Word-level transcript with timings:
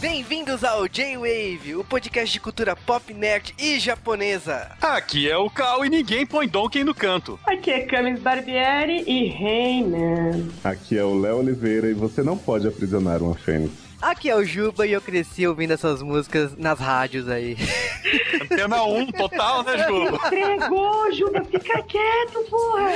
Bem-vindos 0.00 0.62
ao 0.62 0.86
J-Wave, 0.86 1.74
o 1.74 1.82
podcast 1.82 2.32
de 2.32 2.38
cultura 2.38 2.76
pop, 2.76 3.12
nerd 3.12 3.52
e 3.58 3.80
japonesa. 3.80 4.70
Aqui 4.80 5.28
é 5.28 5.36
o 5.36 5.50
Cal 5.50 5.84
e 5.84 5.88
ninguém 5.88 6.24
põe 6.24 6.46
Donkey 6.46 6.84
no 6.84 6.94
canto. 6.94 7.36
Aqui 7.44 7.72
é 7.72 7.80
Camis 7.80 8.20
Barbieri 8.20 9.02
e 9.04 9.28
Rayman. 9.28 10.50
Aqui 10.62 10.96
é 10.96 11.02
o 11.02 11.18
Léo 11.18 11.38
Oliveira 11.38 11.90
e 11.90 11.94
você 11.94 12.22
não 12.22 12.38
pode 12.38 12.68
aprisionar 12.68 13.20
uma 13.20 13.34
fênix. 13.34 13.87
Aqui 14.00 14.30
é 14.30 14.36
o 14.36 14.44
Juba 14.44 14.86
e 14.86 14.92
eu 14.92 15.00
cresci 15.00 15.44
ouvindo 15.44 15.72
essas 15.72 16.00
músicas 16.02 16.56
nas 16.56 16.78
rádios 16.78 17.28
aí. 17.28 17.56
Antena 18.42 18.84
1 18.84 19.06
total, 19.08 19.64
né, 19.64 19.78
Juba? 19.88 20.16
Entregou, 20.26 21.12
Juba, 21.12 21.44
fica 21.44 21.82
quieto, 21.82 22.44
porra! 22.48 22.92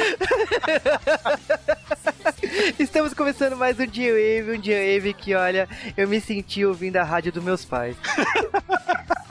Estamos 2.78 3.12
começando 3.14 3.56
mais 3.56 3.80
um 3.80 3.86
Dia 3.86 4.12
Wave, 4.12 4.56
um 4.56 4.60
Dia 4.60 4.78
Wave 4.78 5.14
que, 5.14 5.34
olha, 5.34 5.68
eu 5.96 6.06
me 6.06 6.20
senti 6.20 6.64
ouvindo 6.64 6.96
a 6.98 7.02
rádio 7.02 7.32
dos 7.32 7.42
meus 7.42 7.64
pais. 7.64 7.96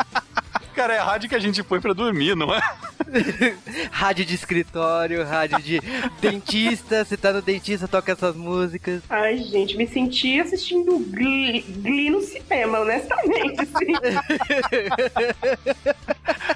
Cara, 0.81 0.95
é 0.95 0.97
a 0.97 1.03
rádio 1.03 1.29
que 1.29 1.35
a 1.35 1.39
gente 1.39 1.61
põe 1.61 1.79
pra 1.79 1.93
dormir, 1.93 2.35
não 2.35 2.51
é? 2.55 2.59
rádio 3.91 4.25
de 4.25 4.33
escritório, 4.33 5.23
rádio 5.23 5.61
de 5.61 5.79
dentista, 6.19 7.05
você 7.05 7.15
tá 7.15 7.31
no 7.31 7.39
dentista, 7.39 7.87
toca 7.87 8.13
essas 8.13 8.35
músicas. 8.35 9.03
Ai, 9.07 9.37
gente, 9.37 9.77
me 9.77 9.87
senti 9.87 10.39
assistindo 10.39 10.97
Glee, 10.97 11.61
Glee 11.61 12.09
no 12.09 12.21
cinema, 12.21 12.79
honestamente, 12.79 13.61
assim. 13.61 13.93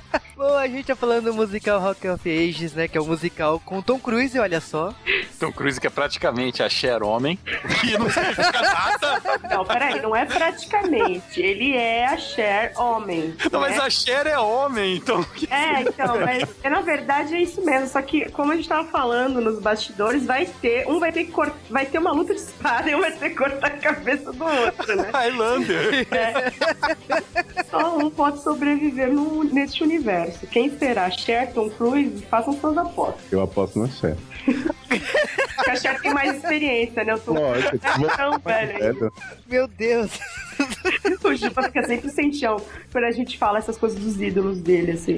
Bom, 0.35 0.57
a 0.57 0.67
gente 0.67 0.85
tá 0.85 0.95
falando 0.95 1.26
do 1.26 1.34
musical 1.34 1.79
Rock 1.79 2.07
of 2.07 2.29
Ages, 2.29 2.73
né? 2.73 2.87
Que 2.87 2.98
é 2.98 3.01
o 3.01 3.03
um 3.03 3.07
musical 3.07 3.59
com 3.59 3.81
Tom 3.81 3.98
Cruise, 3.98 4.37
olha 4.37 4.62
só. 4.62 4.93
Tom 5.39 5.51
Cruise 5.51 5.81
que 5.81 5.87
é 5.87 5.89
praticamente 5.89 6.62
a 6.62 6.70
Cher 6.70 7.01
homem, 7.01 7.35
que 7.81 7.98
não 7.98 8.07
significa 8.09 8.62
nada. 8.62 9.21
Não, 9.49 9.65
peraí, 9.65 10.01
não 10.01 10.15
é 10.15 10.23
praticamente. 10.23 11.41
Ele 11.41 11.76
é 11.76 12.05
a 12.05 12.18
Cher 12.18 12.73
homem. 12.77 13.34
Não, 13.51 13.59
né? 13.59 13.70
mas 13.70 13.79
a 13.79 13.90
Cher 13.90 14.15
é 14.26 14.40
homem, 14.40 14.98
então... 14.98 15.26
É, 15.49 15.82
então, 15.82 16.20
mas 16.20 16.48
na 16.63 16.82
verdade 16.82 17.35
é 17.35 17.41
isso 17.41 17.63
mesmo. 17.63 17.88
Só 17.88 18.02
que, 18.02 18.30
como 18.32 18.52
a 18.52 18.55
gente 18.55 18.68
tava 18.68 18.88
falando 18.88 19.41
nos 19.41 19.60
bastidores, 19.60 20.26
vai 20.26 20.46
ter... 20.46 20.88
Um 20.88 20.99
vai 20.99 21.12
ter 21.12 21.26
que 21.26 21.32
cortar... 21.32 21.55
Vai 21.70 21.85
ter 21.85 21.99
uma 21.99 22.12
luta 22.12 22.34
de 22.34 22.41
espada 22.41 22.90
e 22.91 22.96
um 22.96 23.02
vai 23.02 23.12
ter 23.12 23.30
que 23.30 23.36
cortar 23.36 23.68
a 23.68 23.77
cabeça 23.77 24.32
do 24.32 24.43
outro, 24.43 24.96
né? 24.96 25.10
Highlander. 25.13 26.08
É. 26.12 27.63
Só 27.70 27.98
um 27.98 28.10
pode 28.10 28.41
sobreviver 28.41 29.12
no, 29.12 29.43
nesse 29.43 29.84
universo. 29.84 30.46
Quem 30.48 30.77
será? 30.77 31.10
Cher, 31.10 31.54
Tom 31.54 31.70
Cruise? 31.70 32.26
Façam 32.26 32.54
suas 32.60 32.77
apostas. 32.77 33.24
Eu 33.32 33.41
aposto 33.41 33.80
na 33.80 33.88
Cher. 33.88 34.16
Porque 34.46 35.71
a 35.71 35.76
Cher 35.76 35.99
tem 36.01 36.13
mais 36.13 36.35
experiência, 36.35 37.04
né? 37.04 37.13
Eu 37.13 37.20
tô 37.20 37.34
Lógico, 37.34 37.79
tão 38.15 38.40
velho. 38.40 39.12
Meu 39.48 39.68
Deus. 39.68 40.12
o 41.24 41.35
Juba 41.35 41.63
fica 41.63 41.85
sempre 41.85 42.10
sem 42.10 42.32
chão 42.32 42.62
quando 42.91 43.05
a 43.05 43.12
gente 43.12 43.37
fala 43.37 43.57
essas 43.57 43.77
coisas 43.77 43.99
dos 43.99 44.21
ídolos 44.21 44.60
dele, 44.60 44.91
assim. 44.91 45.15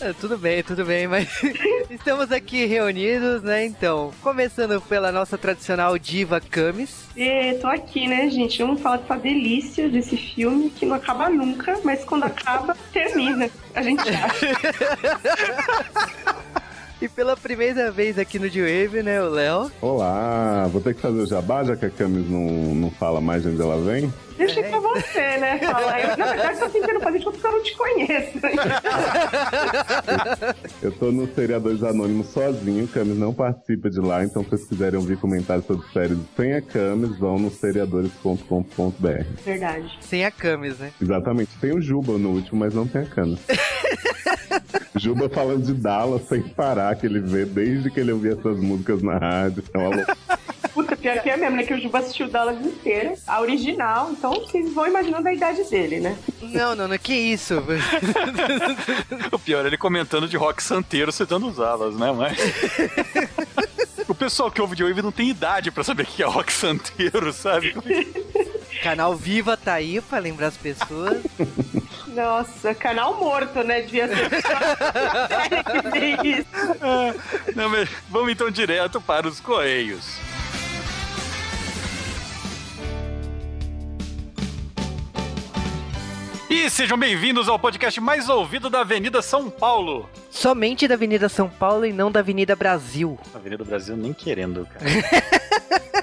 É, 0.00 0.12
tudo 0.14 0.36
bem, 0.38 0.62
tudo 0.62 0.84
bem, 0.84 1.06
mas 1.06 1.28
estamos 1.90 2.32
aqui 2.32 2.64
reunidos, 2.64 3.42
né? 3.42 3.64
Então, 3.64 4.12
começando 4.22 4.80
pela 4.80 5.12
nossa 5.12 5.36
tradicional 5.38 5.98
diva 5.98 6.40
Camis. 6.40 7.06
E 7.16 7.54
tô 7.60 7.68
aqui, 7.68 8.08
né, 8.08 8.28
gente? 8.30 8.62
Vamos 8.62 8.80
falar 8.80 8.96
dessa 8.98 9.16
delícia 9.16 9.88
desse 9.88 10.16
filme 10.16 10.70
que 10.70 10.86
não 10.86 10.96
acaba 10.96 11.28
nunca, 11.28 11.78
mas 11.84 12.04
quando 12.04 12.24
acaba, 12.24 12.76
termina. 12.92 13.50
A 13.74 13.82
gente 13.82 14.02
acha. 14.08 14.46
E 17.02 17.08
pela 17.08 17.36
primeira 17.36 17.90
vez 17.90 18.16
aqui 18.16 18.38
no 18.38 18.48
D-Wave, 18.48 19.02
né, 19.02 19.20
o 19.20 19.28
Léo. 19.28 19.72
Olá, 19.80 20.68
vou 20.68 20.80
ter 20.80 20.94
que 20.94 21.00
fazer 21.00 21.18
o 21.18 21.26
jabá, 21.26 21.64
já 21.64 21.74
que 21.74 21.84
a 21.84 21.90
Camis 21.90 22.30
não, 22.30 22.46
não 22.76 22.92
fala 22.92 23.20
mais 23.20 23.42
de 23.42 23.48
onde 23.48 23.60
ela 23.60 23.76
vem. 23.76 24.14
Deixa 24.38 24.60
é. 24.60 24.70
pra 24.70 24.78
você, 24.78 25.36
né? 25.38 25.58
Falar. 25.58 26.00
Eu, 26.00 26.16
na 26.16 26.26
verdade, 26.26 26.60
tô 26.60 26.68
tentando 26.68 27.00
fazer 27.00 27.18
isso 27.18 27.32
porque 27.32 27.44
eu 27.44 27.50
não 27.50 27.62
te 27.64 27.76
conheço. 27.76 28.38
eu 30.80 30.92
tô 30.92 31.10
no 31.10 31.26
Seriadores 31.34 31.82
Anônimos 31.82 32.28
sozinho, 32.28 32.86
Camis 32.86 33.18
não 33.18 33.34
participa 33.34 33.90
de 33.90 33.98
lá, 33.98 34.22
então 34.22 34.44
se 34.44 34.50
vocês 34.50 34.68
quiserem 34.68 35.00
ouvir 35.00 35.16
comentários 35.16 35.66
sobre 35.66 35.84
séries 35.92 36.18
sem 36.36 36.54
a 36.54 36.62
Camis, 36.62 37.18
vão 37.18 37.36
no 37.36 37.50
seriadores.com.br. 37.50 39.24
Verdade. 39.44 39.98
Sem 40.02 40.24
a 40.24 40.30
Camis, 40.30 40.78
né? 40.78 40.92
Exatamente. 41.02 41.50
Tem 41.60 41.74
o 41.74 41.82
Juba 41.82 42.16
no 42.16 42.28
último, 42.28 42.60
mas 42.60 42.72
não 42.72 42.86
tem 42.86 43.02
a 43.02 43.06
Camis. 43.06 43.40
Juba 44.94 45.28
falando 45.28 45.64
de 45.64 45.74
Dallas 45.74 46.22
sem 46.28 46.42
parar, 46.42 46.94
que 46.96 47.06
ele 47.06 47.20
vê 47.20 47.44
desde 47.44 47.90
que 47.90 48.00
ele 48.00 48.12
ouvia 48.12 48.32
essas 48.32 48.58
músicas 48.58 49.02
na 49.02 49.16
rádio. 49.16 49.64
É 49.72 49.78
uma 49.78 50.06
Puta, 50.72 50.96
pior 50.96 51.18
que 51.20 51.28
é 51.28 51.36
mesmo, 51.36 51.56
né? 51.56 51.64
Que 51.64 51.74
o 51.74 51.80
Juba 51.80 51.98
assistiu 51.98 52.28
Dallas 52.28 52.64
inteira, 52.64 53.14
a 53.26 53.40
original, 53.40 54.10
então 54.10 54.32
vocês 54.32 54.72
vão 54.72 54.86
imaginando 54.86 55.28
a 55.28 55.34
idade 55.34 55.62
dele, 55.64 56.00
né? 56.00 56.16
Não, 56.40 56.74
não, 56.74 56.88
não, 56.88 56.98
que 56.98 57.12
isso? 57.12 57.62
o 59.30 59.38
pior, 59.38 59.66
ele 59.66 59.76
comentando 59.76 60.26
de 60.26 60.36
rock 60.36 60.62
santeiro 60.62 61.12
citando 61.12 61.46
os 61.46 61.60
alas, 61.60 61.94
né? 61.96 62.10
Mas. 62.12 62.38
o 64.08 64.14
pessoal 64.14 64.50
que 64.50 64.62
ouve 64.62 64.74
de 64.74 64.82
Wave 64.82 65.02
não 65.02 65.12
tem 65.12 65.28
idade 65.28 65.70
para 65.70 65.84
saber 65.84 66.04
o 66.04 66.06
que 66.06 66.22
é 66.22 66.26
rock 66.26 66.50
santeiro, 66.52 67.32
sabe? 67.32 67.74
Canal 68.82 69.14
Viva 69.14 69.56
tá 69.56 69.74
aí 69.74 70.00
pra 70.00 70.18
lembrar 70.18 70.48
as 70.48 70.56
pessoas. 70.56 71.22
Nossa, 72.14 72.74
canal 72.74 73.18
morto, 73.18 73.62
né? 73.62 73.80
Devia 73.80 74.08
ser 74.08 74.28
que 76.20 76.28
isso. 76.28 76.46
Ah, 76.80 77.14
não, 77.54 77.68
mas 77.70 77.88
vamos 78.08 78.32
então 78.32 78.50
direto 78.50 79.00
para 79.00 79.26
os 79.26 79.40
Correios. 79.40 80.18
E 86.50 86.68
sejam 86.68 86.98
bem-vindos 86.98 87.48
ao 87.48 87.58
podcast 87.58 87.98
mais 87.98 88.28
ouvido 88.28 88.68
da 88.68 88.80
Avenida 88.80 89.22
São 89.22 89.48
Paulo. 89.48 90.08
Somente 90.30 90.86
da 90.86 90.94
Avenida 90.94 91.28
São 91.28 91.48
Paulo 91.48 91.86
e 91.86 91.92
não 91.94 92.12
da 92.12 92.20
Avenida 92.20 92.54
Brasil. 92.54 93.18
Avenida 93.34 93.64
Brasil 93.64 93.96
nem 93.96 94.12
querendo, 94.12 94.66
cara. 94.66 94.84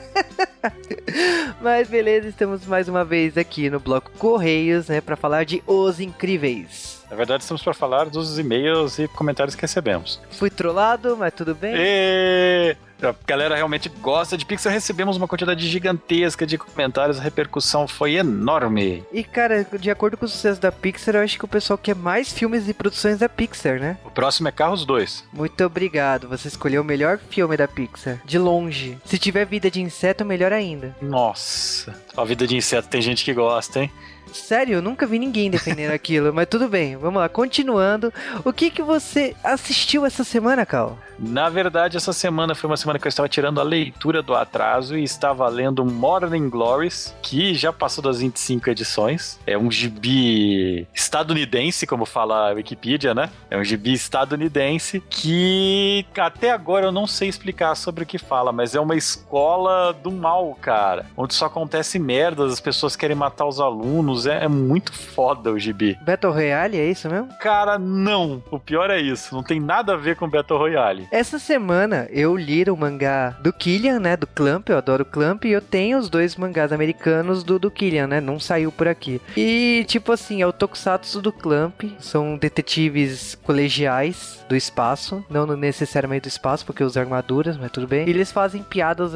Mas 1.61 1.89
beleza, 1.89 2.27
estamos 2.27 2.65
mais 2.65 2.87
uma 2.87 3.03
vez 3.03 3.37
aqui 3.37 3.69
no 3.69 3.81
bloco 3.81 4.09
Correios, 4.17 4.87
né, 4.87 5.01
para 5.01 5.17
falar 5.17 5.43
de 5.43 5.61
Os 5.67 5.99
Incríveis. 5.99 7.03
Na 7.09 7.17
verdade, 7.17 7.43
estamos 7.43 7.61
para 7.61 7.73
falar 7.73 8.09
dos 8.09 8.39
e-mails 8.39 8.97
e 8.97 9.07
comentários 9.09 9.55
que 9.55 9.61
recebemos. 9.61 10.21
Fui 10.31 10.49
trollado, 10.49 11.17
mas 11.17 11.33
tudo 11.33 11.53
bem. 11.53 11.73
E... 11.75 12.77
A 13.01 13.15
galera 13.25 13.55
realmente 13.55 13.89
gosta 14.01 14.37
de 14.37 14.45
Pixar. 14.45 14.73
Recebemos 14.73 15.17
uma 15.17 15.27
quantidade 15.27 15.67
gigantesca 15.67 16.45
de 16.45 16.57
comentários, 16.57 17.19
a 17.19 17.21
repercussão 17.21 17.87
foi 17.87 18.15
enorme. 18.15 19.03
E, 19.11 19.23
cara, 19.23 19.65
de 19.79 19.89
acordo 19.89 20.17
com 20.17 20.25
o 20.25 20.29
sucesso 20.29 20.59
da 20.59 20.71
Pixar, 20.71 21.15
eu 21.15 21.23
acho 21.23 21.37
que 21.37 21.45
o 21.45 21.47
pessoal 21.47 21.77
quer 21.77 21.95
mais 21.95 22.31
filmes 22.31 22.67
e 22.67 22.73
produções 22.73 23.19
da 23.19 23.29
Pixar, 23.29 23.79
né? 23.79 23.97
O 24.03 24.11
próximo 24.11 24.47
é 24.47 24.51
Carros 24.51 24.85
2. 24.85 25.25
Muito 25.31 25.63
obrigado, 25.63 26.27
você 26.27 26.47
escolheu 26.47 26.81
o 26.81 26.85
melhor 26.85 27.19
filme 27.29 27.55
da 27.55 27.67
Pixar. 27.67 28.19
De 28.25 28.37
longe. 28.37 28.97
Se 29.05 29.17
tiver 29.17 29.45
vida 29.45 29.71
de 29.71 29.81
inseto, 29.81 30.25
melhor 30.25 30.51
ainda. 30.51 30.95
Nossa, 31.01 31.95
a 32.15 32.25
vida 32.25 32.45
de 32.45 32.55
inseto 32.55 32.89
tem 32.89 33.01
gente 33.01 33.23
que 33.23 33.33
gosta, 33.33 33.79
hein? 33.79 33.91
Sério, 34.33 34.75
eu 34.75 34.81
nunca 34.81 35.05
vi 35.05 35.19
ninguém 35.19 35.49
defendendo 35.49 35.91
aquilo, 35.91 36.33
mas 36.33 36.47
tudo 36.47 36.67
bem, 36.67 36.95
vamos 36.95 37.19
lá, 37.19 37.29
continuando. 37.29 38.13
O 38.43 38.53
que 38.53 38.69
que 38.69 38.81
você 38.81 39.35
assistiu 39.43 40.05
essa 40.05 40.23
semana, 40.23 40.65
Cal? 40.65 40.97
Na 41.21 41.49
verdade, 41.49 41.97
essa 41.97 42.13
semana 42.13 42.55
foi 42.55 42.69
uma 42.69 42.77
semana 42.77 42.97
que 42.97 43.05
eu 43.05 43.09
estava 43.09 43.27
tirando 43.27 43.59
a 43.59 43.63
leitura 43.63 44.21
do 44.21 44.33
atraso 44.33 44.97
e 44.97 45.03
estava 45.03 45.47
lendo 45.49 45.83
Morning 45.83 46.49
Glories, 46.49 47.13
que 47.21 47.53
já 47.53 47.73
passou 47.73 48.01
das 48.01 48.21
25 48.21 48.69
edições. 48.69 49.37
É 49.45 49.57
um 49.57 49.69
gibi 49.69 50.87
estadunidense, 50.93 51.85
como 51.85 52.05
fala 52.05 52.51
a 52.51 52.53
Wikipedia, 52.53 53.13
né? 53.13 53.29
É 53.49 53.57
um 53.57 53.63
gibi 53.63 53.93
estadunidense 53.93 55.03
que 55.09 56.05
até 56.17 56.51
agora 56.51 56.85
eu 56.85 56.91
não 56.91 57.05
sei 57.05 57.27
explicar 57.27 57.75
sobre 57.75 58.03
o 58.03 58.07
que 58.07 58.17
fala, 58.17 58.53
mas 58.53 58.73
é 58.73 58.79
uma 58.79 58.95
escola 58.95 59.91
do 59.91 60.11
mal, 60.11 60.57
cara. 60.61 61.05
Onde 61.17 61.33
só 61.33 61.47
acontece 61.47 61.99
merdas, 61.99 62.53
as 62.53 62.61
pessoas 62.61 62.95
querem 62.95 63.15
matar 63.15 63.45
os 63.45 63.59
alunos. 63.59 64.18
É, 64.25 64.43
é 64.43 64.47
muito 64.47 64.93
foda 64.93 65.51
o 65.51 65.59
gibi. 65.59 65.97
Battle 66.01 66.33
Royale, 66.33 66.77
é 66.77 66.85
isso 66.89 67.09
mesmo? 67.09 67.29
Cara, 67.39 67.79
não. 67.79 68.43
O 68.51 68.59
pior 68.59 68.89
é 68.89 68.99
isso. 68.99 69.33
Não 69.33 69.43
tem 69.43 69.59
nada 69.59 69.93
a 69.93 69.97
ver 69.97 70.15
com 70.15 70.29
Battle 70.29 70.59
Royale. 70.59 71.07
Essa 71.11 71.39
semana 71.39 72.07
eu 72.11 72.35
li 72.35 72.59
o 72.69 72.75
mangá 72.75 73.37
do 73.41 73.53
Killian, 73.53 73.99
né? 73.99 74.17
Do 74.17 74.27
Clamp, 74.27 74.67
eu 74.69 74.77
adoro 74.77 75.03
o 75.03 75.05
Clamp, 75.05 75.45
e 75.45 75.51
eu 75.51 75.61
tenho 75.61 75.97
os 75.97 76.09
dois 76.09 76.35
mangás 76.35 76.73
americanos 76.73 77.43
do, 77.43 77.57
do 77.57 77.71
Killian, 77.71 78.07
né? 78.07 78.19
Não 78.19 78.39
saiu 78.39 78.71
por 78.71 78.87
aqui. 78.87 79.21
E, 79.37 79.85
tipo 79.87 80.11
assim, 80.11 80.41
é 80.41 80.47
o 80.47 80.51
Tokusatsu 80.51 81.21
do 81.21 81.31
Clamp, 81.31 81.83
são 81.99 82.37
detetives 82.37 83.35
colegiais 83.43 84.43
do 84.49 84.55
espaço, 84.55 85.23
não 85.29 85.45
necessariamente 85.45 86.23
do 86.23 86.27
espaço, 86.27 86.65
porque 86.65 86.83
usam 86.83 87.03
armaduras, 87.03 87.57
mas 87.57 87.71
tudo 87.71 87.87
bem. 87.87 88.07
E 88.07 88.09
eles 88.09 88.31
fazem 88.31 88.63
piadas 88.63 89.11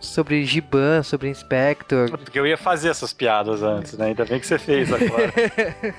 sobre 0.00 0.44
Giban, 0.44 1.02
sobre 1.02 1.28
Inspector. 1.28 2.10
Porque 2.10 2.38
eu 2.38 2.46
ia 2.46 2.56
fazer 2.56 2.88
essas 2.88 3.12
piadas 3.12 3.62
antes, 3.62 3.98
né? 3.98 4.06
Ainda 4.06 4.24
bem 4.24 4.37
bem 4.38 4.40
que 4.40 4.46
você 4.46 4.58
fez 4.58 4.92
agora. 4.92 5.32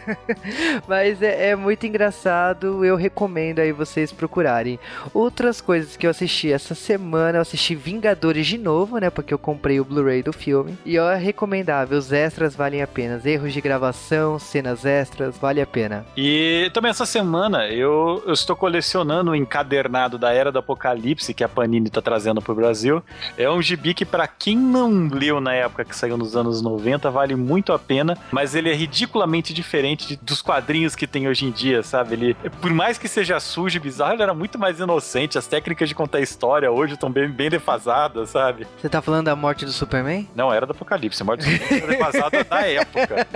Mas 0.88 1.22
é, 1.22 1.50
é 1.50 1.56
muito 1.56 1.86
engraçado, 1.86 2.84
eu 2.84 2.96
recomendo 2.96 3.60
aí 3.60 3.72
vocês 3.72 4.12
procurarem. 4.12 4.80
Outras 5.14 5.62
coisas 5.62 5.98
que 5.98 6.06
eu 6.06 6.12
assisti 6.12 6.52
essa 6.52 6.74
semana, 6.74 7.38
eu 7.38 7.42
assisti 7.42 7.76
Vingadores 7.76 8.48
de 8.48 8.58
novo, 8.58 8.98
né? 8.98 9.10
Porque 9.10 9.34
eu 9.34 9.38
comprei 9.38 9.80
o 9.80 9.86
Blu-ray 9.86 10.24
do 10.24 10.34
filme. 10.34 10.78
E 10.86 10.98
ó, 10.98 11.12
é 11.12 11.18
recomendável, 11.18 11.98
os 11.98 12.12
extras 12.12 12.56
valem 12.56 12.82
a 12.82 12.88
pena. 12.88 13.22
Erros 13.24 13.54
de 13.54 13.62
gravação, 13.62 14.40
cenas 14.40 14.86
extras, 14.86 15.38
vale 15.38 15.62
a 15.62 15.68
pena. 15.68 16.06
E 16.16 16.70
também 16.74 16.90
essa 16.90 17.06
semana 17.06 17.68
eu, 17.68 18.24
eu 18.26 18.34
estou 18.34 18.56
colecionando 18.56 19.32
o 19.32 19.36
encadernado 19.36 20.18
da 20.18 20.34
Era 20.34 20.52
do 20.52 20.60
Apocalipse 20.60 21.34
que 21.34 21.44
a 21.44 21.50
Panini 21.50 21.90
tá 21.90 22.02
trazendo 22.02 22.42
pro 22.42 22.56
Brasil. 22.56 23.04
É 23.38 23.50
um 23.50 23.62
gibi 23.62 23.94
que 23.94 24.06
para 24.06 24.28
quem 24.28 24.58
não 24.58 25.08
leu 25.08 25.40
na 25.40 25.54
época 25.54 25.86
que 25.86 25.96
saiu 25.96 26.18
nos 26.18 26.36
anos 26.36 26.62
90 26.62 27.10
vale 27.10 27.36
muito 27.36 27.74
a 27.74 27.80
pena, 27.80 28.18
mas 28.32 28.56
ele 28.56 28.70
é 28.70 28.74
ridiculamente 28.74 29.54
diferente 29.54 30.08
de, 30.08 30.16
dos 30.18 30.42
quadrinhos 30.42 30.96
que 30.96 31.08
tem 31.08 31.28
hoje 31.28 31.46
em 31.46 31.52
dia, 31.52 31.84
sabe? 31.84 32.14
Ele, 32.14 32.34
por 32.62 32.72
mais 32.74 32.98
que 32.98 33.08
seja 33.08 33.40
sujo 33.40 33.78
e 33.78 33.80
bizarro, 33.80 34.14
ele 34.14 34.24
era 34.24 34.34
muito 34.34 34.58
mais 34.58 34.80
inocente. 34.80 35.38
As 35.38 35.48
técnicas 35.48 35.90
de 35.90 35.96
contar 35.96 36.20
história 36.20 36.72
hoje 36.72 36.94
estão 36.94 37.12
bem, 37.12 37.30
bem 37.30 37.50
defasadas, 37.50 38.30
sabe? 38.30 38.68
Você 38.80 38.90
tá 38.90 39.02
falando 39.02 39.26
da 39.26 39.36
morte 39.36 39.66
do 39.66 39.72
Superman? 39.72 40.28
Não, 40.36 40.54
era 40.54 40.66
do 40.66 40.72
Apocalipse. 40.72 41.22
A 41.22 41.26
morte 41.26 41.46
do 41.46 41.52
Superman 41.52 41.78
era 41.84 41.88
defasada 41.88 42.44
da 42.44 42.62
época. 42.62 43.28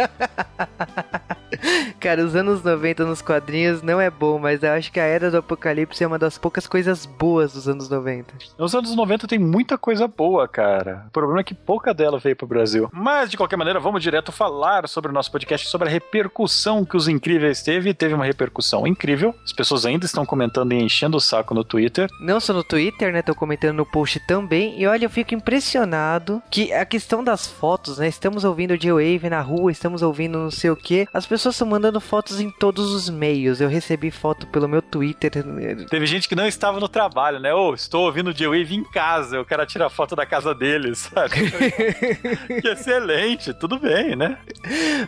Cara, 2.00 2.24
os 2.24 2.36
anos 2.36 2.64
90 2.64 3.06
nos 3.06 3.22
quadrinhos 3.22 3.82
não 3.82 4.00
é 4.00 4.10
bom, 4.10 4.40
mas 4.40 4.64
eu 4.64 4.72
acho 4.72 4.92
que 4.92 5.00
a 5.00 5.04
Era 5.06 5.32
do 5.32 5.38
Apocalipse 5.38 6.04
é 6.04 6.08
uma 6.08 6.20
das 6.20 6.38
poucas 6.38 6.68
coisas 6.68 7.06
boas 7.06 7.54
dos 7.54 7.68
anos 7.68 7.90
90. 7.90 8.34
Nos 8.58 8.76
anos 8.76 8.96
90 8.96 9.28
tem 9.28 9.40
muita 9.40 9.78
coisa 9.78 10.08
boa, 10.08 10.48
cara. 10.48 11.06
O 11.08 11.12
problema 11.12 11.42
é 11.42 11.44
que 11.44 11.54
pouca 11.54 11.94
dela 11.94 12.20
veio 12.20 12.36
pro 12.36 12.48
Brasil. 12.48 12.90
Mas, 12.92 13.30
de 13.30 13.38
qualquer 13.38 13.58
maneira, 13.58 13.80
vamos 13.80 14.02
direto 14.02 14.32
falar 14.32 14.88
sobre 14.88 15.12
o 15.12 15.14
nosso 15.14 15.32
podcast, 15.32 15.68
sobre 15.68 15.88
a 15.88 15.92
repercussão 15.92 16.86
que 16.86 16.98
Os 16.98 17.08
Incríveis 17.08 17.62
teve. 17.62 17.94
Teve 17.94 18.14
uma 18.14 18.26
repercussão 18.26 18.86
incrível. 18.88 19.34
As 19.44 19.54
pessoas 19.54 19.86
ainda 19.86 20.06
estão 20.06 20.26
comentando 20.26 20.74
e 20.74 20.82
enchendo 20.82 21.18
o 21.18 21.22
saco 21.22 21.54
no 21.54 21.64
Twitter. 21.64 22.10
Não 22.20 22.40
só 22.40 22.54
no 22.54 22.64
Twitter, 22.64 23.12
né? 23.12 23.22
Tô 23.22 23.36
comentando 23.36 23.78
no 23.78 23.86
post 23.86 24.20
também. 24.28 24.80
E 24.80 24.88
olha, 24.88 25.06
eu 25.06 25.10
fico 25.10 25.34
impressionado 25.34 26.42
que 26.50 26.72
a 26.74 26.86
questão 26.86 27.24
das 27.24 27.48
fotos, 27.48 27.98
né? 27.98 28.08
Estamos 28.08 28.44
ouvindo 28.44 28.72
o 28.72 28.78
J-Wave 28.78 29.30
na 29.30 29.42
rua, 29.42 29.72
estamos 29.72 30.02
ouvindo 30.02 30.38
não 30.38 30.52
sei 30.52 30.70
o 30.70 30.76
que. 30.76 31.08
As 31.14 31.26
pessoas 31.26 31.43
estão 31.52 31.68
mandando 31.68 32.00
fotos 32.00 32.40
em 32.40 32.50
todos 32.50 32.92
os 32.92 33.10
meios. 33.10 33.60
Eu 33.60 33.70
recebi 33.70 34.10
foto 34.12 34.48
pelo 34.48 34.68
meu 34.68 34.82
Twitter. 34.82 35.32
Teve 35.90 36.06
gente 36.06 36.28
que 36.28 36.36
não 36.36 36.48
estava 36.48 36.80
no 36.80 36.88
trabalho, 36.88 37.40
né? 37.40 37.54
Ô, 37.54 37.70
oh, 37.70 37.74
estou 37.74 38.06
ouvindo 38.06 38.30
o 38.30 38.34
J-Wave 38.34 38.76
em 38.76 38.84
casa. 38.84 39.36
Eu 39.36 39.46
quero 39.46 39.66
tirar 39.66 39.90
foto 39.90 40.16
da 40.16 40.26
casa 40.26 40.54
deles, 40.54 41.10
sabe? 41.14 41.52
que 42.62 42.68
excelente, 42.68 43.54
tudo 43.54 43.80
bem, 43.80 44.16
né? 44.16 44.38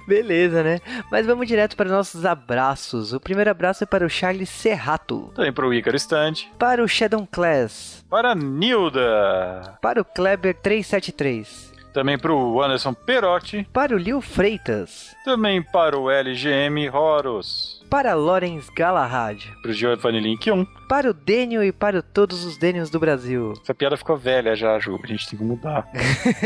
Beleza, 0.07 0.63
né? 0.63 0.79
Mas 1.11 1.25
vamos 1.25 1.47
direto 1.47 1.75
para 1.75 1.89
nossos 1.89 2.25
abraços. 2.25 3.13
O 3.13 3.19
primeiro 3.19 3.49
abraço 3.49 3.83
é 3.83 3.87
para 3.87 4.05
o 4.05 4.09
Charles 4.09 4.49
Serrato. 4.49 5.31
Também 5.35 5.53
para 5.53 5.67
o 5.67 5.73
Ícaro 5.73 5.95
Stand. 5.97 6.33
Para 6.57 6.83
o 6.83 6.87
Shadow 6.87 7.27
Class. 7.31 8.05
Para 8.09 8.31
a 8.31 8.35
Nilda. 8.35 9.77
Para 9.81 10.01
o 10.01 10.05
Kleber 10.05 10.55
373. 10.55 11.74
Também 11.95 12.17
para 12.17 12.33
o 12.33 12.61
Anderson 12.61 12.93
Perotti. 12.93 13.65
Para 13.71 13.95
o 13.95 13.97
Lil 13.97 14.19
Freitas. 14.19 15.15
Também 15.23 15.63
para 15.63 15.97
o 15.97 16.11
LGM 16.11 16.89
Horus. 16.89 17.81
Para 17.89 18.13
Lorenz 18.13 18.69
Galahad. 18.69 19.41
Para 19.61 19.71
o 19.71 19.73
Giovanni 19.73 20.19
Link 20.19 20.51
1. 20.51 20.65
Para 20.89 21.09
o 21.09 21.13
Daniel 21.13 21.63
e 21.63 21.71
para 21.71 22.01
todos 22.01 22.43
os 22.43 22.57
Daniels 22.57 22.89
do 22.89 22.99
Brasil. 22.99 23.53
Essa 23.63 23.73
piada 23.73 23.95
ficou 23.95 24.17
velha 24.17 24.57
já, 24.57 24.77
Ju. 24.77 24.99
A 25.01 25.07
gente 25.07 25.29
tem 25.29 25.39
que 25.39 25.45
mudar. 25.45 25.87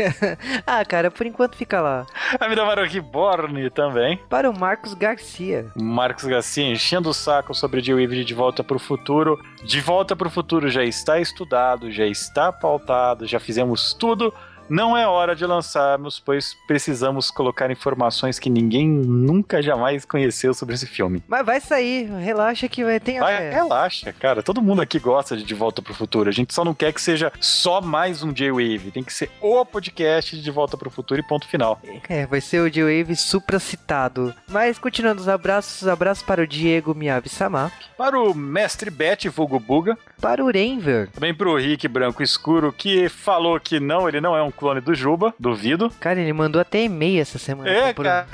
ah, 0.64 0.84
cara, 0.84 1.10
por 1.10 1.26
enquanto 1.26 1.56
fica 1.56 1.80
lá. 1.80 2.06
A 2.38 2.46
Vida 2.46 2.64
Maroki 2.64 3.00
Borne 3.00 3.70
também. 3.70 4.20
Para 4.28 4.48
o 4.48 4.56
Marcos 4.56 4.94
Garcia. 4.94 5.66
Marcos 5.74 6.26
Garcia 6.26 6.70
enchendo 6.70 7.08
o 7.08 7.14
saco 7.14 7.56
sobre 7.56 7.80
Jill 7.80 7.96
Weaver 7.96 8.22
de 8.22 8.34
Volta 8.34 8.62
para 8.62 8.76
o 8.76 8.80
Futuro. 8.80 9.36
De 9.64 9.80
Volta 9.80 10.14
para 10.14 10.28
o 10.28 10.30
Futuro 10.30 10.70
já 10.70 10.84
está 10.84 11.18
estudado, 11.18 11.90
já 11.90 12.06
está 12.06 12.52
pautado, 12.52 13.26
já 13.26 13.40
fizemos 13.40 13.92
tudo 13.94 14.32
não 14.70 14.96
é 14.96 15.06
hora 15.06 15.34
de 15.34 15.44
lançarmos, 15.44 16.20
pois 16.24 16.56
precisamos 16.66 17.30
colocar 17.30 17.70
informações 17.70 18.38
que 18.38 18.48
ninguém 18.48 18.88
nunca 18.88 19.60
jamais 19.60 20.04
conheceu 20.04 20.54
sobre 20.54 20.76
esse 20.76 20.86
filme. 20.86 21.22
Mas 21.28 21.44
vai 21.44 21.60
sair, 21.60 22.08
relaxa 22.10 22.68
que 22.68 22.84
vai 22.84 23.00
ter 23.00 23.18
vai, 23.18 23.50
Relaxa, 23.50 24.12
cara. 24.12 24.42
Todo 24.42 24.62
mundo 24.62 24.80
aqui 24.80 24.98
gosta 24.98 25.36
de 25.36 25.42
De 25.42 25.54
Volta 25.54 25.82
pro 25.82 25.92
Futuro. 25.92 26.28
A 26.28 26.32
gente 26.32 26.54
só 26.54 26.64
não 26.64 26.72
quer 26.72 26.92
que 26.92 27.02
seja 27.02 27.32
só 27.40 27.80
mais 27.80 28.22
um 28.22 28.32
J-Wave. 28.32 28.92
Tem 28.92 29.02
que 29.02 29.12
ser 29.12 29.30
o 29.40 29.64
podcast 29.66 30.36
de 30.36 30.42
De 30.42 30.50
Volta 30.50 30.76
pro 30.76 30.90
Futuro 30.90 31.20
e 31.20 31.26
ponto 31.26 31.48
final. 31.48 31.80
É, 32.08 32.24
vai 32.26 32.40
ser 32.40 32.60
o 32.60 32.70
J-Wave 32.70 33.16
supracitado. 33.16 34.32
Mas 34.48 34.78
continuando 34.78 35.20
os 35.20 35.28
abraços, 35.28 35.88
abraços 35.88 36.22
para 36.22 36.42
o 36.42 36.46
Diego 36.46 36.94
Miyabi 36.94 37.28
Samar. 37.28 37.72
Para 37.96 38.18
o 38.18 38.32
Mestre 38.34 38.90
Bet, 38.90 39.28
vulgo 39.28 39.58
Buga. 39.58 39.98
Para 40.20 40.44
o 40.44 40.50
Renver. 40.50 41.10
Também 41.10 41.34
para 41.34 41.48
o 41.48 41.56
Rick 41.56 41.88
Branco 41.88 42.22
Escuro, 42.22 42.72
que 42.72 43.08
falou 43.08 43.58
que 43.58 43.80
não, 43.80 44.08
ele 44.08 44.20
não 44.20 44.36
é 44.36 44.42
um 44.42 44.50
clone 44.60 44.80
do 44.82 44.94
Juba, 44.94 45.34
duvido. 45.40 45.90
Cara, 45.98 46.20
ele 46.20 46.32
mandou 46.34 46.60
até 46.60 46.84
e-mail 46.84 47.20
essa 47.20 47.38
semana. 47.38 47.70
É, 47.70 47.94
cara. 47.94 48.26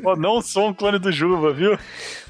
Pô, 0.00 0.14
não 0.14 0.40
sou 0.40 0.68
um 0.68 0.74
clone 0.74 1.00
do 1.00 1.10
Juba, 1.10 1.52
viu? 1.52 1.76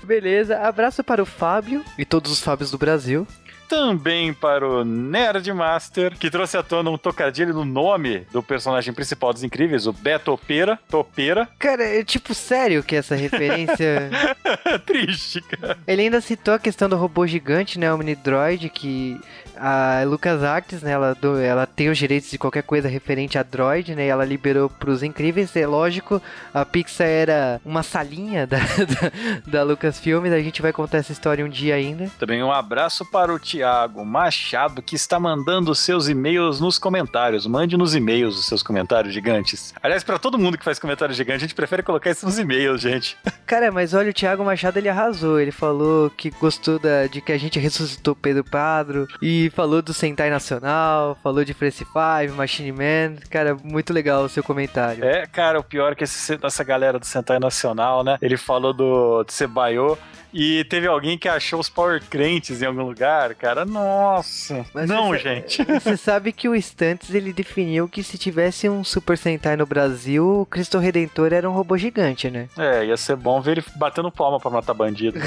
Beleza, 0.03 0.59
abraço 0.59 1.05
para 1.05 1.23
o 1.23 1.27
Fábio 1.27 1.85
e 1.99 2.05
todos 2.05 2.33
os 2.33 2.41
Fábios 2.41 2.71
do 2.71 2.79
Brasil 2.79 3.27
também 3.69 4.33
para 4.33 4.69
o 4.69 4.85
Nerdmaster, 4.85 6.17
que 6.19 6.31
trouxe 6.31 6.57
à 6.57 6.63
tona 6.63 6.91
um 6.91 6.99
tocadilho 6.99 7.55
no 7.55 7.65
nome 7.65 8.27
do 8.33 8.43
personagem 8.43 8.93
principal 8.93 9.33
dos 9.33 9.43
Incríveis, 9.43 9.87
o 9.87 9.93
Beto 9.93 10.33
Opera, 10.33 10.79
Topeira. 10.89 11.49
Cara, 11.59 11.85
é 11.85 12.05
tipo 12.05 12.35
sério 12.35 12.83
que 12.83 12.97
essa 12.97 13.15
referência... 13.15 14.11
Triste, 14.87 15.41
cara. 15.41 15.79
Ele 15.87 16.03
ainda 16.03 16.21
citou 16.21 16.55
a 16.55 16.59
questão 16.59 16.89
do 16.89 16.97
robô 16.97 17.27
gigante, 17.27 17.79
né, 17.79 17.91
o 17.91 17.97
Omnidroid, 17.97 18.69
que 18.69 19.21
a 19.57 20.03
LucasArts, 20.05 20.83
né, 20.83 20.93
ela, 20.93 21.15
do, 21.15 21.39
ela 21.39 21.67
tem 21.67 21.89
os 21.89 21.99
direitos 21.99 22.31
de 22.31 22.39
qualquer 22.39 22.63
coisa 22.63 22.89
referente 22.89 23.39
a 23.39 23.43
Droid, 23.43 23.95
né, 23.95 24.07
e 24.07 24.09
ela 24.09 24.25
liberou 24.25 24.69
pros 24.69 25.03
Incríveis, 25.03 25.55
é 25.57 25.67
lógico, 25.67 26.21
a 26.53 26.65
Pixar 26.65 27.07
era 27.07 27.61
uma 27.65 27.83
salinha 27.83 28.47
da, 28.49 28.59
da, 28.59 29.13
da 29.47 29.63
Lucasfilmes, 29.63 30.33
a 30.33 30.41
gente 30.41 30.61
vai 30.61 30.73
contar 30.73 30.99
essa 30.99 31.13
história 31.13 31.45
um 31.45 31.49
dia 31.49 31.75
ainda. 31.75 32.11
Também 32.19 32.43
um 32.43 32.53
abraço 32.53 33.05
para 33.05 33.33
o 33.33 33.39
Tiago 33.55 34.05
Machado, 34.05 34.83
que 34.83 34.97
está 34.97 35.21
mandando 35.21 35.73
seus 35.77 36.09
e-mails 36.09 36.59
nos 36.61 36.77
comentários, 36.77 37.47
mande 37.47 37.77
nos 37.77 37.95
e-mails 37.95 38.37
os 38.37 38.47
seus 38.47 38.65
comentários 38.65 39.15
gigantes. 39.15 39.73
Aliás, 39.81 40.03
para 40.03 40.19
todo 40.19 40.37
mundo 40.37 40.59
que 40.59 40.65
faz 40.65 40.81
comentário 40.81 41.15
gigante, 41.15 41.37
a 41.37 41.47
gente 41.47 41.55
prefere 41.55 41.81
colocar 41.81 42.11
isso 42.11 42.27
nos 42.27 42.37
e-mails, 42.37 42.81
gente. 42.81 43.17
Cara, 43.47 43.71
mas 43.71 43.95
olha, 43.95 44.11
o 44.11 44.13
Tiago 44.13 44.45
Machado, 44.45 44.79
ele 44.79 44.89
arrasou, 44.89 45.39
ele 45.39 45.53
falou 45.53 46.11
que 46.11 46.31
gostou 46.31 46.81
da, 46.81 47.07
de 47.07 47.21
que 47.21 47.31
a 47.31 47.39
gente 47.39 47.61
ressuscitou 47.61 48.17
Pedro 48.17 48.43
Padro, 48.43 49.07
e 49.23 49.53
falou 49.55 49.81
do 49.81 49.95
Sentai 49.95 50.31
Nacional, 50.31 51.17
falou 51.23 51.45
de 51.45 51.55
Fresh 51.55 51.79
Five, 51.79 52.35
Machine 52.35 52.73
Man. 52.73 53.17
Cara, 53.31 53.57
muito 53.63 53.93
legal 53.93 54.25
o 54.25 54.29
seu 54.29 54.43
comentário. 54.43 55.05
É, 55.05 55.27
cara, 55.27 55.61
o 55.61 55.63
pior 55.63 55.93
é 55.93 55.95
que 55.95 56.03
esse, 56.03 56.37
essa 56.43 56.65
galera 56.65 56.99
do 56.99 57.07
Sentai 57.07 57.39
Nacional, 57.39 58.03
né? 58.03 58.19
Ele 58.21 58.37
falou 58.37 58.73
do, 58.73 59.25
Cebaio 59.29 59.97
e 60.35 60.65
teve 60.65 60.89
alguém 60.89 61.17
que 61.17 61.29
achou 61.29 61.61
os 61.61 61.69
Power 61.69 62.03
Crentes 62.11 62.61
em 62.61 62.67
algum 62.67 62.83
lugar, 62.83 63.37
cara. 63.37 63.65
Nossa. 63.65 64.67
Mas 64.75 64.91
não, 64.91 65.11
você, 65.11 65.19
gente. 65.21 65.63
Você 65.81 65.97
sabe 65.97 66.33
que 66.33 66.49
o 66.49 66.57
Stantes 66.57 67.15
ele 67.15 67.33
definiu 67.33 67.89
que 67.89 68.03
se 68.03 68.19
tivesse 68.19 68.69
um 68.69 68.83
Super 68.83 69.17
Sentai 69.17 69.55
no 69.57 69.65
Brasil, 69.65 70.41
o 70.41 70.47
Cristo 70.47 70.79
Redentor 70.79 71.33
era 71.33 71.49
um 71.49 71.53
robô 71.53 71.79
gigante, 71.79 72.29
né? 72.31 72.49
É, 72.59 72.85
ia 72.85 72.97
ser 72.97 73.15
bom 73.15 73.41
ver 73.41 73.53
ele 73.53 73.65
batendo 73.77 74.11
palma 74.11 74.41
pra 74.41 74.51
matar 74.51 74.75
bandido. 74.75 75.21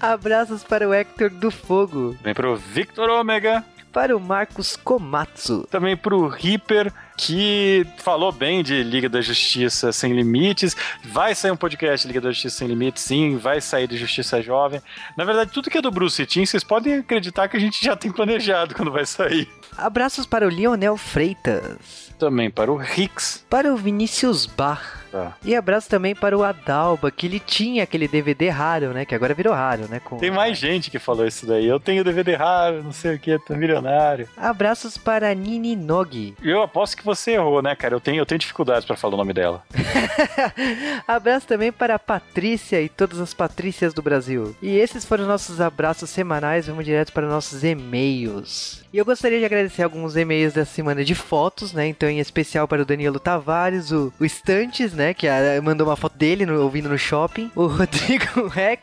Abraços 0.00 0.62
para 0.62 0.88
o 0.88 0.94
Hector 0.94 1.30
do 1.30 1.50
Fogo. 1.50 2.16
Vem 2.22 2.34
pro 2.34 2.54
Victor 2.56 3.10
Omega. 3.10 3.64
Para 3.96 4.14
o 4.14 4.20
Marcos 4.20 4.76
Komatsu. 4.76 5.66
Também 5.70 5.96
pro 5.96 6.28
Reaper, 6.28 6.92
que 7.16 7.86
falou 7.96 8.30
bem 8.30 8.62
de 8.62 8.82
Liga 8.82 9.08
da 9.08 9.22
Justiça 9.22 9.90
Sem 9.90 10.12
Limites. 10.12 10.76
Vai 11.02 11.34
sair 11.34 11.50
um 11.50 11.56
podcast 11.56 12.06
Liga 12.06 12.20
da 12.20 12.30
Justiça 12.30 12.58
Sem 12.58 12.68
Limites, 12.68 13.02
sim. 13.02 13.38
Vai 13.38 13.58
sair 13.58 13.88
de 13.88 13.96
Justiça 13.96 14.42
Jovem. 14.42 14.82
Na 15.16 15.24
verdade, 15.24 15.50
tudo 15.50 15.70
que 15.70 15.78
é 15.78 15.80
do 15.80 15.90
Bruce 15.90 16.26
Timm, 16.26 16.44
vocês 16.44 16.62
podem 16.62 16.98
acreditar 16.98 17.48
que 17.48 17.56
a 17.56 17.60
gente 17.60 17.82
já 17.82 17.96
tem 17.96 18.12
planejado 18.12 18.74
quando 18.74 18.92
vai 18.92 19.06
sair. 19.06 19.48
Abraços 19.78 20.26
para 20.26 20.46
o 20.46 20.50
Lionel 20.50 20.98
Freitas. 20.98 22.05
Também 22.18 22.50
para 22.50 22.72
o 22.72 22.82
Hicks. 22.82 23.44
Para 23.48 23.72
o 23.72 23.76
Vinícius 23.76 24.46
Bar. 24.46 25.06
Tá. 25.10 25.36
E 25.44 25.54
abraço 25.54 25.88
também 25.88 26.14
para 26.14 26.36
o 26.36 26.42
Adalba, 26.42 27.10
que 27.10 27.26
ele 27.26 27.40
tinha 27.40 27.84
aquele 27.84 28.08
DVD 28.08 28.48
raro, 28.48 28.92
né? 28.92 29.04
Que 29.04 29.14
agora 29.14 29.32
virou 29.34 29.54
raro, 29.54 29.86
né? 29.88 30.00
Com... 30.00 30.18
Tem 30.18 30.30
mais 30.30 30.58
gente 30.58 30.90
que 30.90 30.98
falou 30.98 31.26
isso 31.26 31.46
daí. 31.46 31.66
Eu 31.66 31.80
tenho 31.80 32.04
DVD 32.04 32.34
raro, 32.34 32.82
não 32.82 32.92
sei 32.92 33.14
o 33.14 33.18
que, 33.18 33.38
tô 33.38 33.54
milionário. 33.54 34.28
Abraços 34.36 34.98
para 34.98 35.32
Nini 35.34 35.76
Nogi. 35.76 36.34
Eu 36.42 36.62
aposto 36.62 36.96
que 36.96 37.04
você 37.04 37.32
errou, 37.32 37.62
né, 37.62 37.74
cara? 37.74 37.94
Eu 37.94 38.00
tenho, 38.00 38.18
eu 38.18 38.26
tenho 38.26 38.38
dificuldades 38.38 38.84
para 38.84 38.96
falar 38.96 39.14
o 39.14 39.16
nome 39.16 39.32
dela. 39.32 39.62
Abraço 41.06 41.46
também 41.46 41.72
para 41.72 41.94
a 41.94 41.98
Patrícia 41.98 42.80
e 42.82 42.88
todas 42.88 43.20
as 43.20 43.32
Patrícias 43.32 43.94
do 43.94 44.02
Brasil. 44.02 44.54
E 44.60 44.76
esses 44.76 45.04
foram 45.04 45.22
os 45.22 45.28
nossos 45.28 45.60
abraços 45.60 46.10
semanais. 46.10 46.66
Vamos 46.66 46.84
direto 46.84 47.12
para 47.12 47.26
nossos 47.26 47.64
e-mails. 47.64 48.84
E 48.92 48.98
eu 48.98 49.04
gostaria 49.04 49.38
de 49.38 49.44
agradecer 49.44 49.82
alguns 49.82 50.16
e-mails 50.16 50.54
dessa 50.54 50.72
semana 50.72 51.04
de 51.04 51.14
fotos, 51.14 51.72
né? 51.72 51.86
Então, 51.86 52.05
em 52.08 52.18
especial 52.18 52.66
para 52.66 52.82
o 52.82 52.84
Danilo 52.84 53.18
Tavares, 53.18 53.90
o, 53.92 54.12
o 54.18 54.24
Estantes, 54.24 54.92
né? 54.92 55.14
Que 55.14 55.28
a, 55.28 55.60
mandou 55.62 55.86
uma 55.86 55.96
foto 55.96 56.16
dele 56.16 56.46
no, 56.46 56.60
ouvindo 56.62 56.88
no 56.88 56.98
shopping, 56.98 57.50
o 57.54 57.66
Rodrigo 57.68 58.48
Rex 58.48 58.80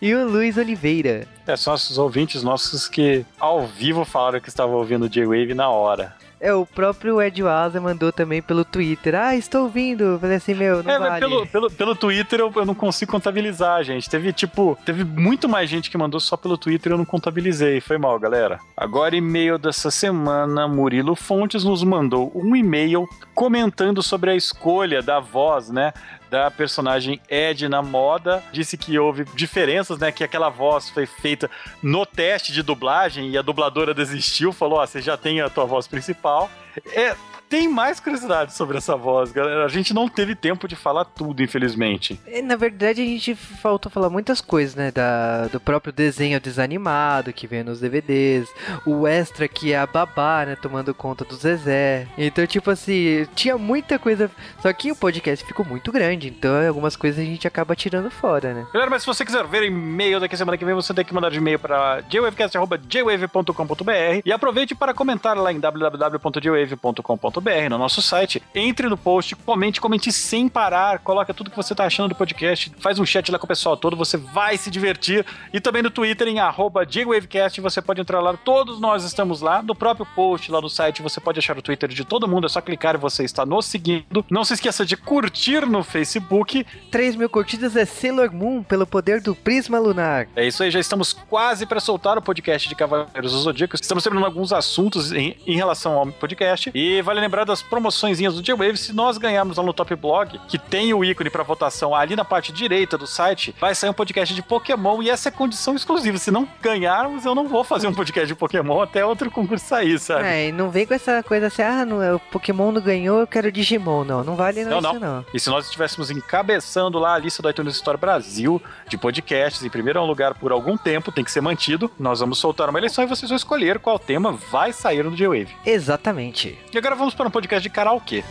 e 0.00 0.14
o 0.14 0.28
Luiz 0.28 0.56
Oliveira. 0.56 1.26
É, 1.46 1.56
são 1.56 1.74
os 1.74 1.98
ouvintes 1.98 2.42
nossos 2.42 2.88
que 2.88 3.24
ao 3.38 3.66
vivo 3.66 4.04
falaram 4.04 4.40
que 4.40 4.48
estavam 4.48 4.76
ouvindo 4.76 5.08
J-Wave 5.08 5.54
na 5.54 5.68
hora. 5.68 6.14
É, 6.38 6.52
o 6.52 6.66
próprio 6.66 7.20
Ed 7.20 7.42
Waza 7.42 7.80
mandou 7.80 8.12
também 8.12 8.42
pelo 8.42 8.64
Twitter. 8.64 9.14
Ah, 9.14 9.34
estou 9.34 9.62
ouvindo. 9.64 10.18
Falei 10.20 10.36
assim, 10.36 10.54
meu, 10.54 10.82
não 10.82 10.90
é, 10.90 10.98
vale. 10.98 11.20
Pelo, 11.20 11.46
pelo, 11.46 11.70
pelo 11.70 11.96
Twitter 11.96 12.40
eu, 12.40 12.52
eu 12.54 12.66
não 12.66 12.74
consigo 12.74 13.10
contabilizar, 13.10 13.82
gente. 13.82 14.08
Teve, 14.08 14.32
tipo, 14.32 14.78
teve 14.84 15.02
muito 15.02 15.48
mais 15.48 15.70
gente 15.70 15.90
que 15.90 15.96
mandou 15.96 16.20
só 16.20 16.36
pelo 16.36 16.58
Twitter 16.58 16.92
e 16.92 16.94
eu 16.94 16.98
não 16.98 17.06
contabilizei. 17.06 17.80
Foi 17.80 17.96
mal, 17.96 18.18
galera. 18.18 18.58
Agora, 18.76 19.16
e-mail 19.16 19.56
dessa 19.58 19.90
semana, 19.90 20.68
Murilo 20.68 21.16
Fontes 21.16 21.64
nos 21.64 21.82
mandou 21.82 22.30
um 22.34 22.54
e-mail 22.54 23.08
comentando 23.34 24.02
sobre 24.02 24.30
a 24.30 24.36
escolha 24.36 25.02
da 25.02 25.20
voz, 25.20 25.70
né? 25.70 25.92
Da 26.36 26.50
personagem 26.50 27.18
Ed 27.30 27.66
na 27.66 27.80
moda. 27.80 28.44
Disse 28.52 28.76
que 28.76 28.98
houve 28.98 29.24
diferenças, 29.34 29.98
né? 29.98 30.12
Que 30.12 30.22
aquela 30.22 30.50
voz 30.50 30.90
foi 30.90 31.06
feita 31.06 31.50
no 31.82 32.04
teste 32.04 32.52
de 32.52 32.62
dublagem 32.62 33.30
e 33.30 33.38
a 33.38 33.42
dubladora 33.42 33.94
desistiu, 33.94 34.52
falou: 34.52 34.78
Ó, 34.78 34.86
você 34.86 35.00
já 35.00 35.16
tem 35.16 35.40
a 35.40 35.48
tua 35.48 35.64
voz 35.64 35.86
principal. 35.86 36.50
É, 36.92 37.16
tem 37.48 37.68
mais 37.68 38.00
curiosidade 38.00 38.52
sobre 38.52 38.78
essa 38.78 38.96
voz, 38.96 39.30
galera. 39.32 39.64
A 39.64 39.68
gente 39.68 39.94
não 39.94 40.08
teve 40.08 40.34
tempo 40.34 40.66
de 40.66 40.74
falar 40.74 41.04
tudo, 41.04 41.42
infelizmente. 41.42 42.18
É, 42.26 42.42
na 42.42 42.56
verdade, 42.56 43.02
a 43.02 43.04
gente 43.04 43.34
faltou 43.34 43.90
falar 43.90 44.10
muitas 44.10 44.40
coisas, 44.40 44.74
né? 44.74 44.90
Da, 44.90 45.46
do 45.48 45.60
próprio 45.60 45.92
desenho 45.92 46.40
desanimado 46.40 47.32
que 47.32 47.46
vem 47.46 47.62
nos 47.62 47.80
DVDs, 47.80 48.48
o 48.84 49.06
extra 49.06 49.46
que 49.46 49.72
é 49.72 49.78
a 49.78 49.86
babá, 49.86 50.44
né? 50.44 50.56
Tomando 50.56 50.92
conta 50.94 51.24
do 51.24 51.36
Zezé. 51.36 52.08
Então, 52.18 52.46
tipo 52.46 52.70
assim, 52.70 53.26
tinha 53.34 53.56
muita 53.56 53.98
coisa. 53.98 54.30
Só 54.60 54.72
que 54.72 54.90
o 54.90 54.96
podcast 54.96 55.44
ficou 55.44 55.64
muito 55.64 55.92
grande, 55.92 56.28
então 56.28 56.66
algumas 56.66 56.96
coisas 56.96 57.20
a 57.20 57.24
gente 57.24 57.46
acaba 57.46 57.76
tirando 57.76 58.10
fora, 58.10 58.52
né? 58.52 58.66
Galera, 58.72 58.90
mas 58.90 59.02
se 59.02 59.06
você 59.06 59.24
quiser 59.24 59.46
ver 59.46 59.62
e-mail 59.64 60.20
daqui 60.20 60.36
semana 60.36 60.58
que 60.58 60.64
vem, 60.64 60.74
você 60.74 60.92
tem 60.92 61.04
que 61.04 61.14
mandar 61.14 61.30
de 61.30 61.38
e-mail 61.38 61.58
para 61.58 62.02
jwavecast.jwave.com.br 62.08 64.20
e 64.24 64.32
aproveite 64.32 64.74
para 64.74 64.92
comentar 64.92 65.36
lá 65.36 65.52
em 65.52 65.60
www.jwave.com.br 65.60 67.35
no 67.70 67.78
nosso 67.78 68.02
site. 68.02 68.42
Entre 68.54 68.88
no 68.88 68.96
post, 68.96 69.34
comente, 69.36 69.80
comente 69.80 70.12
sem 70.12 70.48
parar, 70.48 70.98
coloca 71.00 71.34
tudo 71.34 71.50
que 71.50 71.56
você 71.56 71.74
tá 71.74 71.84
achando 71.84 72.08
do 72.08 72.14
podcast, 72.14 72.72
faz 72.78 72.98
um 72.98 73.06
chat 73.06 73.30
lá 73.30 73.38
com 73.38 73.44
o 73.44 73.48
pessoal 73.48 73.76
todo, 73.76 73.96
você 73.96 74.16
vai 74.16 74.56
se 74.56 74.70
divertir. 74.70 75.24
E 75.52 75.60
também 75.60 75.82
no 75.82 75.90
Twitter, 75.90 76.28
em 76.28 76.38
arroba 76.38 76.84
JWavecast, 76.84 77.60
você 77.60 77.82
pode 77.82 78.00
entrar 78.00 78.20
lá, 78.20 78.34
todos 78.36 78.80
nós 78.80 79.04
estamos 79.04 79.40
lá. 79.40 79.62
No 79.62 79.74
próprio 79.74 80.06
post 80.14 80.50
lá 80.50 80.60
do 80.60 80.68
site, 80.68 81.02
você 81.02 81.20
pode 81.20 81.38
achar 81.38 81.56
o 81.56 81.62
Twitter 81.62 81.88
de 81.88 82.04
todo 82.04 82.28
mundo, 82.28 82.46
é 82.46 82.48
só 82.48 82.60
clicar 82.60 82.94
e 82.94 82.98
você 82.98 83.24
está 83.24 83.44
nos 83.44 83.66
seguindo. 83.66 84.24
Não 84.30 84.44
se 84.44 84.54
esqueça 84.54 84.84
de 84.84 84.96
curtir 84.96 85.66
no 85.66 85.82
Facebook. 85.82 86.66
3 86.90 87.16
mil 87.16 87.28
curtidas 87.28 87.76
é 87.76 87.84
Sailor 87.84 88.32
Moon 88.32 88.62
pelo 88.62 88.86
poder 88.86 89.20
do 89.20 89.34
Prisma 89.34 89.78
Lunar. 89.78 90.28
É 90.36 90.46
isso 90.46 90.62
aí, 90.62 90.70
já 90.70 90.80
estamos 90.80 91.12
quase 91.12 91.66
para 91.66 91.80
soltar 91.80 92.18
o 92.18 92.22
podcast 92.22 92.68
de 92.68 92.74
Cavaleiros 92.74 93.32
do 93.32 93.38
Zodíaco. 93.38 93.74
Estamos 93.74 94.02
terminando 94.02 94.26
alguns 94.26 94.52
assuntos 94.52 95.12
em, 95.12 95.36
em 95.46 95.56
relação 95.56 95.92
ao 95.92 96.06
podcast. 96.06 96.70
E 96.74 97.02
vale 97.02 97.25
lembrar 97.26 97.44
das 97.44 97.60
promoçõezinhas 97.60 98.34
do 98.34 98.42
J-Wave. 98.42 98.76
Se 98.76 98.92
nós 98.92 99.18
ganharmos 99.18 99.56
lá 99.56 99.64
no 99.64 99.72
Top 99.72 99.92
Blog, 99.96 100.40
que 100.48 100.58
tem 100.58 100.94
o 100.94 101.04
ícone 101.04 101.28
para 101.28 101.42
votação 101.42 101.94
ali 101.94 102.14
na 102.14 102.24
parte 102.24 102.52
direita 102.52 102.96
do 102.96 103.06
site, 103.06 103.54
vai 103.60 103.74
sair 103.74 103.90
um 103.90 103.92
podcast 103.92 104.32
de 104.32 104.42
Pokémon 104.42 105.02
e 105.02 105.10
essa 105.10 105.28
é 105.28 105.32
condição 105.32 105.74
exclusiva. 105.74 106.16
Se 106.18 106.30
não 106.30 106.48
ganharmos, 106.62 107.24
eu 107.24 107.34
não 107.34 107.48
vou 107.48 107.64
fazer 107.64 107.88
um 107.88 107.94
podcast 107.94 108.28
de 108.28 108.34
Pokémon 108.34 108.80
até 108.80 109.04
outro 109.04 109.28
concurso 109.30 109.66
sair, 109.66 109.98
sabe? 109.98 110.24
É, 110.24 110.48
e 110.48 110.52
não 110.52 110.70
vem 110.70 110.86
com 110.86 110.94
essa 110.94 111.20
coisa 111.22 111.48
assim, 111.48 111.62
ah, 111.62 111.84
não, 111.84 112.14
o 112.14 112.20
Pokémon 112.20 112.70
não 112.70 112.80
ganhou, 112.80 113.18
eu 113.18 113.26
quero 113.26 113.50
Digimon. 113.50 114.04
Não, 114.04 114.22
não 114.22 114.36
vale 114.36 114.64
não, 114.64 114.80
não, 114.80 114.92
isso 114.92 115.00
não. 115.00 115.24
E 115.34 115.40
se 115.40 115.50
nós 115.50 115.64
estivéssemos 115.64 116.10
encabeçando 116.10 116.98
lá 116.98 117.14
a 117.14 117.18
lista 117.18 117.42
do 117.42 117.50
iTunes 117.50 117.74
Store 117.74 117.98
Brasil 117.98 118.62
de 118.88 118.96
podcasts 118.96 119.64
em 119.64 119.70
primeiro 119.70 120.04
lugar 120.04 120.34
por 120.34 120.52
algum 120.52 120.76
tempo, 120.76 121.10
tem 121.10 121.24
que 121.24 121.32
ser 121.32 121.40
mantido, 121.40 121.90
nós 121.98 122.20
vamos 122.20 122.38
soltar 122.38 122.68
uma 122.70 122.78
eleição 122.78 123.02
e 123.02 123.06
vocês 123.08 123.28
vão 123.28 123.36
escolher 123.36 123.80
qual 123.80 123.98
tema 123.98 124.30
vai 124.30 124.72
sair 124.72 125.02
no 125.02 125.16
J-Wave. 125.16 125.54
Exatamente. 125.64 126.56
E 126.72 126.78
agora 126.78 126.94
vamos 126.94 127.15
para 127.16 127.28
um 127.28 127.30
podcast 127.30 127.62
de 127.62 127.70
karaokê. 127.70 128.22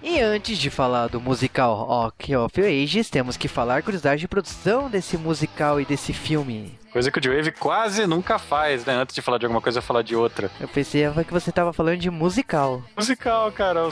E 0.00 0.20
antes 0.20 0.58
de 0.58 0.70
falar 0.70 1.08
do 1.08 1.20
musical 1.20 1.76
Rock 1.76 2.34
of 2.34 2.60
Ages, 2.60 3.10
temos 3.10 3.36
que 3.36 3.46
falar 3.46 3.82
curiosidade 3.82 4.20
de 4.20 4.26
produção 4.26 4.88
desse 4.88 5.16
musical 5.16 5.80
e 5.80 5.84
desse 5.84 6.12
filme. 6.12 6.78
Coisa 6.98 7.12
que 7.12 7.18
o 7.20 7.22
J-Wave 7.22 7.52
quase 7.52 8.08
nunca 8.08 8.40
faz, 8.40 8.84
né? 8.84 8.92
Antes 8.92 9.14
de 9.14 9.22
falar 9.22 9.38
de 9.38 9.46
alguma 9.46 9.60
coisa, 9.60 9.80
falar 9.80 10.02
de 10.02 10.16
outra. 10.16 10.50
Eu 10.60 10.66
pensei 10.66 11.04
que 11.24 11.32
você 11.32 11.52
tava 11.52 11.72
falando 11.72 11.96
de 11.96 12.10
musical. 12.10 12.82
Musical, 12.96 13.52
cara. 13.52 13.88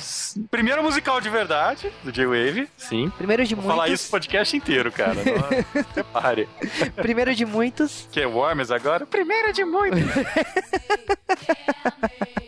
Primeiro 0.50 0.82
musical 0.82 1.20
de 1.20 1.30
verdade 1.30 1.92
do 2.02 2.10
J-Wave, 2.10 2.68
sim. 2.76 3.08
Primeiro 3.10 3.44
de 3.44 3.54
Vou 3.54 3.62
muitos. 3.62 3.76
falar 3.76 3.88
isso 3.94 4.08
o 4.08 4.10
podcast 4.10 4.56
inteiro, 4.56 4.90
cara. 4.90 5.14
Separe. 5.94 6.48
Primeiro 6.96 7.32
de 7.32 7.46
muitos. 7.46 8.08
Que 8.10 8.22
é 8.22 8.26
Worms 8.26 8.72
agora? 8.72 9.06
Primeiro 9.06 9.52
de 9.52 9.64
muitos. 9.64 10.00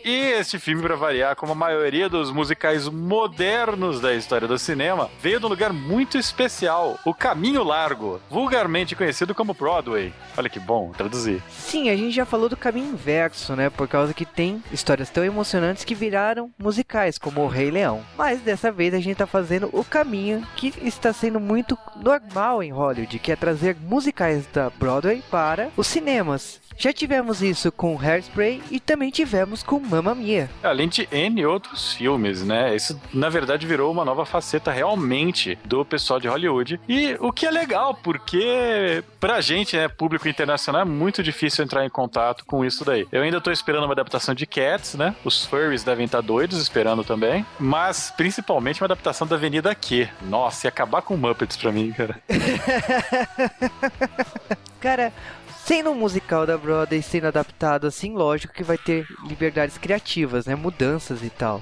E 0.03 0.31
este 0.31 0.57
filme, 0.57 0.81
para 0.81 0.95
variar, 0.95 1.35
como 1.35 1.51
a 1.51 1.55
maioria 1.55 2.09
dos 2.09 2.31
musicais 2.31 2.87
modernos 2.89 3.99
da 4.01 4.13
história 4.15 4.47
do 4.47 4.57
cinema, 4.57 5.07
veio 5.21 5.39
de 5.39 5.45
um 5.45 5.49
lugar 5.49 5.71
muito 5.71 6.17
especial, 6.17 6.97
o 7.05 7.13
Caminho 7.13 7.63
Largo, 7.63 8.19
vulgarmente 8.27 8.95
conhecido 8.95 9.35
como 9.35 9.53
Broadway. 9.53 10.11
Olha 10.35 10.48
que 10.49 10.59
bom, 10.59 10.91
traduzir. 10.91 11.41
Sim, 11.49 11.89
a 11.89 11.95
gente 11.95 12.11
já 12.11 12.25
falou 12.25 12.49
do 12.49 12.57
caminho 12.57 12.93
inverso, 12.93 13.55
né? 13.55 13.69
Por 13.69 13.87
causa 13.87 14.13
que 14.13 14.25
tem 14.25 14.63
histórias 14.71 15.09
tão 15.09 15.23
emocionantes 15.23 15.83
que 15.83 15.95
viraram 15.95 16.51
musicais, 16.57 17.17
como 17.17 17.41
O 17.41 17.47
Rei 17.47 17.71
Leão. 17.71 18.01
Mas 18.17 18.41
dessa 18.41 18.71
vez 18.71 18.93
a 18.93 18.99
gente 18.99 19.17
tá 19.17 19.27
fazendo 19.27 19.69
o 19.71 19.83
caminho 19.83 20.45
que 20.55 20.73
está 20.83 21.13
sendo 21.13 21.39
muito 21.39 21.77
normal 22.01 22.63
em 22.63 22.71
Hollywood, 22.71 23.19
que 23.19 23.31
é 23.31 23.35
trazer 23.35 23.75
musicais 23.79 24.45
da 24.53 24.69
Broadway 24.69 25.23
para 25.29 25.69
os 25.77 25.87
cinemas. 25.87 26.59
Já 26.79 26.93
tivemos 26.93 27.41
isso 27.41 27.73
com 27.73 27.99
Hairspray 27.99 28.63
e 28.71 28.79
também 28.79 29.11
tivemos 29.11 29.61
com 29.61 29.81
Mamma 29.81 30.15
Mia. 30.15 30.49
Além 30.63 30.87
de 30.87 31.09
N 31.11 31.45
outros 31.45 31.91
filmes, 31.91 32.41
né? 32.41 32.73
Isso, 32.73 32.97
na 33.13 33.27
verdade, 33.27 33.67
virou 33.67 33.91
uma 33.91 34.05
nova 34.05 34.25
faceta 34.25 34.71
realmente 34.71 35.59
do 35.65 35.83
pessoal 35.83 36.21
de 36.21 36.29
Hollywood. 36.29 36.79
E 36.87 37.17
o 37.19 37.33
que 37.33 37.45
é 37.45 37.51
legal, 37.51 37.93
porque 37.95 39.03
pra 39.19 39.41
gente, 39.41 39.75
né, 39.75 39.89
público 39.89 40.29
internacional, 40.29 40.83
é 40.83 40.85
muito 40.85 41.21
difícil 41.21 41.65
entrar 41.65 41.85
em 41.85 41.89
contato 41.89 42.45
com 42.45 42.63
isso 42.63 42.85
daí. 42.85 43.05
Eu 43.11 43.23
ainda 43.23 43.41
tô 43.41 43.51
esperando 43.51 43.83
uma 43.83 43.91
adaptação 43.91 44.33
de 44.33 44.45
Cats, 44.45 44.95
né? 44.95 45.13
Os 45.25 45.45
furries 45.45 45.83
devem 45.83 46.05
estar 46.05 46.21
doidos 46.21 46.61
esperando 46.61 47.03
também. 47.03 47.45
Mas, 47.59 48.13
principalmente, 48.15 48.81
uma 48.81 48.85
adaptação 48.85 49.27
da 49.27 49.35
Avenida 49.35 49.75
Q. 49.75 50.07
Nossa, 50.21 50.67
ia 50.67 50.69
acabar 50.69 51.01
com 51.01 51.17
Muppets 51.17 51.57
pra 51.57 51.73
mim, 51.73 51.91
cara. 51.91 52.21
cara, 54.79 55.11
Sendo 55.69 55.91
um 55.91 55.95
musical 55.95 56.47
da 56.47 56.57
Broadway 56.57 56.99
sendo 56.99 57.27
adaptado 57.27 57.85
assim, 57.85 58.15
lógico 58.15 58.51
que 58.51 58.63
vai 58.63 58.75
ter 58.75 59.05
liberdades 59.27 59.77
criativas, 59.77 60.47
né? 60.47 60.55
Mudanças 60.55 61.21
e 61.21 61.29
tal. 61.29 61.61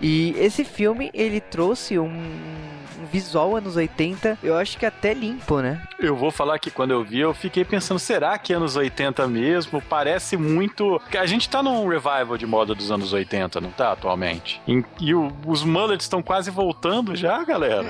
E 0.00 0.34
esse 0.38 0.64
filme, 0.64 1.10
ele 1.14 1.40
trouxe 1.40 1.98
um, 1.98 2.06
um, 2.06 3.06
visual 3.10 3.56
anos 3.56 3.76
80, 3.76 4.38
eu 4.42 4.56
acho 4.56 4.78
que 4.78 4.84
até 4.84 5.14
limpo, 5.14 5.60
né? 5.60 5.82
Eu 5.98 6.14
vou 6.14 6.30
falar 6.30 6.58
que 6.58 6.70
quando 6.70 6.90
eu 6.90 7.02
vi, 7.02 7.20
eu 7.20 7.32
fiquei 7.32 7.64
pensando, 7.64 7.98
será 7.98 8.36
que 8.36 8.52
anos 8.52 8.76
80 8.76 9.26
mesmo? 9.26 9.80
Parece 9.80 10.36
muito... 10.36 11.00
A 11.18 11.26
gente 11.26 11.48
tá 11.48 11.62
num 11.62 11.88
revival 11.88 12.36
de 12.36 12.46
moda 12.46 12.74
dos 12.74 12.90
anos 12.90 13.12
80, 13.12 13.60
não 13.60 13.70
tá, 13.70 13.92
atualmente? 13.92 14.60
E, 14.68 14.84
e 15.00 15.14
o, 15.14 15.32
os 15.46 15.64
mullets 15.64 16.04
estão 16.04 16.22
quase 16.22 16.50
voltando 16.50 17.16
já, 17.16 17.42
galera. 17.44 17.86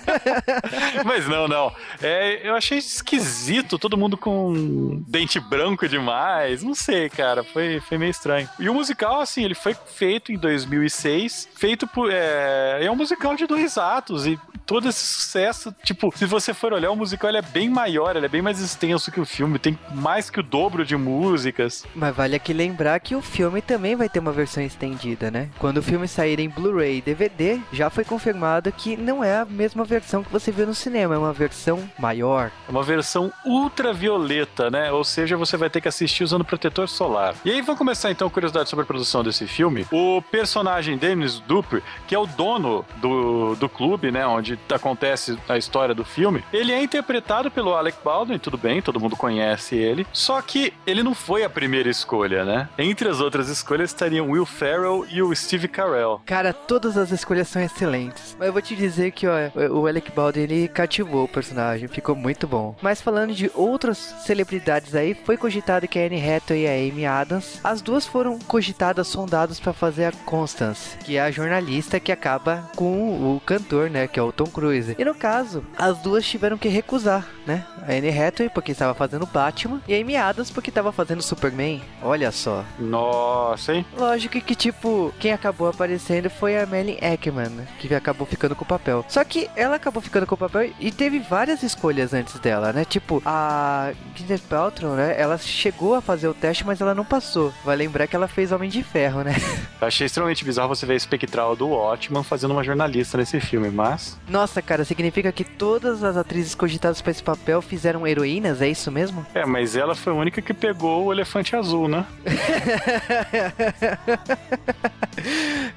Mas 1.04 1.28
não, 1.28 1.46
não. 1.46 1.72
É, 2.00 2.48
eu 2.48 2.54
achei 2.54 2.78
esquisito, 2.78 3.78
todo 3.78 3.98
mundo 3.98 4.16
com 4.16 5.02
dente 5.06 5.38
branco 5.38 5.86
demais. 5.86 6.62
Não 6.62 6.74
sei, 6.74 7.10
cara, 7.10 7.44
foi, 7.44 7.80
foi 7.80 7.98
meio 7.98 8.10
estranho. 8.10 8.48
E 8.58 8.68
o 8.68 8.74
musical, 8.74 9.20
assim, 9.20 9.44
ele 9.44 9.54
foi 9.54 9.74
feito 9.74 10.32
em 10.32 10.38
2006 10.38 11.01
2006, 11.02 11.48
feito 11.54 11.86
por. 11.86 12.10
É, 12.10 12.84
é 12.84 12.90
um 12.90 12.96
musical 12.96 13.34
de 13.34 13.46
dois 13.46 13.76
atos 13.76 14.26
e 14.26 14.38
todo 14.66 14.88
esse 14.88 15.04
sucesso. 15.04 15.74
Tipo, 15.82 16.12
se 16.16 16.24
você 16.24 16.54
for 16.54 16.72
olhar, 16.72 16.90
o 16.90 16.96
musical 16.96 17.30
ele 17.30 17.38
é 17.38 17.42
bem 17.42 17.68
maior, 17.68 18.16
ele 18.16 18.26
é 18.26 18.28
bem 18.28 18.42
mais 18.42 18.60
extenso 18.60 19.10
que 19.10 19.20
o 19.20 19.24
filme, 19.24 19.58
tem 19.58 19.78
mais 19.92 20.30
que 20.30 20.40
o 20.40 20.42
dobro 20.42 20.84
de 20.84 20.96
músicas. 20.96 21.84
Mas 21.94 22.14
vale 22.14 22.36
aqui 22.36 22.52
lembrar 22.52 22.98
que 23.00 23.14
o 23.14 23.22
filme 23.22 23.60
também 23.60 23.96
vai 23.96 24.08
ter 24.08 24.18
uma 24.18 24.32
versão 24.32 24.62
estendida, 24.62 25.30
né? 25.30 25.48
Quando 25.58 25.78
o 25.78 25.82
filme 25.82 26.06
sair 26.08 26.38
em 26.40 26.48
Blu-ray 26.48 26.98
e 26.98 27.02
DVD, 27.02 27.60
já 27.72 27.90
foi 27.90 28.04
confirmado 28.04 28.72
que 28.72 28.96
não 28.96 29.22
é 29.22 29.38
a 29.38 29.44
mesma 29.44 29.84
versão 29.84 30.22
que 30.22 30.32
você 30.32 30.50
viu 30.50 30.66
no 30.66 30.74
cinema, 30.74 31.14
é 31.14 31.18
uma 31.18 31.32
versão 31.32 31.82
maior. 31.98 32.50
É 32.68 32.70
uma 32.70 32.82
versão 32.82 33.32
ultravioleta, 33.44 34.70
né? 34.70 34.92
Ou 34.92 35.04
seja, 35.04 35.36
você 35.36 35.56
vai 35.56 35.70
ter 35.70 35.80
que 35.80 35.88
assistir 35.88 36.24
usando 36.24 36.44
protetor 36.44 36.88
solar. 36.88 37.34
E 37.44 37.50
aí 37.50 37.60
vamos 37.60 37.78
começar 37.78 38.10
então 38.10 38.30
curiosidade 38.30 38.68
sobre 38.68 38.84
a 38.84 38.86
produção 38.86 39.22
desse 39.22 39.46
filme. 39.46 39.86
O 39.90 40.22
personagem 40.30 40.91
Dennis 40.96 41.40
Duper, 41.40 41.82
que 42.06 42.14
é 42.14 42.18
o 42.18 42.26
dono 42.26 42.84
do, 42.96 43.54
do 43.56 43.68
clube, 43.68 44.10
né? 44.10 44.26
Onde 44.26 44.58
acontece 44.70 45.38
a 45.48 45.56
história 45.56 45.94
do 45.94 46.04
filme, 46.04 46.44
ele 46.52 46.72
é 46.72 46.82
interpretado 46.82 47.50
pelo 47.50 47.74
Alec 47.74 47.98
Baldwin, 48.04 48.38
tudo 48.38 48.56
bem, 48.56 48.82
todo 48.82 49.00
mundo 49.00 49.16
conhece 49.16 49.76
ele. 49.76 50.06
Só 50.12 50.40
que 50.40 50.72
ele 50.86 51.02
não 51.02 51.14
foi 51.14 51.44
a 51.44 51.50
primeira 51.50 51.88
escolha, 51.88 52.44
né? 52.44 52.68
Entre 52.78 53.08
as 53.08 53.20
outras 53.20 53.48
escolhas 53.48 53.90
estariam 53.90 54.30
Will 54.30 54.46
Ferrell 54.46 55.06
e 55.10 55.22
o 55.22 55.34
Steve 55.34 55.68
Carell. 55.68 56.20
Cara, 56.24 56.52
todas 56.52 56.96
as 56.96 57.10
escolhas 57.10 57.48
são 57.48 57.62
excelentes. 57.62 58.36
Mas 58.38 58.46
eu 58.46 58.52
vou 58.52 58.62
te 58.62 58.74
dizer 58.74 59.12
que, 59.12 59.26
ó, 59.26 59.34
o 59.70 59.86
Alec 59.86 60.10
Baldwin, 60.12 60.42
ele 60.42 60.68
cativou 60.68 61.24
o 61.24 61.28
personagem, 61.28 61.88
ficou 61.88 62.14
muito 62.14 62.46
bom. 62.46 62.74
Mas 62.80 63.00
falando 63.00 63.34
de 63.34 63.50
outras 63.54 63.98
celebridades 63.98 64.94
aí, 64.94 65.14
foi 65.14 65.36
cogitado 65.36 65.88
que 65.88 65.98
a 65.98 66.06
Anne 66.06 66.20
Hathaway 66.20 66.62
e 66.62 66.66
a 66.66 66.92
Amy 66.92 67.06
Adams, 67.06 67.60
as 67.64 67.80
duas 67.80 68.06
foram 68.06 68.38
cogitadas, 68.38 69.08
sondadas 69.08 69.58
para 69.58 69.72
fazer 69.72 70.06
a 70.06 70.12
Constance, 70.24 70.81
que 71.04 71.16
é 71.16 71.22
a 71.22 71.30
jornalista 71.30 72.00
que 72.00 72.12
acaba 72.12 72.70
com 72.76 73.34
o 73.34 73.40
cantor, 73.44 73.90
né, 73.90 74.06
que 74.06 74.18
é 74.18 74.22
o 74.22 74.32
Tom 74.32 74.46
Cruise. 74.46 74.96
E 74.98 75.04
no 75.04 75.14
caso, 75.14 75.64
as 75.76 75.98
duas 75.98 76.24
tiveram 76.26 76.58
que 76.58 76.68
recusar, 76.68 77.26
né? 77.46 77.64
A 77.86 77.92
Anne 77.92 78.08
Hathaway 78.10 78.50
porque 78.50 78.72
estava 78.72 78.94
fazendo 78.94 79.26
Batman 79.26 79.80
e 79.88 79.94
a 79.94 80.00
Amy 80.00 80.16
Adams 80.16 80.50
porque 80.50 80.70
estava 80.70 80.92
fazendo 80.92 81.22
Superman. 81.22 81.82
Olha 82.02 82.30
só. 82.30 82.64
Nossa, 82.78 83.74
hein? 83.74 83.86
Lógico 83.96 84.40
que, 84.40 84.54
tipo, 84.54 85.12
quem 85.18 85.32
acabou 85.32 85.68
aparecendo 85.68 86.30
foi 86.30 86.58
a 86.58 86.66
Melanie 86.66 86.98
Ekman, 87.00 87.66
que 87.78 87.92
acabou 87.94 88.26
ficando 88.26 88.54
com 88.54 88.64
o 88.64 88.68
papel. 88.68 89.04
Só 89.08 89.24
que 89.24 89.50
ela 89.56 89.76
acabou 89.76 90.02
ficando 90.02 90.26
com 90.26 90.34
o 90.34 90.38
papel 90.38 90.72
e 90.78 90.90
teve 90.90 91.18
várias 91.18 91.62
escolhas 91.62 92.14
antes 92.14 92.38
dela, 92.38 92.72
né? 92.72 92.84
Tipo, 92.84 93.22
a 93.24 93.92
Gwyneth 94.16 94.42
Paltrow, 94.48 94.94
né? 94.94 95.14
Ela 95.18 95.38
chegou 95.38 95.94
a 95.94 96.00
fazer 96.00 96.28
o 96.28 96.34
teste, 96.34 96.64
mas 96.64 96.80
ela 96.80 96.94
não 96.94 97.04
passou. 97.04 97.52
Vai 97.64 97.76
lembrar 97.76 98.06
que 98.06 98.16
ela 98.16 98.28
fez 98.28 98.52
Homem 98.52 98.70
de 98.70 98.82
Ferro, 98.82 99.22
né? 99.22 99.34
Eu 99.80 99.88
achei 99.88 100.06
extremamente 100.06 100.44
bizarro 100.44 100.71
você 100.74 100.86
ver 100.86 100.94
a 100.94 100.96
espectral 100.96 101.54
do 101.54 101.68
Watchman 101.68 102.22
fazendo 102.22 102.52
uma 102.52 102.64
jornalista 102.64 103.18
nesse 103.18 103.40
filme, 103.40 103.70
mas... 103.70 104.18
Nossa, 104.28 104.62
cara, 104.62 104.84
significa 104.84 105.30
que 105.32 105.44
todas 105.44 106.02
as 106.02 106.16
atrizes 106.16 106.54
cogitadas 106.54 107.00
para 107.00 107.10
esse 107.10 107.22
papel 107.22 107.60
fizeram 107.60 108.06
heroínas, 108.06 108.62
é 108.62 108.68
isso 108.68 108.90
mesmo? 108.90 109.26
É, 109.34 109.44
mas 109.44 109.76
ela 109.76 109.94
foi 109.94 110.12
a 110.12 110.16
única 110.16 110.40
que 110.40 110.54
pegou 110.54 111.06
o 111.06 111.12
elefante 111.12 111.54
azul, 111.54 111.88
né? 111.88 112.06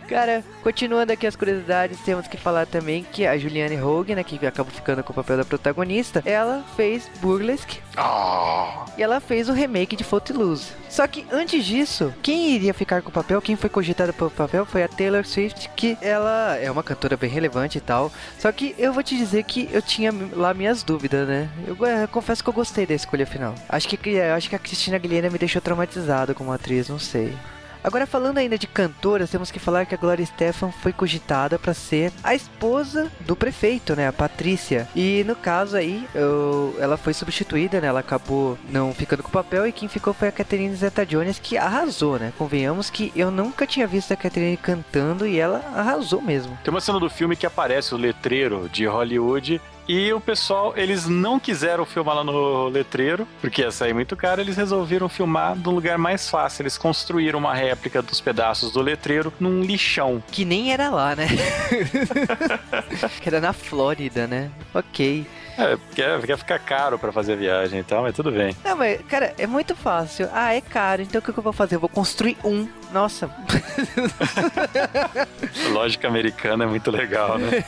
Cara, 0.07 0.43
continuando 0.61 1.11
aqui 1.11 1.25
as 1.25 1.35
curiosidades, 1.35 1.99
temos 1.99 2.27
que 2.27 2.37
falar 2.37 2.65
também 2.65 3.03
que 3.11 3.25
a 3.25 3.37
Juliane 3.37 3.81
Hogue, 3.81 4.13
né, 4.15 4.23
que 4.23 4.45
acabou 4.45 4.71
ficando 4.71 5.03
com 5.03 5.11
o 5.11 5.15
papel 5.15 5.37
da 5.37 5.45
protagonista, 5.45 6.21
ela 6.25 6.63
fez 6.75 7.09
Burlesque 7.21 7.79
Oh. 7.97 8.85
e 8.97 9.01
ela 9.03 9.19
fez 9.19 9.47
o 9.49 9.53
remake 9.53 9.95
de 9.95 10.03
Footloose. 10.03 10.71
Só 10.89 11.07
que 11.07 11.25
antes 11.31 11.65
disso, 11.65 12.13
quem 12.21 12.51
iria 12.51 12.73
ficar 12.73 13.01
com 13.01 13.09
o 13.09 13.11
papel, 13.11 13.41
quem 13.41 13.55
foi 13.55 13.69
cogitada 13.69 14.13
pelo 14.13 14.29
papel 14.29 14.65
foi 14.65 14.83
a 14.83 14.87
Taylor 14.87 15.25
Swift, 15.25 15.69
que 15.75 15.97
ela 16.01 16.55
é 16.57 16.69
uma 16.69 16.83
cantora 16.83 17.17
bem 17.17 17.29
relevante 17.29 17.77
e 17.77 17.81
tal. 17.81 18.11
Só 18.37 18.51
que 18.51 18.75
eu 18.77 18.93
vou 18.93 19.01
te 19.03 19.17
dizer 19.17 19.43
que 19.43 19.69
eu 19.71 19.81
tinha 19.81 20.13
lá 20.33 20.53
minhas 20.53 20.83
dúvidas, 20.83 21.27
né? 21.27 21.49
Eu, 21.65 21.75
eu 21.85 22.07
confesso 22.09 22.43
que 22.43 22.49
eu 22.49 22.53
gostei 22.53 22.85
da 22.85 22.93
escolha 22.93 23.25
final. 23.25 23.55
Acho 23.67 23.87
que, 23.87 24.09
eu 24.09 24.33
acho 24.35 24.49
que 24.49 24.55
a 24.55 24.59
Cristina 24.59 24.95
Aguilera 24.97 25.29
me 25.29 25.37
deixou 25.37 25.61
traumatizado 25.61 26.35
como 26.35 26.51
atriz, 26.51 26.87
não 26.89 26.99
sei. 26.99 27.33
Agora, 27.85 28.07
falando 28.07 28.39
ainda 28.39 28.57
de 28.57 28.65
cantoras, 28.65 29.29
temos 29.29 29.51
que 29.51 29.59
falar 29.59 29.85
que 29.85 29.93
a 29.93 29.97
Gloria 29.97 30.25
Stefan 30.25 30.71
foi 30.71 30.91
cogitada 30.91 31.59
para 31.59 31.71
ser 31.71 32.11
a 32.23 32.33
esposa 32.33 33.11
do 33.19 33.35
prefeito, 33.35 33.95
né? 33.95 34.07
A 34.07 34.11
Patrícia. 34.11 34.87
E 34.95 35.23
no 35.27 35.35
caso 35.35 35.77
aí, 35.77 36.03
eu- 36.15 36.75
ela 36.79 36.97
foi 36.97 37.13
substituída, 37.13 37.79
né? 37.79 37.85
Ela 37.85 37.99
acabou 37.99 38.57
não 38.71 38.91
ficando 38.91 39.21
com 39.21 39.29
o 39.29 39.31
papel 39.31 39.67
e 39.67 39.71
quem 39.71 39.87
ficou 39.87 40.15
foi 40.15 40.29
a 40.29 40.31
Catherine 40.31 40.75
Zeta-Jones, 40.75 41.37
que 41.37 41.59
arrasou, 41.59 42.17
né? 42.17 42.33
Convenhamos 42.39 42.89
que 42.89 43.13
eu 43.15 43.29
nunca 43.29 43.67
tinha 43.67 43.85
visto 43.85 44.11
a 44.11 44.15
Catherine 44.15 44.57
cantando 44.57 45.27
e 45.27 45.39
ela 45.39 45.61
arrasou 45.75 46.23
mesmo. 46.23 46.57
Tem 46.63 46.73
uma 46.73 46.81
cena 46.81 46.99
do 46.99 47.07
filme 47.07 47.35
que 47.35 47.45
aparece 47.45 47.93
o 47.93 47.97
letreiro 47.97 48.67
de 48.67 48.87
Hollywood 48.87 49.61
e 49.87 50.11
o 50.13 50.19
pessoal, 50.19 50.73
eles 50.75 51.07
não 51.07 51.39
quiseram 51.39 51.85
filmar 51.85 52.15
lá 52.15 52.23
no 52.23 52.67
letreiro, 52.67 53.27
porque 53.39 53.61
ia 53.61 53.71
sair 53.71 53.93
muito 53.93 54.15
caro, 54.15 54.41
eles 54.41 54.57
resolveram 54.57 55.07
filmar 55.07 55.55
num 55.55 55.71
lugar 55.71 55.97
mais 55.97 56.29
fácil. 56.29 56.63
Eles 56.63 56.77
construíram 56.77 57.39
uma 57.39 57.53
réplica 57.53 58.01
dos 58.01 58.19
pedaços 58.19 58.71
do 58.71 58.81
letreiro 58.81 59.31
num 59.39 59.61
lixão. 59.61 60.23
Que 60.31 60.43
nem 60.43 60.71
era 60.71 60.89
lá, 60.89 61.15
né? 61.15 61.27
que 63.21 63.29
era 63.29 63.39
na 63.39 63.53
Flórida, 63.53 64.27
né? 64.27 64.51
Ok. 64.73 65.25
É, 65.57 65.77
porque 65.77 66.01
ia 66.31 66.37
ficar 66.37 66.59
caro 66.59 66.99
pra 66.99 67.11
fazer 67.11 67.33
a 67.33 67.35
viagem 67.37 67.79
e 67.79 67.83
tal, 67.83 68.03
mas 68.03 68.15
tudo 68.15 68.31
bem. 68.31 68.55
Não, 68.63 68.75
mas, 68.75 69.01
cara, 69.07 69.33
é 69.37 69.47
muito 69.47 69.75
fácil. 69.75 70.27
Ah, 70.33 70.53
é 70.53 70.59
caro, 70.59 71.01
então 71.01 71.19
o 71.19 71.21
que 71.21 71.31
que 71.31 71.39
eu 71.39 71.43
vou 71.43 71.53
fazer? 71.53 71.75
Eu 71.75 71.79
vou 71.79 71.89
construir 71.89 72.37
um. 72.43 72.67
Nossa, 72.91 73.29
Lógica 75.71 76.07
americana 76.07 76.63
é 76.63 76.67
muito 76.67 76.91
legal, 76.91 77.37
né? 77.37 77.63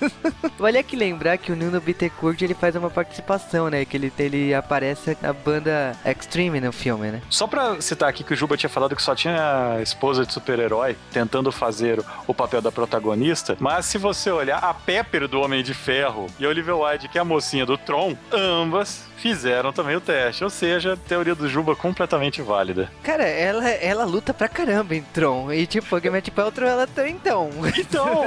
vale 0.58 0.78
aqui 0.78 0.96
lembrar 0.96 1.38
que 1.38 1.52
o 1.52 1.56
Nuno 1.56 1.80
Bittencourt 1.80 2.40
ele 2.42 2.54
faz 2.54 2.74
uma 2.76 2.90
participação, 2.90 3.68
né? 3.68 3.84
Que 3.84 3.96
ele, 3.96 4.12
ele 4.18 4.54
aparece 4.54 5.16
na 5.20 5.32
banda 5.32 5.96
Extreme 6.04 6.60
no 6.60 6.72
filme, 6.72 7.10
né? 7.10 7.20
Só 7.28 7.46
pra 7.46 7.80
citar 7.80 8.08
aqui 8.08 8.24
que 8.24 8.32
o 8.32 8.36
Juba 8.36 8.56
tinha 8.56 8.70
falado 8.70 8.96
que 8.96 9.02
só 9.02 9.14
tinha 9.14 9.78
esposa 9.82 10.24
de 10.24 10.32
super-herói 10.32 10.96
tentando 11.12 11.52
fazer 11.52 12.02
o 12.26 12.34
papel 12.34 12.62
da 12.62 12.72
protagonista, 12.72 13.56
mas 13.60 13.86
se 13.86 13.98
você 13.98 14.30
olhar 14.30 14.58
a 14.58 14.72
Pepper 14.72 15.28
do 15.28 15.40
Homem 15.40 15.62
de 15.62 15.74
Ferro 15.74 16.26
e 16.38 16.44
a 16.44 16.48
Olivia 16.48 16.74
Wilde, 16.74 17.08
que 17.08 17.18
é 17.18 17.20
a 17.20 17.24
mocinha 17.24 17.66
do 17.66 17.76
Tron, 17.76 18.16
ambas 18.32 19.09
fizeram 19.20 19.72
também 19.72 19.96
o 19.96 20.00
teste. 20.00 20.42
Ou 20.42 20.50
seja, 20.50 20.96
teoria 21.08 21.34
do 21.34 21.48
Juba 21.48 21.76
completamente 21.76 22.42
válida. 22.42 22.90
Cara, 23.02 23.24
ela, 23.24 23.68
ela 23.68 24.04
luta 24.04 24.32
pra 24.34 24.48
caramba 24.48 24.94
em 24.94 25.02
Tron. 25.02 25.52
E 25.52 25.66
tipo, 25.66 25.94
a 25.94 26.00
Gwyneth 26.00 26.30
Paltrow, 26.34 26.68
ela 26.68 26.86
tá 26.86 27.08
então. 27.08 27.50
Então, 27.76 28.22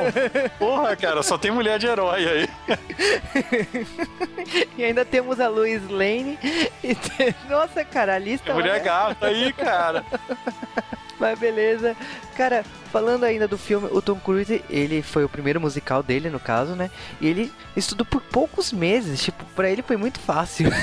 porra, 0.59 0.95
cara, 0.95 1.21
só 1.23 1.37
tem 1.37 1.51
mulher 1.51 1.77
de 1.79 1.87
herói 1.87 2.25
aí. 2.27 2.49
e 4.77 4.83
ainda 4.83 5.05
temos 5.05 5.39
a 5.39 5.47
Lois 5.47 5.87
Lane. 5.89 6.37
E 6.83 6.95
tem- 6.95 7.35
Nossa, 7.49 7.83
cara, 7.85 8.15
a 8.15 8.19
lista... 8.19 8.53
Mulher 8.53 8.77
é- 8.77 8.79
gata 8.79 9.27
aí, 9.27 9.53
cara. 9.53 10.03
Mas 11.19 11.39
beleza. 11.39 11.95
Cara, 12.35 12.65
falando 12.91 13.23
ainda 13.23 13.47
do 13.47 13.57
filme, 13.57 13.87
o 13.91 14.01
Tom 14.01 14.15
Cruise, 14.19 14.61
ele 14.69 15.01
foi 15.01 15.23
o 15.23 15.29
primeiro 15.29 15.61
musical 15.61 16.03
dele, 16.03 16.29
no 16.29 16.39
caso, 16.39 16.75
né? 16.75 16.89
E 17.21 17.27
ele 17.27 17.51
estudou 17.77 18.05
por 18.05 18.19
poucos 18.21 18.73
meses. 18.73 19.23
Tipo, 19.23 19.45
pra 19.55 19.69
ele 19.69 19.81
foi 19.83 19.95
muito 19.95 20.19
fácil. 20.19 20.69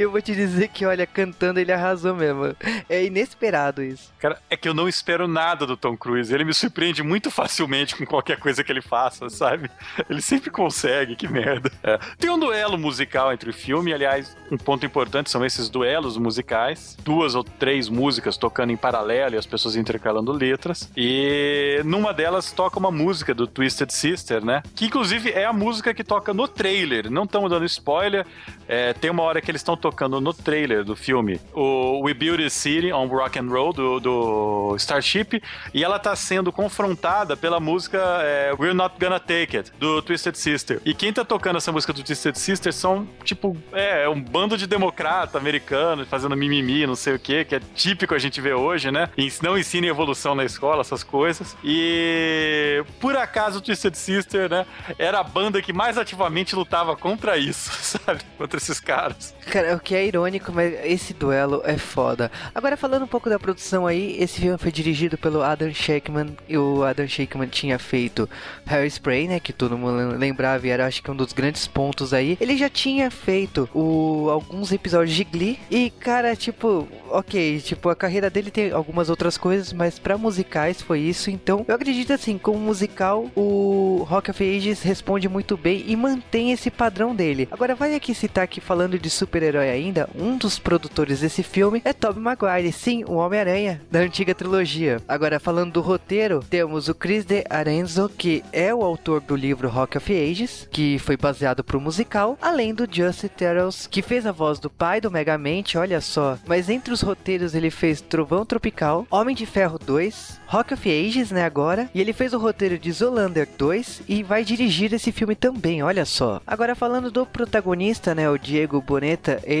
Eu 0.00 0.10
vou 0.10 0.22
te 0.22 0.34
dizer 0.34 0.68
que, 0.68 0.86
olha, 0.86 1.06
cantando 1.06 1.60
ele 1.60 1.70
arrasou 1.70 2.14
mesmo. 2.14 2.56
É 2.88 3.04
inesperado 3.04 3.82
isso. 3.82 4.10
Cara, 4.18 4.40
é 4.48 4.56
que 4.56 4.66
eu 4.66 4.72
não 4.72 4.88
espero 4.88 5.28
nada 5.28 5.66
do 5.66 5.76
Tom 5.76 5.94
Cruise. 5.94 6.34
Ele 6.34 6.42
me 6.42 6.54
surpreende 6.54 7.02
muito 7.02 7.30
facilmente 7.30 7.94
com 7.94 8.06
qualquer 8.06 8.38
coisa 8.38 8.64
que 8.64 8.72
ele 8.72 8.80
faça, 8.80 9.28
sabe? 9.28 9.70
Ele 10.08 10.22
sempre 10.22 10.48
consegue, 10.48 11.16
que 11.16 11.28
merda. 11.28 11.70
É. 11.82 11.98
Tem 12.18 12.30
um 12.30 12.38
duelo 12.38 12.78
musical 12.78 13.30
entre 13.30 13.50
o 13.50 13.52
filme, 13.52 13.92
aliás, 13.92 14.34
um 14.50 14.56
ponto 14.56 14.86
importante 14.86 15.30
são 15.30 15.44
esses 15.44 15.68
duelos 15.68 16.16
musicais. 16.16 16.96
Duas 17.04 17.34
ou 17.34 17.44
três 17.44 17.90
músicas 17.90 18.38
tocando 18.38 18.72
em 18.72 18.78
paralelo 18.78 19.34
e 19.34 19.38
as 19.38 19.44
pessoas 19.44 19.76
intercalando 19.76 20.32
letras. 20.32 20.90
E 20.96 21.82
numa 21.84 22.14
delas 22.14 22.50
toca 22.52 22.78
uma 22.78 22.90
música 22.90 23.34
do 23.34 23.46
Twisted 23.46 23.90
Sister, 23.90 24.42
né? 24.42 24.62
Que 24.74 24.86
inclusive 24.86 25.30
é 25.30 25.44
a 25.44 25.52
música 25.52 25.92
que 25.92 26.02
toca 26.02 26.32
no 26.32 26.48
trailer. 26.48 27.10
Não 27.10 27.24
estamos 27.24 27.50
dando 27.50 27.66
spoiler. 27.66 28.26
É, 28.66 28.94
tem 28.94 29.10
uma 29.10 29.24
hora 29.24 29.42
que 29.42 29.50
eles 29.50 29.60
estão 29.60 29.76
tocando 29.76 29.89
no 30.20 30.32
trailer 30.34 30.84
do 30.84 30.94
filme 30.94 31.40
o 31.54 32.02
We 32.04 32.14
Build 32.14 32.44
a 32.44 32.50
City 32.50 32.92
on 32.92 33.06
Rock 33.06 33.38
and 33.38 33.48
Roll 33.48 33.72
do, 33.72 34.00
do 34.00 34.76
Starship 34.76 35.42
e 35.72 35.82
ela 35.84 35.98
tá 35.98 36.14
sendo 36.14 36.52
confrontada 36.52 37.36
pela 37.36 37.58
música 37.58 37.98
é, 38.22 38.52
We're 38.58 38.74
Not 38.74 38.94
Gonna 39.00 39.18
Take 39.18 39.56
It 39.56 39.72
do 39.78 40.02
Twisted 40.02 40.36
Sister. 40.36 40.80
E 40.84 40.94
quem 40.94 41.12
tá 41.12 41.24
tocando 41.24 41.56
essa 41.56 41.72
música 41.72 41.92
do 41.92 42.02
Twisted 42.02 42.36
Sister 42.36 42.72
são 42.72 43.08
tipo 43.24 43.56
é 43.72 44.08
um 44.08 44.20
bando 44.20 44.56
de 44.56 44.66
democrata 44.66 45.38
americano 45.38 46.04
fazendo 46.06 46.36
mimimi, 46.36 46.86
não 46.86 46.96
sei 46.96 47.14
o 47.14 47.18
que, 47.18 47.44
que 47.44 47.54
é 47.54 47.60
típico 47.74 48.14
a 48.14 48.18
gente 48.18 48.40
ver 48.40 48.54
hoje, 48.54 48.90
né? 48.90 49.08
Não 49.42 49.56
ensina 49.56 49.86
evolução 49.86 50.34
na 50.34 50.44
escola, 50.44 50.80
essas 50.80 51.02
coisas. 51.02 51.56
E 51.64 52.84
por 53.00 53.16
acaso 53.16 53.58
o 53.58 53.60
Twisted 53.60 53.94
Sister, 53.94 54.50
né, 54.50 54.66
era 54.98 55.20
a 55.20 55.24
banda 55.24 55.62
que 55.62 55.72
mais 55.72 55.98
ativamente 55.98 56.54
lutava 56.54 56.96
contra 56.96 57.36
isso, 57.36 57.70
sabe? 57.98 58.20
Contra 58.36 58.58
esses 58.58 58.80
caras. 58.80 59.34
Cara, 59.50 59.70
Cara, 59.70 59.79
que 59.80 59.94
é 59.94 60.06
irônico, 60.06 60.52
mas 60.52 60.74
esse 60.84 61.14
duelo 61.14 61.62
é 61.64 61.76
foda. 61.76 62.30
Agora, 62.54 62.76
falando 62.76 63.04
um 63.04 63.08
pouco 63.08 63.28
da 63.28 63.38
produção 63.38 63.86
aí, 63.86 64.16
esse 64.18 64.40
filme 64.40 64.58
foi 64.58 64.70
dirigido 64.70 65.16
pelo 65.18 65.42
Adam 65.42 65.72
Shakeman. 65.72 66.36
E 66.48 66.56
o 66.56 66.84
Adam 66.84 67.06
Shakeman 67.06 67.48
tinha 67.48 67.78
feito 67.78 68.28
Hairspray, 68.66 69.28
né? 69.28 69.40
Que 69.40 69.52
todo 69.52 69.78
mundo 69.78 70.16
lembrava 70.16 70.66
e 70.66 70.70
era, 70.70 70.86
acho 70.86 71.02
que, 71.02 71.10
um 71.10 71.16
dos 71.16 71.32
grandes 71.32 71.66
pontos 71.66 72.12
aí. 72.12 72.36
Ele 72.40 72.56
já 72.56 72.68
tinha 72.68 73.10
feito 73.10 73.68
o, 73.74 74.28
alguns 74.30 74.72
episódios 74.72 75.16
de 75.16 75.24
Glee. 75.24 75.58
E, 75.70 75.90
cara, 75.90 76.36
tipo, 76.36 76.86
ok, 77.08 77.60
tipo, 77.60 77.88
a 77.88 77.96
carreira 77.96 78.30
dele 78.30 78.50
tem 78.50 78.70
algumas 78.72 79.10
outras 79.10 79.36
coisas, 79.36 79.72
mas 79.72 79.98
para 79.98 80.18
musicais 80.18 80.82
foi 80.82 81.00
isso. 81.00 81.30
Então, 81.30 81.64
eu 81.66 81.74
acredito 81.74 82.12
assim, 82.12 82.38
como 82.38 82.58
musical, 82.58 83.30
o 83.34 84.04
Rock 84.08 84.30
of 84.30 84.42
Ages 84.42 84.82
responde 84.82 85.28
muito 85.28 85.56
bem 85.56 85.84
e 85.86 85.96
mantém 85.96 86.52
esse 86.52 86.70
padrão 86.70 87.14
dele. 87.14 87.48
Agora, 87.50 87.74
vale 87.74 87.94
aqui 87.94 88.14
citar 88.14 88.46
que 88.46 88.60
falando 88.60 88.98
de 88.98 89.10
super-herói 89.10 89.69
ainda, 89.70 90.08
um 90.14 90.36
dos 90.36 90.58
produtores 90.58 91.20
desse 91.20 91.42
filme 91.42 91.80
é 91.84 91.92
Tobey 91.92 92.22
Maguire, 92.22 92.72
sim, 92.72 93.04
o 93.04 93.14
Homem-Aranha 93.14 93.80
da 93.90 94.00
antiga 94.00 94.34
trilogia. 94.34 95.00
Agora, 95.08 95.40
falando 95.40 95.72
do 95.72 95.80
roteiro, 95.80 96.44
temos 96.48 96.88
o 96.88 96.94
Chris 96.94 97.24
de 97.24 97.44
Arenzo, 97.48 98.10
que 98.16 98.42
é 98.52 98.74
o 98.74 98.82
autor 98.82 99.20
do 99.20 99.36
livro 99.36 99.68
Rock 99.68 99.96
of 99.96 100.12
Ages, 100.12 100.68
que 100.70 100.98
foi 100.98 101.16
baseado 101.16 101.62
pro 101.62 101.80
musical, 101.80 102.36
além 102.40 102.74
do 102.74 102.88
Justin 102.90 103.28
Terrells, 103.28 103.88
que 103.88 104.02
fez 104.02 104.26
a 104.26 104.32
voz 104.32 104.58
do 104.58 104.70
pai 104.70 105.00
do 105.00 105.10
Megamente, 105.10 105.78
olha 105.78 106.00
só. 106.00 106.38
Mas 106.46 106.68
entre 106.68 106.92
os 106.92 107.00
roteiros 107.00 107.54
ele 107.54 107.70
fez 107.70 108.00
Trovão 108.00 108.44
Tropical, 108.44 109.06
Homem 109.10 109.34
de 109.34 109.46
Ferro 109.46 109.78
2, 109.78 110.40
Rock 110.46 110.74
of 110.74 110.90
Ages, 110.90 111.30
né, 111.30 111.44
agora, 111.44 111.88
e 111.94 112.00
ele 112.00 112.12
fez 112.12 112.32
o 112.32 112.38
roteiro 112.38 112.78
de 112.78 112.90
Zolander 112.90 113.48
2 113.56 114.02
e 114.08 114.22
vai 114.22 114.44
dirigir 114.44 114.92
esse 114.92 115.12
filme 115.12 115.36
também, 115.36 115.82
olha 115.82 116.04
só. 116.04 116.40
Agora 116.46 116.74
falando 116.74 117.10
do 117.10 117.24
protagonista, 117.24 118.14
né, 118.14 118.28
o 118.28 118.38
Diego 118.38 118.80
Boneta, 118.80 119.40
ele, 119.44 119.59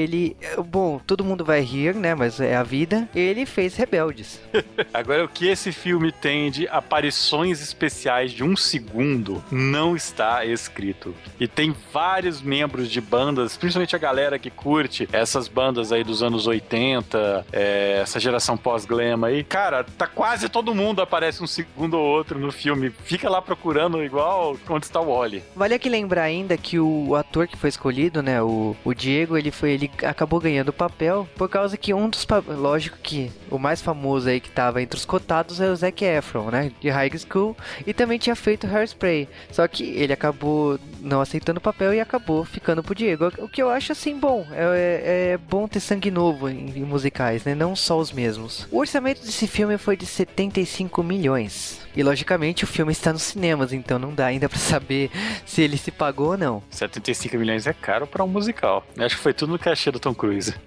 bom, 0.66 1.00
todo 1.06 1.24
mundo 1.24 1.44
vai 1.44 1.60
rir, 1.60 1.94
né, 1.94 2.14
mas 2.14 2.40
é 2.40 2.56
a 2.56 2.62
vida. 2.62 3.08
Ele 3.14 3.46
fez 3.46 3.76
Rebeldes. 3.76 4.40
Agora 4.92 5.24
o 5.24 5.28
que 5.28 5.48
esse 5.48 5.72
filme 5.72 6.12
tem 6.12 6.50
de 6.50 6.68
aparições 6.68 7.60
especiais 7.60 8.32
de 8.32 8.44
um 8.44 8.56
segundo 8.56 9.42
não 9.50 9.96
está 9.96 10.44
escrito. 10.44 11.14
E 11.38 11.46
tem 11.46 11.74
vários 11.92 12.40
membros 12.40 12.90
de 12.90 13.00
bandas, 13.00 13.56
principalmente 13.56 13.96
a 13.96 13.98
galera 13.98 14.38
que 14.38 14.50
curte 14.50 15.08
essas 15.12 15.48
bandas 15.48 15.92
aí 15.92 16.04
dos 16.04 16.22
anos 16.22 16.46
80, 16.46 17.46
é, 17.52 18.00
essa 18.02 18.20
geração 18.20 18.56
pós-glam 18.56 19.24
aí. 19.24 19.44
Cara, 19.44 19.84
tá 19.84 20.06
quase 20.06 20.48
todo 20.48 20.74
mundo 20.74 21.02
aparece 21.02 21.42
um 21.42 21.46
segundo 21.46 21.94
ou 21.94 22.06
outro 22.06 22.38
no 22.38 22.52
filme. 22.52 22.90
Fica 23.04 23.28
lá 23.28 23.40
procurando 23.40 24.02
igual 24.02 24.56
onde 24.68 24.86
está 24.86 25.00
o 25.00 25.12
Wally. 25.12 25.42
Vale 25.54 25.74
aqui 25.74 25.88
lembrar 25.88 26.22
ainda 26.22 26.56
que 26.56 26.78
o 26.78 27.14
ator 27.14 27.46
que 27.46 27.56
foi 27.56 27.68
escolhido, 27.68 28.22
né, 28.22 28.42
o, 28.42 28.76
o 28.84 28.94
Diego, 28.94 29.36
ele 29.36 29.50
foi 29.50 29.72
ele 29.80 29.90
acabou 30.04 30.40
ganhando 30.40 30.68
o 30.68 30.72
papel 30.72 31.26
por 31.36 31.48
causa 31.48 31.76
que 31.76 31.94
um 31.94 32.08
dos 32.08 32.26
lógico 32.48 32.98
que 33.02 33.32
o 33.50 33.58
mais 33.58 33.80
famoso 33.80 34.28
aí 34.28 34.40
que 34.40 34.50
tava 34.50 34.82
entre 34.82 34.98
os 34.98 35.04
cotados 35.04 35.60
é 35.60 35.70
o 35.70 35.76
Zac 35.76 36.04
Efron, 36.04 36.50
né, 36.50 36.70
de 36.80 36.90
High 36.90 37.10
School, 37.18 37.56
e 37.86 37.94
também 37.94 38.18
tinha 38.18 38.36
feito 38.36 38.66
Hairspray. 38.66 39.28
Só 39.50 39.66
que 39.66 39.84
ele 39.84 40.12
acabou 40.12 40.78
não 41.00 41.20
aceitando 41.20 41.58
o 41.58 41.62
papel 41.62 41.94
e 41.94 42.00
acabou 42.00 42.44
ficando 42.44 42.82
pro 42.82 42.94
Diego. 42.94 43.32
O 43.38 43.48
que 43.48 43.62
eu 43.62 43.70
acho 43.70 43.92
assim 43.92 44.18
bom, 44.18 44.46
é, 44.52 45.32
é 45.32 45.38
bom 45.38 45.66
ter 45.66 45.80
sangue 45.80 46.10
novo 46.10 46.48
em, 46.48 46.70
em 46.76 46.84
musicais, 46.84 47.44
né, 47.44 47.54
não 47.54 47.74
só 47.74 47.98
os 47.98 48.12
mesmos. 48.12 48.66
O 48.70 48.78
orçamento 48.78 49.24
desse 49.24 49.46
filme 49.46 49.78
foi 49.78 49.96
de 49.96 50.06
75 50.06 51.02
milhões. 51.02 51.80
E 51.96 52.02
logicamente 52.02 52.64
o 52.64 52.66
filme 52.66 52.92
está 52.92 53.12
nos 53.12 53.22
cinemas, 53.22 53.72
então 53.72 53.98
não 53.98 54.14
dá 54.14 54.26
ainda 54.26 54.48
para 54.48 54.58
saber 54.58 55.10
se 55.44 55.62
ele 55.62 55.76
se 55.76 55.90
pagou 55.90 56.30
ou 56.30 56.38
não. 56.38 56.62
75 56.70 57.36
milhões 57.36 57.66
é 57.66 57.72
caro 57.72 58.06
para 58.06 58.22
um 58.22 58.28
musical. 58.28 58.86
Acho 58.96 59.16
que 59.16 59.22
foi 59.22 59.32
tudo 59.32 59.52
no 59.52 59.58
cachê 59.58 59.90
do 59.90 59.98
Tom 59.98 60.14
Cruise. 60.14 60.54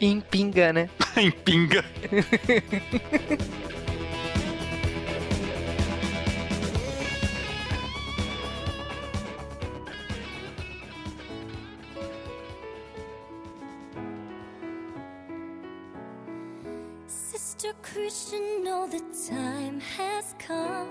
em 0.00 0.20
pinga, 0.20 0.72
né? 0.72 0.90
em 1.16 1.30
pinga. 1.30 1.84
Christian, 17.92 18.64
know 18.64 18.88
the 18.88 19.00
time 19.30 19.80
has 19.80 20.34
come. 20.38 20.88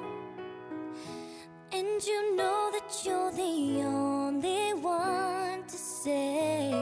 And 1.72 2.02
you 2.04 2.36
know 2.38 2.72
that 2.72 3.02
you're 3.04 3.32
the 3.32 3.84
only 3.84 4.74
one 4.76 5.64
to 5.64 5.78
say, 5.78 6.74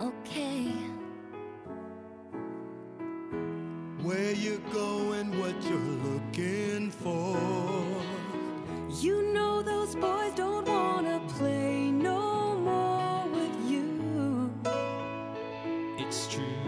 okay. 0.00 0.72
Where 4.02 4.32
you 4.32 4.62
going, 4.72 5.38
what 5.38 5.54
you're 5.68 5.96
looking 6.08 6.90
for. 6.90 7.36
You 9.00 9.34
know 9.34 9.60
those 9.62 9.94
boys 9.94 10.32
don't 10.34 10.66
wanna 10.66 11.20
play 11.28 11.90
no 11.90 12.56
more 12.56 13.28
with 13.28 13.70
you. 13.70 14.50
It's 15.98 16.26
true. 16.32 16.65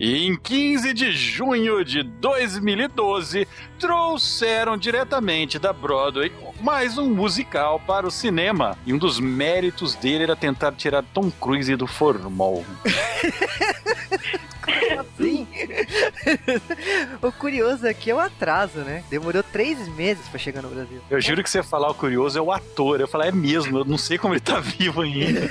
E 0.00 0.26
em 0.26 0.34
15 0.34 0.94
de 0.94 1.12
junho 1.12 1.84
de 1.84 2.02
2012, 2.02 3.46
trouxeram 3.78 4.78
diretamente 4.78 5.58
da 5.58 5.74
Broadway 5.74 6.32
mais 6.62 6.96
um 6.96 7.10
musical 7.10 7.78
para 7.86 8.06
o 8.06 8.10
cinema. 8.10 8.78
E 8.86 8.94
um 8.94 8.98
dos 8.98 9.20
méritos 9.20 9.94
dele 9.94 10.24
era 10.24 10.34
tentar 10.34 10.72
tirar 10.72 11.04
Tom 11.12 11.30
Cruise 11.30 11.76
do 11.76 11.86
formol. 11.86 12.64
Sim. 15.18 15.39
o 17.22 17.32
curioso 17.32 17.86
aqui 17.86 18.10
é 18.10 18.14
o 18.14 18.18
atraso, 18.18 18.80
né? 18.80 19.04
Demorou 19.10 19.42
três 19.42 19.88
meses 19.88 20.26
pra 20.28 20.38
chegar 20.38 20.62
no 20.62 20.68
Brasil. 20.68 21.00
Eu 21.10 21.20
juro 21.20 21.42
que 21.42 21.50
você 21.50 21.62
falar 21.62 21.90
o 21.90 21.94
curioso 21.94 22.38
é 22.38 22.42
o 22.42 22.52
ator. 22.52 23.00
Eu 23.00 23.08
falei, 23.08 23.28
é 23.28 23.32
mesmo, 23.32 23.78
eu 23.78 23.84
não 23.84 23.98
sei 23.98 24.18
como 24.18 24.34
ele 24.34 24.40
tá 24.40 24.60
vivo 24.60 25.02
ainda. 25.02 25.40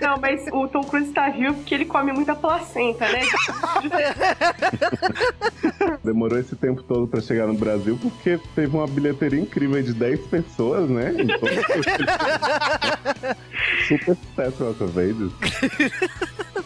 Não, 0.00 0.18
mas 0.18 0.46
o 0.52 0.66
Tom 0.68 0.82
Cruise 0.82 1.12
tá 1.12 1.28
vivo 1.28 1.54
porque 1.54 1.74
ele 1.74 1.84
come 1.84 2.12
muita 2.12 2.34
placenta, 2.34 3.06
né? 3.08 3.20
Demorou 6.02 6.38
esse 6.38 6.56
tempo 6.56 6.82
todo 6.82 7.06
pra 7.06 7.20
chegar 7.20 7.46
no 7.46 7.54
Brasil 7.54 7.98
porque 8.00 8.40
teve 8.54 8.74
uma 8.74 8.86
bilheteria 8.86 9.40
incrível 9.40 9.82
de 9.82 9.92
10 9.92 10.20
pessoas, 10.26 10.88
né? 10.88 11.12
Então, 11.18 11.38
super 13.88 14.16
sucesso 14.16 14.64
Rock 14.64 14.84
of 14.84 14.92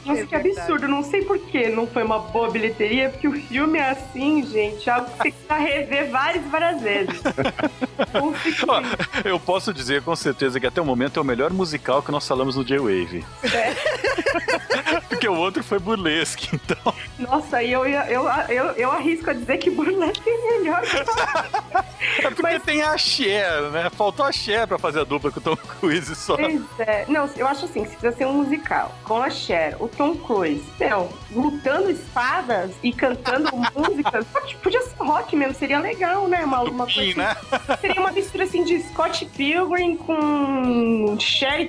Nossa, 0.04 0.26
que 0.26 0.34
absurdo. 0.34 0.88
Não 0.88 1.02
sei 1.02 1.24
por 1.24 1.38
que 1.38 1.68
não 1.68 1.86
foi 1.86 2.02
uma 2.02 2.18
boa 2.18 2.50
bilheteria, 2.50 3.10
porque 3.10 3.28
o 3.28 3.32
filme 3.32 3.78
é 3.78 3.90
assim, 3.90 4.44
gente, 4.46 4.88
algo 4.88 5.10
que 5.10 5.16
você 5.16 5.30
precisa 5.30 5.54
rever 5.54 6.10
várias, 6.10 6.44
várias 6.46 6.80
vezes. 6.80 7.22
Eu 9.24 9.40
posso 9.40 9.72
dizer 9.72 10.02
com 10.02 10.14
certeza 10.14 10.60
que 10.60 10.66
até 10.66 10.80
o 10.80 10.84
momento 10.84 11.18
é 11.18 11.22
o 11.22 11.24
melhor 11.24 11.52
musical 11.52 12.02
que 12.02 12.10
nós 12.10 12.26
falamos 12.26 12.56
no 12.56 12.64
J-Wave. 12.64 13.24
Porque 15.08 15.28
o 15.28 15.36
outro 15.36 15.62
foi 15.62 15.78
burlesque, 15.78 16.48
então. 16.52 16.94
Nossa, 17.18 17.62
e 17.62 17.72
eu, 17.72 17.86
eu, 17.86 18.28
eu, 18.48 18.64
eu 18.72 18.90
arrisco 18.90 19.30
a 19.30 19.32
dizer 19.32 19.58
que 19.58 19.70
Burlesque 19.70 20.28
é 20.28 20.58
melhor. 20.58 20.82
É 22.18 22.30
porque 22.30 22.58
tem 22.60 22.82
a 22.82 22.96
Cher, 22.98 23.62
né? 23.70 23.88
Faltou 23.90 24.26
a 24.26 24.32
Cher 24.32 24.66
pra 24.66 24.78
fazer 24.78 25.00
a 25.00 25.04
dupla 25.04 25.30
com 25.30 25.40
o 25.40 25.42
Tom 25.42 25.56
Cruise 25.56 26.14
só. 26.14 26.36
Pois 26.36 26.62
é. 26.80 27.04
Não, 27.08 27.28
eu 27.36 27.46
acho 27.46 27.64
assim, 27.64 27.84
se 27.84 27.96
precisa 27.96 28.12
ser 28.12 28.26
um 28.26 28.34
musical 28.34 28.94
com 29.04 29.22
a 29.22 29.30
Cher, 29.30 29.76
o 29.80 29.88
Tom 29.96 30.14
Cruise, 30.16 30.62
meu, 30.78 31.08
lutando 31.30 31.90
espadas 31.90 32.72
e 32.82 32.92
cantando 32.92 33.50
músicas, 33.74 34.26
pode- 34.32 34.56
podia 34.56 34.80
ser 34.82 34.94
rock 34.98 35.36
mesmo, 35.36 35.54
seria 35.54 35.78
legal, 35.78 36.28
né? 36.28 36.44
Uma, 36.44 36.60
uma 36.62 36.84
coisa 36.84 37.00
Sim, 37.12 37.14
né? 37.14 37.36
assim, 37.50 37.80
Seria 37.80 38.00
uma 38.00 38.12
mistura 38.12 38.44
assim 38.44 38.64
de 38.64 38.80
Scott 38.82 39.24
Pilgrim 39.26 39.96
com 39.96 41.16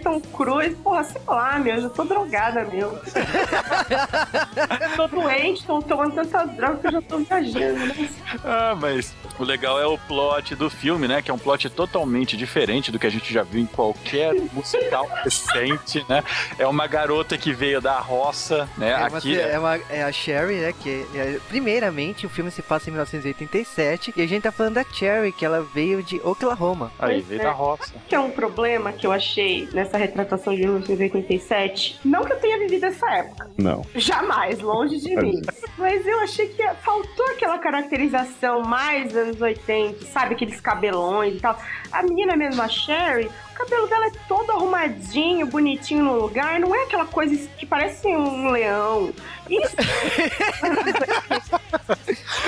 Tom 0.04 0.20
Cruise. 0.22 0.76
Porra, 0.76 1.04
sei 1.04 1.22
lá, 1.28 1.58
meu, 1.60 1.76
eu 1.76 1.82
já 1.84 1.90
tô 1.90 2.04
drogada, 2.04 2.66
meu. 2.66 2.98
tô 4.96 5.08
doente, 5.08 5.66
tô 5.66 5.82
tomando 5.82 6.14
tanta 6.16 6.46
droga 6.46 6.78
que 6.78 6.88
eu 6.88 6.92
já 6.92 7.02
tô 7.02 7.18
viajando, 7.20 7.86
né? 7.88 8.10
Ah, 8.44 8.76
mas 8.80 9.14
o 9.40 9.44
legal 9.44 9.80
é 9.80 9.86
o 9.86 9.98
plot 9.98 10.56
do 10.56 10.70
filme, 10.70 11.08
né? 11.08 11.22
Que 11.22 11.30
é 11.32 11.34
um 11.34 11.38
plot 11.38 11.70
totalmente 11.70 12.36
diferente 12.38 12.92
do 12.92 13.00
que 13.00 13.08
a 13.08 13.10
gente 13.10 13.34
já 13.34 13.44
viu 13.44 13.62
em 13.62 13.66
qualquer 13.66 14.34
musical 14.54 15.08
recente, 15.24 16.06
né? 16.10 16.24
É 16.58 16.66
uma 16.68 16.88
garota 16.88 17.38
que 17.38 17.52
veio 17.54 17.80
da 17.82 18.00
roça, 18.00 18.68
né? 18.78 18.92
É, 18.92 19.08
uma- 19.08 19.18
Aqui 19.18 19.40
é, 19.40 19.60
uma- 19.60 19.80
é 19.90 20.04
a 20.04 20.12
Sherry, 20.12 20.56
né? 20.56 20.74
Que 20.82 21.06
é- 21.16 21.40
primeiramente 21.48 22.26
o 22.26 22.30
filme 22.30 22.52
se 22.52 22.62
passa 22.62 22.90
em 22.90 22.94
1987 22.94 24.14
e 24.16 24.22
a 24.22 24.28
gente 24.28 24.44
tá 24.44 24.52
falando 24.52 24.76
da 24.76 24.84
Cherry, 24.84 25.32
que 25.32 25.46
ela 25.46 25.62
veio 25.74 26.02
de 26.04 26.18
Oklahoma. 26.24 26.92
Aí, 27.00 27.22
veio 27.22 27.42
é. 27.42 27.44
da 27.44 27.52
roça. 27.52 27.94
que 28.08 28.16
é 28.16 28.20
um 28.20 28.32
problema 28.32 28.92
que 28.94 29.06
eu 29.06 29.12
achei 29.12 29.68
nessa 29.74 29.98
retratação 29.98 30.54
de 30.54 30.62
1987. 30.62 32.00
Não 32.04 32.24
que 32.24 32.34
eu 32.34 32.40
tenha 32.40 32.58
vivido 32.60 32.86
essa 32.86 33.10
época. 33.12 33.50
Não. 33.58 33.86
Jamais, 33.96 34.60
longe 34.60 34.98
de 35.00 35.16
mim. 35.18 35.42
Mas 35.78 36.06
eu 36.06 36.20
achei 36.20 36.48
que 36.48 36.64
faltou 36.84 37.26
aquela 37.32 37.58
caracterização 37.58 38.62
mais 38.64 39.16
anos 39.26 39.42
80, 39.42 40.06
sabe? 40.06 40.36
Aqueles 40.36 40.60
cabelões 40.62 41.36
e 41.36 41.40
tal. 41.40 41.60
A 41.92 42.04
menina 42.04 42.36
mesmo, 42.36 42.62
a 42.62 42.68
Sherry, 42.68 43.30
o 43.56 43.58
cabelo 43.58 43.88
dela 43.88 44.08
é 44.08 44.12
todo 44.28 44.52
arrumadinho, 44.52 45.48
bonitinho 45.48 46.04
no 46.04 46.20
lugar. 46.20 46.60
Não 46.60 46.76
é 46.76 46.84
aquela 46.84 47.06
coisa 47.06 47.48
que 47.58 47.66
parece 47.66 48.06
um 48.08 48.52
leão. 48.52 49.14
Isso. 49.50 49.76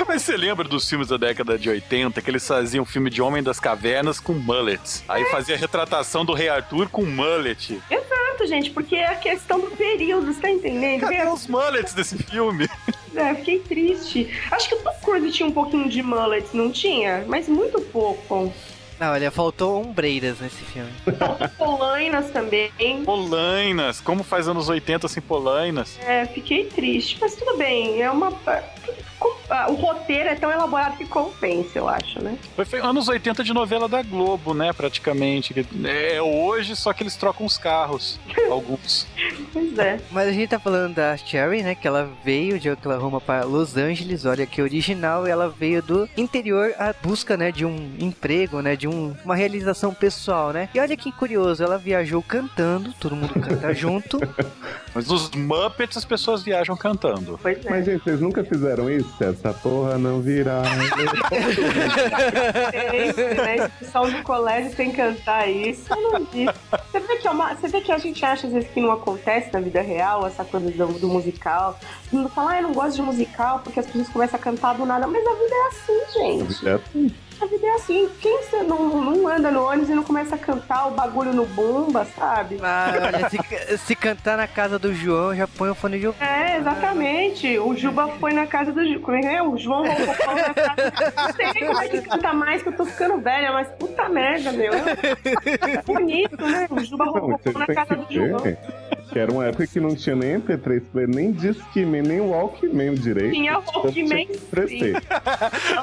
Mas 0.06 0.22
você 0.22 0.36
lembra 0.36 0.68
dos 0.68 0.86
filmes 0.88 1.08
da 1.08 1.16
década 1.16 1.58
de 1.58 1.70
80 1.70 2.20
que 2.20 2.30
eles 2.30 2.46
faziam 2.46 2.84
filme 2.84 3.08
de 3.08 3.22
Homem 3.22 3.42
das 3.42 3.58
Cavernas 3.58 4.20
com 4.20 4.34
mullets? 4.34 5.02
Aí 5.08 5.24
fazia 5.26 5.54
a 5.54 5.58
retratação 5.58 6.24
do 6.24 6.34
Rei 6.34 6.50
Arthur 6.50 6.88
com 6.90 7.04
mullet. 7.04 7.80
Exato, 7.90 8.46
gente, 8.46 8.70
porque 8.70 8.96
é 8.96 9.06
a 9.06 9.16
questão 9.16 9.60
do 9.60 9.70
período, 9.70 10.32
você 10.32 10.40
tá 10.40 10.50
entendendo? 10.50 11.00
Cadê 11.00 11.22
os 11.22 11.46
mullets 11.46 11.94
desse 11.94 12.18
filme? 12.18 12.68
É, 13.14 13.34
fiquei 13.34 13.60
triste. 13.60 14.28
Acho 14.50 14.68
que 14.68 14.74
o 14.74 14.82
Tom 14.82 14.92
Cruise 15.02 15.32
tinha 15.32 15.48
um 15.48 15.52
pouquinho 15.52 15.88
de 15.88 16.02
mullet, 16.02 16.54
não 16.54 16.70
tinha? 16.70 17.24
Mas 17.26 17.48
muito 17.48 17.80
pouco. 17.80 18.52
Não, 18.98 19.12
olha, 19.12 19.30
faltou 19.30 19.80
ombreiras 19.80 20.40
nesse 20.40 20.64
filme. 20.64 20.90
Polainas 21.56 22.30
também. 22.30 23.04
Polainas. 23.04 24.00
Como 24.00 24.24
faz 24.24 24.48
anos 24.48 24.68
80 24.68 25.06
sem 25.06 25.22
polainas? 25.22 25.98
É, 26.02 26.26
fiquei 26.26 26.64
triste, 26.64 27.16
mas 27.20 27.36
tudo 27.36 27.56
bem. 27.56 28.02
É 28.02 28.10
uma. 28.10 28.32
O 29.68 29.74
roteiro 29.74 30.28
é 30.28 30.34
tão 30.34 30.50
elaborado 30.50 30.96
que 30.96 31.06
compensa, 31.06 31.78
eu 31.78 31.88
acho, 31.88 32.22
né? 32.22 32.36
Foi 32.66 32.80
anos 32.80 33.08
80 33.08 33.42
de 33.42 33.52
novela 33.52 33.88
da 33.88 34.02
Globo, 34.02 34.52
né? 34.54 34.72
Praticamente. 34.72 35.54
Que 35.54 35.66
É 35.84 36.20
hoje, 36.20 36.76
só 36.76 36.92
que 36.92 37.02
eles 37.02 37.16
trocam 37.16 37.46
os 37.46 37.56
carros. 37.56 38.18
Alguns. 38.50 39.06
Pois 39.52 39.78
é. 39.78 40.00
Mas 40.10 40.28
a 40.28 40.32
gente 40.32 40.48
tá 40.48 40.58
falando 40.58 40.94
da 40.94 41.16
Sherry, 41.16 41.62
né? 41.62 41.74
Que 41.74 41.86
ela 41.88 42.10
veio 42.24 42.58
de 42.58 42.70
Oklahoma 42.70 43.20
para 43.20 43.44
Los 43.44 43.76
Angeles. 43.76 44.24
Olha 44.24 44.46
que 44.46 44.60
original, 44.60 45.26
ela 45.26 45.48
veio 45.48 45.82
do 45.82 46.08
interior 46.16 46.74
à 46.78 46.94
busca, 47.02 47.36
né? 47.36 47.50
De 47.50 47.64
um 47.64 47.92
emprego, 47.98 48.60
né? 48.60 48.76
De 48.76 48.86
um, 48.86 49.14
uma 49.24 49.34
realização 49.34 49.94
pessoal, 49.94 50.52
né? 50.52 50.68
E 50.74 50.80
olha 50.80 50.96
que 50.96 51.10
curioso, 51.12 51.62
ela 51.62 51.78
viajou 51.78 52.22
cantando, 52.22 52.92
todo 53.00 53.16
mundo 53.16 53.34
canta 53.34 53.72
junto. 53.74 54.18
Mas 54.94 55.08
nos 55.08 55.30
Muppets 55.30 55.96
as 55.96 56.04
pessoas 56.04 56.42
viajam 56.42 56.76
cantando. 56.76 57.38
Pois 57.42 57.64
é. 57.64 57.70
Mas, 57.70 57.84
gente, 57.86 58.02
vocês 58.04 58.20
nunca 58.20 58.44
fizeram 58.44 58.90
isso? 58.90 59.08
Essa 59.38 59.52
porra 59.54 59.96
não 59.98 60.20
virá. 60.20 60.62
Tem, 62.70 63.34
né? 63.36 63.56
Esse 63.56 63.68
pessoal 63.78 64.10
do 64.10 64.22
colégio 64.22 64.74
tem 64.74 64.90
que 64.90 64.96
cantar 64.96 65.48
isso. 65.48 65.84
Eu 65.92 66.12
não 66.12 66.24
vi. 66.24 66.46
Você 66.90 67.00
vê, 67.00 67.16
que 67.16 67.28
é 67.28 67.30
uma- 67.30 67.54
você 67.54 67.68
vê 67.68 67.80
que 67.80 67.92
a 67.92 67.98
gente 67.98 68.24
acha 68.24 68.46
às 68.48 68.52
vezes 68.52 68.68
que 68.70 68.80
não 68.80 68.90
acontece 68.90 69.52
na 69.52 69.60
vida 69.60 69.80
real, 69.80 70.26
essa 70.26 70.44
coisa 70.44 70.68
do, 70.70 70.86
do 70.98 71.08
musical. 71.08 71.78
Todo 72.10 72.18
mundo 72.20 72.28
fala, 72.30 72.52
ah, 72.52 72.56
eu 72.58 72.62
não 72.64 72.72
gosto 72.72 72.96
de 72.96 73.02
musical 73.02 73.60
porque 73.62 73.78
as 73.80 73.86
pessoas 73.86 74.08
começam 74.08 74.38
a 74.40 74.42
cantar 74.42 74.74
do 74.74 74.84
nada. 74.84 75.06
Mas 75.06 75.24
a 75.26 75.32
vida 75.34 75.54
é 75.54 75.68
assim, 75.68 76.00
gente. 76.18 76.68
É 76.68 76.72
assim. 76.72 77.14
A 77.40 77.46
vida 77.46 77.66
é 77.66 77.70
assim. 77.74 78.08
Quem 78.20 78.38
não, 78.66 79.00
não 79.02 79.28
anda 79.28 79.50
no 79.50 79.64
ônibus 79.64 79.88
e 79.90 79.94
não 79.94 80.02
começa 80.02 80.34
a 80.34 80.38
cantar 80.38 80.86
o 80.88 80.90
bagulho 80.90 81.32
no 81.32 81.46
bumba, 81.46 82.04
sabe? 82.04 82.58
Ah, 82.62 82.92
olha, 83.00 83.30
se, 83.30 83.78
se 83.78 83.94
cantar 83.94 84.36
na 84.36 84.46
casa 84.48 84.78
do 84.78 84.92
João, 84.92 85.34
já 85.34 85.46
põe 85.46 85.70
o 85.70 85.74
fone 85.74 85.98
de 86.00 86.06
ouvido. 86.08 86.22
É, 86.24 86.56
exatamente. 86.56 87.58
O 87.58 87.74
Juba 87.76 88.08
foi 88.18 88.32
na 88.32 88.46
casa 88.46 88.72
do 88.72 88.84
Ju- 88.84 89.00
Como 89.00 89.16
é 89.16 89.20
que 89.20 89.26
é? 89.26 89.42
O 89.42 89.56
João 89.56 89.84
Rococó 89.86 90.34
na 90.34 90.54
casa. 90.54 90.92
Não 91.16 91.32
sei 91.52 91.66
como 91.66 91.80
é 91.80 91.88
que 91.88 92.00
canta 92.02 92.32
mais, 92.32 92.62
que 92.62 92.68
eu 92.68 92.76
tô 92.76 92.84
ficando 92.84 93.18
velha, 93.20 93.52
mas 93.52 93.68
puta 93.78 94.08
merda, 94.08 94.52
meu. 94.52 94.72
Bonito, 95.84 96.44
né? 96.46 96.66
O 96.70 96.80
Juba 96.80 97.04
vocês 97.10 97.54
na 97.54 97.66
casa 97.66 97.94
do 97.96 98.12
João. 98.12 98.40
Que 99.18 99.22
era 99.22 99.32
uma 99.32 99.46
época 99.46 99.66
que 99.66 99.80
não 99.80 99.96
tinha 99.96 100.14
nem 100.14 100.38
MP3 100.40 100.80
player, 100.92 101.08
nem 101.08 101.32
Discman, 101.32 102.02
nem 102.02 102.20
Walkman 102.20 102.94
direito. 102.94 103.32
Tinha 103.32 103.58
Então 103.58 103.82
Walkman, 103.82 104.26
tinha 104.26 104.38
oferecer. 104.38 105.02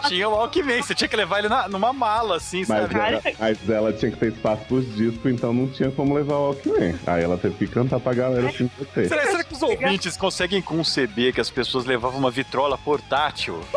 Tinha 0.08 0.30
o 0.30 0.34
Alckmin, 0.36 0.82
você 0.82 0.96
tinha 0.96 1.08
que 1.10 1.16
levar 1.18 1.40
ele 1.40 1.50
na- 1.50 1.68
numa 1.68 1.92
mala, 1.92 2.38
assim, 2.38 2.60
Mas 2.60 2.68
sabe? 2.68 2.96
Ela, 2.98 3.22
mas 3.38 3.70
ela 3.70 3.92
tinha 3.92 4.10
que 4.12 4.18
ter 4.18 4.32
espaço 4.32 4.62
pros 4.70 4.96
discos, 4.96 5.30
então 5.30 5.54
não 5.54 5.68
tinha 5.68 5.92
como 5.92 6.14
levar 6.16 6.36
o 6.36 6.44
Walkman. 6.46 6.96
Aí 7.06 7.24
ela 7.24 7.38
teve 7.38 7.56
que 7.56 7.68
cantar 7.68 8.00
pra 8.00 8.14
galera 8.14 8.48
assim 8.48 8.70
você. 8.78 9.10
Será, 9.10 9.26
será 9.26 9.44
que 9.44 9.54
os 9.54 9.62
ouvintes 9.62 10.16
conseguem 10.16 10.62
conceber 10.62 11.34
que 11.34 11.42
as 11.42 11.50
pessoas 11.50 11.84
levavam 11.86 12.18
uma 12.20 12.32
vitrola 12.32 12.78
portátil? 12.78 13.60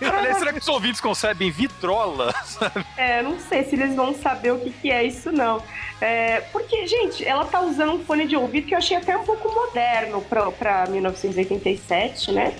Aliás, 0.00 0.38
será 0.38 0.52
que 0.52 0.58
os 0.60 0.68
ouvintes 0.68 1.00
concebem 1.00 1.50
vitrola? 1.50 2.34
É, 2.96 3.22
não 3.22 3.38
sei 3.38 3.64
se 3.64 3.74
eles 3.74 3.94
vão 3.94 4.14
saber 4.14 4.52
o 4.52 4.58
que, 4.58 4.70
que 4.70 4.90
é 4.90 5.04
isso, 5.04 5.30
não. 5.30 5.62
É, 6.00 6.40
porque, 6.52 6.86
gente, 6.86 7.24
ela 7.24 7.44
tá 7.44 7.60
usando 7.66 7.92
um 7.92 8.04
fone 8.04 8.26
de 8.26 8.36
ouvido 8.36 8.66
que 8.66 8.74
eu 8.74 8.78
achei 8.78 8.96
até 8.96 9.16
um 9.16 9.24
pouco 9.24 9.52
moderno 9.52 10.22
pra 10.58 10.86
1987, 10.86 12.32
né? 12.32 12.54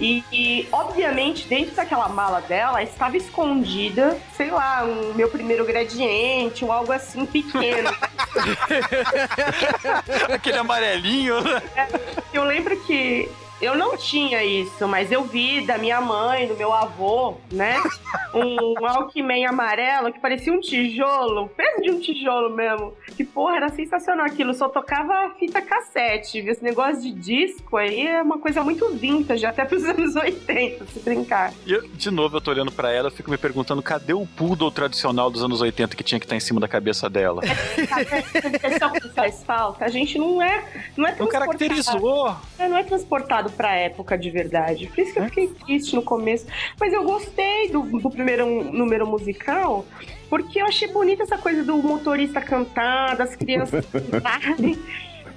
E, 0.00 0.24
e, 0.32 0.68
obviamente, 0.72 1.46
dentro 1.46 1.74
daquela 1.74 2.08
mala 2.08 2.40
dela 2.40 2.82
estava 2.82 3.18
escondida, 3.18 4.18
sei 4.34 4.50
lá, 4.50 4.82
um 4.82 5.12
meu 5.12 5.28
primeiro 5.28 5.62
gradiente 5.66 6.64
ou 6.64 6.72
algo 6.72 6.90
assim 6.90 7.26
pequeno. 7.26 7.90
Aquele 10.32 10.56
amarelinho, 10.56 11.42
né? 11.42 11.62
Eu 12.32 12.44
lembro 12.44 12.80
que 12.84 13.28
eu 13.60 13.76
não 13.76 13.96
tinha 13.96 14.42
isso, 14.44 14.86
mas 14.88 15.12
eu 15.12 15.22
vi 15.24 15.60
da 15.66 15.76
minha 15.78 16.00
mãe, 16.00 16.46
do 16.46 16.54
meu 16.56 16.72
avô, 16.72 17.36
né? 17.52 17.76
Um 18.34 18.74
Walkman 18.80 19.44
amarelo 19.46 20.12
que 20.12 20.18
parecia 20.20 20.52
um 20.52 20.60
tijolo, 20.60 21.48
peso 21.48 21.82
de 21.82 21.90
um 21.90 22.00
tijolo 22.00 22.54
mesmo. 22.54 22.94
Que 23.16 23.24
porra, 23.24 23.56
era 23.56 23.68
sensacional 23.68 24.24
aquilo, 24.26 24.54
só 24.54 24.68
tocava 24.68 25.34
fita 25.38 25.60
cassete. 25.60 26.40
viu? 26.40 26.52
Esse 26.52 26.62
negócio 26.62 27.02
de 27.02 27.12
disco 27.12 27.76
aí 27.76 28.06
é 28.06 28.22
uma 28.22 28.38
coisa 28.38 28.62
muito 28.62 28.88
vintage, 28.94 29.44
até 29.44 29.64
pros 29.64 29.84
anos 29.84 30.14
80, 30.16 30.86
se 30.86 31.00
brincar. 31.00 31.52
E 31.66 31.72
eu, 31.72 31.86
de 31.88 32.10
novo, 32.10 32.36
eu 32.36 32.40
tô 32.40 32.50
olhando 32.50 32.72
pra 32.72 32.90
ela, 32.92 33.08
eu 33.08 33.12
fico 33.12 33.30
me 33.30 33.36
perguntando 33.38 33.82
cadê 33.82 34.12
o 34.14 34.26
poodle 34.26 34.70
tradicional 34.70 35.30
dos 35.30 35.42
anos 35.44 35.60
80 35.60 35.94
que 35.96 36.02
tinha 36.04 36.18
que 36.18 36.24
estar 36.26 36.36
em 36.36 36.40
cima 36.40 36.60
da 36.60 36.68
cabeça 36.68 37.10
dela? 37.10 37.42
Sabe 38.78 38.98
o 38.98 39.00
que 39.00 39.08
faz 39.10 39.42
falta? 39.44 39.84
A 39.84 39.88
gente 39.88 40.18
não 40.18 40.40
é, 40.40 40.64
não 40.96 41.06
é 41.06 41.10
Não 41.10 41.26
transportado. 41.26 41.30
caracterizou. 41.58 42.36
É, 42.58 42.68
não 42.68 42.76
é 42.76 42.82
transportado 42.84 43.49
pra 43.50 43.74
época 43.74 44.16
de 44.16 44.30
verdade. 44.30 44.86
Por 44.86 45.00
isso 45.00 45.12
que 45.12 45.18
eu 45.18 45.24
fiquei 45.24 45.48
triste 45.48 45.94
no 45.94 46.02
começo. 46.02 46.46
Mas 46.78 46.92
eu 46.92 47.04
gostei 47.04 47.70
do, 47.70 47.82
do 47.82 48.10
primeiro 48.10 48.64
número 48.64 49.06
musical, 49.06 49.84
porque 50.28 50.60
eu 50.60 50.66
achei 50.66 50.88
bonita 50.88 51.22
essa 51.22 51.38
coisa 51.38 51.62
do 51.62 51.76
motorista 51.78 52.40
cantar, 52.40 53.16
das 53.16 53.34
crianças 53.36 53.84
cantarem, 53.90 54.78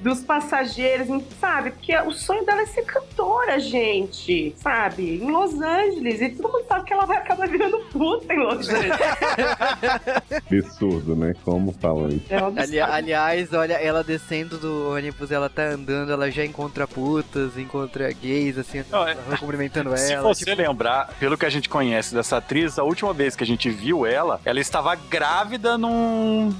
dos 0.03 0.19
passageiros, 0.21 1.07
sabe? 1.39 1.71
Porque 1.71 1.95
o 1.99 2.11
sonho 2.11 2.45
dela 2.45 2.61
é 2.61 2.65
ser 2.65 2.83
cantora, 2.83 3.59
gente, 3.59 4.53
sabe? 4.57 5.15
Em 5.23 5.31
Los 5.31 5.53
Angeles. 5.61 6.21
E 6.21 6.29
todo 6.29 6.51
mundo 6.51 6.65
sabe 6.67 6.85
que 6.85 6.93
ela 6.93 7.05
vai 7.05 7.17
acabar 7.17 7.47
virando 7.47 7.79
puta 7.91 8.33
em 8.33 8.37
Los 8.39 8.67
Angeles. 8.69 8.97
Absurdo, 10.51 11.15
né? 11.15 11.33
Como 11.43 11.73
falam 11.79 12.09
isso. 12.09 12.25
É 12.29 12.41
um 12.41 12.47
absurdo. 12.47 12.59
Ali- 12.61 12.79
aliás, 12.81 13.53
olha, 13.53 13.73
ela 13.73 14.03
descendo 14.03 14.57
do 14.57 14.91
ônibus, 14.91 15.31
ela 15.31 15.49
tá 15.49 15.63
andando, 15.63 16.11
ela 16.11 16.29
já 16.29 16.45
encontra 16.45 16.87
putas, 16.87 17.57
encontra 17.57 18.11
gays, 18.11 18.57
assim, 18.57 18.83
Não, 18.91 19.07
é- 19.07 19.13
ela 19.13 19.37
cumprimentando 19.39 19.95
Se 19.97 20.13
ela. 20.13 20.21
você 20.33 20.53
lembrar, 20.53 21.13
pelo 21.19 21.37
que 21.37 21.45
a 21.45 21.49
gente 21.49 21.69
conhece 21.69 22.13
dessa 22.13 22.37
atriz, 22.37 22.77
a 22.77 22.83
última 22.83 23.13
vez 23.13 23.35
que 23.35 23.43
a 23.43 23.47
gente 23.47 23.69
viu 23.69 24.05
ela, 24.05 24.39
ela 24.45 24.59
estava 24.59 24.95
grávida 24.95 25.77
num, 25.77 26.53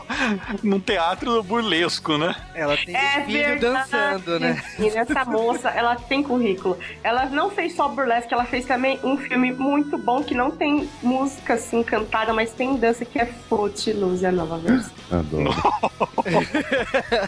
num 0.62 0.80
teatro 0.80 1.42
burlesco, 1.42 2.18
né? 2.18 2.34
Ela 2.54 2.76
tem 2.86 2.96
É 2.96 3.18
um 3.20 3.24
filho 3.26 3.44
verdade. 3.44 3.60
dançando, 3.90 4.40
né? 4.40 4.62
E 4.78 4.86
essa 4.88 5.24
moça, 5.24 5.68
ela 5.70 5.96
tem 5.96 6.22
currículo. 6.22 6.78
Ela 7.02 7.26
não 7.26 7.50
fez 7.50 7.74
só 7.74 7.88
burlesque, 7.88 8.32
ela 8.32 8.44
fez 8.44 8.64
também 8.66 8.98
um 9.02 9.16
filme 9.16 9.52
muito 9.52 9.96
bom 9.98 10.22
que 10.22 10.34
não 10.34 10.50
tem 10.50 10.88
música 11.02 11.54
assim 11.54 11.82
cantada, 11.82 12.32
mas 12.32 12.52
tem 12.52 12.76
dança 12.76 13.04
que 13.04 13.18
é 13.18 13.26
Footloose, 13.26 14.24
a 14.26 14.32
nova 14.32 14.58
versão. 14.58 14.92
Adoro. 15.10 15.50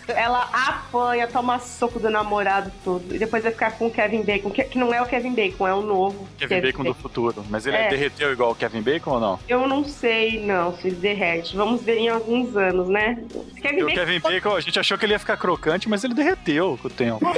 ela 0.08 0.48
apanha, 0.52 1.26
toma 1.26 1.58
soco 1.58 1.98
do 1.98 2.10
namorado 2.10 2.72
todo. 2.84 3.14
E 3.14 3.18
depois 3.18 3.42
vai 3.42 3.52
ficar 3.52 3.72
com 3.72 3.86
o 3.86 3.90
Kevin 3.90 4.22
Bacon, 4.22 4.50
que, 4.50 4.78
não 4.78 4.92
é 4.92 5.00
o 5.02 5.06
Kevin 5.06 5.34
Bacon, 5.34 5.66
é 5.66 5.74
o 5.74 5.82
novo. 5.82 6.26
Kevin 6.38 6.60
Bacon 6.60 6.84
do 6.84 6.94
futuro. 6.94 7.44
Mas 7.48 7.66
ele 7.66 7.76
É. 7.76 7.88
derreteu 7.88 8.32
igual 8.32 8.52
o 8.52 8.54
Kevin 8.54 8.82
Bacon 8.82 9.12
ou 9.12 9.20
não? 9.20 9.38
Eu 9.48 9.66
não 9.66 9.84
sei, 9.84 10.44
não, 10.44 10.76
se 10.76 10.90
derrete. 10.90 11.56
Vamos 11.56 11.82
ver 11.82 11.98
em 11.98 12.08
alguns 12.08 12.56
anos, 12.56 12.88
né? 12.88 13.18
Kevin 13.60 13.78
E 13.78 13.82
o 13.82 13.86
Bacon 13.86 14.00
Kevin 14.00 14.20
Bacon, 14.20 14.56
a 14.56 14.60
gente 14.60 14.78
achou 14.78 14.96
que 14.98 15.04
ele 15.04 15.12
ia 15.12 15.18
ficar 15.18 15.36
crocante, 15.42 15.88
mas 15.88 16.04
ele 16.04 16.14
derreteu 16.14 16.78
com 16.80 16.86
o 16.86 16.90
tempo. 16.90 17.26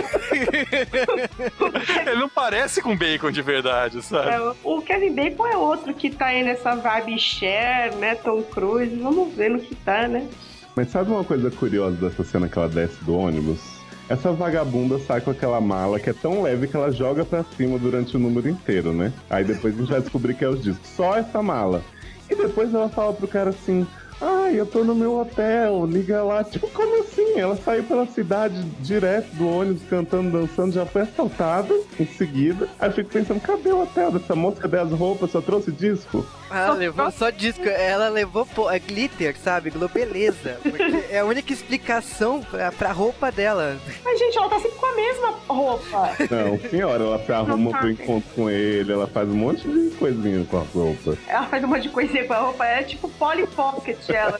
ele 2.06 2.20
não 2.20 2.28
parece 2.28 2.82
com 2.82 2.94
bacon 2.94 3.30
de 3.30 3.40
verdade, 3.40 4.02
sabe? 4.02 4.28
É, 4.28 4.52
o 4.62 4.82
Kevin 4.82 5.14
Bacon 5.14 5.46
é 5.46 5.56
outro 5.56 5.94
que 5.94 6.10
tá 6.10 6.26
aí 6.26 6.42
nessa 6.42 6.74
vibe 6.74 7.18
Cher, 7.18 7.94
né? 7.96 8.14
Tom 8.16 8.42
Cruise. 8.42 8.94
Vamos 8.96 9.34
ver 9.34 9.48
no 9.48 9.58
que 9.58 9.74
tá, 9.74 10.06
né? 10.06 10.28
Mas 10.76 10.90
sabe 10.90 11.10
uma 11.10 11.24
coisa 11.24 11.50
curiosa 11.50 11.96
dessa 11.96 12.22
cena 12.22 12.46
que 12.46 12.58
ela 12.58 12.68
desce 12.68 13.02
do 13.04 13.16
ônibus? 13.16 13.60
Essa 14.06 14.32
vagabunda 14.32 14.98
sai 14.98 15.22
com 15.22 15.30
aquela 15.30 15.58
mala 15.62 15.98
que 15.98 16.10
é 16.10 16.12
tão 16.12 16.42
leve 16.42 16.68
que 16.68 16.76
ela 16.76 16.92
joga 16.92 17.24
pra 17.24 17.42
cima 17.56 17.78
durante 17.78 18.16
o 18.16 18.20
número 18.20 18.50
inteiro, 18.50 18.92
né? 18.92 19.14
Aí 19.30 19.44
depois 19.44 19.74
a 19.74 19.78
gente 19.78 19.90
vai 19.90 20.00
descobrir 20.00 20.34
que 20.34 20.44
é 20.44 20.48
os 20.48 20.62
discos. 20.62 20.86
Só 20.90 21.16
essa 21.16 21.42
mala. 21.42 21.82
E 22.28 22.34
depois 22.34 22.74
ela 22.74 22.90
fala 22.90 23.14
pro 23.14 23.26
cara 23.26 23.48
assim: 23.48 23.86
Ai, 24.20 24.58
eu 24.58 24.66
tô 24.66 24.84
no 24.84 24.94
meu 24.94 25.18
hotel, 25.18 25.86
liga 25.86 26.22
lá. 26.22 26.44
Tipo, 26.44 26.68
como 26.68 27.02
assim, 27.02 27.23
Sim, 27.35 27.40
ela 27.40 27.57
saiu 27.57 27.83
pela 27.83 28.07
cidade 28.07 28.62
direto 28.81 29.27
do 29.35 29.49
ônibus, 29.49 29.83
cantando, 29.90 30.31
dançando, 30.31 30.73
já 30.73 30.87
foi 30.87 31.03
assaltada 31.03 31.75
em 31.99 32.07
seguida. 32.07 32.68
Aí 32.79 32.88
eu 32.88 32.92
fico 32.92 33.11
pensando, 33.11 33.40
cadê 33.40 33.73
o 33.73 33.83
hotel 33.83 34.12
dessa 34.12 34.37
moça? 34.37 34.61
Cadê 34.61 34.79
as 34.79 34.92
roupas? 34.92 35.33
Só 35.33 35.40
trouxe 35.40 35.73
disco? 35.73 36.25
Ela 36.49 36.75
levou 36.75 37.11
só 37.11 37.31
disco, 37.31 37.64
ela 37.64 38.09
levou 38.09 38.47
pô, 38.47 38.70
é 38.70 38.79
glitter, 38.79 39.37
sabe? 39.37 39.70
Globeleza. 39.70 40.61
Porque 40.62 41.05
é 41.11 41.18
a 41.18 41.25
única 41.25 41.53
explicação 41.53 42.40
pra, 42.40 42.70
pra 42.70 42.92
roupa 42.92 43.33
dela. 43.33 43.77
Mas, 44.05 44.18
gente, 44.18 44.38
ela 44.38 44.49
tá 44.49 44.61
sempre 44.61 44.79
com 44.79 44.87
a 44.87 44.94
mesma 44.94 45.35
roupa. 45.49 46.11
Não, 46.31 46.70
senhora, 46.70 47.03
ela 47.03 47.18
se 47.18 47.33
arruma 47.33 47.73
tá. 47.73 47.79
pro 47.79 47.90
encontro 47.90 48.31
com 48.37 48.49
ele, 48.49 48.92
ela 48.92 49.09
faz 49.09 49.29
um 49.29 49.35
monte 49.35 49.66
de 49.66 49.90
coisinha 49.97 50.44
com 50.44 50.59
a 50.59 50.62
roupa. 50.73 51.18
Ela 51.27 51.47
faz 51.47 51.64
um 51.64 51.66
monte 51.66 51.83
de 51.83 51.88
coisinha 51.88 52.25
com 52.25 52.35
a 52.35 52.38
roupa. 52.38 52.64
É 52.64 52.83
tipo 52.85 53.09
Polly 53.09 53.47
Pocket, 53.49 53.99
ela. 54.09 54.38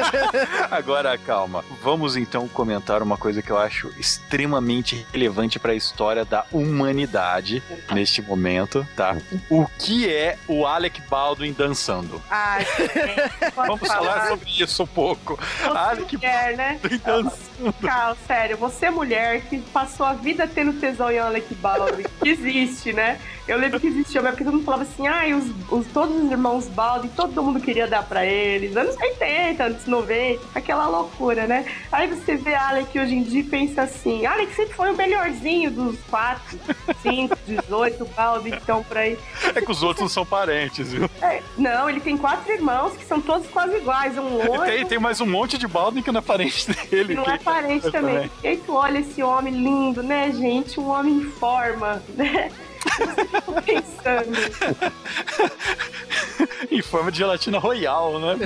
Agora, 0.70 1.18
calma. 1.18 1.62
Vamos 1.82 2.05
então 2.14 2.46
comentar 2.46 3.02
uma 3.02 3.16
coisa 3.16 3.40
que 3.40 3.50
eu 3.50 3.58
acho 3.58 3.90
extremamente 3.98 5.06
relevante 5.12 5.58
para 5.58 5.72
a 5.72 5.74
história 5.74 6.24
da 6.24 6.44
humanidade 6.52 7.62
neste 7.92 8.20
momento, 8.20 8.86
tá? 8.94 9.16
O 9.48 9.66
que 9.78 10.08
é 10.08 10.36
o 10.46 10.66
Alec 10.66 11.00
Baldwin 11.08 11.52
dançando? 11.52 12.22
Pode 13.54 13.68
Vamos 13.68 13.88
falar 13.88 14.28
sobre 14.28 14.50
isso 14.50 14.82
um 14.82 14.86
pouco. 14.86 15.36
Você 15.36 15.66
Alec 15.66 16.16
mulher, 16.16 16.56
né? 16.56 16.78
Baldwin 16.82 16.98
dançando. 16.98 17.72
Cara, 17.80 18.16
sério, 18.26 18.56
você 18.58 18.86
é 18.86 18.90
mulher 18.90 19.40
que 19.42 19.58
passou 19.58 20.04
a 20.04 20.12
vida 20.12 20.46
tendo 20.46 20.74
tesão 20.74 21.10
em 21.10 21.18
Alec 21.18 21.54
Baldwin, 21.54 22.04
que 22.22 22.28
existe, 22.28 22.92
né? 22.92 23.18
Eu 23.48 23.58
lembro 23.58 23.78
que 23.78 23.86
existia, 23.86 24.20
mas 24.20 24.32
porque 24.32 24.42
todo 24.44 24.54
mundo 24.54 24.64
falava 24.64 24.82
assim, 24.82 25.06
ai, 25.06 25.32
os, 25.32 25.44
os- 25.70 25.86
todos 25.88 26.16
os 26.24 26.30
irmãos 26.30 26.66
Baldwin, 26.68 27.08
todo 27.14 27.42
mundo 27.42 27.60
queria 27.60 27.86
dar 27.86 28.02
pra 28.02 28.26
eles, 28.26 28.76
anos 28.76 28.96
80, 28.96 29.62
anos 29.62 29.86
90, 29.86 30.40
aquela 30.54 30.86
loucura, 30.88 31.46
né? 31.46 31.64
Aí 31.92 32.08
você 32.08 32.34
vê 32.34 32.54
Alec 32.56 32.98
hoje 32.98 33.14
em 33.14 33.22
dia 33.22 33.40
e 33.40 33.44
pensa 33.44 33.82
assim, 33.82 34.26
Alec 34.26 34.52
sempre 34.54 34.74
foi 34.74 34.90
o 34.90 34.96
melhorzinho 34.96 35.70
dos 35.70 35.96
4, 36.10 36.58
5, 37.02 37.38
18 37.46 38.04
Baldwin 38.16 38.50
que 38.50 38.56
estão 38.58 38.82
por 38.82 38.98
aí. 38.98 39.16
É 39.54 39.60
que 39.60 39.70
os 39.70 39.82
outros 39.82 40.00
não 40.02 40.08
são 40.08 40.26
parentes, 40.26 40.92
viu? 40.92 41.08
É, 41.22 41.40
não, 41.56 41.88
ele 41.88 42.00
tem 42.00 42.16
quatro 42.16 42.52
irmãos 42.52 42.94
que 42.96 43.04
são 43.04 43.20
todos 43.20 43.46
quase 43.48 43.76
iguais, 43.76 44.18
um 44.18 44.40
E 44.40 44.46
loiro, 44.48 44.64
tem, 44.64 44.84
tem 44.86 44.98
mais 44.98 45.20
um 45.20 45.26
monte 45.26 45.56
de 45.56 45.68
Baldwin 45.68 46.02
que 46.02 46.10
não 46.10 46.18
é 46.18 46.22
parente 46.22 46.66
dele. 46.90 47.08
que 47.08 47.14
não 47.14 47.24
é 47.24 47.38
que- 47.38 47.44
parente 47.44 47.90
também. 47.92 48.28
E 48.42 48.48
aí 48.48 48.56
tu 48.56 48.74
olha 48.74 48.98
esse 48.98 49.22
homem 49.22 49.54
lindo, 49.54 50.02
né, 50.02 50.32
gente? 50.32 50.80
Um 50.80 50.88
homem 50.88 51.14
em 51.18 51.24
forma, 51.30 52.02
né? 52.16 52.50
Eu 53.00 53.26
fico 53.26 53.62
pensando, 53.62 54.36
Em 56.70 56.82
forma 56.82 57.10
de 57.10 57.18
gelatina 57.18 57.58
royal, 57.58 58.18
né? 58.18 58.36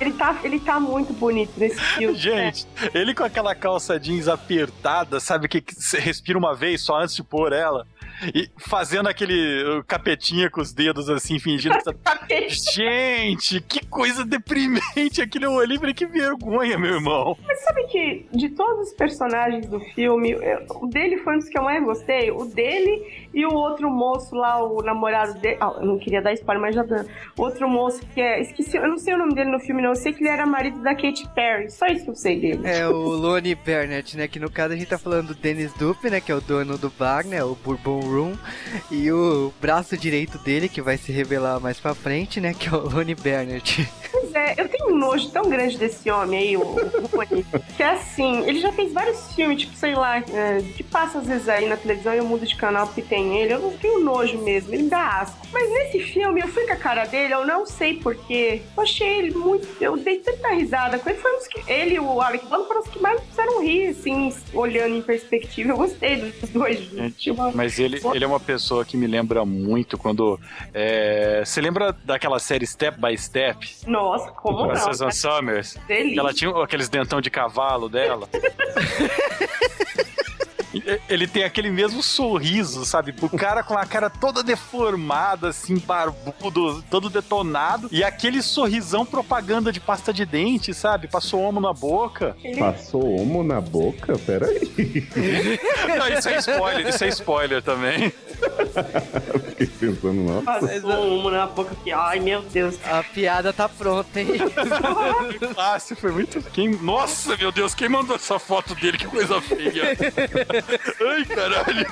ele 0.00 0.12
tá, 0.12 0.38
ele 0.42 0.60
tá 0.60 0.80
muito 0.80 1.12
bonito 1.12 1.52
nesse 1.56 1.78
filme. 1.80 2.14
né? 2.14 2.18
Gente, 2.20 2.66
ele 2.94 3.14
com 3.14 3.24
aquela 3.24 3.54
calça 3.54 3.98
jeans 3.98 4.28
apertada, 4.28 5.20
sabe 5.20 5.48
que 5.48 5.60
que 5.60 5.74
você 5.74 5.98
respira 5.98 6.38
uma 6.38 6.54
vez 6.54 6.82
só 6.82 6.96
antes 7.00 7.14
de 7.14 7.22
pôr 7.22 7.52
ela? 7.52 7.86
E 8.34 8.48
fazendo 8.58 9.08
aquele 9.08 9.62
uh, 9.64 9.84
capetinha 9.84 10.50
com 10.50 10.60
os 10.60 10.72
dedos 10.72 11.08
assim, 11.08 11.38
fingindo 11.38 11.76
que 11.78 11.84
tá... 11.84 12.20
Gente, 12.72 13.60
que 13.62 13.84
coisa 13.86 14.24
deprimente 14.24 15.20
aquilo. 15.22 15.46
Eu 15.46 15.52
olhei 15.52 15.76
e 15.76 15.80
falei, 15.80 15.94
que 15.94 16.06
vergonha, 16.06 16.78
meu 16.78 16.94
irmão. 16.94 17.36
Mas 17.46 17.62
sabe 17.62 17.84
que 17.84 18.26
de 18.32 18.48
todos 18.50 18.88
os 18.88 18.94
personagens 18.94 19.66
do 19.66 19.80
filme, 19.80 20.30
eu- 20.32 20.66
o 20.80 20.86
dele 20.86 21.18
foi 21.18 21.34
um 21.36 21.38
dos 21.38 21.48
que 21.48 21.58
eu 21.58 21.62
mais 21.62 21.82
gostei. 21.82 22.30
O 22.30 22.44
dele 22.44 23.28
e 23.34 23.44
o 23.46 23.52
outro 23.54 23.90
moço 23.90 24.34
lá, 24.34 24.62
o 24.62 24.82
namorado 24.82 25.38
dele. 25.40 25.56
Ah, 25.60 25.74
eu 25.80 25.86
não 25.86 25.98
queria 25.98 26.20
dar 26.22 26.32
spoiler, 26.34 26.60
mas 26.62 26.74
já 26.74 26.82
dando. 26.82 27.08
O 27.36 27.42
outro 27.42 27.68
moço 27.68 28.00
que 28.14 28.20
é. 28.20 28.40
Esqueci, 28.40 28.76
eu 28.76 28.88
não 28.88 28.98
sei 28.98 29.14
o 29.14 29.18
nome 29.18 29.34
dele 29.34 29.50
no 29.50 29.60
filme, 29.60 29.82
não. 29.82 29.90
Eu 29.90 29.96
sei 29.96 30.12
que 30.12 30.22
ele 30.22 30.30
era 30.30 30.46
marido 30.46 30.80
da 30.82 30.94
Katy 30.94 31.28
Perry. 31.34 31.70
Só 31.70 31.86
isso 31.86 32.04
que 32.04 32.10
eu 32.10 32.14
sei 32.16 32.40
dele. 32.40 32.60
É 32.64 32.86
o 32.86 32.92
Lonnie 32.92 33.54
Burnett, 33.54 34.16
né? 34.16 34.28
Que 34.28 34.38
no 34.38 34.50
caso 34.50 34.74
a 34.74 34.76
gente 34.76 34.88
tá 34.88 34.98
falando 34.98 35.28
do 35.28 35.34
Dennis 35.34 35.72
Dupe, 35.74 36.10
né? 36.10 36.20
Que 36.20 36.30
é 36.32 36.34
o 36.34 36.40
dono 36.40 36.76
do 36.78 36.90
bar, 36.90 37.26
né? 37.26 37.42
O 37.44 37.54
Bourbon 37.54 38.00
Room. 38.10 38.36
E 38.90 39.10
o 39.10 39.52
braço 39.60 39.96
direito 39.96 40.38
dele, 40.38 40.68
que 40.68 40.82
vai 40.82 40.96
se 40.96 41.12
revelar 41.12 41.60
mais 41.60 41.78
pra 41.78 41.94
frente, 41.94 42.40
né? 42.40 42.54
Que 42.54 42.68
é 42.68 42.72
o 42.72 42.88
Lonnie 42.88 43.14
Burnett. 43.14 43.88
Pois 44.30 44.34
é, 44.34 44.54
eu 44.58 44.68
tenho 44.68 44.92
um 44.94 44.96
nojo 44.98 45.28
tão 45.30 45.48
grande 45.48 45.76
desse 45.76 46.08
homem 46.10 46.38
aí, 46.38 46.56
o, 46.56 46.60
o 46.62 47.06
Rony, 47.16 47.44
que 47.76 47.82
é 47.82 47.90
assim, 47.90 48.44
ele 48.46 48.60
já 48.60 48.70
fez 48.72 48.92
vários 48.92 49.34
filmes, 49.34 49.60
tipo, 49.62 49.74
sei 49.74 49.94
lá, 49.94 50.18
é, 50.18 50.62
que 50.76 50.82
passa 50.84 51.18
às 51.18 51.26
vezes 51.26 51.48
aí 51.48 51.68
na 51.68 51.76
televisão 51.76 52.14
e 52.14 52.18
eu 52.18 52.24
mudo 52.24 52.46
de 52.46 52.54
canal 52.54 52.86
porque 52.86 53.02
tem 53.02 53.36
ele, 53.38 53.54
eu 53.54 53.58
não 53.58 53.70
tenho 53.76 54.00
nojo 54.00 54.38
mesmo, 54.38 54.72
ele 54.72 54.84
me 54.84 54.88
dá 54.90 55.20
asco. 55.20 55.38
Mas 55.52 55.68
nesse 55.70 56.00
filme, 56.00 56.40
eu 56.40 56.48
fui 56.48 56.64
com 56.66 56.72
a 56.72 56.76
cara 56.76 57.04
dele, 57.06 57.34
eu 57.34 57.44
não 57.46 57.66
sei 57.66 57.94
porquê, 57.94 58.62
eu 58.76 58.82
achei 58.82 59.08
ele 59.18 59.34
muito, 59.34 59.66
eu 59.80 59.96
dei 59.96 60.18
tanta 60.20 60.48
risada 60.54 60.98
com 60.98 61.08
ele, 61.10 61.18
foi 61.18 61.32
um 61.32 61.38
dos 61.38 61.48
que, 61.48 61.72
ele 61.72 61.94
e 61.96 62.00
o 62.00 62.20
Alec 62.20 62.46
Baldwin 62.46 62.68
foram 62.68 62.80
os 62.82 62.88
que 62.88 62.98
mais 63.00 63.20
me 63.20 63.26
fizeram 63.26 63.62
rir, 63.62 63.88
assim, 63.88 64.32
olhando 64.54 64.94
em 64.96 65.02
perspectiva, 65.02 65.70
eu 65.70 65.76
gostei 65.76 66.16
dos 66.16 66.50
dois. 66.50 66.80
Tinha 67.16 67.32
uma- 67.34 67.50
Mas 67.52 67.78
ele, 67.78 68.00
ele 68.14 68.24
é 68.24 68.26
uma 68.26 68.40
pessoa 68.40 68.84
que 68.84 68.96
me 68.96 69.06
lembra 69.06 69.44
muito 69.44 69.98
quando. 69.98 70.38
é, 70.72 71.42
Você 71.44 71.60
lembra 71.60 71.96
daquela 72.04 72.38
série 72.38 72.66
Step 72.66 73.00
by 73.00 73.16
Step? 73.16 73.68
Nossa, 73.86 74.19
como 74.36 74.58
Com 74.58 74.70
a 74.70 74.74
não? 74.74 74.76
Susan 74.76 75.10
Summers? 75.10 75.76
Delícia. 75.86 76.20
Ela 76.20 76.32
tinha 76.32 76.50
aqueles 76.62 76.88
dentão 76.88 77.20
de 77.20 77.30
cavalo 77.30 77.88
dela. 77.88 78.28
Ele 81.08 81.26
tem 81.26 81.44
aquele 81.44 81.70
mesmo 81.70 82.02
sorriso, 82.02 82.84
sabe? 82.84 83.14
O 83.20 83.28
cara 83.36 83.62
com 83.62 83.76
a 83.76 83.86
cara 83.86 84.08
toda 84.08 84.42
deformada, 84.42 85.48
assim, 85.48 85.78
barbudo, 85.78 86.82
todo 86.90 87.10
detonado. 87.10 87.88
E 87.90 88.02
aquele 88.02 88.42
sorrisão 88.42 89.04
propaganda 89.04 89.72
de 89.72 89.80
pasta 89.80 90.12
de 90.12 90.24
dente, 90.24 90.72
sabe? 90.72 91.08
Passou 91.08 91.40
homo 91.40 91.60
na 91.60 91.72
boca. 91.72 92.36
Passou 92.58 93.20
homo 93.20 93.42
na 93.42 93.60
boca? 93.60 94.18
Peraí. 94.18 94.60
Não, 95.98 96.08
isso 96.08 96.28
é 96.28 96.38
spoiler, 96.38 96.88
isso 96.88 97.04
é 97.04 97.08
spoiler 97.08 97.62
também. 97.62 98.12
Fiquei 99.50 99.66
pensando, 99.66 100.22
nossa. 100.22 100.42
Passou 100.42 101.18
uma 101.18 101.30
na 101.30 101.46
boca 101.46 101.72
aqui, 101.72 101.92
ai 101.92 102.20
meu 102.20 102.42
Deus. 102.42 102.78
A 102.84 103.02
piada 103.02 103.52
tá 103.52 103.68
pronta, 103.68 104.20
hein? 104.20 104.28
Fácil, 105.54 105.96
foi 105.96 106.12
muito. 106.12 106.42
Quem... 106.50 106.70
Nossa, 106.70 107.36
meu 107.36 107.52
Deus, 107.52 107.74
quem 107.74 107.88
mandou 107.88 108.16
essa 108.16 108.38
foto 108.38 108.74
dele? 108.74 108.98
Que 108.98 109.06
coisa 109.06 109.40
feia. 109.40 109.96
Ai, 111.00 111.24
caralho. 111.24 111.86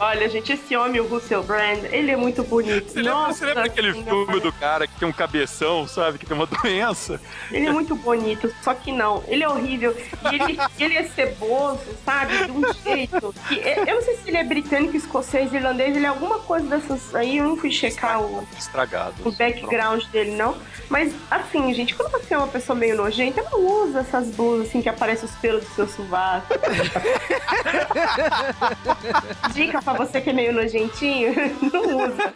Olha, 0.00 0.28
gente, 0.28 0.52
esse 0.52 0.76
homem, 0.76 1.00
o 1.00 1.06
Russell 1.06 1.42
Brand, 1.42 1.84
ele 1.90 2.10
é 2.10 2.16
muito 2.16 2.42
bonito. 2.44 2.90
Você 2.90 2.98
lembra, 3.02 3.12
Nossa, 3.12 3.38
você 3.38 3.46
lembra 3.46 3.64
aquele 3.64 3.90
assim, 3.90 4.04
filme 4.04 4.40
do 4.40 4.52
cara 4.52 4.86
que 4.86 4.98
tem 4.98 5.08
um 5.08 5.12
cabeção, 5.12 5.86
sabe? 5.86 6.18
Que 6.18 6.26
tem 6.26 6.36
uma 6.36 6.46
doença? 6.46 7.20
Ele 7.50 7.66
é 7.66 7.72
muito 7.72 7.94
bonito, 7.96 8.52
só 8.62 8.74
que 8.74 8.92
não, 8.92 9.24
ele 9.26 9.42
é 9.42 9.48
horrível. 9.48 9.96
E 10.30 10.34
ele, 10.34 10.58
ele 10.78 10.96
é 10.96 11.04
ceboso, 11.04 11.80
sabe? 12.04 12.46
De 12.46 12.50
um 12.50 12.72
jeito. 12.72 13.34
Que, 13.48 13.56
eu 13.56 13.94
não 13.94 14.02
sei 14.02 14.16
se 14.16 14.28
ele 14.28 14.36
é 14.36 14.44
britânico, 14.44 14.96
escocês, 14.96 15.52
irlandês, 15.52 15.96
ele 15.96 16.06
é 16.06 16.08
alguma 16.08 16.38
coisa 16.38 16.66
dessas 16.66 17.14
aí. 17.14 17.38
Eu 17.38 17.44
não 17.48 17.56
fui 17.56 17.70
checar 17.70 18.22
o, 18.22 18.46
Estragado. 18.56 19.14
o 19.24 19.32
background 19.32 20.04
dele, 20.06 20.32
não. 20.32 20.56
Mas, 20.88 21.12
assim, 21.30 21.74
gente, 21.74 21.94
quando 21.94 22.12
você 22.12 22.34
é 22.34 22.38
uma 22.38 22.48
pessoa 22.48 22.76
meio 22.76 22.96
nojenta, 22.96 23.42
não 23.50 23.84
usa 23.84 24.00
essas 24.00 24.28
blusas 24.28 24.68
assim 24.68 24.80
que 24.80 24.88
aparecem 24.88 25.24
os 25.24 25.34
pelos 25.36 25.64
do 25.64 25.70
seu 25.74 25.88
sovaco. 25.88 26.46
Dica 29.52 29.82
pra 29.82 29.92
você 29.94 30.20
que 30.20 30.30
é 30.30 30.32
meio 30.32 30.52
nojentinho, 30.52 31.32
não 31.72 32.06
usa. 32.06 32.32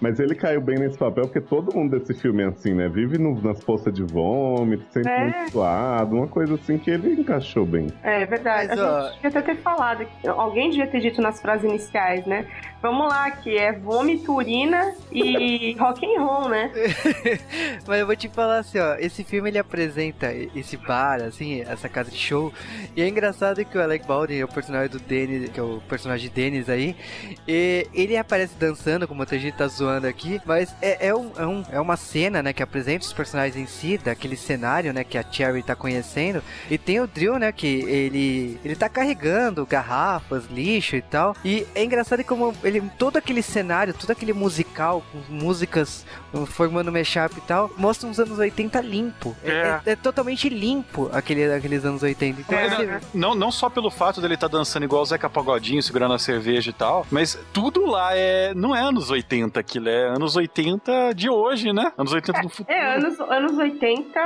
Mas 0.00 0.18
ele 0.18 0.34
caiu 0.34 0.62
bem 0.62 0.78
nesse 0.78 0.96
papel 0.96 1.24
porque 1.24 1.42
todo 1.42 1.74
mundo 1.76 1.98
desse 1.98 2.14
filme 2.18 2.42
é 2.42 2.46
assim, 2.46 2.72
né? 2.72 2.88
Vive 2.88 3.18
no- 3.18 3.38
nas 3.42 3.62
poças 3.62 3.92
de 3.92 4.02
vômito, 4.02 4.82
sempre 4.90 5.12
É. 5.12 5.24
muito 5.24 5.50
suado, 5.52 6.16
uma 6.16 6.26
coisa 6.26 6.54
assim 6.54 6.78
que 6.78 6.90
ele 6.90 7.20
encaixou 7.20 7.66
bem. 7.66 7.88
É 8.02 8.24
verdade. 8.24 8.68
Mas, 8.68 8.78
a 8.80 8.82
ó, 8.98 9.02
gente 9.10 9.14
devia 9.20 9.28
até 9.40 9.42
ter 9.42 9.56
falado. 9.60 10.06
Alguém 10.26 10.70
devia 10.70 10.86
ter 10.86 11.00
dito 11.00 11.20
nas 11.20 11.38
frases 11.42 11.68
iniciais, 11.68 12.24
né? 12.24 12.46
Vamos 12.82 13.08
lá, 13.08 13.30
que 13.30 13.58
é 13.58 13.72
vômito, 13.72 14.32
urina 14.34 14.94
e 15.12 15.76
rock 15.78 16.04
and 16.06 16.18
roll, 16.22 16.48
né? 16.48 16.70
Mas 17.86 18.00
eu 18.00 18.06
vou 18.06 18.16
te 18.16 18.26
falar 18.28 18.58
assim, 18.60 18.78
ó, 18.78 18.94
esse 18.98 19.22
filme 19.22 19.50
ele 19.50 19.58
apresenta 19.58 20.32
esse 20.54 20.78
bar, 20.78 21.20
assim, 21.22 21.60
essa 21.60 21.88
casa 21.90 22.10
de 22.10 22.16
show, 22.16 22.50
e 22.96 23.02
é 23.02 23.08
engraçado 23.08 23.62
que 23.66 23.76
o 23.76 23.82
Alec 23.82 24.06
Baldwin 24.06 24.38
é 24.38 24.44
o 24.44 24.48
personagem 24.48 24.88
do 24.88 24.98
Dennis, 24.98 25.50
que 25.50 25.60
é 25.60 25.62
o 25.62 25.82
personagem 25.88 26.30
Dennis 26.30 26.70
aí, 26.70 26.96
e 27.46 27.86
ele 27.92 28.16
aparece 28.16 28.54
dançando, 28.58 29.06
como 29.06 29.22
a 29.22 29.26
gente 29.26 29.52
tá 29.52 29.66
zoando 29.68 30.06
aqui, 30.06 30.40
mas 30.46 30.74
é, 30.80 31.08
é, 31.08 31.14
um, 31.14 31.30
é, 31.36 31.46
um- 31.46 31.64
é 31.72 31.80
uma 31.80 31.96
cena, 31.98 32.42
né, 32.42 32.52
que 32.54 32.62
apresenta 32.62 33.04
os 33.04 33.12
personagens 33.12 33.56
em 33.56 33.66
si, 33.66 33.98
daquele 33.98 34.36
cenário, 34.36 34.92
né, 34.92 35.04
que 35.04 35.18
a 35.18 35.22
Cherry 35.30 35.62
tá 35.62 35.76
conhecendo, 35.76 36.42
e 36.70 36.78
tem 36.78 36.98
o 37.00 37.06
Drill, 37.06 37.38
né, 37.38 37.52
que 37.52 37.66
ele, 37.66 38.58
ele 38.64 38.74
tá 38.74 38.88
carregando 38.88 39.66
garrafas, 39.66 40.46
lixo 40.46 40.96
e 40.96 41.02
tal, 41.02 41.36
e 41.44 41.66
é 41.74 41.84
engraçado 41.84 42.24
como 42.24 42.54
ele, 42.70 42.90
todo 42.98 43.16
aquele 43.16 43.42
cenário, 43.42 43.92
todo 43.94 44.10
aquele 44.10 44.32
musical, 44.32 45.02
com 45.12 45.18
músicas 45.32 46.04
uh, 46.32 46.46
formando 46.46 46.90
mashup 46.92 47.36
e 47.36 47.40
tal, 47.42 47.70
mostra 47.76 48.08
uns 48.08 48.18
anos 48.18 48.38
80 48.38 48.80
limpo. 48.80 49.36
É, 49.44 49.50
É. 49.50 49.80
é- 49.86 49.92
é 49.92 49.96
totalmente 49.96 50.48
limpo 50.48 51.10
aquele, 51.12 51.52
aqueles 51.52 51.84
anos 51.84 52.02
80. 52.02 52.40
Então, 52.40 52.58
É, 52.58 52.68
você- 52.68 53.00
Não, 53.14 53.34
não 53.34 53.50
só 53.50 53.68
pelo 53.68 53.90
fato 53.90 54.20
dele 54.20 54.34
estar 54.34 54.48
dançando 54.48 54.84
igual 54.84 55.02
o 55.02 55.04
Zeca 55.06 55.28
Pagodinho, 55.28 55.82
segurando 55.82 56.14
a 56.14 56.18
cerveja 56.18 56.70
e 56.70 56.72
tal, 56.72 57.06
mas 57.10 57.38
tudo 57.52 57.84
lá 57.86 58.16
é 58.16 58.52
não 58.54 58.74
é 58.74 58.80
anos 58.80 59.10
80 59.10 59.58
aquilo, 59.60 59.88
é 59.88 60.08
anos 60.08 60.36
80 60.36 61.12
de 61.14 61.28
hoje, 61.28 61.72
né? 61.72 61.92
Anos 61.98 62.12
80 62.12 62.42
do 62.42 62.48
futuro. 62.48 62.76
É, 62.76 62.94
anos, 62.96 63.18
anos 63.20 63.58
80 63.58 64.20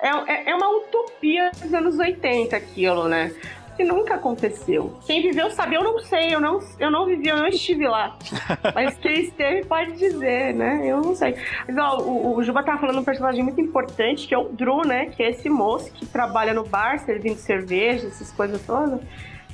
é, 0.00 0.08
é, 0.32 0.50
é 0.50 0.54
uma 0.54 0.68
utopia 0.68 1.50
dos 1.60 1.72
anos 1.74 1.98
80 1.98 2.56
aquilo, 2.56 3.08
né? 3.08 3.32
Que 3.76 3.84
nunca 3.84 4.16
aconteceu. 4.16 4.94
Quem 5.06 5.22
viveu 5.22 5.50
sabe, 5.50 5.76
eu 5.76 5.82
não 5.82 5.98
sei, 6.00 6.34
eu 6.34 6.40
não, 6.40 6.60
eu 6.78 6.90
não 6.90 7.06
vivi, 7.06 7.28
eu 7.28 7.36
não 7.36 7.46
estive 7.46 7.86
lá. 7.86 8.16
Mas 8.74 8.96
quem 8.98 9.22
esteve 9.22 9.64
pode 9.64 9.92
dizer, 9.92 10.54
né? 10.54 10.82
Eu 10.84 11.00
não 11.00 11.14
sei. 11.14 11.36
Mas 11.66 11.76
ó, 11.78 11.98
o, 12.00 12.36
o 12.36 12.42
Juba 12.42 12.62
tava 12.62 12.78
falando 12.78 12.96
de 12.96 13.00
um 13.00 13.04
personagem 13.04 13.42
muito 13.42 13.60
importante, 13.60 14.28
que 14.28 14.34
é 14.34 14.38
o 14.38 14.48
Drew, 14.48 14.82
né? 14.86 15.06
Que 15.06 15.22
é 15.22 15.30
esse 15.30 15.48
moço 15.48 15.90
que 15.92 16.04
trabalha 16.04 16.52
no 16.52 16.64
bar, 16.64 16.98
servindo 16.98 17.36
cerveja, 17.36 18.08
essas 18.08 18.30
coisas 18.30 18.60
todas. 18.66 19.00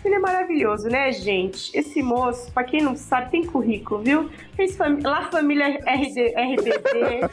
Ele 0.04 0.14
é 0.14 0.18
maravilhoso, 0.18 0.88
né, 0.88 1.12
gente? 1.12 1.76
Esse 1.76 2.02
moço, 2.02 2.52
pra 2.52 2.64
quem 2.64 2.80
não 2.80 2.96
sabe, 2.96 3.30
tem 3.30 3.44
currículo, 3.44 4.02
viu? 4.02 4.30
Fez 4.54 4.76
fami 4.76 5.02
La 5.02 5.30
Família 5.30 5.66
RD, 5.66 6.34
RBD. 6.34 7.28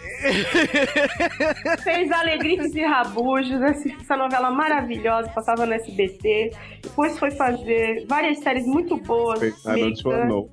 fez 1.84 2.12
Alegritos 2.12 2.76
e 2.76 2.82
Rabujos, 2.84 3.62
essa, 3.62 3.90
essa 3.90 4.18
novela 4.18 4.52
maravilhosa, 4.52 5.30
passava 5.30 5.66
no 5.66 5.74
SBT. 5.74 6.52
Depois 6.82 7.18
foi 7.18 7.32
fazer 7.32 8.06
várias 8.08 8.40
séries 8.40 8.66
muito 8.66 8.98
boas. 8.98 9.40
Fez 9.40 9.64
Nine 9.66 10.02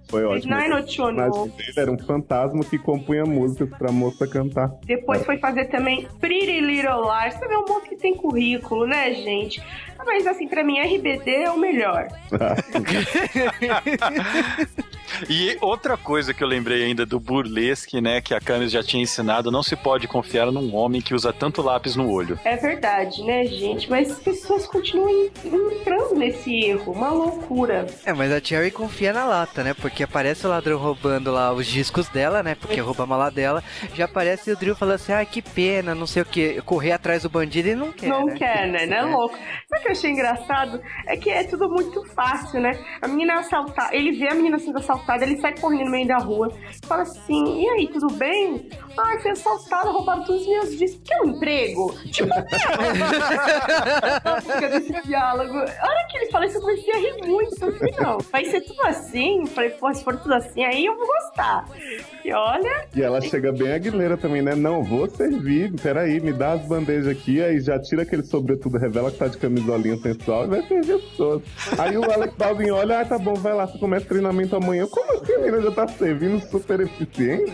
Foi 0.08 0.22
Fez 0.22 0.46
ótimo. 0.46 0.56
O 0.56 0.82
personagem 0.82 1.48
dele 1.48 1.72
era 1.76 1.90
um 1.90 1.98
fantasma 1.98 2.64
que 2.64 2.78
compunha 2.78 3.24
músicas 3.24 3.68
pra 3.78 3.90
moça 3.92 4.26
cantar. 4.26 4.70
Depois 4.84 5.24
foi 5.24 5.38
fazer 5.38 5.66
também 5.66 6.06
Pretty 6.20 6.60
Little 6.60 7.02
Liars. 7.02 7.34
Você 7.34 7.48
vê 7.48 7.56
um 7.56 7.66
monte 7.66 7.88
que 7.90 7.96
tem 7.96 8.14
currículo, 8.14 8.86
né, 8.86 9.12
gente? 9.14 9.62
Mas 10.04 10.26
assim, 10.26 10.48
pra 10.48 10.64
mim, 10.64 10.80
RBD 10.80 11.44
é 11.44 11.50
o 11.50 11.58
melhor. 11.58 12.08
E 15.28 15.56
outra 15.60 15.96
coisa 15.96 16.32
que 16.32 16.42
eu 16.42 16.48
lembrei 16.48 16.84
ainda 16.84 17.04
do 17.04 17.20
burlesque, 17.20 18.00
né, 18.00 18.20
que 18.20 18.34
a 18.34 18.40
Camis 18.40 18.72
já 18.72 18.82
tinha 18.82 19.02
ensinado, 19.02 19.50
não 19.50 19.62
se 19.62 19.76
pode 19.76 20.08
confiar 20.08 20.50
num 20.50 20.74
homem 20.74 21.00
que 21.00 21.14
usa 21.14 21.32
tanto 21.32 21.62
lápis 21.62 21.96
no 21.96 22.10
olho. 22.10 22.38
É 22.44 22.56
verdade, 22.56 23.22
né, 23.24 23.44
gente? 23.44 23.90
Mas 23.90 24.10
as 24.10 24.18
pessoas 24.18 24.66
continuam 24.66 25.30
entrando 25.44 26.14
nesse 26.14 26.64
erro. 26.64 26.92
Uma 26.92 27.10
loucura. 27.10 27.86
É, 28.04 28.12
mas 28.12 28.32
a 28.32 28.40
Cherry 28.40 28.70
confia 28.70 29.12
na 29.12 29.24
lata, 29.24 29.62
né? 29.62 29.74
Porque 29.74 30.02
aparece 30.02 30.46
o 30.46 30.50
ladrão 30.50 30.78
roubando 30.78 31.30
lá 31.30 31.52
os 31.52 31.66
discos 31.66 32.08
dela, 32.08 32.42
né? 32.42 32.54
Porque 32.54 32.80
rouba 32.80 33.04
a 33.04 33.06
mala 33.06 33.30
dela. 33.30 33.62
Já 33.94 34.06
aparece 34.06 34.50
o 34.50 34.56
Drill 34.56 34.74
falando 34.74 34.96
assim, 34.96 35.12
ah, 35.12 35.24
que 35.24 35.42
pena, 35.42 35.94
não 35.94 36.06
sei 36.06 36.22
o 36.22 36.26
que. 36.26 36.60
Correr 36.62 36.92
atrás 36.92 37.22
do 37.22 37.30
bandido 37.30 37.68
e 37.68 37.74
não 37.74 37.92
quer, 37.92 38.08
não 38.08 38.26
né? 38.26 38.34
quer, 38.34 38.68
né? 38.68 38.86
Não 38.86 38.96
é 38.96 39.02
louco. 39.02 39.38
Sabe 39.68 39.80
o 39.80 39.84
que 39.84 39.91
eu 39.92 39.98
achei 39.98 40.10
engraçado? 40.10 40.80
É 41.06 41.16
que 41.16 41.30
é 41.30 41.44
tudo 41.44 41.68
muito 41.68 42.04
fácil, 42.14 42.60
né? 42.60 42.72
A 43.00 43.06
menina 43.06 43.38
assaltar, 43.38 43.92
ele 43.92 44.12
vê 44.12 44.28
a 44.28 44.34
menina 44.34 44.58
sendo 44.58 44.78
assaltada, 44.78 45.24
ele 45.24 45.40
sai 45.40 45.54
correndo 45.58 45.84
no 45.84 45.90
meio 45.90 46.08
da 46.08 46.18
rua, 46.18 46.50
fala 46.86 47.02
assim: 47.02 47.62
e 47.62 47.68
aí, 47.68 47.88
tudo 47.88 48.12
bem? 48.14 48.68
Ah, 48.98 49.18
fui 49.20 49.30
assaltado, 49.30 49.90
roubaram 49.90 50.24
todos 50.24 50.42
os 50.42 50.48
meus 50.48 50.78
discos. 50.78 51.00
Quer 51.04 51.20
um 51.22 51.26
emprego? 51.30 51.94
Tipo. 52.10 52.28
Fica 54.42 54.68
desse 54.68 55.02
diálogo. 55.06 55.58
A 55.58 55.88
hora 55.88 56.06
que 56.10 56.16
ele 56.18 56.30
fala 56.30 56.46
isso, 56.46 56.58
eu 56.58 56.60
comecei 56.60 56.92
a 56.92 56.96
rir 56.98 57.26
muito. 57.26 57.64
Eu 57.64 57.72
falei, 57.72 57.94
não, 57.98 58.18
vai 58.18 58.44
ser 58.44 58.60
tudo 58.62 58.82
assim? 58.82 59.40
Eu 59.40 59.46
falei, 59.46 59.70
pô, 59.70 59.92
se 59.94 60.04
for 60.04 60.16
tudo 60.16 60.34
assim, 60.34 60.64
aí 60.64 60.84
eu 60.86 60.96
vou 60.96 61.06
gostar. 61.06 61.64
E 62.24 62.32
olha, 62.32 62.86
E 62.94 63.02
ela 63.02 63.20
chega 63.20 63.52
bem 63.52 63.72
aguilera 63.72 64.16
também, 64.16 64.42
né? 64.42 64.54
Não, 64.54 64.82
vou 64.82 65.08
servir, 65.08 65.72
peraí, 65.80 66.20
me 66.20 66.32
dá 66.32 66.52
as 66.52 66.62
bandejas 66.62 67.08
aqui, 67.08 67.42
aí 67.42 67.60
já 67.60 67.78
tira 67.78 68.02
aquele 68.02 68.24
sobretudo, 68.24 68.78
revela 68.78 69.10
que 69.10 69.18
tá 69.18 69.28
de 69.28 69.38
camisolinha 69.38 69.96
sensual 69.96 70.44
e 70.44 70.48
vai 70.48 70.62
servir 70.62 70.92
as 70.92 71.02
pessoas. 71.02 71.42
Aí 71.78 71.96
o 71.96 72.10
Alex 72.10 72.34
Baldwin 72.36 72.70
olha, 72.70 73.00
ah, 73.00 73.04
tá 73.04 73.18
bom, 73.18 73.34
vai 73.34 73.54
lá, 73.54 73.66
você 73.66 73.78
começa 73.78 74.06
treinamento 74.06 74.54
amanhã. 74.54 74.86
Como 74.86 75.12
assim, 75.12 75.32
a 75.34 75.38
menina 75.38 75.62
já 75.62 75.70
tá 75.70 75.88
servindo 75.88 76.40
super 76.48 76.80
eficiente? 76.80 77.52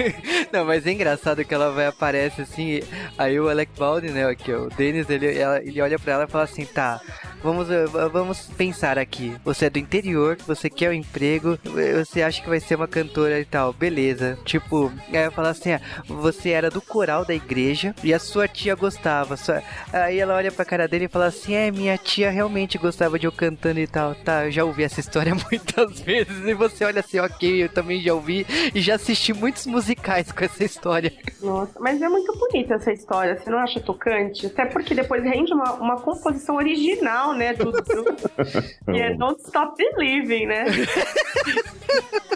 Não, 0.52 0.64
mas 0.70 0.86
é 0.86 0.92
engraçado 0.92 1.44
que 1.44 1.52
ela 1.54 1.70
vai 1.72 1.86
aparece 1.86 2.40
assim, 2.42 2.80
aí 3.18 3.38
o 3.40 3.48
Alec 3.48 3.72
Baldwin, 3.78 4.10
né, 4.10 4.34
que 4.34 4.50
é 4.52 4.56
o 4.56 4.68
Dennis, 4.70 5.08
ele, 5.10 5.36
ela- 5.38 5.60
ele 5.62 5.80
olha 5.80 5.98
pra 5.98 6.12
ela 6.14 6.24
e 6.24 6.28
fala 6.30 6.44
assim, 6.44 6.64
tá, 6.64 7.00
vamos, 7.42 7.70
eh, 7.70 7.84
vamos 8.12 8.42
pensar 8.56 8.98
aqui. 8.98 9.34
Você 9.44 9.66
é 9.66 9.70
do 9.70 9.78
interior, 9.78 10.36
você 10.46 10.70
quer 10.70 10.90
um 10.90 10.94
emprego, 10.94 11.58
você 12.04 12.22
acha 12.22 12.40
que 12.42 12.48
vai 12.48 12.60
ser 12.60 12.76
uma 12.76 12.86
cantora 12.88 13.38
e 13.40 13.44
tal, 13.44 13.72
beleza. 13.72 14.38
Tipo, 14.44 14.92
aí 15.08 15.16
ela 15.16 15.30
fala 15.30 15.50
assim, 15.50 15.72
ah, 15.72 15.80
você 16.06 16.50
era 16.50 16.70
do 16.70 16.80
coral 16.80 17.24
da 17.24 17.34
igreja 17.34 17.94
e 18.04 18.12
a 18.14 18.18
sua 18.18 18.46
tia 18.48 18.74
gostava. 18.74 19.36
sua- 19.36 19.62
Aí 19.92 20.18
ela 20.18 20.34
olha 20.34 20.52
pra 20.52 20.64
cara 20.64 20.86
dele 20.88 21.06
e 21.06 21.08
fala 21.08 21.26
assim, 21.26 21.54
é, 21.54 21.70
minha 21.70 21.96
tia 21.98 22.30
realmente 22.30 22.78
gostava 22.78 23.18
de 23.18 23.26
eu 23.26 23.32
cantando 23.32 23.80
e 23.80 23.86
tal. 23.86 24.14
Tá, 24.14 24.44
eu 24.46 24.50
já 24.52 24.64
ouvi 24.64 24.82
essa 24.84 25.00
história 25.00 25.32
muitas 25.50 26.00
vezes 26.00 26.44
e 26.46 26.54
você 26.54 26.84
olha 26.84 27.00
assim, 27.00 27.18
ok, 27.18 27.64
eu 27.64 27.68
também 27.68 28.00
já 28.00 28.14
ouvi 28.14 28.46
e 28.74 28.80
já 28.80 28.94
assisti 28.94 29.32
muitos 29.32 29.66
musicais 29.66 30.30
com 30.32 30.44
essa 30.44 30.59
história. 30.64 31.12
Nossa, 31.42 31.78
mas 31.80 32.00
é 32.00 32.08
muito 32.08 32.32
bonita 32.38 32.74
essa 32.74 32.92
história, 32.92 33.36
você 33.36 33.50
não 33.50 33.58
acha 33.58 33.80
tocante? 33.80 34.46
Até 34.46 34.66
porque 34.66 34.94
depois 34.94 35.22
rende 35.22 35.52
uma, 35.52 35.74
uma 35.74 36.00
composição 36.00 36.56
original, 36.56 37.34
né, 37.34 37.54
do, 37.54 37.72
do 37.72 38.04
que 38.92 39.00
é 39.00 39.14
Don't 39.14 39.40
Stop 39.42 39.76
Believing, 39.76 40.46
né? 40.46 40.64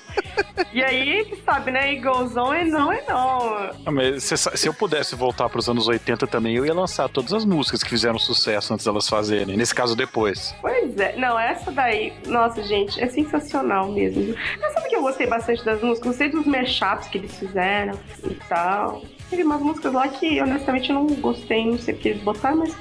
e 0.73 0.83
aí, 0.83 1.25
que 1.25 1.37
sabe, 1.43 1.71
né, 1.71 1.81
It 1.91 2.01
goes 2.01 2.37
on 2.37 2.53
and 2.53 2.77
on 2.77 2.91
and 2.93 3.15
on. 3.15 3.71
Ah, 3.87 3.91
mas 3.91 4.25
sa- 4.25 4.57
se 4.57 4.69
eu 4.69 4.75
pudesse 4.75 5.15
voltar 5.17 5.49
pros 5.49 5.69
anos 5.69 5.89
80 5.89 6.27
também, 6.27 6.55
eu 6.57 6.65
ia 6.67 6.75
lançar 6.75 7.09
todas 7.09 7.33
as 7.33 7.45
músicas 7.45 7.83
que 7.83 7.91
fizeram 7.91 8.19
sucesso 8.19 8.73
antes 8.73 8.85
delas 8.85 9.09
fazerem. 9.09 9.57
Nesse 9.57 9.75
caso, 9.75 9.95
depois. 9.97 10.55
Pois 10.61 10.97
é, 10.99 11.17
não, 11.17 11.39
essa 11.39 11.71
daí, 11.73 12.13
nossa, 12.27 12.63
gente, 12.63 13.01
é 13.03 13.09
sensacional 13.09 13.91
mesmo. 13.91 14.35
Mas 14.61 14.73
sabe 14.73 14.89
que 14.89 14.97
eu 14.97 15.03
gostei 15.03 15.27
bastante 15.27 15.65
das 15.65 15.81
músicas? 15.83 16.09
Gostei 16.09 16.29
dos 16.31 16.47
mashups 16.47 17.09
que 17.09 17.19
eles 17.19 17.37
fizeram 17.39 17.99
e 18.29 18.35
tal. 18.49 19.03
Teve 19.31 19.43
umas 19.43 19.61
músicas 19.61 19.93
lá 19.93 20.07
que, 20.09 20.41
honestamente, 20.41 20.91
eu 20.91 20.95
não 20.97 21.07
gostei, 21.07 21.65
não 21.67 21.79
sei 21.79 21.95
porque 21.95 22.11
eles 22.11 22.23
botaram, 22.23 22.59
mas 22.59 22.75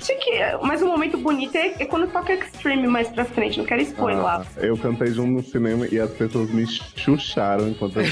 Sei 0.00 0.16
que, 0.16 0.32
mas 0.62 0.82
um 0.82 0.88
momento 0.88 1.16
bonito 1.18 1.56
é, 1.56 1.74
é 1.82 1.86
quando 1.86 2.06
toca 2.08 2.32
Extreme 2.32 2.86
mais 2.86 3.08
pra 3.08 3.24
frente, 3.24 3.58
não 3.58 3.64
quero 3.66 3.82
expor 3.82 4.12
lá. 4.12 4.44
Ah, 4.56 4.60
eu 4.60 4.76
cantei 4.76 5.08
junto 5.08 5.30
no 5.30 5.42
cinema 5.42 5.86
e 5.90 5.98
as 5.98 6.10
pessoas 6.10 6.50
me 6.50 6.66
chucharam 6.66 7.68
enquanto 7.68 7.98
eu 7.98 8.04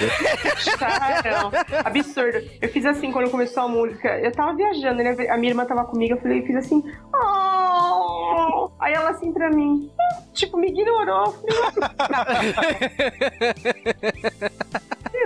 Caramba, 0.78 1.64
absurdo. 1.84 2.38
Eu 2.60 2.68
fiz 2.68 2.84
assim 2.84 3.10
quando 3.12 3.30
começou 3.30 3.64
a 3.64 3.68
música. 3.68 4.08
Eu 4.20 4.32
tava 4.32 4.54
viajando, 4.54 5.02
né? 5.02 5.16
A 5.28 5.36
minha 5.36 5.52
irmã 5.52 5.64
tava 5.64 5.84
comigo, 5.84 6.14
eu 6.14 6.20
falei, 6.20 6.40
eu 6.40 6.46
fiz 6.46 6.56
assim. 6.56 6.82
"Oh". 7.14 8.70
Aí 8.80 8.92
ela 8.94 9.10
assim 9.10 9.32
pra 9.32 9.50
mim, 9.50 9.90
tipo, 10.32 10.56
me 10.56 10.68
ignorou. 10.68 11.34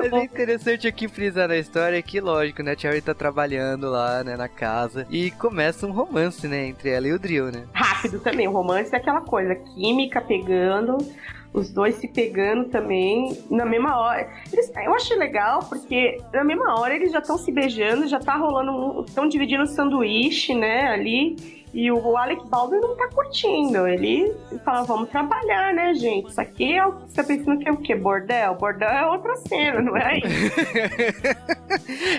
Mas 0.00 0.12
é 0.12 0.24
interessante 0.24 0.86
aqui 0.86 1.08
frisar 1.08 1.48
na 1.48 1.56
história 1.56 2.00
que, 2.02 2.20
lógico, 2.20 2.62
né? 2.62 2.72
A 2.72 2.76
Cherry 2.78 3.00
tá 3.00 3.14
trabalhando 3.14 3.88
lá, 3.90 4.22
né, 4.22 4.36
na 4.36 4.48
casa. 4.48 5.06
E 5.10 5.30
começa 5.32 5.86
um 5.86 5.92
romance, 5.92 6.46
né, 6.46 6.66
entre 6.66 6.90
ela 6.90 7.08
e 7.08 7.12
o 7.12 7.18
Drill, 7.18 7.50
né? 7.50 7.64
rápido 7.72 8.20
também. 8.20 8.46
O 8.48 8.52
romance 8.52 8.94
é 8.94 8.98
aquela 8.98 9.20
coisa, 9.22 9.54
química 9.54 10.20
pegando, 10.20 10.98
os 11.52 11.70
dois 11.70 11.94
se 11.96 12.08
pegando 12.08 12.68
também 12.68 13.38
na 13.50 13.64
mesma 13.64 13.96
hora. 13.98 14.28
Eles- 14.52 14.70
eu 14.84 14.94
achei 14.94 15.16
legal 15.16 15.60
porque 15.68 16.18
na 16.32 16.44
mesma 16.44 16.78
hora 16.78 16.94
eles 16.94 17.10
já 17.12 17.20
estão 17.20 17.38
se 17.38 17.50
beijando, 17.50 18.06
já 18.06 18.18
tá 18.18 18.36
rolando, 18.36 19.02
estão 19.06 19.26
dividindo 19.28 19.62
o 19.62 19.66
sanduíche, 19.66 20.54
né, 20.54 20.88
ali. 20.88 21.64
E 21.74 21.90
o 21.92 22.16
Alec 22.16 22.46
Baldwin 22.46 22.80
não 22.80 22.96
tá 22.96 23.08
curtindo. 23.08 23.86
Ele 23.86 24.32
fala, 24.64 24.82
vamos 24.84 25.10
trabalhar, 25.10 25.74
né, 25.74 25.92
gente? 25.94 26.30
Isso 26.30 26.40
aqui 26.40 26.72
é 26.74 26.86
o 26.86 26.92
que 26.92 27.08
você 27.10 27.14
tá 27.16 27.24
pensando 27.24 27.58
que 27.58 27.68
é 27.68 27.72
o 27.72 27.76
quê? 27.76 27.94
Bordel? 27.94 28.54
Bordel 28.54 28.88
é 28.88 29.06
outra 29.06 29.36
cena, 29.36 29.82
não 29.82 29.96
é 29.96 30.18
isso? 30.18 30.26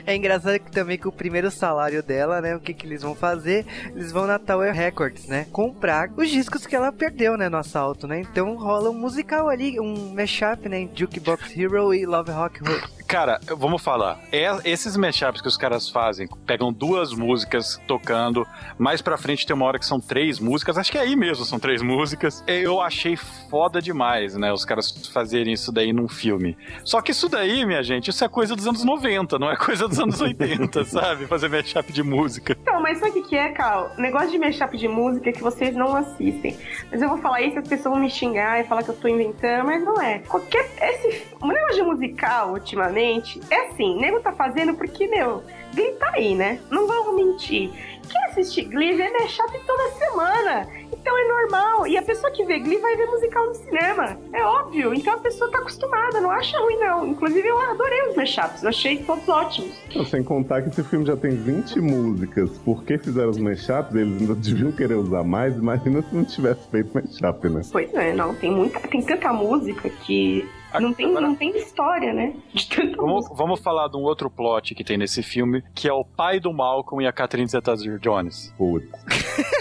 É 0.05 0.15
engraçado 0.15 0.59
que 0.59 0.71
também 0.71 0.97
que 0.97 1.07
o 1.07 1.11
primeiro 1.11 1.49
salário 1.51 2.01
dela, 2.03 2.39
né? 2.41 2.55
O 2.55 2.59
que, 2.59 2.73
que 2.73 2.85
eles 2.85 3.01
vão 3.01 3.13
fazer? 3.15 3.65
Eles 3.93 4.11
vão 4.11 4.25
na 4.25 4.39
Tower 4.39 4.73
Records, 4.73 5.27
né? 5.27 5.45
Comprar 5.51 6.09
os 6.15 6.29
discos 6.29 6.65
que 6.65 6.75
ela 6.75 6.91
perdeu, 6.91 7.35
né? 7.37 7.49
No 7.49 7.57
assalto, 7.57 8.07
né? 8.07 8.21
Então 8.21 8.55
rola 8.55 8.89
um 8.89 8.93
musical 8.93 9.49
ali, 9.49 9.79
um 9.79 10.13
mashup, 10.13 10.69
né? 10.69 10.87
Jukebox 10.93 11.57
Hero 11.57 11.93
e 11.93 12.05
Love 12.05 12.31
Rock 12.31 12.59
Ro- 12.63 12.96
Cara, 13.07 13.39
vamos 13.57 13.81
falar. 13.81 14.19
É- 14.33 14.47
esses 14.65 14.97
mashups 14.97 15.39
que 15.41 15.47
os 15.47 15.55
caras 15.55 15.87
fazem, 15.89 16.27
pegam 16.45 16.73
duas 16.73 17.13
músicas 17.13 17.79
tocando, 17.87 18.45
mais 18.77 19.01
pra 19.01 19.17
frente 19.17 19.45
tem 19.45 19.55
uma 19.55 19.65
hora 19.65 19.79
que 19.79 19.85
são 19.85 19.97
três 19.97 20.39
músicas, 20.41 20.77
acho 20.77 20.91
que 20.91 20.97
é 20.97 21.01
aí 21.01 21.15
mesmo 21.15 21.45
são 21.45 21.57
três 21.57 21.81
músicas. 21.81 22.43
Eu 22.45 22.81
achei 22.81 23.15
foda 23.15 23.81
demais, 23.81 24.35
né? 24.35 24.51
Os 24.51 24.65
caras 24.65 24.91
fazerem 25.13 25.53
isso 25.53 25.71
daí 25.71 25.93
num 25.93 26.09
filme. 26.09 26.57
Só 26.83 27.01
que 27.01 27.11
isso 27.11 27.29
daí, 27.29 27.65
minha 27.65 27.81
gente, 27.81 28.09
isso 28.09 28.25
é 28.25 28.27
coisa 28.27 28.55
dos 28.57 28.67
anos 28.67 28.83
90, 28.83 29.39
não 29.39 29.49
é 29.49 29.55
coisa 29.55 29.87
dos 29.87 29.99
anos 29.99 30.19
80, 30.19 30.83
sabe? 30.85 31.27
Fazer 31.27 31.47
mashup 31.47 31.93
de 31.93 32.03
música. 32.03 32.57
Então, 32.61 32.81
mas 32.81 32.97
sabe 32.99 33.11
o 33.11 33.13
que 33.13 33.29
que 33.29 33.35
é, 33.37 33.49
Cal? 33.53 33.89
O 33.97 34.01
negócio 34.01 34.31
de 34.31 34.37
mashup 34.37 34.77
de 34.77 34.87
música 34.89 35.29
é 35.29 35.33
que 35.33 35.41
vocês 35.41 35.73
não 35.73 35.95
assistem. 35.95 36.57
Mas 36.91 37.01
eu 37.01 37.07
vou 37.07 37.19
falar 37.19 37.41
isso, 37.41 37.57
as 37.57 37.67
pessoas 37.67 37.93
vão 37.93 38.01
me 38.03 38.09
xingar 38.09 38.59
e 38.59 38.65
falar 38.65 38.83
que 38.83 38.89
eu 38.89 38.95
tô 38.97 39.07
inventando, 39.07 39.65
mas 39.65 39.81
não 39.83 40.01
é. 40.01 40.19
Qualquer. 40.19 40.69
Esse. 40.81 41.25
O 41.39 41.47
negócio 41.47 41.75
de 41.75 41.83
musical, 41.83 42.51
ultimamente, 42.51 42.96
é 42.99 43.67
assim, 43.67 43.99
nego 43.99 44.19
tá 44.19 44.31
fazendo 44.31 44.73
porque, 44.73 45.07
meu, 45.07 45.43
Glee 45.73 45.91
tá 45.93 46.11
aí, 46.13 46.35
né? 46.35 46.59
Não 46.69 46.87
vamos 46.87 47.15
mentir. 47.15 47.71
Quem 48.09 48.23
assiste 48.25 48.63
Glee 48.63 48.95
vê 48.95 49.09
mashup 49.11 49.59
toda 49.65 49.91
semana. 49.91 50.67
Então 50.91 51.17
é 51.17 51.27
normal. 51.27 51.87
E 51.87 51.97
a 51.97 52.01
pessoa 52.01 52.31
que 52.31 52.43
vê 52.45 52.59
Glee 52.59 52.77
vai 52.77 52.95
ver 52.95 53.05
musical 53.07 53.45
no 53.47 53.55
cinema. 53.55 54.17
É 54.33 54.43
óbvio. 54.43 54.93
Então 54.93 55.13
a 55.13 55.17
pessoa 55.17 55.51
tá 55.51 55.59
acostumada, 55.59 56.21
não 56.21 56.31
acha 56.31 56.57
ruim, 56.59 56.77
não. 56.77 57.07
Inclusive, 57.07 57.47
eu 57.47 57.59
adorei 57.59 58.09
os 58.09 58.15
mashups. 58.15 58.63
Eu 58.63 58.69
achei 58.69 58.97
todos 59.03 59.27
ótimos. 59.27 59.77
Não, 59.93 60.05
Sem 60.05 60.23
contar 60.23 60.61
que 60.61 60.69
esse 60.69 60.83
filme 60.83 61.05
já 61.05 61.17
tem 61.17 61.31
20 61.31 61.79
músicas. 61.81 62.49
Por 62.59 62.83
que 62.83 62.97
fizeram 62.97 63.29
os 63.29 63.37
mashups? 63.37 63.93
Eles 63.93 64.21
ainda 64.21 64.35
deviam 64.35 64.71
querer 64.71 64.95
usar 64.95 65.23
mais. 65.23 65.55
Imagina 65.55 66.01
se 66.01 66.15
não 66.15 66.23
tivesse 66.23 66.67
feito 66.69 66.91
mashup, 66.93 67.49
né? 67.49 67.61
Pois 67.71 67.93
é, 67.93 68.13
não. 68.13 68.33
Tem 68.35 68.51
muita. 68.51 68.79
Tem 68.79 69.01
tanta 69.01 69.33
música 69.33 69.89
que. 69.89 70.47
Não 70.79 70.93
tem, 70.93 71.11
não 71.11 71.35
tem 71.35 71.55
história, 71.57 72.13
né? 72.13 72.33
Vamos, 72.97 73.27
vamos 73.35 73.59
falar 73.61 73.87
de 73.87 73.95
um 73.97 74.01
outro 74.01 74.29
plot 74.29 74.73
que 74.75 74.83
tem 74.83 74.97
nesse 74.97 75.21
filme, 75.23 75.63
que 75.73 75.87
é 75.87 75.93
o 75.93 76.03
pai 76.03 76.39
do 76.39 76.51
Malcolm 76.51 77.03
e 77.03 77.07
a 77.07 77.11
Catherine 77.11 77.47
Zeta-Jones. 77.47 78.53
Putz. 78.57 78.87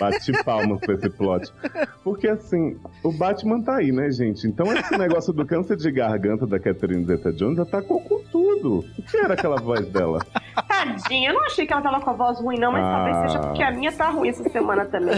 Bati 0.01 0.33
palmas 0.45 0.81
pra 0.81 0.95
esse 0.95 1.09
plot. 1.11 1.53
Porque 2.03 2.27
assim, 2.29 2.79
o 3.03 3.13
Batman 3.13 3.63
tá 3.63 3.77
aí, 3.77 3.93
né, 3.93 4.11
gente? 4.11 4.47
Então 4.47 4.67
esse 4.73 4.97
negócio 4.97 5.33
do 5.33 5.45
câncer 5.47 5.77
de 5.77 5.91
garganta 5.91 6.47
da 6.47 6.59
Catherine 6.59 7.05
Zeta-Jones 7.05 7.59
atacou 7.59 8.01
com 8.01 8.23
tudo. 8.25 8.85
O 8.99 9.03
que 9.03 9.17
era 9.17 9.35
aquela 9.35 9.57
voz 9.57 9.87
dela? 9.89 10.19
Tadinha, 10.69 11.31
eu 11.31 11.35
não 11.35 11.45
achei 11.45 11.67
que 11.67 11.73
ela 11.73 11.83
tava 11.83 12.01
com 12.01 12.11
a 12.11 12.15
voz 12.15 12.41
ruim, 12.41 12.59
não, 12.59 12.73
mas 12.73 12.83
Ah. 12.85 12.93
talvez 12.97 13.17
seja 13.33 13.39
porque 13.47 13.63
a 13.63 13.71
minha 13.71 13.93
tá 13.93 14.09
ruim 14.11 14.29
essa 14.31 14.49
semana 14.49 14.85
também. 14.87 15.15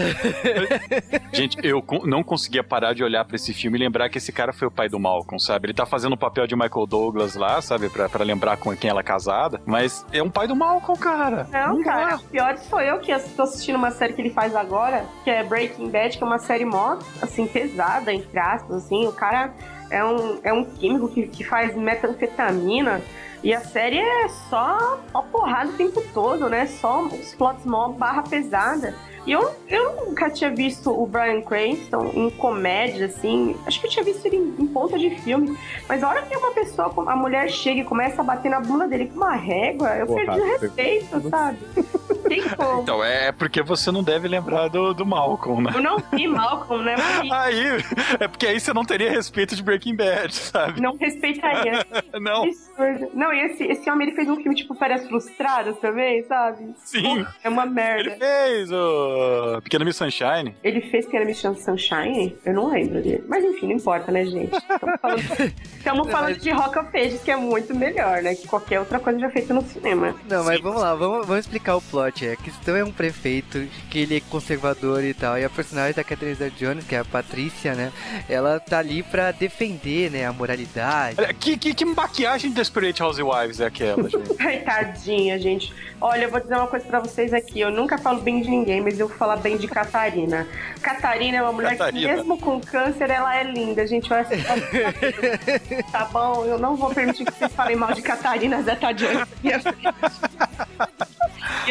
Gente, 1.33 1.57
eu 1.63 1.83
não 2.05 2.23
conseguia 2.23 2.63
parar 2.63 2.93
de 2.93 3.03
olhar 3.03 3.25
pra 3.25 3.35
esse 3.35 3.53
filme 3.53 3.77
e 3.77 3.81
lembrar 3.81 4.09
que 4.09 4.17
esse 4.17 4.31
cara 4.31 4.51
foi 4.53 4.67
o 4.67 4.71
pai 4.71 4.89
do 4.89 4.99
Malcolm, 4.99 5.39
sabe? 5.39 5.67
Ele 5.67 5.73
tá 5.79 5.85
fazendo 5.85 6.13
o 6.13 6.17
papel 6.17 6.45
de 6.45 6.55
Michael 6.57 6.85
Douglas 6.85 7.35
lá, 7.35 7.61
sabe? 7.61 7.89
Pra, 7.89 8.09
pra 8.09 8.25
lembrar 8.25 8.57
com 8.57 8.75
quem 8.75 8.89
ela 8.89 8.99
é 8.99 9.03
casada. 9.03 9.61
Mas 9.65 10.05
é 10.11 10.21
um 10.21 10.29
pai 10.29 10.45
do 10.45 10.53
Malcolm, 10.53 10.99
cara. 10.99 11.47
Não, 11.49 11.77
dá. 11.77 11.83
cara, 11.83 12.15
o 12.17 12.23
pior 12.23 12.57
sou 12.57 12.81
eu 12.81 12.99
que 12.99 13.17
tô 13.35 13.43
assistindo 13.43 13.77
uma 13.77 13.91
série 13.91 14.11
que 14.11 14.21
ele 14.21 14.29
faz 14.29 14.53
agora, 14.55 15.05
que 15.23 15.29
é 15.29 15.41
Breaking 15.41 15.89
Bad, 15.89 16.17
que 16.17 16.23
é 16.23 16.27
uma 16.27 16.37
série 16.37 16.65
mó, 16.65 16.97
assim, 17.21 17.47
pesada, 17.47 18.13
entre 18.13 18.37
aspas, 18.37 18.83
assim. 18.83 19.07
O 19.07 19.13
cara 19.13 19.53
é 19.89 20.03
um, 20.03 20.39
é 20.43 20.51
um 20.51 20.65
químico 20.65 21.07
que, 21.07 21.27
que 21.27 21.45
faz 21.45 21.73
metanfetamina. 21.73 23.01
E 23.41 23.53
a 23.53 23.61
série 23.61 23.99
é 23.99 24.27
só, 24.49 24.99
só 25.13 25.21
porrada 25.21 25.69
o 25.69 25.73
tempo 25.77 26.03
todo, 26.13 26.49
né? 26.49 26.65
Só 26.65 27.03
os 27.03 27.33
plots 27.35 27.65
mó 27.65 27.87
barra 27.87 28.23
pesada. 28.23 28.93
E 29.25 29.31
eu, 29.31 29.51
eu 29.67 30.05
nunca 30.05 30.29
tinha 30.29 30.49
visto 30.49 30.89
o 30.91 31.05
Brian 31.05 31.41
Cranston 31.41 32.11
em 32.13 32.29
comédia, 32.29 33.05
assim. 33.05 33.55
Acho 33.65 33.79
que 33.79 33.87
eu 33.87 33.91
tinha 33.91 34.03
visto 34.05 34.25
ele 34.25 34.37
em, 34.37 34.55
em 34.63 34.67
ponta 34.67 34.97
de 34.97 35.09
filme. 35.21 35.57
Mas 35.87 36.03
a 36.03 36.09
hora 36.09 36.21
que 36.23 36.35
uma 36.35 36.51
pessoa, 36.51 36.91
a 37.07 37.15
mulher 37.15 37.49
chega 37.49 37.81
e 37.81 37.83
começa 37.83 38.21
a 38.21 38.23
bater 38.23 38.49
na 38.49 38.59
bunda 38.59 38.87
dele 38.87 39.07
com 39.07 39.17
uma 39.17 39.35
régua, 39.35 39.89
eu 39.95 40.07
Porra, 40.07 40.25
perdi 40.25 40.39
o 40.39 40.45
respeito, 40.45 41.29
sabe? 41.29 41.57
Tem 42.29 42.49
como. 42.49 42.81
Então, 42.83 43.03
é 43.03 43.31
porque 43.31 43.61
você 43.61 43.91
não 43.91 44.03
deve 44.03 44.27
lembrar 44.27 44.67
do, 44.69 44.93
do 44.93 45.05
Malcolm, 45.05 45.61
né? 45.63 45.71
Eu 45.75 45.81
não 45.81 45.97
vi 46.11 46.27
Malcolm, 46.27 46.83
né? 46.83 46.95
Mas 46.97 47.31
Aí, 47.31 47.83
é 48.19 48.27
porque 48.27 48.45
aí 48.47 48.59
você 48.59 48.73
não 48.73 48.85
teria 48.85 49.09
respeito 49.11 49.55
de 49.55 49.63
Breaking 49.63 49.95
Bad, 49.95 50.33
sabe? 50.33 50.79
não 50.81 50.95
respeitaria. 50.95 51.85
Não, 52.19 52.43
Absurdo. 52.43 53.11
Não, 53.13 53.33
e 53.33 53.39
esse, 53.45 53.63
esse 53.63 53.89
homem 53.89 54.07
ele 54.07 54.15
fez 54.15 54.29
um 54.29 54.35
filme 54.35 54.55
tipo 54.55 54.73
Férias 54.75 55.07
Frustradas 55.07 55.77
também, 55.79 56.23
sabe? 56.23 56.73
sim. 56.77 57.25
É 57.43 57.49
uma 57.49 57.63
Ele 57.63 57.71
merda. 57.73 58.15
fez 58.17 58.71
o 58.71 59.61
Pequena 59.63 59.85
Miss 59.85 59.95
Sunshine. 59.95 60.55
Ele 60.63 60.81
fez 60.81 61.05
Pequena 61.05 61.25
Miss 61.25 61.39
Sunshine? 61.39 62.35
Eu 62.45 62.53
não 62.53 62.69
lembro 62.71 63.01
dele. 63.01 63.23
Mas 63.27 63.43
enfim, 63.43 63.67
não 63.67 63.75
importa, 63.75 64.11
né, 64.11 64.25
gente? 64.25 64.53
Estamos 64.55 64.99
falando, 65.01 65.19
estamos 65.77 66.11
falando 66.11 66.37
de 66.37 66.51
Rock 66.51 66.79
of 66.79 66.97
Ages, 66.97 67.21
que 67.21 67.31
é 67.31 67.35
muito 67.35 67.75
melhor, 67.75 68.21
né? 68.21 68.35
Que 68.35 68.47
qualquer 68.47 68.79
outra 68.79 68.99
coisa 68.99 69.19
já 69.19 69.29
feita 69.29 69.53
no 69.53 69.61
cinema. 69.61 70.15
Não, 70.29 70.43
mas 70.43 70.59
vamos 70.59 70.81
lá, 70.81 70.93
vamos, 70.95 71.25
vamos 71.25 71.45
explicar 71.45 71.75
o 71.77 71.81
plot. 71.81 72.18
A 72.27 72.35
questão 72.35 72.75
é 72.75 72.83
um 72.83 72.91
prefeito 72.91 73.65
que 73.89 73.99
ele 73.99 74.17
é 74.17 74.19
conservador 74.19 75.03
e 75.03 75.13
tal. 75.13 75.37
E 75.37 75.45
a 75.45 75.49
personagem 75.49 75.93
da 75.93 76.03
Catherine 76.03 76.35
Zeta-Jones, 76.35 76.85
que 76.85 76.95
é 76.95 76.99
a 76.99 77.05
Patrícia, 77.05 77.73
né? 77.75 77.91
Ela 78.27 78.59
tá 78.59 78.79
ali 78.79 79.03
pra 79.03 79.31
defender, 79.31 80.09
né, 80.11 80.25
a 80.25 80.33
moralidade. 80.33 81.15
Olha, 81.19 81.33
que, 81.33 81.57
que, 81.57 81.73
que 81.73 81.85
maquiagem 81.85 82.49
de 82.49 82.55
Desperate 82.57 83.01
Housewives 83.01 83.59
é 83.59 83.65
aquela, 83.67 84.09
gente? 84.09 84.35
Ai, 84.39 84.59
tadinha, 84.59 85.39
gente. 85.39 85.73
Olha, 86.01 86.23
eu 86.23 86.31
vou 86.31 86.39
dizer 86.39 86.55
uma 86.55 86.67
coisa 86.67 86.85
pra 86.85 86.99
vocês 86.99 87.33
aqui. 87.33 87.59
Eu 87.59 87.71
nunca 87.71 87.97
falo 87.97 88.21
bem 88.21 88.41
de 88.41 88.49
ninguém, 88.49 88.81
mas 88.81 88.99
eu 88.99 89.07
vou 89.07 89.17
falar 89.17 89.37
bem 89.37 89.57
de 89.57 89.67
Catarina. 89.67 90.47
Catarina 90.81 91.37
é 91.37 91.41
uma 91.41 91.51
mulher 91.51 91.77
Catarina. 91.77 92.09
que, 92.09 92.15
mesmo 92.15 92.37
com 92.39 92.59
câncer, 92.61 93.09
ela 93.09 93.37
é 93.37 93.43
linda, 93.43 93.85
gente. 93.85 94.09
Eu 94.09 94.17
acho 94.17 94.29
que- 94.29 95.83
tá 95.91 96.05
bom, 96.05 96.45
eu 96.45 96.57
não 96.57 96.75
vou 96.75 96.93
permitir 96.93 97.25
que 97.25 97.33
vocês 97.33 97.53
falem 97.53 97.75
mal 97.75 97.93
de 97.93 98.01
Catarina 98.01 98.61
Zeta 98.63 98.89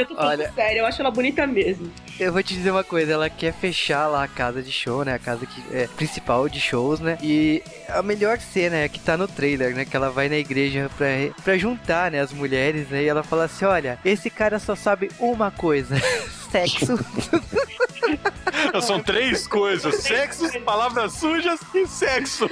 eu 0.00 0.06
tô 0.06 0.14
falando 0.14 0.40
Olha- 0.40 0.52
sério, 0.52 0.78
eu 0.80 0.86
acho 0.86 1.00
ela 1.00 1.10
bonita 1.10 1.46
mesmo. 1.46 1.90
Eu 2.18 2.32
vou 2.32 2.42
te 2.42 2.54
dizer 2.54 2.72
uma 2.72 2.82
coisa, 2.82 3.12
ela 3.12 3.30
quer 3.30 3.52
fechar 3.52 4.08
lá 4.08 4.24
a 4.24 4.28
casa 4.28 4.60
de 4.60 4.72
show, 4.72 5.04
né? 5.04 5.14
A 5.14 5.18
casa 5.20 5.46
que 5.46 5.62
é 5.72 5.86
principal 5.86 6.48
de 6.48 6.60
shows, 6.60 6.98
né? 6.98 7.16
E 7.22 7.62
a 7.88 8.02
melhor 8.02 8.40
cena 8.40 8.76
é 8.76 8.88
que 8.88 8.98
tá 8.98 9.16
no 9.16 9.28
trailer, 9.28 9.72
né? 9.72 9.84
Que 9.84 9.96
ela 9.96 10.10
vai 10.10 10.28
na 10.28 10.36
igreja 10.36 10.90
pra, 10.96 11.06
pra 11.44 11.56
juntar, 11.56 12.10
né, 12.10 12.20
as 12.20 12.32
mulheres, 12.32 12.88
né? 12.88 13.04
E 13.04 13.08
ela 13.08 13.22
fala 13.22 13.44
assim: 13.44 13.64
olha, 13.64 14.00
esse 14.04 14.30
cara 14.30 14.58
só 14.58 14.74
sabe 14.74 15.10
uma 15.20 15.52
coisa. 15.52 15.96
Sexo. 16.50 16.98
São 18.82 19.00
três 19.02 19.46
coisas: 19.46 19.94
sexo, 19.96 20.60
palavras 20.60 21.12
sujas 21.12 21.60
e 21.74 21.86
sexo. 21.86 22.48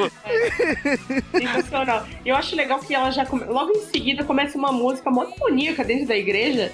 Sensacional. 1.33 2.07
Eu 2.25 2.37
acho 2.37 2.55
legal 2.55 2.79
que 2.81 2.95
ela 2.95 3.11
já 3.11 3.25
come... 3.25 3.45
logo 3.45 3.73
em 3.73 3.87
seguida 3.87 4.25
começa 4.25 4.57
uma 4.59 4.73
música 4.73 5.11
muito 5.11 5.39
bonita 5.39 5.85
dentro 5.85 6.07
da 6.07 6.17
igreja. 6.17 6.73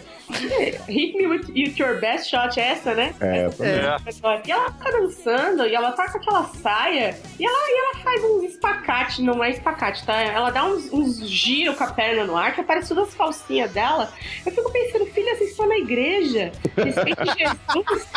Hit 0.88 1.16
me 1.16 1.26
with, 1.26 1.46
with 1.54 1.74
your 1.78 2.00
best 2.00 2.30
shot, 2.30 2.58
é 2.58 2.74
essa, 2.82 2.94
né? 2.94 3.14
É, 3.20 3.44
essa. 3.44 3.64
É. 3.64 4.42
E 4.44 4.50
ela 4.50 4.70
tá 4.70 4.90
dançando, 4.90 5.66
e 5.66 5.74
ela 5.74 5.92
tá 5.92 6.10
com 6.10 6.18
aquela 6.18 6.44
saia, 6.44 7.16
e 7.38 7.46
ela, 7.46 7.58
e 7.68 7.78
ela 7.78 8.04
faz 8.04 8.24
uns 8.24 8.42
espacate, 8.44 9.22
não 9.22 9.42
é 9.42 9.50
espacate, 9.50 10.04
tá? 10.04 10.20
Ela 10.20 10.50
dá 10.50 10.64
uns, 10.64 10.92
uns 10.92 11.18
giros 11.28 11.76
com 11.76 11.84
a 11.84 11.92
perna 11.92 12.24
no 12.24 12.36
ar, 12.36 12.54
que 12.54 12.60
aparece 12.60 12.88
todas 12.88 13.08
as 13.08 13.14
calcinhas 13.14 13.72
dela. 13.72 14.12
Eu 14.44 14.52
fico 14.52 14.70
pensando, 14.72 15.06
filha, 15.06 15.36
vocês 15.36 15.50
estão 15.50 15.68
na 15.68 15.78
igreja, 15.78 16.52
respeite 16.76 17.38
Jesus, 17.38 18.08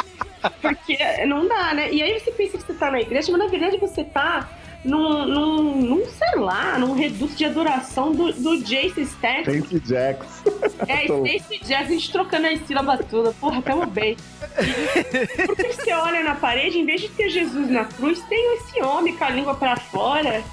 porque 0.61 1.25
não 1.25 1.47
dá, 1.47 1.73
né? 1.73 1.91
E 1.91 2.01
aí 2.01 2.19
você 2.19 2.31
pensa 2.31 2.57
que 2.57 2.63
você 2.63 2.73
tá 2.73 2.91
na 2.91 3.01
igreja, 3.01 3.31
mas 3.31 3.41
na 3.41 3.47
verdade 3.47 3.77
você 3.77 4.03
tá 4.03 4.49
num, 4.85 5.25
num, 5.25 5.81
num 5.81 6.05
sei 6.05 6.39
lá, 6.39 6.77
num 6.77 6.93
reduto 6.93 7.35
de 7.35 7.43
adoração 7.43 8.11
do, 8.11 8.31
do 8.31 8.57
Jason 8.63 9.03
Statham. 9.05 9.61
Stacey 9.61 9.81
Jacks. 9.85 10.43
É, 10.87 11.05
Stacey 11.07 11.59
Jazz, 11.59 11.87
a 11.87 11.91
gente 11.91 12.11
trocando 12.11 12.47
a 12.47 12.57
sílaba 12.57 12.97
toda. 12.97 13.31
Porra, 13.33 13.61
tamo 13.61 13.85
bem. 13.85 14.17
Porque 15.47 15.73
você 15.73 15.93
olha 15.93 16.21
na 16.21 16.35
parede, 16.35 16.77
em 16.77 16.85
vez 16.85 17.01
de 17.01 17.09
ter 17.09 17.29
Jesus 17.29 17.69
na 17.69 17.85
cruz, 17.85 18.21
tem 18.27 18.57
esse 18.57 18.81
homem 18.81 19.15
com 19.15 19.23
a 19.23 19.29
língua 19.29 19.55
pra 19.55 19.77
fora. 19.77 20.43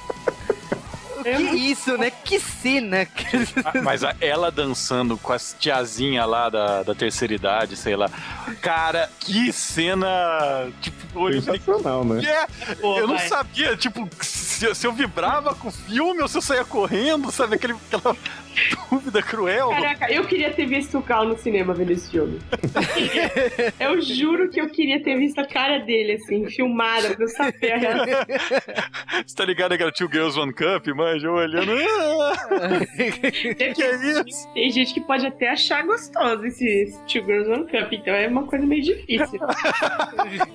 Que 1.23 1.43
isso, 1.43 1.97
né? 1.97 2.11
Que 2.11 2.39
cena. 2.41 3.07
Mas 3.83 4.03
ela 4.21 4.51
dançando 4.51 5.17
com 5.19 5.33
as 5.33 5.57
tiazinha 5.59 6.25
lá 6.25 6.49
da, 6.49 6.83
da 6.83 6.95
terceira 6.95 7.35
idade, 7.35 7.77
sei 7.77 7.97
lá. 7.97 8.09
Cara, 8.61 9.11
que 9.21 9.53
cena. 9.53 10.09
Tipo, 10.81 11.33
Sensacional, 11.33 12.05
né? 12.05 12.21
"Que 12.21 12.29
é?" 12.29 12.75
Pô, 12.77 12.99
eu 12.99 13.07
não 13.07 13.17
vai. 13.17 13.29
sabia, 13.29 13.77
tipo, 13.77 14.09
se, 14.21 14.75
se 14.75 14.87
eu 14.87 14.93
vibrava 14.93 15.55
com 15.55 15.69
o 15.69 15.73
filme 15.73 16.21
ou 16.23 16.29
se 16.29 16.39
eu 16.39 16.43
saía 16.43 16.65
correndo, 16.65 17.31
sabe? 17.31 17.57
Aquele, 17.57 17.75
aquela 17.93 18.17
dúvida 18.91 19.23
cruel. 19.23 19.71
Caraca, 19.71 20.13
eu 20.13 20.25
queria 20.27 20.53
ter 20.53 20.67
visto 20.67 20.99
o 20.99 21.03
Cal 21.03 21.25
no 21.25 21.37
cinema 21.39 21.73
vendo 21.75 21.91
esse 21.91 22.11
filme. 22.11 22.41
Eu 23.79 24.01
juro 24.01 24.49
que 24.51 24.61
eu 24.61 24.69
queria 24.69 25.03
ter 25.03 25.17
visto 25.17 25.39
a 25.41 25.47
cara 25.47 25.79
dele, 25.79 26.13
assim, 26.13 26.49
filmada, 26.49 27.15
pra 27.15 27.25
eu 27.25 27.29
saber 27.29 27.73
a 27.73 27.77
reação. 27.77 28.07
Você 29.27 29.37
tá 29.37 29.45
ligado 29.45 29.73
aquela 29.73 29.91
Two 29.93 30.09
Girls 30.11 30.39
One 30.39 30.53
Cup, 30.53 30.87
manja, 30.95 31.27
eu 31.27 31.33
olhando. 31.35 31.73
"Ah, 31.73 32.81
que 33.75 33.83
é 33.83 34.21
isso? 34.21 34.53
Tem 34.53 34.71
gente 34.71 34.95
que 34.95 35.01
pode 35.01 35.27
até 35.27 35.51
achar 35.51 35.85
gostoso 35.85 36.45
esse 36.47 36.93
Two 37.07 37.25
Girls 37.25 37.51
One 37.51 37.65
Cup, 37.65 37.93
então 37.93 38.15
é 38.15 38.29
uma 38.29 38.45
coisa 38.47 38.65
meio 38.65 38.83
difícil. 38.83 39.41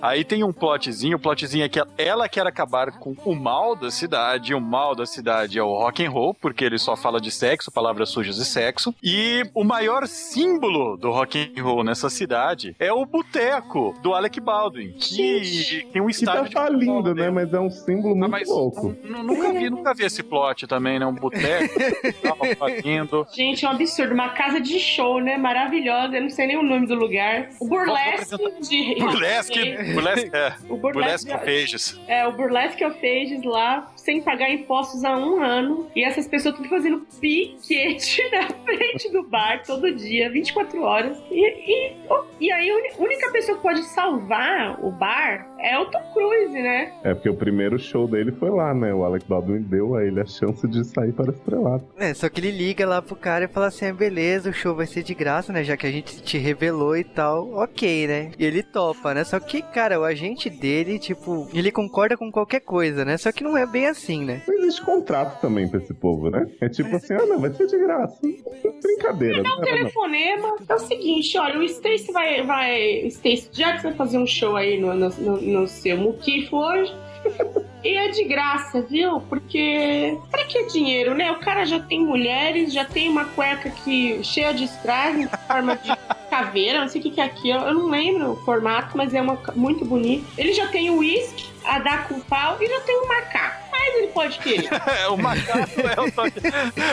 Aí 0.01 0.23
tem 0.23 0.43
um 0.43 0.53
plotzinho, 0.53 1.17
o 1.17 1.19
plotzinho 1.19 1.65
é 1.65 1.69
que 1.69 1.81
ela 1.97 2.29
quer 2.29 2.45
acabar 2.47 2.91
com 2.91 3.15
o 3.25 3.35
mal 3.35 3.75
da, 3.75 3.91
cidade, 3.91 4.53
o 4.53 4.61
mal 4.61 4.95
da 4.95 5.05
cidade 5.05 5.59
é 5.59 5.63
o 5.63 5.73
rock 5.73 6.05
and 6.05 6.09
roll, 6.09 6.33
porque 6.33 6.63
ele 6.63 6.77
só 6.77 6.95
fala 6.95 7.19
de 7.19 7.31
sexo, 7.31 7.71
palavras 7.87 8.09
sujas 8.09 8.37
e 8.37 8.43
sexo. 8.45 8.93
E 9.01 9.43
o 9.53 9.63
maior 9.63 10.05
símbolo 10.07 10.97
do 10.97 11.09
rock 11.09 11.53
and 11.57 11.63
roll 11.63 11.83
nessa 11.85 12.09
cidade 12.09 12.75
é 12.77 12.91
o 12.91 13.05
boteco 13.05 13.95
do 14.03 14.13
Alec 14.13 14.41
Baldwin, 14.41 14.91
que 14.99 15.87
tem 15.93 16.01
um 16.01 16.07
Que 16.07 16.13
tá 16.13 16.19
estádio 16.19 16.49
de 16.49 16.53
falindo, 16.53 17.15
né? 17.15 17.29
Mas 17.29 17.53
é 17.53 17.59
um 17.59 17.69
símbolo 17.69 18.13
Ah, 18.13 18.17
muito 18.17 18.31
mas 18.31 18.49
louco. 18.49 18.93
nunca 19.05 19.53
vi, 19.53 19.69
nunca 19.69 19.93
vi 19.93 20.03
esse 20.03 20.21
plot 20.21 20.67
também, 20.67 20.99
né? 20.99 21.05
Um 21.05 21.13
boteco, 21.15 21.73
tava 22.21 22.55
falindo. 22.59 23.25
Gente, 23.33 23.63
é 23.65 23.69
um 23.69 23.71
absurdo. 23.71 24.13
Uma 24.13 24.29
casa 24.29 24.59
de 24.59 24.79
show, 24.79 25.21
né? 25.21 25.37
Maravilhosa. 25.37 26.17
Eu 26.17 26.23
não 26.23 26.29
sei 26.29 26.47
nem 26.47 26.57
o 26.57 26.63
nome 26.63 26.87
do 26.87 26.95
lugar. 26.95 27.49
O 27.59 27.67
burlesque 27.67 28.35
de. 28.67 28.95
Burlesque, 28.99 29.77
burlesque, 29.93 30.29
é, 30.35 30.53
O 30.69 30.75
burlesque. 30.77 31.31
burlesque 31.31 31.37
pages. 31.45 31.99
É, 32.07 32.27
o 32.27 32.31
Burlesque 32.33 32.83
of 32.83 32.97
Ages 33.05 33.43
lá, 33.43 33.89
sem 34.07 34.21
pagar 34.21 34.49
impostos 34.49 35.03
há 35.03 35.17
um 35.17 35.43
ano. 35.43 35.91
E 35.93 36.01
essas 36.01 36.25
pessoas 36.29 36.55
tudo 36.55 36.69
fazendo 36.69 37.05
piquete 37.19 38.23
na 38.31 38.47
frente 38.47 39.11
do 39.11 39.21
bar 39.23 39.61
todo 39.65 39.93
dia, 39.93 40.31
24 40.31 40.81
horas. 40.81 41.21
E, 41.29 41.45
e, 41.45 41.93
e 42.39 42.49
aí 42.49 42.69
a 42.69 43.01
única 43.01 43.29
pessoa 43.33 43.57
que 43.57 43.63
pode 43.63 43.83
salvar 43.83 44.79
o 44.81 44.91
bar 44.91 45.45
é 45.59 45.77
o 45.79 45.85
Tom 45.85 46.01
Cruise, 46.13 46.53
né? 46.53 46.93
É 47.03 47.13
porque 47.13 47.29
o 47.29 47.35
primeiro 47.35 47.77
show 47.79 48.07
dele 48.07 48.31
foi 48.31 48.49
lá, 48.49 48.73
né? 48.73 48.93
O 48.93 49.03
Alec 49.03 49.25
Baldwin 49.27 49.61
deu 49.61 49.95
a 49.95 50.03
ele 50.03 50.19
a 50.19 50.25
chance 50.25 50.67
de 50.67 50.83
sair 50.85 51.11
para 51.13 51.31
estrelado. 51.31 51.83
É, 51.97 52.13
só 52.13 52.29
que 52.29 52.39
ele 52.39 52.51
liga 52.51 52.85
lá 52.85 53.01
pro 53.01 53.15
cara 53.15 53.45
e 53.45 53.47
fala 53.47 53.67
assim: 53.67 53.85
ah, 53.85 53.93
beleza, 53.93 54.49
o 54.49 54.53
show 54.53 54.75
vai 54.75 54.85
ser 54.85 55.03
de 55.03 55.13
graça, 55.13 55.51
né? 55.51 55.63
Já 55.63 55.75
que 55.77 55.87
a 55.87 55.91
gente 55.91 56.21
te 56.21 56.37
revelou 56.37 56.95
e 56.95 57.03
tal, 57.03 57.51
ok, 57.53 58.07
né? 58.07 58.31
E 58.37 58.45
ele 58.45 58.63
topa, 58.63 59.13
né? 59.13 59.23
Só 59.23 59.39
que, 59.39 59.61
cara, 59.61 59.99
o 59.99 60.03
agente 60.03 60.49
dele, 60.49 60.99
tipo, 60.99 61.47
ele 61.53 61.71
concorda 61.71 62.17
com 62.17 62.31
qualquer 62.31 62.61
coisa, 62.61 63.03
né? 63.03 63.17
Só 63.17 63.31
que 63.31 63.43
não 63.43 63.57
é 63.57 63.65
bem 63.65 63.87
assim, 63.87 64.23
né? 64.23 64.41
Não 64.47 64.55
existe 64.55 64.81
contrato 64.81 65.39
também 65.41 65.67
pra 65.67 65.79
esse 65.79 65.93
povo, 65.93 66.29
né? 66.29 66.47
É 66.61 66.69
tipo 66.69 66.95
assim, 66.95 67.13
ah 67.13 67.25
não, 67.25 67.39
vai 67.39 67.51
ser 67.53 67.67
de 67.67 67.77
graça. 67.77 68.19
Brincadeira, 68.81 69.43
Dá 69.43 69.49
não 69.49 69.57
um 69.57 69.61
era 69.61 69.71
não. 69.71 69.77
telefonema. 69.77 70.55
É 70.67 70.73
o 70.73 70.79
seguinte, 70.79 71.37
olha, 71.37 71.59
o 71.59 71.63
Stacy 71.63 72.11
vai. 72.11 72.43
vai 72.43 73.07
Stacy 73.07 73.49
Jackson 73.51 73.89
vai 73.89 73.97
fazer 73.97 74.17
um 74.17 74.27
show 74.27 74.55
aí 74.55 74.79
no, 74.79 74.93
no, 74.93 75.09
no, 75.09 75.41
no 75.47 75.67
seu 75.67 75.97
Mukif 75.97 76.53
hoje. 76.53 76.93
E 77.83 77.95
é 77.95 78.09
de 78.09 78.23
graça, 78.23 78.81
viu? 78.81 79.21
Porque 79.21 80.17
pra 80.29 80.45
que 80.45 80.67
dinheiro, 80.67 81.13
né? 81.13 81.31
O 81.31 81.39
cara 81.39 81.65
já 81.65 81.79
tem 81.79 82.03
mulheres, 82.03 82.73
já 82.73 82.83
tem 82.83 83.09
uma 83.09 83.25
cueca 83.25 83.69
que 83.69 84.23
cheia 84.23 84.53
de 84.53 84.65
estrago 84.65 85.19
em 85.19 85.27
forma 85.47 85.75
de 85.75 85.91
caveira, 86.29 86.81
não 86.81 86.89
sei 86.89 86.99
o 86.99 87.03
que, 87.03 87.11
que 87.11 87.21
é 87.21 87.25
aquilo. 87.25 87.59
Eu 87.59 87.73
não 87.73 87.89
lembro 87.89 88.31
o 88.31 88.35
formato, 88.37 88.97
mas 88.97 89.13
é 89.13 89.21
uma, 89.21 89.39
muito 89.55 89.85
bonito. 89.85 90.25
Ele 90.37 90.53
já 90.53 90.67
tem 90.67 90.89
o 90.89 90.97
uísque, 90.97 91.47
a 91.63 91.79
dar 91.79 92.07
com 92.07 92.19
pau 92.19 92.57
e 92.59 92.67
já 92.67 92.81
tem 92.81 92.99
o 92.99 93.07
macaco. 93.07 93.67
Mas 93.71 93.95
ele 93.95 94.07
pode 94.07 94.39
querer. 94.39 94.69
É, 94.87 95.07
o 95.07 95.17
macaco 95.17 95.81
é 95.81 96.01
o 96.01 96.11
toque. 96.11 96.39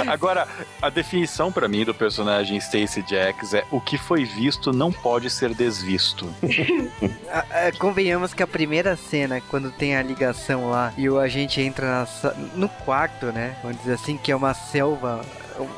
Agora, 0.07 0.47
a 0.85 0.91
definição 0.91 1.51
pra 1.51 1.67
mim 1.67 1.83
do 1.83 1.95
personagem 1.95 2.59
Stacy 2.59 3.03
Jacks 3.09 3.55
é 3.55 3.65
o 3.71 3.81
que 3.81 3.97
foi 3.97 4.23
visto 4.25 4.71
não 4.71 4.93
pode 4.93 5.31
ser 5.31 5.55
desvisto. 5.55 6.29
Convenhamos 7.79 8.35
que 8.35 8.43
a 8.43 8.47
primeira 8.47 8.95
cena, 8.95 9.41
quando 9.49 9.71
tem 9.71 9.97
a 9.97 10.03
ligação 10.03 10.69
lá 10.69 10.93
e 10.99 11.09
o 11.09 11.19
agente 11.19 11.59
entra 11.61 11.87
na 11.87 12.35
no 12.55 12.69
quarto, 12.69 13.27
né? 13.27 13.57
Vamos 13.63 13.79
dizer 13.79 13.95
assim, 13.95 14.19
que 14.19 14.31
é 14.31 14.37
uma 14.37 14.53
selva, 14.53 15.23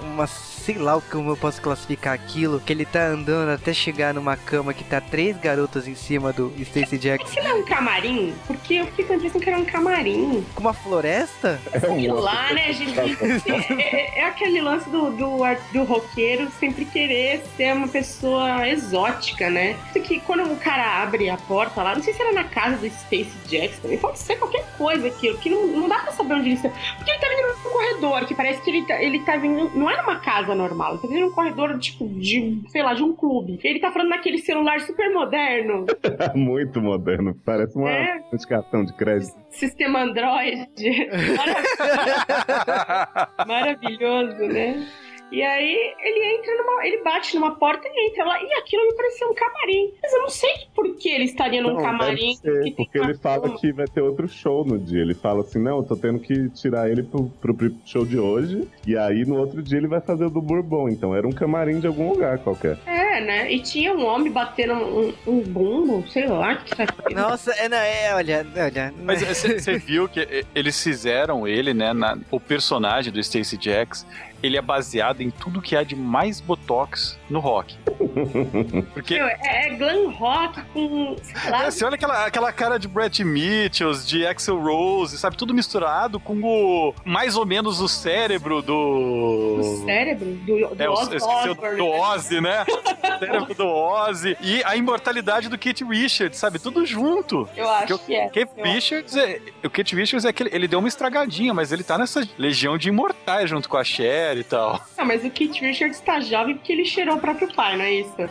uma 0.02 0.26
sei 0.66 0.78
lá 0.78 1.00
como 1.12 1.30
eu 1.30 1.36
posso 1.36 1.62
classificar 1.62 2.12
aquilo, 2.12 2.58
que 2.58 2.72
ele 2.72 2.84
tá 2.84 3.06
andando 3.06 3.50
até 3.50 3.72
chegar 3.72 4.12
numa 4.12 4.36
cama 4.36 4.74
que 4.74 4.82
tá 4.82 5.00
três 5.00 5.36
garotas 5.36 5.86
em 5.86 5.94
cima 5.94 6.32
do 6.32 6.52
Stacy 6.58 6.98
Jackson 6.98 7.28
Aquilo 7.38 7.46
é 7.46 7.54
um 7.54 7.64
camarim? 7.64 8.34
Porque 8.48 8.74
eu 8.74 8.86
fiquei 8.86 9.04
com 9.04 9.12
a 9.12 9.16
impressão 9.16 9.40
que 9.40 9.48
era 9.48 9.58
um 9.60 9.64
camarim. 9.64 10.44
com 10.56 10.60
uma 10.62 10.74
floresta? 10.74 11.60
É 11.72 11.88
um 11.88 12.14
lá, 12.14 12.52
né, 12.52 12.72
gente? 12.72 12.96
É, 13.46 13.82
é- 13.82 14.18
é 14.20 14.24
aquele 14.24 14.60
lance 14.60 14.88
do, 14.90 14.95
do, 15.10 15.44
ar- 15.44 15.58
do 15.72 15.84
roqueiro 15.84 16.50
sempre 16.52 16.84
querer 16.84 17.40
ser 17.56 17.74
uma 17.74 17.88
pessoa 17.88 18.68
exótica, 18.68 19.48
né? 19.50 19.76
Isso 19.94 20.00
que 20.00 20.20
quando 20.20 20.50
o 20.52 20.56
cara 20.56 21.02
abre 21.02 21.28
a 21.30 21.36
porta 21.36 21.82
lá, 21.82 21.94
não 21.94 22.02
sei 22.02 22.12
se 22.12 22.22
era 22.22 22.32
na 22.32 22.44
casa 22.44 22.76
do 22.76 22.86
Stacy 22.86 23.32
Jackson 23.48 23.82
também, 23.82 23.98
pode 23.98 24.18
ser 24.18 24.36
qualquer 24.36 24.64
coisa 24.76 25.06
aquilo, 25.08 25.38
que 25.38 25.50
não, 25.50 25.66
não 25.66 25.88
dá 25.88 25.98
pra 26.00 26.12
saber 26.12 26.34
onde 26.34 26.48
ele 26.48 26.54
está. 26.56 26.68
Porque 26.96 27.10
ele 27.10 27.18
tá 27.18 27.28
vindo 27.28 27.46
num 27.46 27.70
corredor, 27.70 28.26
que 28.26 28.34
parece 28.34 28.62
que 28.62 28.70
ele 28.70 28.86
tá, 28.86 29.02
ele 29.02 29.18
tá 29.20 29.36
vindo. 29.36 29.70
Não 29.74 29.90
é 29.90 29.96
numa 30.00 30.16
casa 30.20 30.54
normal, 30.54 30.92
ele 30.94 31.02
tá 31.02 31.08
vindo 31.08 31.20
num 31.20 31.32
corredor, 31.32 31.78
tipo, 31.78 32.06
de, 32.08 32.60
sei 32.68 32.82
lá, 32.82 32.94
de 32.94 33.02
um 33.02 33.14
clube. 33.14 33.58
Ele 33.62 33.80
tá 33.80 33.90
falando 33.90 34.08
naquele 34.10 34.38
celular 34.38 34.80
super 34.80 35.12
moderno, 35.12 35.86
Muito 36.34 36.80
moderno. 36.80 37.34
Parece 37.44 37.76
uma 37.76 37.90
É. 37.90 38.20
notificação 38.32 38.84
de 38.84 38.92
crédito. 38.94 39.34
sistema 39.50 40.00
Android. 40.02 40.66
Maravilhoso, 43.46 44.38
né? 44.46 44.85
E 45.32 45.42
aí 45.42 45.94
ele 46.00 46.36
entra 46.36 46.54
numa. 46.56 46.86
Ele 46.86 47.02
bate 47.02 47.34
numa 47.34 47.56
porta 47.56 47.88
e 47.88 48.10
entra 48.10 48.24
lá. 48.24 48.40
E 48.40 48.52
aquilo 48.54 48.86
me 48.86 48.94
pareceu 48.94 49.28
um 49.28 49.34
camarim. 49.34 49.92
Mas 50.02 50.12
eu 50.12 50.20
não 50.20 50.28
sei 50.28 50.50
por 50.74 50.94
que 50.96 51.08
ele 51.08 51.24
estaria 51.24 51.60
num 51.60 51.74
Não, 51.74 51.82
camarim. 51.82 52.36
deve 52.42 52.56
ser, 52.58 52.62
que 52.64 52.70
tem 52.70 52.74
porque 52.74 52.98
ele 52.98 53.14
fala 53.18 53.58
que 53.58 53.72
vai 53.72 53.86
ter 53.86 54.00
outro 54.02 54.28
show 54.28 54.64
no 54.64 54.78
dia. 54.78 55.00
Ele 55.00 55.14
fala 55.14 55.40
assim, 55.40 55.58
não, 55.58 55.78
eu 55.78 55.82
tô 55.82 55.96
tendo 55.96 56.20
que 56.20 56.48
tirar 56.50 56.88
ele 56.90 57.02
pro, 57.02 57.24
pro 57.40 57.56
show 57.84 58.04
de 58.06 58.18
hoje. 58.18 58.68
E 58.86 58.96
aí 58.96 59.24
no 59.24 59.36
outro 59.36 59.60
dia 59.62 59.78
ele 59.78 59.88
vai 59.88 60.00
fazer 60.00 60.26
o 60.26 60.30
do 60.30 60.40
Bourbon. 60.40 60.88
Então 60.88 61.14
era 61.14 61.26
um 61.26 61.32
camarim 61.32 61.80
de 61.80 61.86
algum 61.88 62.08
lugar 62.10 62.38
qualquer. 62.38 62.78
É, 62.86 63.20
né? 63.20 63.52
E 63.52 63.60
tinha 63.60 63.92
um 63.92 64.04
homem 64.06 64.30
batendo 64.30 64.74
um, 64.74 65.12
um 65.26 65.40
bumbo, 65.40 66.06
sei 66.08 66.28
lá, 66.28 66.52
o 66.52 66.64
que 66.64 66.76
tá 66.76 66.86
Nossa, 67.10 67.50
é, 67.52 67.68
não, 67.68 67.78
é, 67.78 68.14
olha, 68.14 68.46
olha. 68.56 68.94
Mas 69.02 69.22
você 69.22 69.76
viu 69.78 70.08
que 70.08 70.44
eles 70.54 70.80
fizeram 70.82 71.48
ele, 71.48 71.74
né? 71.74 71.92
na- 71.92 72.16
o 72.30 72.38
personagem 72.38 73.12
do 73.12 73.18
Stacy 73.18 73.56
Jacks, 73.60 74.06
ele 74.42 74.56
é 74.56 74.62
baseado 74.62 75.20
em 75.20 75.30
tudo 75.30 75.62
que 75.62 75.76
há 75.76 75.82
de 75.82 75.96
mais 75.96 76.40
botox 76.40 77.18
no 77.28 77.40
rock. 77.40 77.76
Porque 78.94 79.16
Meu, 79.16 79.26
é, 79.26 79.38
é 79.42 79.74
glam 79.74 80.10
rock 80.10 80.62
com. 80.72 81.16
Sei 81.22 81.50
lá, 81.50 81.64
É, 81.64 81.70
você 81.70 81.84
olha 81.84 81.94
aquela, 81.94 82.26
aquela 82.26 82.52
cara 82.52 82.78
de 82.78 82.88
Brett 82.88 83.22
Mitchells, 83.24 84.06
de 84.06 84.26
Axel 84.26 84.60
Rose, 84.60 85.18
sabe? 85.18 85.36
Tudo 85.36 85.54
misturado 85.54 86.20
com 86.20 86.40
o. 86.42 86.94
mais 87.04 87.36
ou 87.36 87.46
menos 87.46 87.80
o 87.80 87.88
cérebro 87.88 88.62
do. 88.62 89.58
o 89.60 89.84
cérebro 89.84 90.26
do, 90.26 90.74
do 90.74 90.82
É, 90.82 90.88
o, 90.88 90.92
Ozzy 90.92 91.12
eu 91.12 91.16
esqueci 91.16 91.76
do 91.76 91.86
Ozzy, 91.86 92.40
né? 92.40 92.64
O 92.68 93.18
cérebro 93.18 93.54
do 93.54 93.66
Ozzy. 93.66 94.36
E 94.40 94.62
a 94.64 94.76
imortalidade 94.76 95.48
do 95.48 95.58
Kate 95.58 95.84
Richards, 95.84 96.38
sabe? 96.38 96.58
Tudo 96.58 96.84
junto. 96.84 97.48
Eu 97.56 97.68
acho 97.68 97.86
Porque 97.86 98.06
que 98.06 98.14
é. 98.14 98.26
Kate 98.28 98.50
Eu 98.56 98.64
Richards 98.64 99.16
é, 99.16 99.40
o 99.64 99.70
Kate 99.70 99.94
Richards 99.94 100.24
é 100.24 100.28
aquele, 100.28 100.50
ele 100.52 100.68
deu 100.68 100.78
uma 100.78 100.88
estragadinha, 100.88 101.52
mas 101.52 101.72
ele 101.72 101.82
tá 101.82 101.98
nessa 101.98 102.26
legião 102.38 102.76
de 102.78 102.88
imortais 102.88 103.50
junto 103.50 103.68
com 103.68 103.76
a 103.76 103.84
Cher 103.84 104.25
e 104.34 104.44
tal. 104.44 104.80
Não, 104.96 105.04
mas 105.04 105.24
o 105.24 105.30
Kit 105.30 105.60
Richards 105.60 106.00
tá 106.00 106.20
jovem 106.20 106.56
porque 106.56 106.72
ele 106.72 106.84
cheirou 106.84 107.16
o 107.16 107.20
próprio 107.20 107.52
pai, 107.54 107.76
não 107.76 107.84
é 107.84 107.92
isso? 107.92 108.14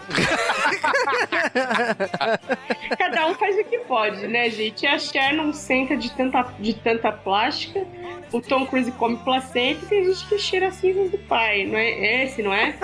Cada 2.98 3.28
um 3.28 3.36
faz 3.36 3.58
o 3.58 3.64
que 3.64 3.80
pode, 3.80 4.28
né, 4.28 4.50
gente? 4.50 4.86
A 4.86 4.98
Cher 5.00 5.34
não 5.34 5.54
senta 5.54 5.96
de 5.96 6.12
tanta, 6.12 6.44
de 6.60 6.74
tanta 6.74 7.12
plástica, 7.12 7.86
o 8.32 8.42
Tom 8.42 8.66
Cruise 8.66 8.92
come 8.94 9.18
placenta 9.18 9.86
e 9.86 9.88
tem 9.88 10.06
gente 10.06 10.28
que 10.28 10.38
cheira 10.38 10.68
as 10.68 10.76
cinzas 10.76 11.12
do 11.12 11.18
pai, 11.20 11.66
não 11.66 11.78
é 11.78 12.24
esse, 12.24 12.42
não 12.42 12.54
é? 12.54 12.76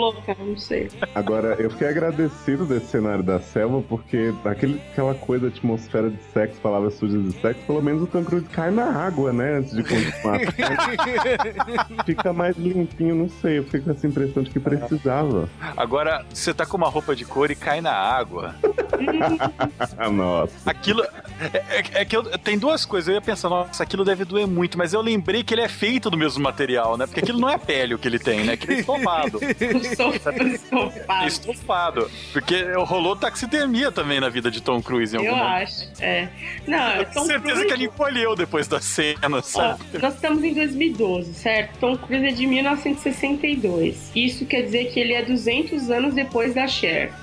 Louca, 0.00 0.34
não 0.38 0.56
sei. 0.56 0.88
Agora, 1.14 1.56
eu 1.58 1.70
fiquei 1.70 1.88
agradecido 1.88 2.64
desse 2.64 2.86
cenário 2.86 3.22
da 3.22 3.38
selva, 3.38 3.82
porque 3.88 4.32
aquele, 4.44 4.80
aquela 4.92 5.14
coisa, 5.14 5.48
atmosfera 5.48 6.08
de 6.10 6.16
sexo, 6.32 6.58
palavras 6.60 6.94
sujas 6.94 7.22
de 7.22 7.32
sexo, 7.40 7.60
pelo 7.66 7.82
menos 7.82 8.02
o 8.02 8.06
Tom 8.06 8.24
Cruise 8.24 8.46
cai 8.48 8.70
na 8.70 8.84
água, 8.84 9.32
né? 9.32 9.58
Antes 9.58 9.74
de 9.74 9.82
continuar. 9.82 10.40
Fica 12.06 12.32
mais 12.32 12.56
limpinho, 12.56 13.14
não 13.14 13.28
sei. 13.28 13.58
Eu 13.58 13.64
fiquei 13.64 13.80
com 13.80 13.90
essa 13.90 14.06
impressão 14.06 14.42
de 14.42 14.50
que 14.50 14.58
precisava. 14.60 15.48
Agora, 15.76 16.24
você 16.32 16.54
tá 16.54 16.64
com 16.64 16.76
uma 16.76 16.88
roupa 16.88 17.14
de 17.14 17.24
cor 17.24 17.50
e 17.50 17.54
cai 17.54 17.80
na 17.80 17.92
água. 17.92 18.54
Ah, 19.96 20.10
nossa. 20.10 20.52
Aquilo. 20.70 21.02
É, 21.02 21.78
é- 21.78 22.00
é 22.02 22.04
que 22.04 22.16
eu, 22.16 22.22
tem 22.38 22.58
duas 22.58 22.84
coisas. 22.84 23.08
Eu 23.08 23.14
ia 23.14 23.20
pensar, 23.20 23.48
nossa, 23.48 23.82
aquilo 23.82 24.04
deve 24.04 24.24
doer 24.24 24.46
muito, 24.46 24.76
mas 24.78 24.92
eu 24.92 25.00
lembrei 25.00 25.42
que 25.42 25.54
ele 25.54 25.62
é 25.62 25.68
feito 25.68 26.10
do 26.10 26.16
mesmo 26.16 26.42
material, 26.42 26.96
né? 26.96 27.06
Porque 27.06 27.20
aquilo 27.20 27.38
não 27.38 27.48
é 27.48 27.56
pele 27.58 27.94
o 27.94 27.98
que 27.98 28.06
ele 28.08 28.18
tem, 28.18 28.44
né? 28.44 28.52
Aquele 28.54 28.74
é 28.74 28.80
estofado. 28.80 29.40
Fácil. 29.96 31.26
estofado. 31.28 32.10
Porque 32.32 32.62
rolou 32.84 33.16
taxidermia 33.16 33.90
também 33.92 34.20
na 34.20 34.28
vida 34.28 34.50
de 34.50 34.60
Tom 34.60 34.80
Cruise 34.82 35.16
em 35.16 35.20
Eu 35.24 35.30
algum 35.34 35.42
momento. 35.44 35.62
acho, 35.62 35.88
é. 36.00 36.28
Não, 36.66 36.92
Eu 36.96 37.04
Tom 37.06 37.24
certeza 37.24 37.40
Cruise- 37.54 37.66
que 37.66 37.72
ele 37.72 37.84
encolheu 37.86 38.34
depois 38.36 38.66
da 38.68 38.80
cena, 38.80 39.38
Ó, 39.38 39.42
sabe? 39.42 39.82
nós 40.00 40.14
estamos 40.14 40.42
em 40.44 40.54
2012, 40.54 41.34
certo? 41.34 41.78
Tom 41.78 41.96
Cruise 41.96 42.26
é 42.26 42.30
de 42.32 42.46
1962. 42.46 44.10
Isso 44.14 44.44
quer 44.46 44.62
dizer 44.62 44.86
que 44.92 45.00
ele 45.00 45.12
é 45.12 45.22
200 45.22 45.90
anos 45.90 46.14
depois 46.14 46.54
da 46.54 46.66
Cher. 46.66 47.12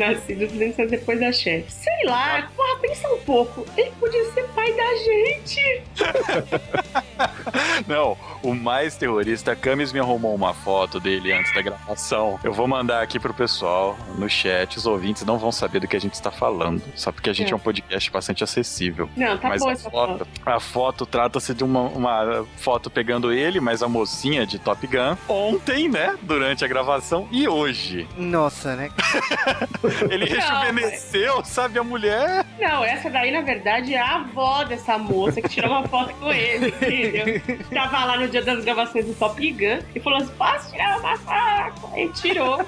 Nascido 0.00 0.46
200 0.48 0.78
anos 0.78 0.90
depois 0.90 1.20
da 1.20 1.30
Cher. 1.30 1.64
Sei 1.68 2.04
lá, 2.06 2.48
porra, 2.56 2.78
pensa 2.80 3.06
um 3.08 3.18
pouco. 3.18 3.66
Ele 3.76 3.90
podia 4.00 4.32
ser 4.32 4.44
pai 4.54 4.72
da 4.72 4.96
gente. 4.96 5.82
Não, 7.86 8.16
o 8.42 8.54
mais 8.54 8.96
terrorista, 8.96 9.52
a 9.52 9.56
Camis 9.56 9.92
me 9.92 9.98
arrumou 10.00 10.34
uma 10.34 10.54
foto 10.54 10.98
dele 11.00 11.32
antes 11.32 11.52
da 11.54 11.60
gravação. 11.62 12.38
Eu 12.44 12.52
vou 12.52 12.66
mandar 12.66 13.02
aqui 13.02 13.18
pro 13.18 13.34
pessoal 13.34 13.98
no 14.16 14.28
chat. 14.28 14.76
Os 14.78 14.86
ouvintes 14.86 15.24
não 15.24 15.38
vão 15.38 15.50
saber 15.52 15.80
do 15.80 15.88
que 15.88 15.96
a 15.96 16.00
gente 16.00 16.14
está 16.14 16.30
falando. 16.30 16.82
Só 16.94 17.10
porque 17.12 17.28
a 17.28 17.32
gente 17.32 17.48
é, 17.48 17.52
É. 17.52 17.56
um 17.56 17.58
podcast 17.58 18.10
bastante 18.10 18.44
acessível. 18.44 19.08
Não, 19.16 19.36
tá 19.36 19.48
mas 19.48 19.60
boa 19.60 19.72
a 19.72 19.74
essa 19.74 19.90
foto, 19.90 20.18
foto. 20.18 20.28
a 20.46 20.60
foto 20.60 21.06
trata-se 21.06 21.52
de 21.54 21.64
uma, 21.64 21.82
uma 21.82 22.46
foto 22.56 22.88
pegando 22.90 23.32
ele, 23.32 23.60
mas 23.60 23.82
a 23.82 23.88
mocinha 23.88 24.46
de 24.46 24.58
Top 24.58 24.86
Gun, 24.86 25.16
ontem, 25.28 25.88
né? 25.88 26.16
Durante 26.22 26.64
a 26.64 26.68
gravação 26.68 27.28
e 27.30 27.48
hoje. 27.48 28.06
Nossa, 28.16 28.76
né? 28.76 28.90
Ele 30.10 30.24
rejuvenesceu, 30.24 31.44
sabe? 31.44 31.78
A 31.78 31.84
mulher. 31.84 32.44
Não, 32.58 32.84
essa 32.84 33.08
daí, 33.10 33.30
na 33.30 33.40
verdade, 33.40 33.94
é 33.94 34.00
a 34.00 34.16
avó 34.16 34.64
dessa 34.64 34.96
moça 34.98 35.40
que 35.42 35.48
tirou 35.48 35.70
uma 35.70 35.86
foto 35.88 36.14
com 36.14 36.32
ele, 36.32 36.68
entendeu? 36.68 37.40
Tava 37.72 38.04
lá 38.04 38.16
no 38.18 38.28
dia 38.28 38.42
das 38.42 38.64
gravações 38.64 39.06
do 39.06 39.14
Top 39.14 39.50
Gun 39.52 39.78
e 39.94 40.00
falou 40.00 40.18
assim: 40.18 40.32
posso 40.36 40.70
tirar 40.70 40.98
uma 40.98 41.16
foto? 41.18 41.98
E 41.98 42.08
tirou. 42.12 42.64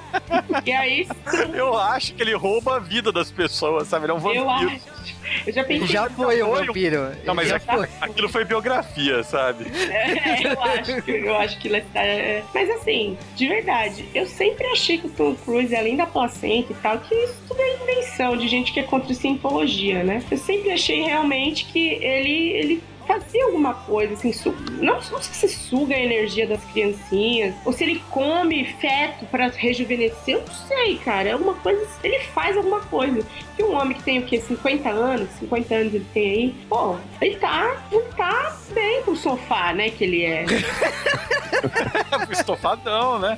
E 0.65 0.71
aí, 0.71 1.07
Eu 1.53 1.77
acho 1.77 2.13
que 2.13 2.21
ele 2.21 2.33
rouba 2.35 2.75
a 2.77 2.79
vida 2.79 3.11
das 3.11 3.31
pessoas, 3.31 3.87
sabe? 3.87 4.05
Ele 4.05 4.11
é 4.11 4.15
um 4.15 4.19
vampiro. 4.19 4.43
eu 4.43 4.49
acho. 4.49 5.12
Eu 5.45 5.53
já 5.53 5.63
pensei. 5.63 5.87
Já 5.87 6.09
foi 6.09 6.43
um- 6.43 6.51
vampiro. 6.51 7.11
Não, 7.25 7.33
mas 7.35 7.47
já 7.49 7.57
aquilo, 7.57 7.77
foi. 7.77 7.87
aquilo 8.01 8.29
foi 8.29 8.45
biografia, 8.45 9.23
sabe? 9.23 9.65
É, 9.89 10.47
eu 10.47 10.61
acho 10.61 11.01
que 11.01 11.11
eu 11.11 11.35
acho 11.37 11.59
que 11.59 11.67
ele 11.67 11.77
está. 11.77 12.01
é. 12.03 12.43
Mas 12.53 12.69
assim, 12.69 13.17
de 13.35 13.47
verdade, 13.47 14.05
eu 14.13 14.25
sempre 14.25 14.65
achei 14.67 14.97
que 14.97 15.07
o 15.07 15.09
Tom 15.09 15.35
Cruise, 15.35 15.75
além 15.75 15.95
da 15.95 16.05
placenta 16.05 16.71
e 16.71 16.75
tal, 16.81 16.97
que 16.99 17.13
isso 17.15 17.35
tudo 17.47 17.61
é 17.61 17.75
invenção 17.81 18.35
de 18.37 18.47
gente 18.47 18.71
que 18.71 18.79
é 18.79 18.83
contra 18.83 19.11
a 19.11 19.15
cientologia, 19.15 20.03
né? 20.03 20.21
Eu 20.29 20.37
sempre 20.37 20.71
achei 20.71 21.01
realmente 21.01 21.65
que 21.65 21.79
ele, 22.03 22.49
ele 22.53 22.83
fazia 23.07 23.45
alguma 23.45 23.73
coisa, 23.73 24.13
assim, 24.13 24.31
su- 24.33 24.55
não, 24.81 24.95
não 24.95 25.01
sei 25.21 25.49
se 25.49 25.49
suga 25.49 25.95
a 25.95 25.99
energia 25.99 26.47
das 26.47 26.63
criancinhas, 26.65 27.53
ou 27.65 27.71
se 27.73 27.83
ele 27.83 28.03
come 28.09 28.65
feto 28.79 29.25
pra 29.25 29.47
rejuvenescer, 29.47 30.35
eu 30.35 30.39
não 30.45 30.53
sei, 30.53 30.97
cara. 30.97 31.29
É 31.29 31.35
uma 31.35 31.53
coisa. 31.55 31.85
Ele 32.03 32.19
faz 32.19 32.55
alguma 32.57 32.79
coisa. 32.81 33.25
Que 33.55 33.63
um 33.63 33.75
homem 33.75 33.95
que 33.95 34.03
tem 34.03 34.19
o 34.19 34.25
quê? 34.25 34.39
50 34.39 34.89
anos, 34.89 35.29
50 35.39 35.75
anos 35.75 35.93
ele 35.93 36.05
tem 36.13 36.29
aí, 36.31 36.55
pô, 36.67 36.95
ele 37.21 37.35
tá, 37.35 37.83
ele 37.91 38.01
tá 38.17 38.57
bem 38.73 39.03
com 39.03 39.11
o 39.11 39.15
sofá, 39.15 39.73
né? 39.73 39.89
Que 39.91 40.03
ele 40.05 40.23
é. 40.25 40.45
Estofadão, 42.31 43.19
né? 43.19 43.37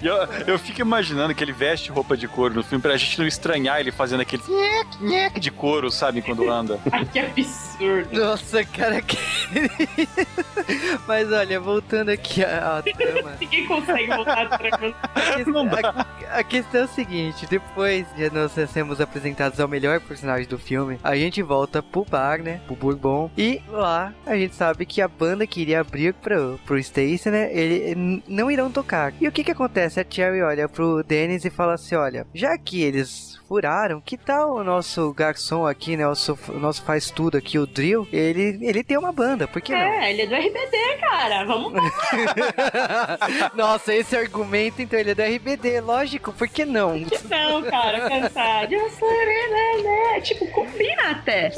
E 0.00 0.06
eu, 0.06 0.14
eu 0.46 0.58
fico 0.58 0.80
imaginando 0.80 1.34
que 1.34 1.42
ele 1.42 1.52
veste 1.52 1.90
roupa 1.90 2.16
de 2.16 2.26
couro 2.28 2.54
no 2.54 2.62
filme 2.62 2.80
pra 2.80 2.96
gente 2.96 3.18
não 3.18 3.26
estranhar 3.26 3.80
ele 3.80 3.90
fazendo 3.92 4.20
aquele 4.20 4.42
nhec, 4.48 4.86
nhec 5.02 5.40
de 5.40 5.50
couro, 5.50 5.90
sabe? 5.90 6.22
Quando 6.22 6.48
anda. 6.50 6.78
Ai, 6.92 7.04
que 7.12 7.18
absurdo. 7.18 8.08
Nossa, 8.12 8.64
cara, 8.76 9.00
que... 9.02 9.16
Mas 11.06 11.30
olha, 11.32 11.60
voltando 11.60 12.08
aqui 12.10 12.44
à, 12.44 12.78
à 12.78 12.82
trama. 12.82 13.32
Ninguém 13.40 13.66
consegue 13.66 14.06
voltar 14.08 14.46
atrás. 14.46 14.94
A 15.14 15.20
questão, 15.36 15.68
a- 15.72 16.38
a 16.38 16.42
questão 16.44 16.80
é 16.80 16.84
o 16.84 16.88
seguinte: 16.88 17.46
depois 17.48 18.06
de 18.16 18.30
nós 18.30 18.52
sermos 18.70 19.00
apresentados 19.00 19.60
ao 19.60 19.68
melhor 19.68 20.00
personagem 20.00 20.46
do 20.48 20.58
filme, 20.58 20.98
a 21.02 21.14
gente 21.16 21.42
volta 21.42 21.82
pro 21.82 22.04
bar, 22.04 22.40
né? 22.42 22.60
Pro 22.66 22.76
Bourbon. 22.76 23.30
E 23.36 23.60
lá 23.68 24.12
a 24.26 24.36
gente 24.36 24.54
sabe 24.54 24.86
que 24.86 25.00
a 25.00 25.08
banda 25.08 25.46
que 25.46 25.60
iria 25.60 25.80
abrir 25.80 26.14
pro, 26.14 26.58
pro 26.64 26.78
Stacy, 26.78 27.30
né? 27.30 27.52
Ele 27.52 28.22
não 28.26 28.50
irão 28.50 28.70
tocar. 28.70 29.12
E 29.20 29.28
o 29.28 29.32
que 29.32 29.44
que 29.44 29.50
acontece? 29.52 30.00
A 30.00 30.06
Cherry 30.08 30.42
olha 30.42 30.68
pro 30.68 31.02
Dennis 31.02 31.44
e 31.44 31.50
fala 31.50 31.74
assim: 31.74 31.94
olha, 31.94 32.26
já 32.34 32.56
que 32.58 32.82
eles 32.82 33.38
furaram, 33.54 34.00
que 34.00 34.16
tal 34.16 34.56
o 34.56 34.64
nosso 34.64 35.12
garçom 35.12 35.64
aqui, 35.64 35.96
né? 35.96 36.04
O, 36.04 36.08
nosso- 36.08 36.36
nosso 36.54 36.82
faz 36.82 37.08
tudo 37.08 37.36
aqui, 37.38 37.56
o 37.56 37.64
Drill? 37.66 38.06
Ele, 38.12 38.58
ele 38.60 38.82
tem 38.82 38.98
uma 38.98 39.12
banda, 39.12 39.46
por 39.46 39.62
que 39.62 39.70
não? 39.72 39.78
É, 39.78 40.10
ele 40.10 40.22
é 40.22 40.26
do 40.26 40.34
RBD, 40.34 40.76
cara. 41.00 41.44
Vamos 41.44 41.72
lá. 41.78 41.80
Nossa, 43.54 43.94
esse 43.94 44.16
argumento, 44.16 44.82
então, 44.82 44.98
ele 44.98 45.12
é 45.12 45.14
do 45.14 45.22
RBD, 45.22 45.80
lógico, 45.82 46.32
por 46.32 46.48
que 46.48 46.64
não? 46.64 46.98
Não, 46.98 47.62
cara, 47.62 48.08
cantar. 48.08 48.72
Eu 48.72 48.90
sou 48.90 49.08
RBD. 49.08 50.20
Tipo, 50.22 50.46
combina 50.50 51.10
até. 51.12 51.52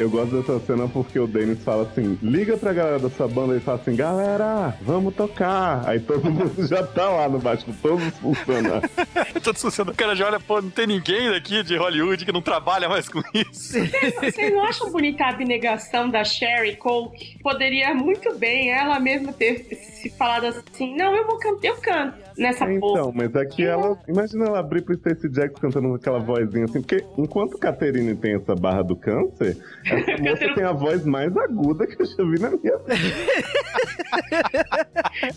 Eu 0.00 0.10
gosto 0.10 0.40
dessa 0.40 0.58
cena 0.66 0.88
porque 0.88 1.18
o 1.20 1.26
Dennis 1.28 1.62
fala 1.62 1.84
assim: 1.84 2.18
liga 2.22 2.56
pra 2.56 2.72
galera 2.72 2.98
da 2.98 3.10
sua 3.10 3.28
banda 3.28 3.56
e 3.56 3.60
fala 3.60 3.78
assim: 3.80 3.94
galera, 3.94 4.74
vamos 4.82 5.14
tocar. 5.14 5.88
Aí 5.88 6.00
todo 6.00 6.28
mundo 6.30 6.52
já 6.66 6.82
tá 6.84 7.08
lá 7.08 7.28
no 7.28 7.38
baixo, 7.38 7.66
todos 7.80 8.04
os 8.06 8.14
funcionários. 8.18 8.90
Todo 9.42 9.58
sucedendo. 9.58 9.92
O 9.92 9.96
cara 9.96 10.14
já 10.14 10.26
olha, 10.26 10.40
pô, 10.40 10.60
não 10.60 10.70
tem 10.70 10.86
ninguém 10.86 11.30
daqui 11.30 11.62
de 11.62 11.76
Hollywood 11.76 12.24
que 12.24 12.32
não 12.32 12.42
trabalha 12.42 12.88
mais 12.88 13.08
com 13.08 13.20
isso. 13.34 13.78
Vocês 14.20 14.52
não 14.52 14.64
acham 14.64 14.90
bonita 14.90 15.24
a 15.24 15.30
abnegação 15.30 16.08
da 16.08 16.24
Sherry 16.24 16.76
Coke? 16.76 17.38
Poderia 17.42 17.94
muito 17.94 18.34
bem 18.36 18.70
ela 18.70 18.98
mesma 18.98 19.32
ter 19.32 19.64
se 19.74 20.10
falado 20.10 20.46
assim: 20.46 20.96
não, 20.96 21.14
eu 21.14 21.26
vou 21.26 21.38
cantar, 21.38 21.68
eu 21.68 21.76
canto 21.76 22.18
nessa 22.36 22.66
porra. 22.66 23.00
Então, 23.00 23.12
mas 23.14 23.34
aqui 23.36 23.64
ela. 23.64 23.98
Imagina 24.08 24.46
ela 24.46 24.58
abrir 24.58 24.82
pro 24.82 24.94
Stacey 24.94 25.30
Jackson 25.30 25.60
cantando 25.60 25.94
aquela 25.94 26.18
vozinha 26.18 26.64
assim, 26.64 26.80
porque 26.80 27.04
enquanto 27.16 27.58
Caterine 27.58 28.14
tem 28.14 28.34
essa 28.34 28.54
barra 28.54 28.82
do 28.82 28.96
câncer, 28.96 29.56
essa 29.84 30.16
moça 30.22 30.54
tem 30.54 30.64
a 30.64 30.72
voz 30.72 31.04
mais 31.04 31.36
aguda 31.36 31.86
que 31.86 32.00
eu 32.00 32.06
já 32.06 32.24
vi 32.24 32.40
na 32.40 32.50
minha 32.50 32.78
vida. 32.78 32.94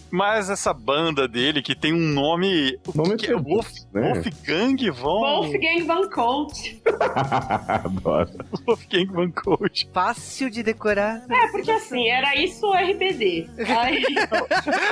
Mas 0.09 0.49
essa 0.49 0.73
banda 0.73 1.27
dele, 1.27 1.61
que 1.61 1.75
tem 1.75 1.93
um 1.93 2.13
nome. 2.13 2.77
o 2.87 2.97
Nome 2.97 3.17
que 3.17 3.31
é? 3.31 3.35
Wolf, 3.55 3.71
né? 3.93 4.13
Wolfgang 4.13 4.91
von. 4.91 5.21
Wolfgang 5.21 5.85
Van 5.85 6.09
Colt. 6.09 6.81
Adoro. 7.67 8.31
Wolfgang 8.65 9.07
Van 9.11 9.31
Coach. 9.31 9.89
Fácil 9.93 10.49
de 10.49 10.61
decorar. 10.63 11.23
É, 11.29 11.47
porque 11.51 11.71
assim, 11.71 12.09
era 12.09 12.35
isso 12.35 12.65
o 12.67 12.73
RBD. 12.73 13.47
Aí, 13.79 14.03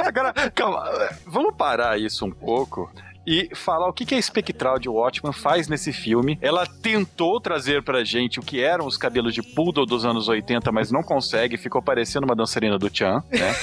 Agora, 0.05 0.33
calma, 0.51 1.09
vamos 1.25 1.55
parar 1.55 1.99
isso 1.99 2.25
um 2.25 2.31
pouco. 2.31 2.89
E 3.25 3.49
falar 3.55 3.87
o 3.87 3.93
que 3.93 4.05
que 4.05 4.15
a 4.15 4.17
espectral 4.17 4.77
de 4.79 4.89
Watchman 4.89 5.31
faz 5.33 5.67
nesse 5.67 5.93
filme. 5.93 6.37
Ela 6.41 6.65
tentou 6.65 7.39
trazer 7.39 7.81
pra 7.83 8.03
gente 8.03 8.39
o 8.39 8.43
que 8.43 8.61
eram 8.61 8.85
os 8.85 8.97
cabelos 8.97 9.33
de 9.33 9.41
poodle 9.41 9.85
dos 9.85 10.05
anos 10.05 10.27
80, 10.27 10.71
mas 10.71 10.91
não 10.91 11.01
consegue, 11.01 11.57
ficou 11.57 11.81
parecendo 11.81 12.25
uma 12.25 12.35
dançarina 12.35 12.77
do 12.77 12.89
Chan, 12.95 13.23
né? 13.31 13.55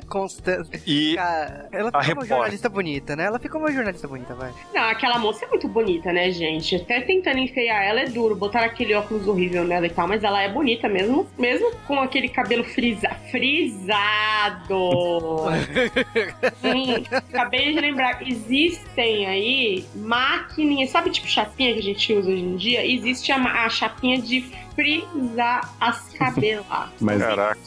Constância. 0.08 0.80
E 0.86 1.14
Cara, 1.16 1.68
ela 1.72 1.90
A 1.92 2.02
ficou 2.02 2.02
uma 2.02 2.02
repórter. 2.02 2.28
jornalista 2.28 2.68
bonita, 2.68 3.16
né? 3.16 3.24
Ela 3.26 3.38
ficou 3.38 3.60
uma 3.60 3.70
jornalista 3.72 4.08
bonita, 4.08 4.34
vai. 4.34 4.52
não, 4.74 4.82
aquela 4.82 5.18
moça 5.18 5.44
é 5.44 5.48
muito 5.48 5.68
bonita, 5.68 6.12
né, 6.12 6.30
gente? 6.30 6.76
Até 6.76 7.00
tentando 7.02 7.38
enfeiar 7.38 7.82
ela 7.84 8.00
é 8.00 8.06
duro, 8.06 8.34
botar 8.34 8.64
aquele 8.64 8.94
óculos 8.94 9.26
horrível 9.28 9.64
nela 9.64 9.86
e 9.86 9.90
tal, 9.90 10.08
mas 10.08 10.22
ela 10.24 10.42
é 10.42 10.48
bonita 10.52 10.88
mesmo, 10.88 11.26
mesmo 11.38 11.70
com 11.86 12.00
aquele 12.00 12.28
cabelo 12.28 12.64
frisa, 12.64 13.08
frisado. 13.30 14.74
Sim, 16.60 17.04
acabei 17.10 17.72
de 17.72 17.80
lembrar, 17.80 18.13
existem 18.20 19.26
aí 19.26 19.84
maquininhas, 19.94 20.90
sabe 20.90 21.10
tipo 21.10 21.26
chapinha 21.28 21.72
que 21.72 21.78
a 21.78 21.82
gente 21.82 22.12
usa 22.12 22.30
hoje 22.30 22.42
em 22.42 22.56
dia? 22.56 22.86
Existe 22.86 23.32
a, 23.32 23.64
a 23.64 23.68
chapinha 23.68 24.20
de 24.20 24.44
frisar 24.74 25.72
as 25.80 26.08
cabelos. 26.10 26.66
Mas 27.00 27.22
Caraca. 27.22 27.58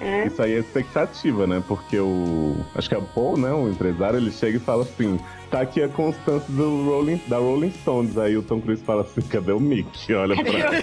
É. 0.00 0.26
isso 0.26 0.42
aí 0.42 0.52
é 0.52 0.58
expectativa, 0.58 1.46
né? 1.46 1.62
Porque 1.66 1.98
o. 1.98 2.56
Acho 2.74 2.88
que 2.88 2.94
é 2.94 2.98
o 2.98 3.02
Paul, 3.02 3.36
né? 3.36 3.50
O 3.52 3.68
empresário, 3.68 4.18
ele 4.18 4.30
chega 4.30 4.56
e 4.56 4.60
fala 4.60 4.82
assim. 4.82 5.18
Tá 5.50 5.60
aqui 5.60 5.82
a 5.82 5.88
constância 5.88 6.50
do 6.50 6.86
Rolling, 6.86 7.20
da 7.28 7.36
Rolling 7.36 7.72
Stones. 7.82 8.16
Aí 8.16 8.38
o 8.38 8.42
Tom 8.42 8.58
Cruise 8.58 8.82
fala 8.82 9.02
assim: 9.02 9.20
cadê 9.20 9.52
o 9.52 9.60
Mick? 9.60 9.90
Olha 10.14 10.34
pra 10.34 10.82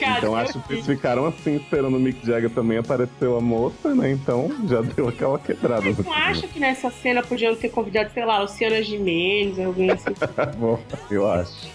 Cara, 0.00 0.18
Então 0.18 0.34
acho 0.34 0.60
que 0.60 0.72
eles 0.72 0.86
ficaram 0.86 1.26
assim, 1.26 1.54
esperando 1.54 1.96
o 1.96 2.00
Mick 2.00 2.26
Jagger 2.26 2.50
também 2.50 2.78
apareceu 2.78 3.36
a 3.36 3.40
moça, 3.40 3.94
né? 3.94 4.10
Então 4.10 4.50
já 4.68 4.80
deu 4.82 5.08
aquela 5.08 5.38
quebrada. 5.38 5.82
Mas 5.82 5.98
não 6.04 6.12
acha 6.12 6.48
que 6.48 6.58
nessa 6.58 6.90
cena 6.90 7.22
podiam 7.22 7.54
ter 7.54 7.68
convidado, 7.68 8.10
sei 8.12 8.24
lá, 8.24 8.40
Luciana 8.40 8.82
Gimenez, 8.82 9.60
alguém 9.60 9.92
assim, 9.92 10.10
Bom, 10.58 10.80
eu 11.08 11.30
acho. 11.30 11.68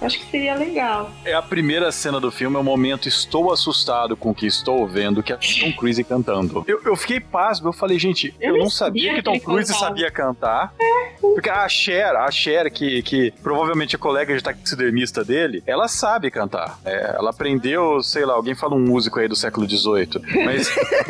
Acho 0.00 0.18
que 0.18 0.30
seria 0.30 0.54
legal. 0.54 1.10
é 1.24 1.34
a 1.34 1.42
primeira 1.42 1.90
cena 1.92 2.20
do 2.20 2.30
filme, 2.30 2.56
é 2.56 2.58
o 2.58 2.64
momento 2.64 3.08
estou 3.08 3.52
assustado 3.52 4.16
com 4.16 4.30
o 4.30 4.34
que 4.34 4.46
estou 4.46 4.86
vendo, 4.86 5.22
que 5.22 5.32
é 5.32 5.36
Tom 5.60 5.72
Cruise 5.72 6.02
cantando. 6.04 6.64
Eu, 6.66 6.80
eu 6.84 6.96
fiquei 6.96 7.20
pasmo, 7.20 7.68
eu 7.68 7.72
falei, 7.72 7.98
gente, 7.98 8.34
eu, 8.40 8.56
Eu 8.56 8.62
não 8.62 8.70
sabia 8.70 9.08
sabia 9.12 9.14
que 9.14 9.22
Tom 9.22 9.40
Cruise 9.40 9.72
cantava. 9.72 9.88
sabia 9.88 10.10
cantar. 10.10 10.74
Porque 11.20 11.50
a 11.50 11.68
Cher, 11.68 12.14
a 12.16 12.30
Cher, 12.30 12.70
que, 12.70 13.02
que 13.02 13.32
provavelmente 13.42 13.96
é 13.96 13.98
colega 13.98 14.36
de 14.36 14.42
taxidermista 14.42 15.24
dele, 15.24 15.62
ela 15.66 15.88
sabe 15.88 16.30
cantar. 16.30 16.78
É, 16.84 17.16
ela 17.16 17.30
aprendeu, 17.30 18.02
sei 18.02 18.24
lá, 18.24 18.34
alguém 18.34 18.54
fala 18.54 18.74
um 18.74 18.80
músico 18.80 19.18
aí 19.18 19.26
do 19.28 19.34
século 19.34 19.68
XVIII. 19.68 20.44
Mas 20.44 20.68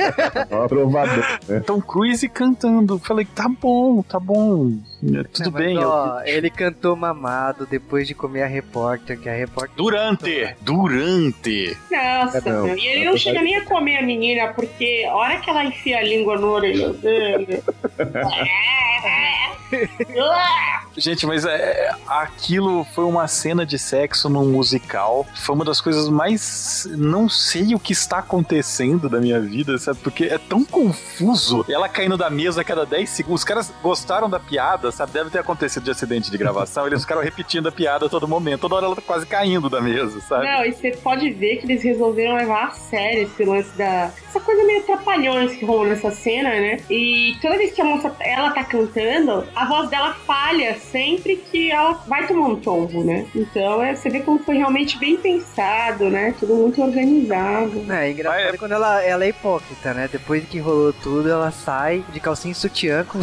Aprovador, 0.51 1.25
né? 1.49 1.61
Tom 1.61 1.81
Cruise 1.81 2.27
cantando. 2.29 2.99
Falei, 2.99 3.27
tá 3.27 3.49
bom, 3.49 4.03
tá 4.03 4.19
bom. 4.19 4.73
Tudo 5.01 5.45
Não, 5.45 5.53
mas, 5.53 5.65
bem. 5.65 5.77
eu- 5.77 5.89
Ó, 5.89 6.21
ele 6.25 6.51
cantou 6.51 6.97
mamado 6.97 7.67
depois 7.67 8.07
de 8.09 8.15
comer 8.15 8.43
a 8.43 8.47
repórter, 8.47 9.19
que 9.19 9.29
a 9.29 9.33
repórter. 9.35 9.77
Durante, 9.77 10.55
durante. 10.61 11.77
Nossa, 11.91 12.39
É, 12.39 12.51
não. 12.51 12.65
meu. 12.67 12.77
e 12.77 12.87
ele 12.87 13.05
não 13.05 13.17
chega 13.17 13.41
nem 13.41 13.57
a 13.57 13.65
comer 13.65 13.99
a 13.99 14.03
menina, 14.03 14.53
porque 14.53 15.07
a 15.09 15.15
hora 15.15 15.39
que 15.39 15.49
ela 15.49 15.65
enfia 15.65 15.99
a 15.99 16.03
língua 16.03 16.37
no 16.37 16.49
orelha 16.49 16.93
dele. 16.95 17.63
Gente, 20.97 21.27
mas 21.27 21.45
é, 21.45 21.91
aquilo 22.07 22.85
foi 22.95 23.05
uma 23.05 23.29
cena 23.29 23.65
de 23.65 23.79
sexo 23.79 24.29
num 24.29 24.47
musical. 24.47 25.27
Foi 25.35 25.55
uma 25.55 25.65
das 25.65 25.81
coisas 25.81 26.09
mais. 26.09 26.89
Não 26.91 27.29
sei 27.29 27.75
o 27.75 27.79
que 27.79 27.93
está 27.93 28.19
acontecendo 28.19 29.09
da 29.09 29.21
minha 29.21 29.41
vida, 29.41 29.79
sabe? 29.79 30.01
Porque 30.01 30.25
é 30.25 30.39
tão 30.39 30.65
confuso. 30.65 31.65
Ela 31.69 31.89
caindo 31.89 32.17
da 32.17 32.29
mesa 32.29 32.63
a 32.63 32.65
cada 32.65 32.85
10 32.85 33.09
segundos. 33.09 33.43
Os 33.43 33.45
caras 33.45 33.73
gostaram 33.83 34.29
da 34.29 34.41
piada, 34.41 34.91
sabe? 34.91 35.13
Deve 35.13 35.31
ter 35.31 35.39
acontecido 35.39 35.85
de 35.85 35.91
acidente 35.91 36.31
de 36.31 36.39
gravação. 36.39 36.87
Eles 36.87 37.03
ficaram 37.03 37.23
repetindo 37.23 37.69
a 37.69 37.73
piada 37.73 38.07
a 38.07 38.09
todo 38.09 38.27
momento. 38.27 38.63
Toda 38.63 38.77
hora 38.77 38.87
ela 38.87 38.97
tá 38.97 39.03
quase 39.03 39.27
caindo 39.27 39.69
da 39.71 39.81
mesa, 39.81 40.21
sabe? 40.21 40.47
Não, 40.47 40.65
e 40.65 40.73
você 40.73 40.91
pode 40.91 41.31
ver 41.31 41.59
que 41.59 41.67
eles 41.67 41.83
resolveram 41.83 42.37
levar 42.37 42.69
a 42.69 42.71
sério 42.71 43.23
esse 43.23 43.45
lance 43.45 43.71
da. 43.77 44.11
Essa 44.29 44.41
coisa 44.41 44.65
meio 44.65 44.83
trapalhões 44.83 45.53
que 45.53 45.65
rolou 45.65 45.87
nessa 45.87 46.11
cena, 46.11 46.51
né? 46.51 46.79
E 46.91 47.37
toda 47.41 47.57
vez 47.57 47.73
que 47.73 47.81
a 47.81 47.85
moça 47.85 48.15
ela 48.21 48.51
tá 48.51 48.65
cantando, 48.65 49.45
a 49.61 49.65
voz 49.65 49.89
dela 49.91 50.15
falha 50.27 50.77
sempre 50.79 51.37
que 51.37 51.71
ela 51.71 51.93
vai 52.07 52.27
tomar 52.27 52.47
um 52.49 52.57
tombo, 52.57 53.03
né? 53.05 53.27
Então 53.35 53.83
é, 53.83 53.95
você 53.95 54.09
vê 54.09 54.21
como 54.21 54.39
foi 54.39 54.57
realmente 54.57 54.99
bem 54.99 55.17
pensado, 55.17 56.09
né? 56.11 56.35
Tudo 56.39 56.55
muito 56.55 56.81
organizado. 56.83 57.85
É, 57.93 58.11
engraçado 58.11 58.43
Mas 58.45 58.55
é- 58.55 58.59
quando 58.59 58.73
ela, 58.73 59.03
ela 59.03 59.25
é 59.25 59.29
hipócrita, 59.29 59.95
né? 59.95 60.09
Depois 60.11 60.45
que 60.45 60.59
rolou 60.59 60.93
tudo, 60.93 61.29
ela 61.31 61.51
sai 61.51 62.05
de 62.13 62.21
calcinha 62.21 62.53
e 62.53 62.55
sutiã 62.55 63.05
com, 63.09 63.19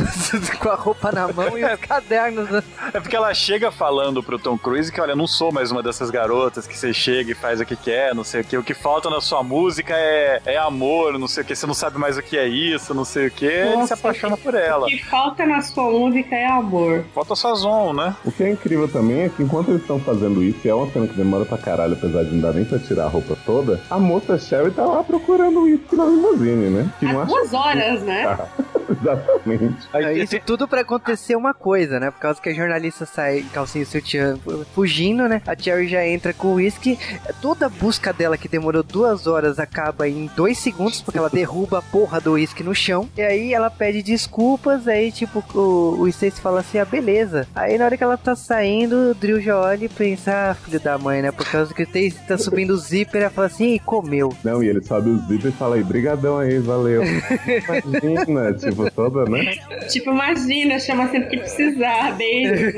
com 0.60 0.70
a 0.70 0.76
roupa 0.76 1.12
na 1.12 1.28
mão 1.32 1.58
e 1.58 1.64
os 1.66 1.80
cadernos. 1.82 2.50
né? 2.50 2.64
É 2.94 3.00
porque 3.00 3.16
ela 3.16 3.34
chega 3.34 3.72
falando 3.72 4.22
pro 4.24 4.40
Tom 4.40 4.58
Cruise 4.58 4.92
que, 4.92 5.00
olha, 5.02 5.12
eu 5.12 5.16
não 5.18 5.28
sou 5.28 5.52
mais 5.52 5.72
uma 5.72 5.82
dessas 5.84 6.10
garotas 6.10 6.68
que 6.68 6.78
você 6.78 6.94
chega 6.94 7.32
e 7.32 7.36
faz 7.36 7.60
o 7.62 7.66
que 7.66 7.76
quer, 7.76 8.14
não 8.14 8.24
sei 8.24 8.42
o 8.42 8.44
que. 8.44 8.58
O 8.58 8.64
que 8.64 8.74
falta 8.74 9.10
na 9.10 9.22
sua 9.22 9.44
música 9.44 9.94
é, 9.96 10.42
é 10.46 10.58
amor, 10.58 11.18
não 11.20 11.28
sei 11.28 11.44
o 11.44 11.46
que. 11.46 11.56
Você 11.56 11.66
não 11.68 11.74
sabe 11.74 11.98
mais 11.98 12.18
o 12.18 12.22
que 12.22 12.38
é 12.38 12.48
isso, 12.48 12.94
não 12.94 13.06
sei 13.06 13.28
o 13.28 13.32
que. 13.32 13.46
Ele 13.46 13.88
se 13.88 13.94
apaixona 13.94 14.36
por 14.38 14.54
ela. 14.56 14.86
O 14.86 14.90
que 14.90 15.04
falta 15.06 15.46
na 15.46 15.62
sua 15.62 15.90
música 15.90 16.25
é 16.34 16.48
amor. 16.48 17.04
Falta 17.14 17.36
sazon, 17.36 17.94
né? 17.94 18.16
O 18.26 18.32
que 18.32 18.44
é 18.44 18.52
incrível 18.52 18.88
também 18.88 19.22
é 19.24 19.30
que 19.30 19.44
enquanto 19.44 19.70
eles 19.70 19.82
estão 19.82 20.00
fazendo 20.00 20.42
isso, 20.44 20.60
e 20.66 20.70
é 20.70 20.74
uma 20.74 20.90
cena 20.92 21.08
que 21.08 21.14
demora 21.16 21.46
pra 21.46 21.58
caralho, 21.58 21.94
apesar 21.94 22.24
de 22.24 22.32
não 22.34 22.42
dar 22.42 22.54
nem 22.54 22.66
pra 22.66 22.80
tirar 22.80 23.06
a 23.06 23.10
roupa 23.10 23.38
toda, 23.46 23.80
a 23.90 24.00
moça 24.00 24.38
Sherry 24.38 24.72
tá 24.72 24.86
lá 24.86 25.04
procurando 25.04 25.62
uísque 25.62 25.96
na 25.96 26.06
limusine, 26.06 26.70
né? 26.70 26.90
Que 27.00 27.06
Há 27.06 27.12
acha- 27.22 27.26
duas 27.26 27.54
horas, 27.54 28.02
né? 28.04 28.38
Exatamente. 28.90 29.88
Aí, 29.94 30.06
É, 30.20 30.24
Isso 30.24 30.40
tudo 30.46 30.68
pra 30.68 30.82
acontecer 30.82 31.36
uma 31.36 31.54
coisa, 31.54 32.00
né? 32.00 32.12
Por 32.12 32.20
causa 32.20 32.40
que 32.42 32.50
a 32.50 32.54
jornalista 32.54 33.06
sai 33.06 33.40
em 33.40 33.44
calcinha 33.46 33.84
e 33.84 33.86
sutiã 33.86 34.38
fugindo, 34.74 35.28
né? 35.28 35.42
A 35.48 35.56
Cherry 35.58 35.88
já 35.88 36.06
entra 36.06 36.34
com 36.34 36.50
o 36.50 36.54
uísque. 36.56 36.98
Toda 37.42 37.66
a 37.66 37.70
busca 37.70 38.14
dela, 38.14 38.38
que 38.38 38.48
demorou 38.48 38.84
duas 38.84 39.28
horas, 39.28 39.60
acaba 39.60 40.08
em 40.08 40.30
dois 40.36 40.58
segundos, 40.60 41.02
porque 41.02 41.18
ela 41.18 41.30
derruba 41.30 41.80
a 41.80 41.82
porra 41.82 42.20
do 42.22 42.34
uísque 42.34 42.64
no 42.64 42.76
chão. 42.76 43.10
E 43.18 43.22
aí 43.22 43.54
ela 43.54 43.70
pede 43.70 44.02
desculpas, 44.04 44.88
aí 44.88 45.12
tipo, 45.12 45.44
o, 45.58 46.02
o 46.02 46.08
Stacy 46.16 46.42
fala 46.42 46.62
assim, 46.62 46.80
ah, 46.80 46.86
beleza. 46.86 47.48
Aí 47.54 47.78
na 47.78 47.86
hora 47.86 47.98
que 47.98 48.04
ela 48.04 48.18
tá 48.18 48.36
saindo, 48.36 49.12
o 49.12 49.14
Drill 49.14 49.42
já 49.42 49.60
olha 49.60 49.86
e 49.86 49.90
pensa, 49.90 50.52
ah, 50.52 50.54
filho 50.54 50.80
da 50.80 50.98
mãe, 50.98 51.22
né? 51.22 51.32
Por 51.32 51.46
causa 51.46 51.74
que 51.74 51.84
o 51.84 51.86
Stacy 51.86 52.28
tá 52.28 52.38
subindo 52.38 52.72
o 52.72 52.78
zíper, 52.78 53.22
ela 53.22 53.30
fala 53.30 53.48
assim, 53.48 53.74
e 53.76 53.80
comeu. 53.80 54.34
Não, 54.44 54.64
e 54.64 54.68
ele 54.68 54.84
sobe 54.84 55.10
os 55.10 55.28
zíper 55.28 55.52
e 55.52 55.54
fala 55.54 55.76
aí, 55.76 55.84
brigadão 55.84 56.40
aí, 56.40 56.58
valeu. 56.60 57.04
Imagina, 57.04 58.54
tipo, 58.58 58.90
toda, 58.92 59.26
né? 59.30 59.56
Tipo, 59.90 60.12
imagina, 60.12 60.80
chama 60.80 61.10
sempre 61.10 61.30
que 61.30 61.38
precisar, 61.38 62.16
beijo. 62.16 62.78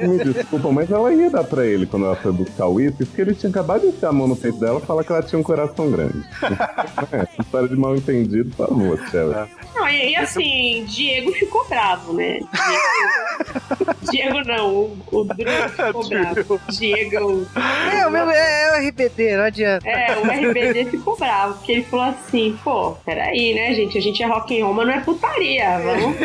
Me 0.00 0.32
desculpa, 0.32 0.70
mas 0.70 0.90
ela 0.90 1.12
ia 1.12 1.30
dar 1.30 1.44
pra 1.44 1.64
ele 1.64 1.86
quando 1.86 2.06
ela 2.06 2.16
foi 2.16 2.32
buscar 2.32 2.66
o 2.66 2.74
uísque, 2.74 3.04
porque 3.04 3.20
ele 3.20 3.34
tinha 3.34 3.50
acabado 3.50 3.82
de 3.82 3.88
enfiar 3.88 4.10
a 4.10 4.12
mão 4.12 4.28
no 4.28 4.36
peito 4.36 4.58
dela 4.58 4.80
e 4.82 4.86
falar 4.86 5.04
que 5.04 5.12
ela 5.12 5.22
tinha 5.22 5.38
um 5.38 5.42
coração 5.42 5.90
grande. 5.90 6.22
é, 7.12 7.26
história 7.40 7.68
de 7.68 7.76
mal 7.76 7.96
entendido, 7.96 8.50
por 8.50 8.68
favor, 8.68 8.98
Sherry. 9.10 9.48
E, 9.90 10.10
e 10.10 10.16
assim, 10.16 10.84
Diego 10.86 11.32
ficou 11.32 11.66
bravo, 11.68 12.12
né? 12.12 12.38
Diego, 12.38 13.49
Diego 14.10 14.40
não, 14.46 14.74
o, 14.74 14.98
o 15.12 15.26
ficou 15.70 16.08
bravo. 16.08 16.60
Diego. 16.70 17.46
É, 17.92 18.06
o 18.06 18.10
mesmo, 18.10 18.30
é, 18.30 18.64
é 18.64 18.72
o 18.72 18.88
RBD, 18.88 19.36
não 19.36 19.44
adianta. 19.44 19.88
É, 19.88 20.18
o 20.18 20.22
RBD 20.22 20.84
ficou 20.86 21.16
bravo, 21.16 21.54
porque 21.54 21.72
ele 21.72 21.84
falou 21.84 22.06
assim, 22.06 22.58
pô, 22.62 22.92
peraí, 23.04 23.54
né, 23.54 23.74
gente? 23.74 23.98
A 23.98 24.00
gente 24.00 24.22
é 24.22 24.26
rock 24.26 24.60
and 24.60 24.64
roll, 24.64 24.74
mas 24.74 24.86
não 24.86 24.94
é 24.94 25.00
putaria, 25.00 25.78
vamos. 25.78 26.16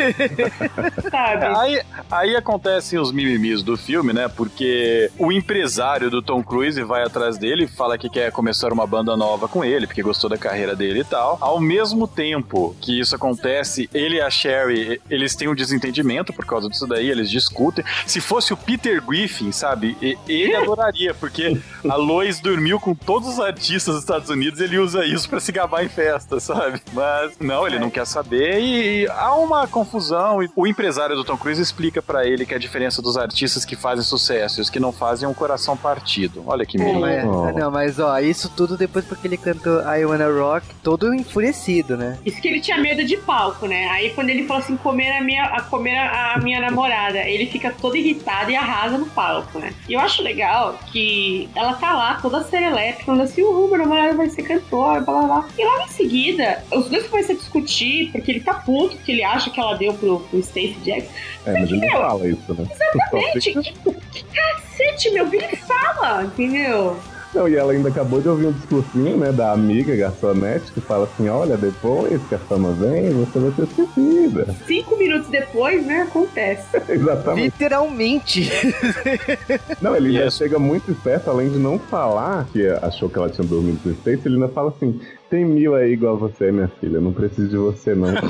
Sabe? 1.10 1.46
Aí, 1.46 1.82
aí 2.10 2.36
acontecem 2.36 2.98
os 2.98 3.12
mimimis 3.12 3.62
do 3.62 3.76
filme, 3.76 4.12
né? 4.12 4.28
Porque 4.28 5.10
o 5.18 5.30
empresário 5.30 6.10
do 6.10 6.22
Tom 6.22 6.42
Cruise 6.42 6.82
vai 6.82 7.02
atrás 7.02 7.38
dele, 7.38 7.66
fala 7.66 7.98
que 7.98 8.08
quer 8.08 8.32
começar 8.32 8.72
uma 8.72 8.86
banda 8.86 9.16
nova 9.16 9.48
com 9.48 9.64
ele, 9.64 9.86
porque 9.86 10.02
gostou 10.02 10.28
da 10.30 10.38
carreira 10.38 10.74
dele 10.74 11.00
e 11.00 11.04
tal. 11.04 11.38
Ao 11.40 11.60
mesmo 11.60 12.06
tempo 12.06 12.76
que 12.80 12.98
isso 12.98 13.14
acontece, 13.14 13.88
ele 13.92 14.16
e 14.16 14.20
a 14.20 14.30
Sherry, 14.30 15.00
eles 15.10 15.34
têm 15.34 15.48
um 15.48 15.54
desentendimento 15.54 16.32
por 16.32 16.44
causa 16.44 16.68
disso 16.68 16.86
daí, 16.86 17.08
eles 17.16 17.30
discutem. 17.30 17.84
Se 18.06 18.20
fosse 18.20 18.52
o 18.52 18.56
Peter 18.56 19.02
Griffin, 19.04 19.52
sabe? 19.52 19.96
Ele 20.28 20.54
adoraria, 20.54 21.14
porque 21.14 21.58
a 21.88 21.94
Lois 21.96 22.40
dormiu 22.40 22.78
com 22.78 22.94
todos 22.94 23.28
os 23.28 23.40
artistas 23.40 23.94
dos 23.94 24.02
Estados 24.02 24.28
Unidos, 24.30 24.60
ele 24.60 24.78
usa 24.78 25.04
isso 25.04 25.28
pra 25.28 25.40
se 25.40 25.50
gabar 25.52 25.84
em 25.84 25.88
festa, 25.88 26.38
sabe? 26.40 26.80
Mas 26.92 27.32
não, 27.40 27.66
ele 27.66 27.78
não 27.78 27.90
quer 27.90 28.06
saber 28.06 28.60
e, 28.60 29.02
e 29.04 29.08
há 29.08 29.34
uma 29.34 29.66
confusão. 29.66 30.42
E 30.42 30.48
o 30.54 30.66
empresário 30.66 31.16
do 31.16 31.24
Tom 31.24 31.36
Cruise 31.36 31.60
explica 31.60 32.00
pra 32.02 32.26
ele 32.26 32.44
que 32.46 32.54
a 32.54 32.58
diferença 32.58 33.00
dos 33.02 33.16
artistas 33.16 33.64
que 33.64 33.76
fazem 33.76 34.04
sucesso 34.04 34.60
e 34.60 34.62
os 34.62 34.70
que 34.70 34.78
não 34.80 34.92
fazem 34.92 35.26
é 35.26 35.28
um 35.28 35.34
coração 35.34 35.76
partido. 35.76 36.42
Olha 36.46 36.64
que 36.66 36.78
meio. 36.78 37.04
é, 37.06 37.24
Oh. 37.26 37.50
não, 37.52 37.70
mas 37.70 37.98
ó, 37.98 38.18
isso 38.20 38.48
tudo 38.56 38.76
depois 38.76 39.04
porque 39.04 39.26
ele 39.26 39.36
cantou 39.36 39.80
I 39.82 40.04
Wanna 40.04 40.28
Rock, 40.28 40.66
todo 40.82 41.12
enfurecido, 41.14 41.96
né? 41.96 42.18
Isso 42.24 42.40
que 42.40 42.48
ele 42.48 42.60
tinha 42.60 42.78
medo 42.78 43.04
de 43.04 43.16
palco, 43.16 43.66
né? 43.66 43.86
Aí 43.88 44.10
quando 44.10 44.30
ele 44.30 44.46
falou 44.46 44.62
assim, 44.62 44.76
comer 44.76 45.10
a 45.16 45.20
minha, 45.22 45.44
a 45.44 45.62
comer 45.62 45.96
a 45.98 46.38
minha 46.42 46.60
namorada, 46.60 47.05
ele 47.14 47.46
fica 47.46 47.70
todo 47.70 47.96
irritado 47.96 48.50
e 48.50 48.56
arrasa 48.56 48.98
no 48.98 49.06
palco, 49.06 49.58
né? 49.58 49.72
E 49.88 49.92
eu 49.92 50.00
acho 50.00 50.22
legal 50.22 50.78
que 50.90 51.48
ela 51.54 51.74
tá 51.74 51.94
lá, 51.94 52.18
toda 52.20 52.42
serelepe, 52.44 53.04
falando 53.04 53.22
assim, 53.22 53.42
uhul, 53.42 53.68
meu 53.68 53.78
namorado 53.78 54.16
vai 54.16 54.28
ser 54.28 54.42
cantor, 54.42 55.02
blá 55.02 55.14
blá 55.14 55.22
blá. 55.22 55.48
E 55.58 55.64
logo 55.64 55.82
em 55.82 55.88
seguida, 55.88 56.64
os 56.72 56.88
dois 56.88 57.06
começam 57.08 57.34
a 57.34 57.38
discutir, 57.38 58.10
porque 58.12 58.30
ele 58.30 58.40
tá 58.40 58.54
puto, 58.54 58.96
que 58.98 59.12
ele 59.12 59.22
acha 59.22 59.50
que 59.50 59.60
ela 59.60 59.76
deu 59.76 59.94
pro, 59.94 60.20
pro 60.20 60.42
Stacey 60.42 60.76
Jackson. 60.84 61.12
É, 61.46 61.52
mas 61.52 61.70
ele 61.70 61.86
não 61.86 61.92
fala 61.92 62.28
isso, 62.28 62.54
né? 62.54 62.66
Gente, 63.34 63.52
que, 63.52 63.72
que 64.12 64.24
cacete, 64.24 65.10
meu, 65.10 65.26
vira 65.26 65.48
e 65.52 65.56
fala, 65.56 66.24
entendeu? 66.24 66.96
Não, 67.36 67.46
e 67.46 67.54
ela 67.54 67.72
ainda 67.72 67.90
acabou 67.90 68.18
de 68.18 68.28
ouvir 68.30 68.46
um 68.46 68.52
discursinho, 68.52 69.18
né, 69.18 69.30
da 69.30 69.52
amiga 69.52 69.94
garçonete, 69.94 70.72
que 70.72 70.80
fala 70.80 71.04
assim, 71.04 71.28
olha, 71.28 71.54
depois 71.54 72.18
que 72.30 72.34
a 72.34 72.38
fama 72.38 72.72
vem, 72.72 73.10
você 73.10 73.38
vai 73.38 73.52
ser 73.52 73.64
esquecida. 73.64 74.54
Cinco 74.66 74.96
minutos 74.96 75.28
depois, 75.28 75.84
né, 75.84 76.00
acontece. 76.08 76.64
Exatamente. 76.88 77.44
Literalmente. 77.52 78.50
Não, 79.82 79.94
ele 79.94 80.08
ainda 80.08 80.24
Yes. 80.24 80.34
chega 80.38 80.58
muito 80.58 80.90
esperto, 80.90 81.28
além 81.28 81.50
de 81.50 81.58
não 81.58 81.78
falar 81.78 82.46
que 82.52 82.66
achou 82.80 83.06
que 83.10 83.18
ela 83.18 83.28
tinha 83.28 83.46
dormido 83.46 83.78
com 83.82 83.90
o 83.90 83.92
Stacy, 83.92 84.22
ele 84.24 84.36
ainda 84.36 84.48
fala 84.48 84.70
assim, 84.74 84.98
tem 85.30 85.44
mil 85.44 85.74
aí 85.74 85.92
igual 85.92 86.14
a 86.14 86.18
você, 86.18 86.50
minha 86.52 86.68
filha, 86.80 87.00
não 87.00 87.12
preciso 87.12 87.48
de 87.48 87.56
você, 87.56 87.94
não. 87.94 88.14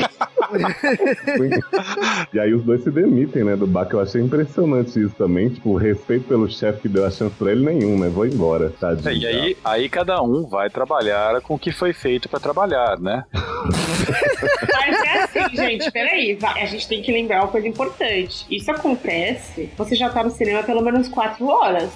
e 2.32 2.38
aí 2.38 2.54
os 2.54 2.62
dois 2.62 2.82
se 2.82 2.90
demitem, 2.90 3.44
né, 3.44 3.56
do 3.56 3.66
bar, 3.66 3.86
que 3.86 3.94
eu 3.94 4.00
achei 4.00 4.20
impressionante 4.20 5.00
isso 5.00 5.14
também, 5.16 5.48
tipo, 5.48 5.70
o 5.70 5.76
respeito 5.76 6.26
pelo 6.28 6.48
chefe 6.48 6.82
que 6.82 6.88
deu 6.88 7.04
a 7.04 7.10
chance 7.10 7.34
pra 7.36 7.50
ele 7.52 7.64
nenhum, 7.64 7.98
né, 7.98 8.08
vou 8.08 8.26
embora, 8.26 8.72
tadinho. 8.80 9.08
É, 9.08 9.14
E 9.14 9.26
aí, 9.26 9.56
aí 9.64 9.88
cada 9.88 10.22
um 10.22 10.46
vai 10.46 10.70
trabalhar 10.70 11.40
com 11.40 11.54
o 11.54 11.58
que 11.58 11.72
foi 11.72 11.92
feito 11.92 12.28
pra 12.28 12.38
trabalhar, 12.38 12.98
né? 12.98 13.24
Mas 13.32 15.02
é 15.02 15.22
assim, 15.24 15.56
gente, 15.56 15.90
peraí. 15.90 16.38
A 16.42 16.66
gente 16.66 16.86
tem 16.86 17.02
que 17.02 17.10
lembrar 17.10 17.40
uma 17.42 17.48
coisa 17.48 17.66
importante. 17.66 18.46
Isso 18.50 18.70
acontece, 18.70 19.70
você 19.76 19.96
já 19.96 20.08
tá 20.10 20.22
no 20.22 20.30
cinema 20.30 20.62
pelo 20.62 20.82
menos 20.82 21.08
quatro 21.08 21.46
horas. 21.46 21.90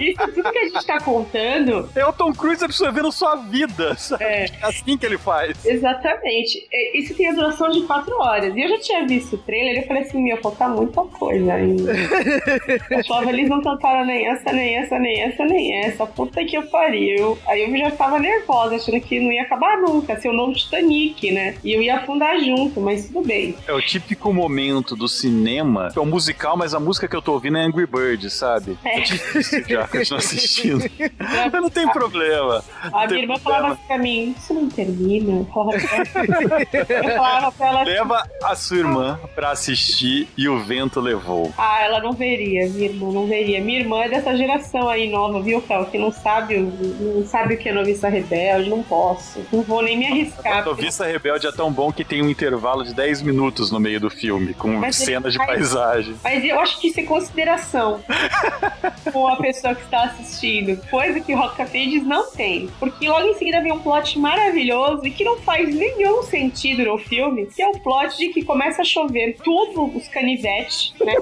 Isso 0.00 0.32
tudo 0.34 0.50
que 0.50 0.58
a 0.58 0.64
gente 0.68 0.86
tá 0.86 1.00
contando, 1.00 1.88
É 1.94 2.06
o 2.06 2.12
Tom 2.12 2.32
Cruise 2.32 2.64
absorvendo 2.64 3.10
sua 3.12 3.35
vida, 3.36 3.94
sabe? 3.98 4.24
É. 4.24 4.46
É 4.46 4.66
assim 4.66 4.96
que 4.96 5.06
ele 5.06 5.18
faz. 5.18 5.64
exatamente. 5.64 6.66
Isso 6.94 7.14
tem 7.14 7.28
a 7.28 7.32
duração 7.32 7.70
de 7.70 7.82
quatro 7.82 8.14
horas. 8.18 8.54
E 8.56 8.60
eu 8.60 8.68
já 8.68 8.78
tinha 8.78 9.06
visto 9.06 9.34
o 9.34 9.38
trailer 9.38 9.76
e 9.76 9.78
eu 9.78 9.86
falei 9.86 10.02
assim, 10.02 10.22
meu, 10.22 10.36
falta 10.38 10.68
muita 10.68 11.02
coisa 11.02 11.52
ainda. 11.52 11.92
Eu 12.90 13.04
falava, 13.04 13.30
eles 13.30 13.48
não 13.48 13.62
cantaram 13.62 14.04
nem 14.04 14.26
essa, 14.26 14.52
nem 14.52 14.76
essa, 14.76 14.98
nem 14.98 15.20
essa, 15.22 15.44
nem 15.44 15.84
essa. 15.84 16.06
Puta 16.06 16.44
que 16.44 16.56
eu 16.56 16.62
pariu. 16.66 17.38
Aí 17.46 17.62
eu 17.62 17.76
já 17.78 17.90
tava 17.90 18.18
nervosa, 18.18 18.76
achando 18.76 19.00
que 19.00 19.20
não 19.20 19.32
ia 19.32 19.42
acabar 19.42 19.78
nunca. 19.78 20.18
Ser 20.18 20.28
o 20.28 20.32
novo 20.32 20.52
Titanic, 20.54 21.30
né? 21.32 21.56
E 21.64 21.72
eu 21.72 21.82
ia 21.82 21.96
afundar 21.96 22.38
junto, 22.40 22.80
mas 22.80 23.06
tudo 23.06 23.26
bem. 23.26 23.54
É 23.66 23.72
o 23.72 23.80
típico 23.80 24.32
momento 24.32 24.94
do 24.96 25.08
cinema. 25.08 25.88
É 25.94 26.00
um 26.00 26.06
musical, 26.06 26.56
mas 26.56 26.74
a 26.74 26.80
música 26.80 27.06
que 27.08 27.16
eu 27.16 27.22
tô 27.22 27.32
ouvindo 27.32 27.58
é 27.58 27.62
Angry 27.62 27.86
Birds, 27.86 28.32
sabe? 28.32 28.76
É. 28.84 28.98
É 28.98 29.00
difícil 29.00 29.64
já 29.68 29.86
continuar 29.86 30.18
assistindo. 30.18 30.84
Mas 31.18 31.52
não 31.52 31.70
tem 31.70 31.88
problema. 31.88 32.64
A 32.82 33.06
Tem 33.06 33.18
minha 33.18 33.25
irmã 33.26 33.38
falava 33.38 33.72
assim 33.74 33.82
pra 33.86 33.98
mim, 33.98 34.34
isso 34.38 34.54
não 34.54 34.68
termina? 34.68 35.32
Eu 35.46 35.46
falava 35.46 35.78
pra 35.78 35.96
ela, 35.96 37.02
eu 37.04 37.16
falava 37.16 37.52
pra 37.52 37.66
ela 37.68 37.82
assim, 37.82 37.90
Leva 37.90 38.22
a 38.44 38.56
sua 38.56 38.76
irmã 38.78 39.20
pra 39.34 39.50
assistir 39.50 40.28
e 40.36 40.48
o 40.48 40.58
vento 40.62 41.00
levou. 41.00 41.52
ah, 41.58 41.82
ela 41.82 42.00
não 42.00 42.12
veria, 42.12 42.68
minha 42.68 42.86
irmã 42.88 43.12
não 43.12 43.26
veria. 43.26 43.60
Minha 43.60 43.80
irmã 43.80 44.02
é 44.04 44.08
dessa 44.08 44.36
geração 44.36 44.88
aí 44.88 45.10
nova, 45.10 45.40
viu, 45.40 45.60
Fel? 45.60 45.84
Que 45.86 45.98
não 45.98 46.10
sabe, 46.12 46.56
o- 46.56 47.16
não 47.16 47.26
sabe 47.26 47.54
o 47.54 47.58
que 47.58 47.68
é 47.68 47.72
noviça 47.72 48.08
rebelde, 48.08 48.68
não 48.70 48.82
posso. 48.82 49.40
Não 49.52 49.62
vou 49.62 49.82
nem 49.82 49.96
me 49.98 50.06
arriscar. 50.06 50.64
porque- 50.64 50.82
Noviça 50.82 51.06
Rebelde 51.06 51.46
é 51.46 51.52
tão 51.52 51.70
bom 51.72 51.90
que 51.92 52.04
tem 52.04 52.22
um 52.22 52.28
intervalo 52.30 52.84
de 52.84 52.94
10 52.94 53.22
minutos 53.22 53.70
no 53.70 53.80
meio 53.80 54.00
do 54.00 54.10
filme, 54.10 54.54
com 54.54 54.68
Mas 54.68 55.00
ele 55.00 55.06
cenas 55.06 55.32
de 55.32 55.38
paisagem. 55.38 56.14
Mas 56.22 56.44
eu 56.44 56.58
acho 56.60 56.80
que 56.80 56.88
isso 56.88 57.00
é 57.00 57.02
consideração 57.04 58.00
com 59.12 59.26
a 59.28 59.36
pessoa 59.36 59.74
que 59.74 59.82
está 59.82 60.04
assistindo. 60.04 60.76
Coisa 60.90 61.20
que 61.20 61.32
Rock 61.34 61.56
Cafés 61.56 62.04
não 62.06 62.30
tem. 62.30 62.68
Porque 62.78 63.08
logo 63.18 63.28
em 63.30 63.34
seguida 63.34 63.60
vem 63.60 63.72
um 63.72 63.78
plot 63.78 64.18
maravilhoso 64.18 65.06
e 65.06 65.10
que 65.10 65.24
não 65.24 65.36
faz 65.38 65.74
nenhum 65.74 66.22
sentido 66.22 66.84
no 66.84 66.98
filme, 66.98 67.46
que 67.46 67.62
é 67.62 67.68
o 67.68 67.78
plot 67.80 68.16
de 68.16 68.28
que 68.28 68.44
começa 68.44 68.82
a 68.82 68.84
chover 68.84 69.36
tudo 69.42 69.84
os 69.96 70.06
canivetes, 70.08 70.92
né? 71.00 71.14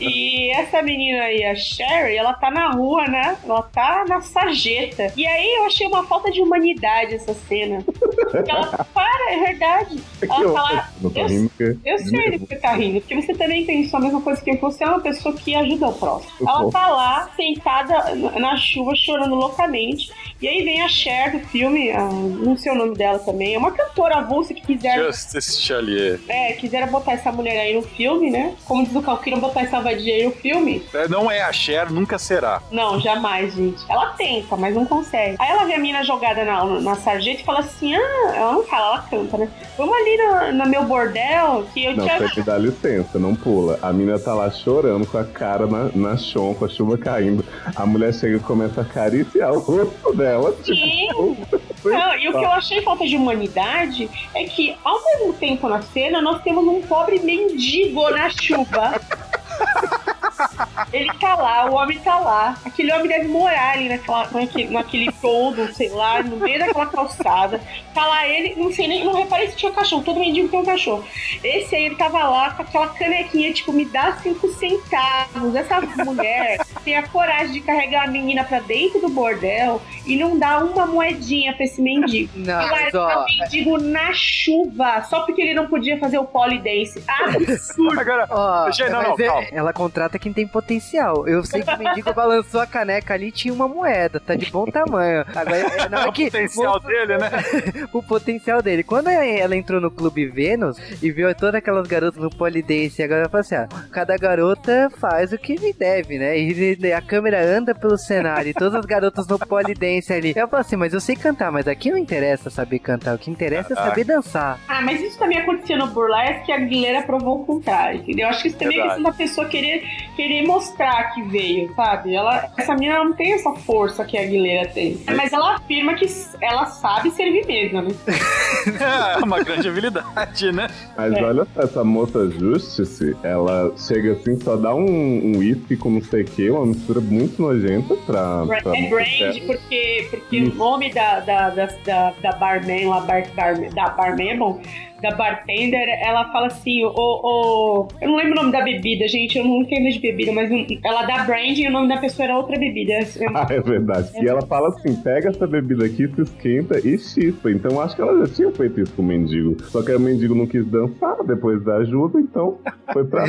E 0.00 0.50
essa 0.50 0.82
menina 0.82 1.22
aí, 1.24 1.44
a 1.44 1.54
Sherry, 1.54 2.16
ela 2.16 2.32
tá 2.34 2.50
na 2.50 2.70
rua, 2.72 3.06
né? 3.06 3.36
Ela 3.44 3.62
tá 3.62 4.04
na 4.08 4.20
sarjeta. 4.20 5.12
E 5.16 5.26
aí 5.26 5.54
eu 5.56 5.64
achei 5.64 5.86
uma 5.86 6.04
falta 6.04 6.30
de 6.30 6.40
humanidade 6.40 7.14
essa 7.14 7.34
cena. 7.34 7.82
Porque 7.84 8.50
ela 8.50 8.66
para, 8.94 9.32
é 9.32 9.38
verdade. 9.38 9.98
Ela 10.22 10.40
Eu- 10.42 10.52
tá 10.54 10.62
lá. 10.62 10.90
Eu, 11.14 11.26
rindo 11.26 11.48
porque- 11.50 11.76
eu 11.84 11.98
sei 11.98 12.30
que 12.32 12.38
você 12.38 12.56
tá 12.56 12.72
rindo, 12.72 13.00
porque 13.00 13.14
você 13.14 13.34
também 13.34 13.64
pensou 13.64 13.98
a 13.98 14.02
mesma 14.02 14.20
coisa 14.20 14.42
que 14.42 14.50
eu. 14.50 14.58
Você 14.58 14.82
é 14.84 14.86
uma 14.88 15.00
pessoa 15.00 15.34
que 15.34 15.54
ajuda 15.54 15.88
o 15.88 15.92
próximo. 15.92 16.32
Ela 16.48 16.70
tá 16.70 16.88
lá, 16.88 17.30
sentada 17.36 18.14
na 18.38 18.56
chuva, 18.56 18.94
chorando 18.96 19.34
loucamente. 19.34 20.10
E 20.44 20.48
aí 20.48 20.62
vem 20.62 20.82
a 20.82 20.88
Cher 20.90 21.32
do 21.32 21.38
filme, 21.46 21.90
ah, 21.90 22.06
não 22.10 22.54
sei 22.54 22.70
o 22.70 22.74
nome 22.74 22.94
dela 22.94 23.18
também. 23.18 23.54
É 23.54 23.58
uma 23.58 23.70
cantora 23.70 24.16
avulsa 24.16 24.52
que 24.52 24.60
quiseram, 24.60 25.06
Justice 25.06 25.58
Chalier. 25.62 26.20
é, 26.28 26.52
quiseram 26.52 26.88
botar 26.88 27.12
essa 27.12 27.32
mulher 27.32 27.58
aí 27.60 27.72
no 27.74 27.80
filme, 27.80 28.30
né? 28.30 28.54
Como 28.66 28.84
diz 28.84 28.94
o 28.94 29.00
Cal, 29.00 29.16
queriam 29.16 29.40
botar 29.40 29.62
essa 29.62 29.80
vadia 29.80 30.14
aí 30.14 30.24
no 30.24 30.32
filme. 30.32 30.84
É, 30.92 31.08
Não 31.08 31.30
é 31.30 31.40
a 31.40 31.50
Cher, 31.50 31.90
nunca 31.90 32.18
será. 32.18 32.60
Não, 32.70 33.00
jamais, 33.00 33.54
gente. 33.54 33.82
Ela 33.88 34.08
tenta, 34.18 34.54
mas 34.54 34.74
não 34.74 34.84
consegue. 34.84 35.36
Aí 35.38 35.48
ela 35.50 35.64
vê 35.64 35.72
a 35.76 35.78
mina 35.78 36.04
jogada 36.04 36.44
na, 36.44 36.62
na 36.78 36.94
sarjeta 36.94 37.40
e 37.40 37.44
fala 37.44 37.60
assim: 37.60 37.94
ah, 37.94 38.32
ela 38.36 38.52
não 38.52 38.64
fala, 38.64 38.86
ela 38.98 39.02
canta, 39.08 39.38
né? 39.38 39.48
Vamos 39.78 39.96
ali 39.96 40.16
na- 40.18 40.52
no, 40.52 40.68
meu 40.68 40.84
bordel 40.84 41.64
que 41.72 41.86
eu 41.86 41.96
Não, 41.96 42.06
te 42.06 42.18
você 42.18 42.40
me 42.40 42.46
dá 42.46 42.58
licença, 42.58 43.18
não 43.18 43.34
pula. 43.34 43.78
A 43.80 43.90
menina 43.94 44.18
tá 44.18 44.34
lá 44.34 44.50
chorando 44.50 45.06
com 45.06 45.16
a 45.16 45.24
cara 45.24 45.66
na, 45.66 45.84
na 45.94 46.18
chão, 46.18 46.52
com 46.52 46.66
a 46.66 46.68
chuva 46.68 46.98
caindo. 46.98 47.42
A 47.74 47.86
mulher 47.86 48.12
chega 48.12 48.36
e 48.36 48.40
começa 48.40 48.82
a 48.82 48.84
acariciar 48.84 49.50
o 49.50 49.58
rosto 49.58 50.14
dela. 50.14 50.33
Sim. 50.64 51.08
Tipo, 51.84 51.90
Não, 51.90 52.16
e 52.16 52.28
o 52.28 52.32
que 52.32 52.38
eu 52.38 52.50
achei 52.50 52.80
falta 52.80 53.06
de 53.06 53.14
humanidade 53.14 54.08
é 54.34 54.44
que, 54.44 54.74
ao 54.82 55.04
mesmo 55.04 55.34
tempo 55.34 55.68
na 55.68 55.82
cena, 55.82 56.22
nós 56.22 56.42
temos 56.42 56.66
um 56.66 56.80
pobre 56.80 57.18
mendigo 57.18 58.08
na 58.10 58.30
chuva. 58.30 59.00
Ele 60.92 61.12
tá 61.18 61.34
lá, 61.34 61.66
o 61.70 61.74
homem 61.74 61.98
tá 61.98 62.18
lá. 62.18 62.56
Aquele 62.64 62.92
homem 62.92 63.08
deve 63.08 63.28
morar 63.28 63.72
ali 63.74 63.88
naquela, 63.88 64.28
naquele, 64.30 64.70
naquele 64.72 65.12
todo, 65.20 65.72
sei 65.74 65.88
lá, 65.90 66.22
no 66.22 66.36
meio 66.36 66.58
daquela 66.58 66.86
calçada. 66.86 67.60
Tá 67.92 68.04
lá 68.06 68.26
ele, 68.28 68.54
não 68.60 68.72
sei 68.72 68.88
nem, 68.88 69.04
não 69.04 69.14
reparei 69.14 69.48
se 69.48 69.56
tinha 69.56 69.70
cachorro, 69.72 70.02
todo 70.02 70.18
mendigo 70.20 70.48
tem 70.48 70.60
um 70.60 70.64
cachorro. 70.64 71.04
Esse 71.42 71.74
aí, 71.76 71.84
ele 71.86 71.94
tava 71.96 72.22
lá 72.28 72.50
com 72.50 72.62
aquela 72.62 72.88
canequinha, 72.88 73.52
tipo, 73.52 73.72
me 73.72 73.84
dá 73.84 74.12
cinco 74.22 74.48
centavos. 74.52 75.54
Essa 75.54 75.80
mulher 76.04 76.58
tem 76.84 76.96
a 76.96 77.06
coragem 77.08 77.52
de 77.52 77.60
carregar 77.60 78.04
a 78.04 78.10
menina 78.10 78.44
pra 78.44 78.60
dentro 78.60 79.00
do 79.00 79.08
bordel 79.08 79.80
e 80.06 80.16
não 80.16 80.38
dar 80.38 80.64
uma 80.64 80.86
moedinha 80.86 81.54
pra 81.54 81.64
esse 81.64 81.80
mendigo. 81.80 82.30
Não, 82.34 82.68
tá 82.90 83.24
mendigo 83.40 83.78
na 83.78 84.12
chuva, 84.12 85.02
só 85.08 85.20
porque 85.20 85.40
ele 85.40 85.54
não 85.54 85.66
podia 85.66 85.98
fazer 85.98 86.18
o 86.18 86.24
polidense. 86.24 87.02
Absurdo! 87.06 88.00
Agora, 88.00 88.26
Ó, 88.30 88.70
Gente, 88.70 88.90
não, 88.90 89.02
não, 89.02 89.14
é- 89.14 89.26
calma. 89.26 89.46
ela 89.52 89.72
contrata 89.72 90.18
quem 90.24 90.32
tem 90.32 90.46
potencial. 90.46 91.28
Eu 91.28 91.44
sei 91.44 91.62
que 91.62 91.70
o 91.70 91.78
mendigo 91.78 92.12
balançou 92.14 92.60
a 92.60 92.66
caneca 92.66 93.12
ali 93.12 93.28
e 93.28 93.32
tinha 93.32 93.52
uma 93.52 93.68
moeda, 93.68 94.18
tá 94.18 94.34
de 94.34 94.50
bom 94.50 94.64
tamanho. 94.64 95.22
Agora, 95.34 95.56
é, 95.84 95.88
na 95.88 96.00
hora 96.00 96.08
o 96.08 96.12
que 96.12 96.30
potencial 96.30 96.80
dele, 96.80 97.18
né? 97.18 97.30
o 97.92 98.02
potencial 98.02 98.62
dele. 98.62 98.82
Quando 98.82 99.08
ela 99.08 99.54
entrou 99.54 99.80
no 99.80 99.90
Clube 99.90 100.26
Vênus 100.26 100.78
e 101.02 101.10
viu 101.12 101.34
todas 101.34 101.56
aquelas 101.56 101.86
garotas 101.86 102.20
no 102.20 102.30
polidense, 102.30 103.02
agora 103.02 103.20
ela 103.20 103.28
fala 103.28 103.40
assim: 103.42 103.54
ah, 103.54 103.68
cada 103.92 104.16
garota 104.16 104.90
faz 104.98 105.32
o 105.32 105.38
que 105.38 105.56
lhe 105.56 105.74
deve, 105.74 106.18
né? 106.18 106.38
E 106.38 106.92
a 106.92 107.02
câmera 107.02 107.44
anda 107.44 107.74
pelo 107.74 107.98
cenário 107.98 108.50
e 108.50 108.54
todas 108.54 108.74
as 108.74 108.86
garotas 108.86 109.26
no 109.26 109.38
polidense 109.38 110.12
ali. 110.12 110.32
Eu 110.34 110.48
falo 110.48 110.62
assim, 110.62 110.76
mas 110.76 110.94
eu 110.94 111.00
sei 111.00 111.16
cantar, 111.16 111.52
mas 111.52 111.68
aqui 111.68 111.90
não 111.90 111.98
interessa 111.98 112.48
saber 112.48 112.78
cantar, 112.78 113.14
o 113.14 113.18
que 113.18 113.30
interessa 113.30 113.74
é 113.74 113.76
saber 113.76 114.04
dançar. 114.04 114.58
Ah, 114.66 114.80
mas 114.80 115.02
isso 115.02 115.18
também 115.18 115.38
acontecia 115.38 115.76
no 115.76 115.88
Burlesque 115.88 116.46
que 116.46 116.52
a 116.52 116.56
Aguilera 116.56 117.02
provou 117.02 117.42
o 117.42 117.44
contrário, 117.44 118.00
entendeu? 118.00 118.24
Eu 118.24 118.30
acho 118.30 118.42
que 118.42 118.48
isso 118.48 118.58
também 118.58 118.78
é 118.78 118.82
questão 118.82 119.02
da 119.02 119.12
pessoa 119.12 119.48
querer, 119.48 119.82
querer 120.14 120.46
mostrar 120.46 121.12
que 121.14 121.22
veio, 121.22 121.72
sabe? 121.74 122.14
Ela, 122.14 122.50
essa 122.56 122.74
menina 122.74 123.04
não 123.04 123.12
tem 123.12 123.32
essa 123.34 123.52
força 123.52 124.04
que 124.04 124.16
a 124.16 124.22
Aguilera 124.22 124.68
tem. 124.68 124.98
Mas 125.16 125.32
ela 125.32 125.56
afirma 125.56 125.94
que 125.94 126.06
ela 126.40 126.66
sabe 126.66 127.10
servir 127.10 127.46
mesa, 127.46 127.82
né? 127.82 127.88
É 129.20 129.24
uma 129.24 129.42
grande 129.42 129.68
habilidade, 129.68 130.52
né? 130.52 130.68
Mas 130.96 131.12
É. 131.14 131.22
olha 131.24 131.46
só, 131.54 131.62
essa 131.62 131.84
moça 131.84 132.30
Justice, 132.30 133.16
ela 133.22 133.72
chega 133.76 134.12
assim, 134.12 134.38
só 134.40 134.56
dá 134.56 134.74
um 134.74 134.84
um 134.84 135.38
uísque 135.38 135.76
com 135.76 135.90
não 135.90 136.02
sei 136.02 136.22
o 136.22 136.24
que, 136.24 136.50
uma 136.50 136.66
mistura 136.66 137.00
muito 137.00 137.40
nojenta 137.40 137.94
pra. 138.06 138.44
pra 138.46 138.76
É 138.76 138.88
brand, 138.88 139.40
porque, 139.46 140.08
porque 140.10 140.40
o 140.42 140.54
nome 140.54 140.92
da, 140.92 141.20
da, 141.20 141.50
da, 141.50 141.66
da, 141.84 142.10
da 142.22 142.32
barman, 142.32 142.88
lá, 142.88 143.00
bar, 143.00 143.24
bar, 143.34 143.54
da 143.74 143.88
barman 143.90 144.30
é 144.30 144.36
bom, 144.36 144.60
da 145.04 145.14
bartender, 145.14 145.86
ela 146.02 146.32
fala 146.32 146.46
assim, 146.46 146.82
o, 146.84 146.90
o, 146.94 147.88
eu 148.00 148.08
não 148.08 148.16
lembro 148.16 148.32
o 148.32 148.36
nome 148.36 148.52
da 148.52 148.62
bebida, 148.62 149.06
gente, 149.06 149.36
eu 149.36 149.44
não 149.44 149.60
entendo 149.60 149.90
de 149.90 149.98
bebida, 149.98 150.32
mas 150.32 150.50
ela 150.82 151.02
dá 151.02 151.24
brand 151.24 151.58
e 151.58 151.68
o 151.68 151.70
nome 151.70 151.88
da 151.88 151.98
pessoa 151.98 152.24
era 152.24 152.36
outra 152.36 152.58
bebida. 152.58 152.94
Ah, 153.34 153.46
é 153.50 153.60
verdade. 153.60 154.10
E 154.22 154.26
ela 154.28 154.42
fala 154.46 154.68
assim: 154.68 154.94
pega 154.96 155.28
essa 155.28 155.46
bebida 155.46 155.84
aqui, 155.84 156.08
se 156.08 156.22
esquenta 156.22 156.78
e 156.78 156.98
chispa. 156.98 157.50
Então 157.50 157.80
acho 157.80 157.94
que 157.94 158.02
ela 158.02 158.26
já 158.26 158.34
tinha 158.34 158.50
feito 158.52 158.80
isso 158.80 158.94
com 158.94 159.02
o 159.02 159.04
mendigo. 159.04 159.62
Só 159.64 159.82
que 159.82 159.90
aí 159.90 159.96
o 159.96 160.00
mendigo 160.00 160.34
não 160.34 160.46
quis 160.46 160.66
dançar 160.66 161.22
depois 161.24 161.62
da 161.62 161.76
ajuda, 161.76 162.18
então 162.18 162.58
foi 162.92 163.04
pra. 163.04 163.24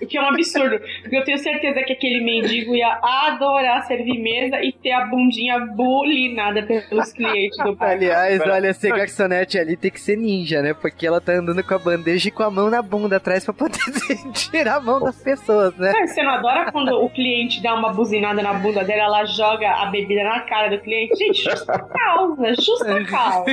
O 0.00 0.06
que 0.06 0.16
é 0.16 0.22
um 0.22 0.28
absurdo, 0.28 0.80
porque 1.02 1.16
eu 1.16 1.24
tenho 1.24 1.38
certeza 1.38 1.82
que 1.82 1.92
aquele 1.92 2.24
mendigo 2.24 2.74
ia 2.74 2.98
adorar 3.02 3.86
servir 3.86 4.18
mesa 4.18 4.62
e 4.62 4.72
ter 4.72 4.92
a 4.92 5.06
bundinha 5.06 5.58
bulinada 5.60 6.62
pelos 6.62 7.12
clientes 7.12 7.58
do. 7.58 7.76
Aliás, 7.80 8.40
olha, 8.40 8.72
ser 8.72 8.90
garçonete 8.90 9.58
ali 9.58 9.76
tem 9.82 9.90
que 9.90 10.00
ser 10.00 10.16
ninja, 10.16 10.62
né? 10.62 10.72
Porque 10.72 11.04
ela 11.04 11.20
tá 11.20 11.32
andando 11.32 11.62
com 11.64 11.74
a 11.74 11.78
bandeja 11.78 12.28
e 12.28 12.30
com 12.30 12.44
a 12.44 12.50
mão 12.50 12.70
na 12.70 12.80
bunda 12.80 13.16
atrás 13.16 13.44
pra 13.44 13.52
poder 13.52 13.80
tirar 14.32 14.76
a 14.76 14.80
mão 14.80 15.00
das 15.00 15.16
pessoas, 15.16 15.76
né? 15.76 15.92
Você 16.06 16.22
não 16.22 16.30
adora 16.30 16.70
quando 16.70 16.92
o 16.92 17.10
cliente 17.10 17.60
dá 17.60 17.74
uma 17.74 17.92
buzinada 17.92 18.40
na 18.40 18.54
bunda 18.54 18.84
dela, 18.84 19.02
ela 19.02 19.24
joga 19.24 19.68
a 19.68 19.86
bebida 19.86 20.22
na 20.22 20.40
cara 20.42 20.70
do 20.70 20.80
cliente? 20.80 21.16
Gente, 21.16 21.42
justa 21.42 21.78
causa, 21.80 22.54
justa 22.54 23.04
causa. 23.10 23.44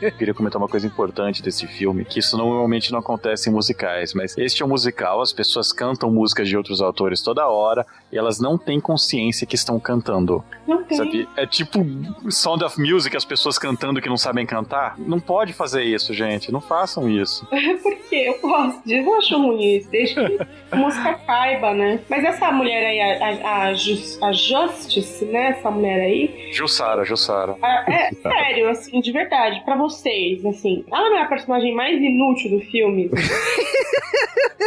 Eu 0.00 0.12
queria 0.12 0.32
comentar 0.32 0.62
uma 0.62 0.68
coisa 0.68 0.86
importante 0.86 1.42
desse 1.42 1.66
filme, 1.66 2.04
que 2.04 2.20
isso 2.20 2.36
normalmente 2.36 2.92
não 2.92 3.00
acontece 3.00 3.50
em 3.50 3.52
musicais, 3.52 4.14
mas 4.14 4.38
este 4.38 4.62
é 4.62 4.66
um 4.66 4.68
musical, 4.68 5.20
as 5.20 5.32
pessoas 5.32 5.72
cantam 5.72 6.10
músicas 6.12 6.48
de 6.48 6.56
outros 6.56 6.80
autores 6.80 7.20
toda 7.20 7.48
hora 7.48 7.84
e 8.12 8.16
elas 8.16 8.38
não 8.38 8.56
têm 8.56 8.78
consciência 8.78 9.44
que 9.46 9.56
estão 9.56 9.80
cantando. 9.80 10.44
Não 10.66 10.84
tem. 10.84 10.96
Sabe? 10.96 11.28
É 11.36 11.44
tipo 11.44 11.84
Sound 12.30 12.62
of 12.62 12.80
Music, 12.80 13.16
as 13.16 13.24
pessoas 13.24 13.58
cantando 13.58 14.00
que 14.00 14.08
não 14.08 14.16
sabem 14.16 14.46
cantar. 14.46 14.94
Não 14.98 15.18
pode 15.26 15.52
fazer 15.52 15.82
isso, 15.82 16.12
gente. 16.14 16.52
Não 16.52 16.60
façam 16.60 17.08
isso. 17.08 17.46
Por 17.82 17.94
quê? 18.08 18.24
Eu 18.28 18.40
gosto 18.40 18.82
disso, 18.84 19.00
eu 19.00 19.04
não 19.04 19.18
acho 19.18 19.36
ruim 19.38 19.76
isso. 19.76 19.90
Deixa 19.90 20.24
que 20.28 20.38
a 20.70 20.76
música 20.76 21.14
caiba, 21.26 21.72
né? 21.74 22.00
Mas 22.08 22.24
essa 22.24 22.50
mulher 22.52 22.84
aí, 22.86 23.00
a, 23.00 23.48
a, 23.48 23.62
a, 23.68 23.74
Jus- 23.74 24.22
a 24.22 24.32
Justice, 24.32 25.24
né? 25.26 25.50
Essa 25.58 25.70
mulher 25.70 26.00
aí, 26.00 26.50
Jussara, 26.52 27.04
Jussara. 27.04 27.56
a- 27.62 27.84
é 27.88 28.10
sério, 28.12 28.68
assim, 28.70 29.00
de 29.00 29.12
verdade, 29.12 29.62
pra 29.64 29.76
vocês, 29.76 30.44
assim, 30.46 30.84
ela 30.92 31.10
não 31.10 31.18
é 31.18 31.22
a 31.22 31.26
personagem 31.26 31.74
mais 31.74 32.00
inútil 32.00 32.50
do 32.50 32.60
filme. 32.60 33.10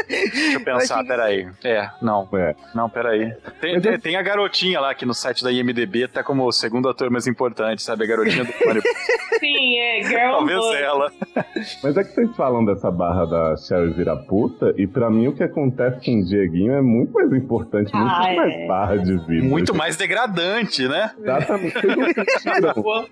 Deixa 0.07 0.53
eu 0.53 0.63
pensar, 0.63 0.95
achei- 0.95 1.07
peraí. 1.07 1.47
É, 1.63 1.89
não. 2.01 2.27
É. 2.33 2.55
Não, 2.73 2.89
peraí. 2.89 3.33
Tem, 3.59 3.73
Mas 3.73 3.83
tem, 3.83 3.99
tem 3.99 4.15
a 4.15 4.21
garotinha 4.21 4.79
lá 4.79 4.93
que 4.95 5.05
no 5.05 5.13
site 5.13 5.43
da 5.43 5.51
IMDB 5.51 6.07
tá 6.07 6.23
como 6.23 6.45
o 6.45 6.51
segundo 6.51 6.87
ator 6.89 7.09
mais 7.09 7.27
importante, 7.27 7.81
sabe? 7.81 8.03
A 8.03 8.07
garotinha 8.07 8.43
do 8.45 8.53
Pânico. 8.53 8.87
Sim, 9.39 9.77
é 9.79 10.03
Girl 10.03 10.36
Talvez 10.37 10.81
ela. 10.81 11.11
Mas 11.83 11.97
é 11.97 12.03
que 12.03 12.11
vocês 12.13 12.35
falam 12.35 12.63
dessa 12.65 12.89
barra 12.91 13.25
da 13.25 13.55
Sherry 13.57 13.91
virar 13.93 14.15
puta, 14.17 14.73
e 14.77 14.85
pra 14.87 15.09
mim 15.09 15.27
o 15.27 15.33
que 15.33 15.43
acontece 15.43 16.03
com 16.05 16.19
o 16.19 16.25
Dieguinho 16.25 16.73
é 16.73 16.81
muito 16.81 17.13
mais 17.13 17.31
importante, 17.33 17.93
muito 17.93 18.11
Ah, 18.13 18.33
mais 18.35 18.53
é. 18.53 18.67
barra 18.67 18.95
de 18.97 19.17
vida. 19.25 19.45
Muito 19.47 19.75
mais 19.75 19.95
degradante, 19.97 20.87
né? 20.87 21.11
Exatamente. 21.19 21.75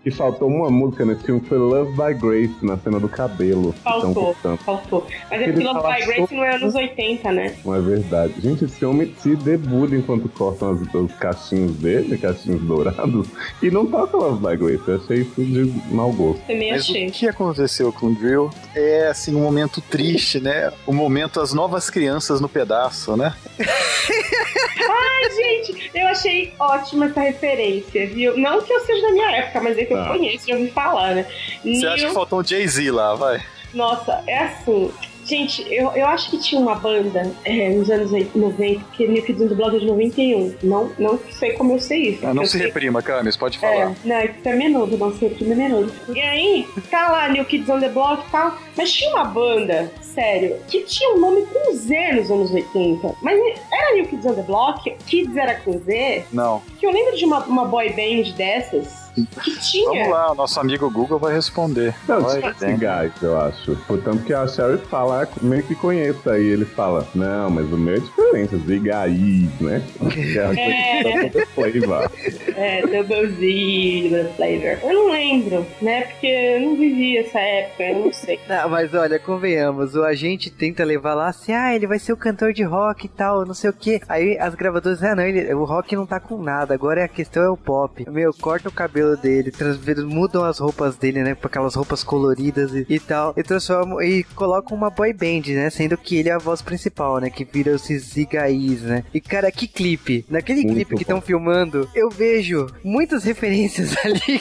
Que 0.04 0.12
faltou 0.12 0.48
uma 0.48 0.70
música 0.70 1.06
nesse 1.06 1.24
filme, 1.24 1.42
foi 1.42 1.58
Love 1.58 1.92
by 1.92 2.14
Grace, 2.14 2.56
na 2.66 2.78
cena 2.78 3.00
do 3.00 3.08
cabelo. 3.10 3.74
Faltou, 3.84 4.34
faltou. 4.66 5.08
Mas 5.30 5.42
é 5.42 5.52
que 5.52 5.60
Love 5.64 5.80
by 5.82 6.06
Grace 6.06 6.36
não 6.36 6.44
é 6.44 6.56
anos 6.56 6.76
80, 6.76 7.32
né? 7.32 7.56
Não 7.66 7.76
é 7.76 7.82
verdade. 7.82 8.34
Gente, 8.40 8.66
esse 8.66 8.86
homem 8.86 9.12
se 9.18 9.36
debulha 9.36 9.96
enquanto 9.98 10.30
cortam 10.30 10.72
as- 10.72 10.94
os 10.94 11.12
cachinhos 11.14 11.76
dele, 11.78 12.18
cachinhos 12.18 12.62
dourados, 12.62 13.28
e 13.62 13.70
não 13.72 13.86
toca 13.86 14.18
Love 14.18 14.46
by 14.46 14.58
Grace. 14.58 14.84
Eu 14.88 14.96
achei 14.98 15.18
isso 15.22 15.44
de 15.44 15.72
mau 15.94 16.12
gosto. 16.12 16.42
Também 16.46 16.72
achei. 16.72 17.10
O 17.16 17.18
que 17.18 17.28
aconteceu 17.30 17.94
com 17.94 18.08
o 18.08 18.14
Drill 18.14 18.50
é, 18.76 19.08
assim, 19.08 19.34
um 19.34 19.40
momento 19.42 19.80
triste, 19.80 20.38
né? 20.42 20.74
O 20.86 20.92
momento 20.92 21.40
as 21.40 21.54
novas 21.54 21.90
crianças 21.90 22.42
no 22.42 22.50
pedaço, 22.50 23.16
né? 23.16 23.34
Ai, 23.58 25.30
gente, 25.32 25.92
eu 25.96 26.08
achei 26.08 26.54
ótima 26.60 27.06
essa 27.06 27.22
referência, 27.22 28.06
viu? 28.08 28.38
Não 28.38 28.62
que 28.62 28.72
eu 28.74 28.82
seja 28.86 29.02
da 29.08 29.14
minha 29.14 29.32
época, 29.38 29.62
mas 29.62 29.78
é 29.78 29.86
que 29.86 29.94
eu 29.94 29.98
Tá. 29.98 30.10
conheço, 30.10 30.46
já 30.48 30.56
ouvi 30.56 30.70
falar, 30.72 31.16
né? 31.16 31.26
Você 31.64 31.88
acha 31.88 32.08
que 32.08 32.14
faltou 32.14 32.42
um 32.42 32.44
Jay-Z 32.44 32.92
lá, 32.92 33.16
vai? 33.16 33.42
Nossa, 33.74 34.22
é 34.28 34.40
assim. 34.40 34.92
Gente, 35.26 35.66
eu, 35.74 35.92
eu 35.96 36.06
acho 36.06 36.30
que 36.30 36.38
tinha 36.38 36.62
uma 36.62 36.76
banda 36.76 37.32
é, 37.44 37.70
nos 37.70 37.90
anos 37.90 38.12
90, 38.36 38.82
que 38.94 39.08
New 39.08 39.24
Kids 39.24 39.42
on 39.42 39.48
the 39.48 39.56
Block 39.56 39.76
é 39.76 39.80
de 39.80 39.86
91. 39.88 40.56
Não, 40.62 40.92
não 41.00 41.20
sei 41.32 41.54
como 41.54 41.74
eu 41.74 41.80
sei 41.80 42.10
isso. 42.10 42.28
Ah, 42.28 42.34
não 42.34 42.46
se 42.46 42.52
sei- 42.58 42.68
reprima, 42.68 43.02
Camis, 43.02 43.36
pode 43.36 43.58
É, 43.58 43.60
falar. 43.62 43.96
não, 44.06 44.16
é 44.16 44.28
que 44.28 44.42
você 44.42 44.50
é 44.50 44.56
menoso, 44.56 44.98
não 44.98 45.12
sei 45.18 45.30
porque 45.30 45.44
é 45.44 45.56
menoso. 45.56 45.92
E 46.14 46.20
aí, 46.22 46.68
tá 46.92 47.10
lá, 47.10 47.28
New 47.30 47.44
Kids 47.46 47.68
on 47.70 47.80
the 47.80 47.90
Block 47.90 48.24
e 48.28 48.32
tal. 48.32 48.56
Mas 48.78 48.92
tinha 48.94 49.10
uma 49.12 49.24
banda, 49.24 49.92
sério, 50.02 50.58
que 50.68 50.82
tinha 50.84 51.16
um 51.16 51.20
nome 51.20 51.42
com 51.48 51.74
Z 51.74 52.12
nos 52.14 52.30
anos 52.30 52.52
80. 52.54 53.16
Mas 53.22 53.40
era 53.72 53.96
New 53.96 54.06
Kids 54.08 54.26
on 54.26 54.34
the 54.36 54.44
Block, 54.44 54.92
Kids 55.08 55.36
era 55.36 55.56
com 55.56 55.72
Z, 55.80 56.26
Não. 56.32 56.62
que 56.80 56.86
eu 56.86 56.92
lembro 56.92 57.16
de 57.18 57.26
uma, 57.26 57.40
uma 57.46 57.66
boy 57.66 57.90
band 57.90 58.32
dessas 58.38 59.05
que 59.24 59.60
tinha. 59.62 59.90
Vamos 59.90 60.10
lá, 60.10 60.32
o 60.32 60.36
nosso 60.36 60.60
amigo 60.60 60.90
Google 60.90 61.20
vai 61.20 61.34
responder. 61.34 61.96
Não, 62.08 62.22
Vai, 62.22 62.42
tem. 62.56 62.78
Guys, 62.78 63.14
eu 63.22 63.40
acho. 63.40 63.76
Portanto 63.88 64.24
que 64.24 64.34
a 64.34 64.48
Sherry 64.48 64.78
fala, 64.90 65.28
meio 65.42 65.64
que 65.64 65.76
conheça. 65.76 66.34
Aí 66.34 66.44
ele 66.46 66.66
fala, 66.66 67.08
não, 67.16 67.50
mas 67.50 67.66
o 67.72 67.78
meu 67.78 67.96
é 67.96 68.00
diferente, 68.00 68.58
Zigaiz, 68.58 69.60
né? 69.62 69.82
É 70.58 71.26
É. 71.26 71.30
flavor. 71.48 72.12
É, 72.56 72.82
Double 72.82 73.28
Z, 73.30 74.34
Flavor. 74.36 74.78
Eu 74.84 74.94
não 74.94 75.12
lembro, 75.12 75.66
né? 75.82 76.02
Porque 76.04 76.28
eu 76.28 76.62
não 76.62 76.76
vivi 76.76 77.18
essa 77.18 77.40
época, 77.40 77.84
eu 77.84 78.06
não 78.06 78.14
sei. 78.14 78.40
Não, 78.48 78.70
mas 78.70 78.94
olha, 78.94 79.20
convenhamos, 79.20 79.96
o 79.96 80.04
agente 80.04 80.50
tenta 80.50 80.84
levar 80.84 81.14
lá 81.14 81.28
assim, 81.28 81.54
ah, 81.54 81.76
ele 81.76 81.88
vai 81.88 82.00
ser 82.00 82.14
o 82.14 82.18
cantor 82.18 82.54
de 82.54 82.64
rock 82.64 83.06
e 83.06 83.10
tal, 83.10 83.46
não 83.46 83.54
sei 83.54 83.70
o 83.70 83.74
que. 83.74 84.02
Aí 84.08 84.38
as 84.40 84.56
gravadoras, 84.56 85.02
ah, 85.04 85.16
não, 85.16 85.24
ele, 85.24 85.54
o 85.54 85.64
rock 85.64 85.96
não 85.96 86.06
tá 86.06 86.20
com 86.20 86.42
nada, 86.42 86.74
agora 86.74 87.04
a 87.04 87.08
questão 87.08 87.44
é 87.44 87.50
o 87.50 87.58
pop. 87.58 88.10
Meu, 88.10 88.34
corta 88.34 88.70
o 88.70 88.72
cabelo 88.72 89.05
dele, 89.18 89.52
trans- 89.52 89.80
mudam 90.06 90.44
as 90.44 90.60
roupas 90.60 90.96
dele, 90.96 91.22
né, 91.24 91.36
pra 91.36 91.48
aquelas 91.50 91.76
roupas 91.76 92.04
coloridas 92.04 92.74
e, 92.74 92.86
e 92.90 93.00
tal, 93.00 93.34
e 93.36 93.44
transformam, 93.44 94.02
e 94.02 94.24
colocam 94.36 94.78
uma 94.78 94.90
boy 94.90 95.12
band, 95.14 95.42
né, 95.54 95.70
sendo 95.70 95.98
que 95.98 96.16
ele 96.18 96.30
é 96.30 96.34
a 96.34 96.38
voz 96.38 96.62
principal, 96.62 97.20
né, 97.20 97.30
que 97.30 97.44
vira 97.44 97.76
esses 97.76 98.04
zigaís, 98.14 98.82
né. 98.82 99.04
E 99.14 99.20
cara, 99.20 99.52
que 99.52 99.68
clipe, 99.68 100.26
naquele 100.30 100.62
Muito 100.62 100.74
clipe 100.76 100.90
que 100.90 100.96
bom. 100.96 101.02
estão 101.02 101.22
filmando, 101.22 101.90
eu 101.94 102.10
vejo 102.10 102.68
muitas 102.84 103.24
referências 103.24 103.94
ali. 104.06 104.40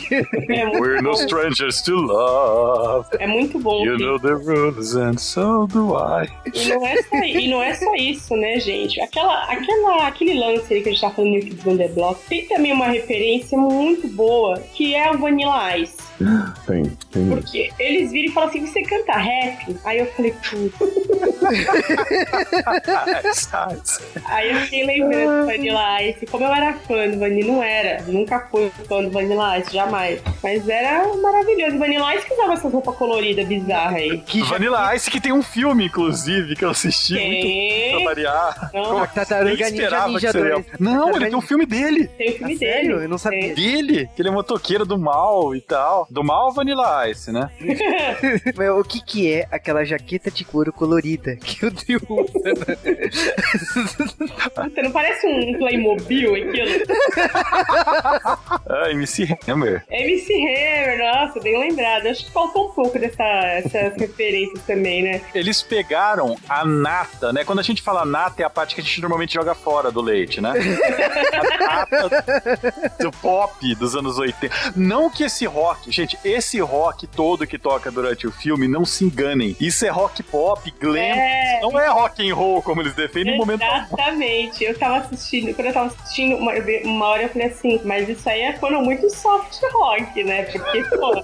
É 0.50 0.64
muito, 0.66 0.80
We're 0.80 1.02
no 1.02 1.12
strangers 1.12 1.82
to 1.82 1.94
love. 1.96 3.06
É 3.18 3.26
muito 3.26 3.58
bom. 3.58 3.84
You 3.84 3.98
know 3.98 4.18
the 4.18 4.32
rules 4.32 4.94
and 4.94 5.18
so 5.18 5.66
do 5.66 5.94
I. 5.96 6.28
E 6.52 6.68
não, 6.68 6.86
é 6.86 7.02
só, 7.02 7.16
e 7.16 7.48
não 7.48 7.62
é 7.62 7.74
só 7.74 7.94
isso, 7.96 8.36
né, 8.36 8.60
gente? 8.60 9.00
Aquela, 9.00 9.44
aquela, 9.44 10.06
aquele 10.06 10.34
lance 10.38 10.66
que 10.68 10.74
a 10.88 10.92
gente 10.92 11.00
tá 11.00 11.10
falando 11.10 11.32
New 11.32 11.40
Kids 11.42 11.66
on 11.66 11.76
the 11.76 11.88
Block 11.88 12.20
tem 12.28 12.46
também 12.46 12.72
uma 12.72 12.86
referência 12.86 13.58
muito 13.58 14.06
boa, 14.08 14.53
que 14.74 14.94
é 14.94 15.10
o 15.10 15.18
Vanilla 15.18 15.76
Ice. 15.78 15.96
Tem, 16.66 16.84
tem. 17.10 17.28
Porque 17.28 17.70
eles 17.78 18.12
viram 18.12 18.30
e 18.30 18.32
falam 18.32 18.48
assim, 18.48 18.66
você 18.66 18.82
canta 18.82 19.12
rap? 19.14 19.76
Aí 19.84 19.98
eu 19.98 20.06
falei, 20.12 20.32
putz. 20.32 20.74
Aí 24.26 24.50
eu 24.50 24.56
fiquei 24.60 24.84
lembrando 24.86 25.40
do 25.40 25.46
Vanilla 25.46 26.02
Ice. 26.02 26.26
Como 26.26 26.44
eu 26.44 26.54
era 26.54 26.74
fã 26.74 27.08
do 27.08 27.18
Vanilla, 27.18 27.52
não 27.52 27.62
era. 27.62 28.02
Nunca 28.06 28.40
fui 28.50 28.70
fã 28.88 29.02
do 29.02 29.10
Vanilla 29.10 29.58
Ice, 29.58 29.72
jamais. 29.72 30.20
Mas 30.42 30.68
era 30.68 31.04
maravilhoso. 31.16 31.78
Vanilla 31.78 32.14
Ice 32.16 32.26
que 32.26 32.34
usava 32.34 32.52
essas 32.54 32.72
roupas 32.72 32.94
coloridas 32.96 33.46
bizarras 33.46 33.94
aí. 33.96 34.18
que 34.18 34.40
já 34.40 34.46
Vanilla 34.46 34.94
Ice 34.94 35.10
que 35.10 35.20
tem 35.20 35.32
um 35.32 35.42
filme, 35.42 35.86
inclusive, 35.86 36.54
que 36.56 36.64
eu 36.64 36.70
assisti 36.70 37.14
muito 37.14 37.96
pra 37.96 38.04
variar. 38.14 38.70
Não. 38.72 39.06
Tartaruga 39.06 39.50
Ninguém 39.50 39.70
Ninja 39.72 40.06
Ninja 40.06 40.26
que 40.28 40.32
seria. 40.32 40.54
2. 40.54 40.66
Não, 40.78 41.10
ele 41.16 41.26
tem 41.26 41.34
um 41.36 41.40
filme 41.40 41.66
dele. 41.66 42.06
tem 42.08 42.30
o 42.30 42.38
filme 42.38 42.54
Ah, 42.54 42.58
dele. 42.58 42.72
sério? 42.72 43.00
Eu 43.02 43.08
não 43.08 43.18
sabia. 43.18 43.54
Dele, 43.54 44.08
que 44.14 44.22
ele 44.22 44.28
é 44.28 44.32
motoqueiro 44.32 44.84
do 44.86 44.98
mal 44.98 45.54
e 45.54 45.60
tal. 45.60 46.03
Do 46.10 46.22
mal 46.22 46.52
Vanilla 46.52 47.08
Ice, 47.08 47.32
né? 47.32 47.50
Meu, 48.56 48.78
o 48.78 48.84
que 48.84 49.02
que 49.04 49.32
é 49.32 49.48
aquela 49.50 49.84
jaqueta 49.84 50.30
de 50.30 50.44
couro 50.44 50.72
colorida 50.72 51.36
que 51.36 51.66
o 51.66 51.70
Drew 51.70 52.00
usa? 52.08 52.32
Puta, 54.54 54.82
não 54.82 54.92
parece 54.92 55.26
um 55.26 55.58
Playmobil 55.58 56.34
aquilo? 56.34 56.84
Ah, 58.68 58.90
MC 58.90 59.36
Hammer. 59.48 59.84
MC 59.90 60.32
Hammer, 60.32 60.98
nossa, 60.98 61.40
bem 61.40 61.58
lembrado. 61.58 62.06
Acho 62.06 62.24
que 62.24 62.32
faltou 62.32 62.68
um 62.70 62.72
pouco 62.72 62.98
dessas 62.98 63.96
referências 63.96 64.62
também, 64.66 65.02
né? 65.02 65.20
Eles 65.34 65.62
pegaram 65.62 66.36
a 66.48 66.64
nata, 66.64 67.32
né? 67.32 67.44
Quando 67.44 67.58
a 67.60 67.62
gente 67.62 67.82
fala 67.82 68.04
nata, 68.04 68.42
é 68.42 68.44
a 68.44 68.50
parte 68.50 68.74
que 68.74 68.80
a 68.80 68.84
gente 68.84 69.00
normalmente 69.00 69.34
joga 69.34 69.54
fora 69.54 69.90
do 69.90 70.00
leite, 70.00 70.40
né? 70.40 70.52
A 71.34 71.58
nata 71.58 72.08
do 73.00 73.10
pop 73.12 73.74
dos 73.74 73.94
anos 73.96 74.18
80. 74.18 74.72
Não 74.76 75.10
que 75.10 75.24
esse 75.24 75.44
rock, 75.46 75.90
gente, 75.94 76.18
esse 76.24 76.60
rock 76.60 77.06
todo 77.06 77.46
que 77.46 77.58
toca 77.58 77.90
durante 77.90 78.26
o 78.26 78.32
filme, 78.32 78.66
não 78.68 78.84
se 78.84 79.04
enganem. 79.04 79.56
Isso 79.60 79.84
é 79.86 79.88
rock 79.88 80.22
pop, 80.22 80.72
glam. 80.80 80.98
É. 81.02 81.60
Não 81.62 81.78
é 81.78 81.88
rock 81.88 82.28
and 82.28 82.34
roll, 82.34 82.62
como 82.62 82.80
eles 82.82 82.94
defendem 82.94 83.34
em 83.34 83.38
momento. 83.38 83.62
Exatamente. 83.62 84.64
Eu 84.64 84.78
tava 84.78 84.98
assistindo, 84.98 85.54
quando 85.54 85.66
eu 85.68 85.72
tava 85.72 85.86
assistindo, 85.86 86.36
uma, 86.36 86.52
uma 86.84 87.06
hora 87.06 87.22
eu 87.24 87.28
falei 87.28 87.48
assim, 87.48 87.80
mas 87.84 88.08
isso 88.08 88.28
aí 88.28 88.40
é 88.42 88.52
quando 88.54 88.80
muito 88.82 89.08
soft 89.10 89.60
rock, 89.72 90.22
né? 90.24 90.42
Porque, 90.44 90.82
pô, 90.84 91.14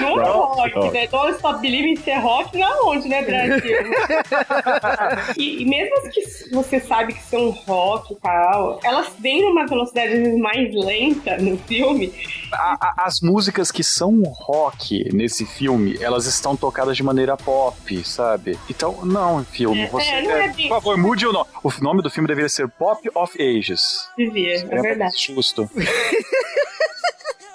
não 0.00 0.20
é 0.20 0.24
Soft 0.30 0.56
rock, 0.56 0.74
rock. 0.74 0.90
né? 0.94 1.06
Don't 1.08 1.32
Stop 1.36 1.60
Believing 1.60 1.96
ser 1.96 2.14
rock 2.18 2.56
na 2.58 2.70
onde, 2.82 3.08
né, 3.08 3.22
Brasil? 3.22 3.76
e, 5.36 5.62
e 5.62 5.64
mesmo 5.64 5.96
as 5.98 6.08
que 6.08 6.54
você 6.54 6.80
sabe 6.80 7.14
que 7.14 7.22
são 7.22 7.50
rock 7.50 8.12
e 8.12 8.16
tal, 8.16 8.80
elas 8.84 9.08
vêm 9.18 9.42
numa 9.42 9.66
velocidade 9.66 10.12
às 10.12 10.18
vezes, 10.20 10.38
mais 10.40 10.74
lenta 10.74 11.36
no 11.38 11.56
filme. 11.58 12.12
A- 12.52 12.76
a- 12.80 12.94
as 13.06 13.20
músicas 13.20 13.70
que 13.70 13.82
são 13.84 14.09
rock 14.26 15.08
nesse 15.14 15.44
filme, 15.46 15.96
elas 16.00 16.26
estão 16.26 16.56
tocadas 16.56 16.96
de 16.96 17.02
maneira 17.02 17.36
pop, 17.36 18.04
sabe? 18.04 18.58
Então, 18.68 19.04
não, 19.04 19.44
filme, 19.44 19.82
É, 19.82 19.88
você. 19.88 20.06
é, 20.08 20.22
não 20.22 20.30
é 20.32 20.46
é, 20.46 20.52
por 20.52 20.68
favor, 20.68 20.96
mude 20.98 21.26
o 21.26 21.32
nome. 21.32 21.46
O 21.62 21.70
nome 21.82 22.02
do 22.02 22.10
filme 22.10 22.26
deveria 22.28 22.48
ser 22.48 22.68
Pop 22.68 23.08
of 23.14 23.40
Ages. 23.42 24.08
Devia, 24.16 24.54
é 24.70 24.80
verdade. 24.82 25.16
Justo. 25.16 25.68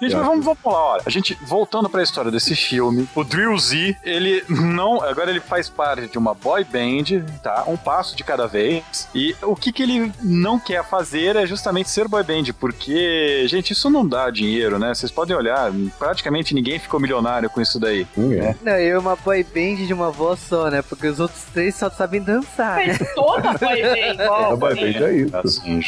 Gente, 0.00 0.14
mas 0.14 0.26
vamos, 0.26 0.44
vamos 0.44 0.60
lá, 0.64 0.92
olha. 0.92 1.02
A 1.06 1.10
gente, 1.10 1.38
voltando 1.42 1.88
pra 1.88 2.02
história 2.02 2.30
desse 2.30 2.54
filme, 2.54 3.08
o 3.14 3.24
Drill 3.24 3.56
Z, 3.58 3.96
ele 4.04 4.44
não. 4.48 5.02
Agora 5.02 5.30
ele 5.30 5.40
faz 5.40 5.68
parte 5.68 6.06
de 6.08 6.18
uma 6.18 6.34
boy 6.34 6.64
band, 6.64 7.24
tá? 7.42 7.64
Um 7.66 7.76
passo 7.76 8.14
de 8.14 8.22
cada 8.22 8.46
vez. 8.46 9.08
E 9.14 9.34
o 9.42 9.56
que, 9.56 9.72
que 9.72 9.82
ele 9.82 10.12
não 10.22 10.58
quer 10.58 10.84
fazer 10.84 11.36
é 11.36 11.46
justamente 11.46 11.88
ser 11.88 12.08
boy 12.08 12.22
band, 12.22 12.52
porque, 12.58 13.46
gente, 13.48 13.72
isso 13.72 13.88
não 13.88 14.06
dá 14.06 14.30
dinheiro, 14.30 14.78
né? 14.78 14.94
Vocês 14.94 15.10
podem 15.10 15.34
olhar, 15.36 15.72
praticamente 15.98 16.54
ninguém 16.54 16.78
ficou 16.78 17.00
milionário 17.00 17.48
com 17.48 17.60
isso 17.60 17.80
daí. 17.80 18.06
Ninguém. 18.16 18.54
Não, 18.62 18.72
eu 18.72 19.00
uma 19.00 19.16
boy 19.16 19.44
band 19.44 19.86
de 19.86 19.94
uma 19.94 20.10
voz 20.10 20.40
só, 20.40 20.68
né? 20.70 20.82
Porque 20.82 21.06
os 21.06 21.20
outros 21.20 21.44
três 21.54 21.74
só 21.74 21.88
sabem 21.90 22.20
dançar, 22.20 22.86
né? 22.86 22.98
Toda 23.14 23.52
boy 23.54 23.82
band 23.82 23.92
A 23.92 24.24
igual. 24.24 24.56
boy 24.56 24.74
band 24.74 25.04
é 25.06 25.12
isso. 25.14 25.36
Assim. 25.36 25.80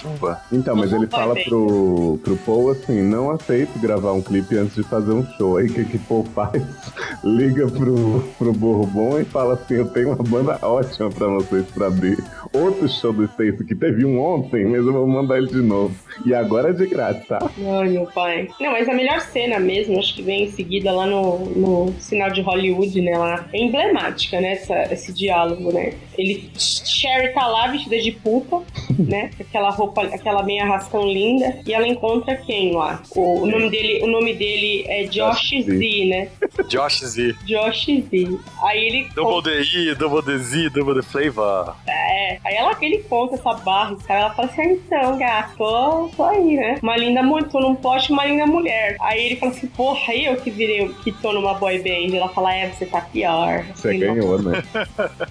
Então, 0.53 0.77
mas 0.77 0.93
ele 0.93 1.07
fala 1.07 1.35
pro, 1.45 2.19
pro 2.23 2.37
Paul 2.39 2.71
assim: 2.71 3.03
não 3.03 3.31
aceito 3.31 3.79
gravar 3.79 3.98
um 3.99 4.23
clipe 4.23 4.57
antes 4.57 4.75
de 4.75 4.83
fazer 4.83 5.13
um 5.13 5.25
show. 5.37 5.57
Aí 5.57 5.67
o 5.67 5.73
que, 5.73 5.85
que 5.85 5.99
Paul 5.99 6.25
faz? 6.35 6.63
Liga 7.25 7.67
pro, 7.69 8.23
pro 8.39 8.53
Bourbon 8.53 9.21
e 9.21 9.25
fala 9.25 9.55
assim: 9.55 9.75
eu 9.75 9.89
tenho 9.89 10.13
uma 10.13 10.23
banda 10.23 10.59
ótima 10.63 11.11
pra 11.11 11.27
vocês 11.29 11.67
pra 11.67 11.87
abrir. 11.87 12.19
Outro 12.53 12.89
show 12.89 13.13
do 13.13 13.25
Stacy 13.25 13.65
que 13.65 13.75
teve 13.75 14.05
um 14.05 14.21
ontem, 14.21 14.65
mas 14.65 14.79
eu 14.79 14.93
vou 14.93 15.07
mandar 15.07 15.39
ele 15.39 15.49
de 15.49 15.61
novo. 15.61 15.95
E 16.25 16.35
agora 16.35 16.71
é 16.71 16.73
de 16.73 16.87
grátis, 16.87 17.27
tá? 17.27 17.39
Ai, 17.41 17.89
meu 17.89 18.07
pai. 18.07 18.49
Não, 18.61 18.73
mas 18.73 18.89
a 18.89 18.95
melhor 18.95 19.21
cena 19.21 19.59
mesmo, 19.59 19.99
acho 19.99 20.15
que 20.15 20.23
vem 20.23 20.45
em 20.45 20.51
seguida 20.51 20.93
lá 20.93 21.07
no, 21.07 21.39
no 21.47 21.95
sinal 22.01 22.31
de 22.31 22.41
Hollywood, 22.41 23.01
né? 23.01 23.17
Lá. 23.17 23.47
É 23.53 23.59
emblemática, 23.59 24.41
né? 24.41 24.53
Essa, 24.53 24.93
esse 24.93 25.13
diálogo, 25.13 25.73
né? 25.73 25.93
Ele. 26.17 26.51
Sherry 26.59 27.33
tá 27.33 27.47
lá 27.47 27.69
vestida 27.69 27.99
de 27.99 28.13
puta, 28.13 28.63
né? 28.99 29.31
Aquela 29.39 29.71
roupa, 29.71 30.03
aquela 30.03 30.43
meia 30.43 30.65
rascão 30.65 31.07
linda. 31.07 31.61
E 31.67 31.73
ela 31.73 31.87
encontra 31.87 32.37
quem 32.37 32.73
lá? 32.75 33.03
O, 33.15 33.43
o 33.43 33.47
nome 33.47 33.71
dele, 33.71 33.88
o 34.03 34.07
nome 34.07 34.35
dele 34.35 34.85
é 34.89 35.05
Josh 35.05 35.51
Josh 35.51 35.65
Z, 35.65 35.79
Z. 35.79 36.05
né? 36.07 36.29
Josh 36.69 37.01
Z. 37.05 37.35
Josh 37.45 37.87
Z. 37.87 38.39
Aí 38.63 38.87
ele. 38.87 39.09
Double 39.15 39.43
DI, 39.63 39.95
Double 39.95 40.23
DZ, 40.23 40.71
Double 40.73 40.95
The 40.95 41.03
Flavor. 41.03 41.75
É, 41.87 42.39
aí 42.45 42.55
ela, 42.55 42.77
ele 42.81 42.99
conta 43.09 43.35
essa 43.35 43.53
barra 43.55 43.93
e 43.99 44.05
tal, 44.05 44.17
ela 44.17 44.31
fala 44.35 44.49
assim, 44.49 44.63
ah, 44.63 44.73
então, 44.73 45.19
gato, 45.19 45.57
tô, 45.57 46.11
tô 46.17 46.25
aí, 46.25 46.57
né? 46.57 46.79
Uma 46.83 46.97
linda 46.97 47.23
mulher, 47.23 47.49
tô 47.49 47.61
num 47.61 47.75
poste, 47.75 48.13
uma 48.13 48.25
linda 48.25 48.47
mulher. 48.47 48.97
Aí 49.01 49.27
ele 49.27 49.37
fala 49.37 49.53
assim, 49.53 49.67
porra, 49.69 49.99
aí 50.09 50.27
eu 50.27 50.37
que 50.37 50.51
virei, 50.51 50.89
que 51.03 51.13
tô 51.13 51.33
numa 51.33 51.55
boy 51.55 51.79
band. 51.79 52.17
Ela 52.17 52.29
fala, 52.29 52.55
é, 52.55 52.69
você 52.69 52.87
tá 52.87 53.01
pior. 53.01 53.65
Você 53.75 53.89
Assim, 53.89 53.99
ganhou, 53.99 54.39
né? 54.43 54.63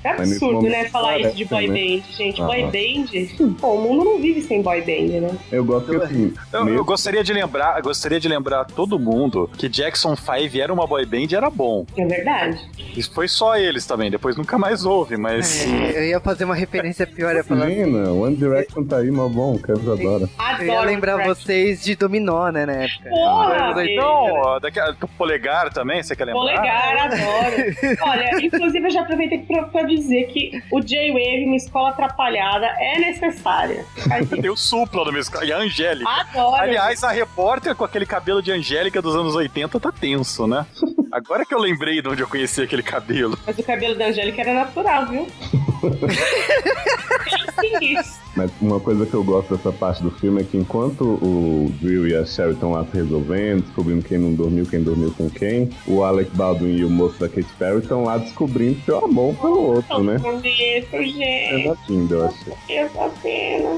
É 0.04 0.10
absurdo, 0.10 0.62
né, 0.64 0.86
falar 0.86 1.20
isso 1.20 1.36
de 1.36 1.46
boy 1.46 1.68
parece, 1.68 1.86
né? 1.86 1.98
band, 1.98 2.14
gente. 2.18 2.42
Boy 2.42 2.64
band, 2.64 3.56
pô, 3.60 3.68
o 3.74 3.82
mundo 3.82 4.04
não 4.04 4.20
vive 4.20 4.42
sem 4.42 4.62
boy 4.62 4.82
band, 4.82 5.22
né? 5.22 5.38
Eu 5.52 5.64
gosto 5.64 5.90
que 5.90 5.96
assim. 5.98 6.34
Eu, 6.52 6.68
eu 6.70 6.86
gostaria 6.86 7.24
de 7.24 7.34
lembrar, 7.34 7.78
eu 7.78 7.84
gostaria 7.84 8.20
de 8.20 8.28
lembrar 8.28 8.47
todo 8.66 8.98
mundo 8.98 9.50
que 9.58 9.68
Jackson 9.68 10.16
5 10.16 10.58
era 10.58 10.72
uma 10.74 10.88
boy 10.88 11.06
band 11.06 11.18
Band 11.18 11.36
era 11.36 11.50
bom. 11.50 11.86
É 11.98 12.06
verdade. 12.06 12.60
Isso 12.96 13.12
foi 13.14 13.28
só 13.28 13.58
eles 13.58 13.86
também, 13.86 14.12
depois 14.12 14.36
nunca 14.38 14.58
mais 14.58 14.86
houve, 14.86 15.18
mas. 15.18 15.66
É, 15.66 15.98
eu 15.98 16.04
ia 16.06 16.20
fazer 16.20 16.46
uma 16.46 16.54
referência 16.56 17.08
pior, 17.08 17.36
ia 17.36 17.44
falar. 17.44 17.70
Imagina, 17.70 18.12
One 18.12 18.36
Direction 18.36 18.84
tá 18.84 18.98
aí, 18.98 19.10
mó 19.10 19.28
bom, 19.28 19.56
o 19.56 19.62
Kevin 19.62 19.92
adora. 19.92 20.30
Adoro. 20.38 20.64
Eu 20.64 20.68
ia 20.68 20.82
lembrar 20.82 21.24
vocês 21.26 21.84
de 21.84 21.96
Dominó, 21.96 22.50
né, 22.50 22.66
na 22.66 22.74
época. 22.74 23.10
Porra, 23.10 23.64
Anos 23.66 23.78
80, 23.78 24.02
Não, 24.02 24.26
né? 24.26 24.42
ó, 24.46 24.60
daqui 24.60 24.80
a, 24.80 24.96
o 25.02 25.08
polegar 25.08 25.72
também, 25.74 26.04
você 26.04 26.16
quer 26.16 26.26
lembrar? 26.26 26.42
Polegar, 26.42 26.98
adoro. 27.06 27.56
Olha, 28.02 28.46
inclusive 28.46 28.86
eu 28.86 28.92
já 28.92 29.02
aproveitei 29.02 29.40
pra, 29.40 29.64
pra 29.64 29.84
dizer 29.84 30.28
que 30.28 30.62
o 30.72 30.80
J-Wave, 30.82 31.46
uma 31.46 31.56
escola 31.56 31.90
atrapalhada, 31.90 32.68
é 32.80 33.00
necessária. 33.00 33.86
Tem 34.30 34.50
o 34.50 34.58
Supla 34.58 35.06
no 35.06 35.12
meu 35.12 35.22
escola, 35.22 35.46
e 35.46 35.52
a 35.52 35.58
Angélica. 35.58 36.10
Adoro. 36.10 36.56
Aliás, 36.62 37.04
a 37.04 37.12
repórter 37.12 37.76
com 37.76 37.84
aquele 37.84 38.06
cabelo 38.06 38.37
de 38.42 38.52
Angélica 38.52 39.02
dos 39.02 39.16
anos 39.16 39.36
80 39.36 39.80
tá 39.80 39.92
tenso, 39.92 40.46
né? 40.48 40.66
Agora 41.12 41.46
que 41.46 41.54
eu 41.54 41.60
lembrei 41.60 42.02
de 42.02 42.08
onde 42.08 42.22
eu 42.22 42.28
conheci 42.28 42.62
aquele 42.62 42.84
cabelo. 42.84 43.38
Mas 43.46 43.58
o 43.58 43.64
cabelo 43.64 43.96
da 43.96 44.08
Angélica 44.08 44.42
era 44.42 44.54
natural, 44.54 45.06
viu? 45.08 45.28
Mas 48.36 48.52
uma 48.62 48.80
coisa 48.80 49.06
que 49.06 49.14
eu 49.14 49.24
gosto 49.24 49.56
dessa 49.56 49.72
parte 49.72 50.02
do 50.04 50.12
filme 50.12 50.42
é 50.42 50.44
que 50.44 50.58
enquanto 50.58 51.02
o 51.04 51.72
Drill 51.82 52.08
e 52.08 52.16
a 52.16 52.26
Sherry 52.26 52.54
estão 52.54 52.72
lá 52.72 52.86
se 52.86 52.92
resolvendo, 52.98 53.64
descobrindo 53.64 54.04
quem 54.06 54.18
não 54.18 54.34
dormiu, 54.34 54.66
quem 54.66 54.82
dormiu 54.84 55.12
com 55.18 55.30
quem, 55.30 55.70
o 55.88 56.04
Alec 56.04 56.30
Baldwin 56.36 56.76
e 56.78 56.86
o 56.86 56.90
moço 56.90 57.20
da 57.20 57.28
Katy 57.28 57.48
Perry 57.58 57.80
estão 57.80 58.04
lá 58.04 58.18
descobrindo 58.18 58.80
seu 58.86 59.04
amor 59.04 59.34
pelo 59.36 59.62
outro, 59.76 60.04
né? 60.04 60.20
Por 60.20 60.46
isso, 60.46 60.88
É 60.96 61.04
gente. 61.04 61.78
lindo, 61.90 62.14
eu 62.16 62.26
achei. 62.28 62.54
Essa 62.78 63.10
cena. 63.22 63.70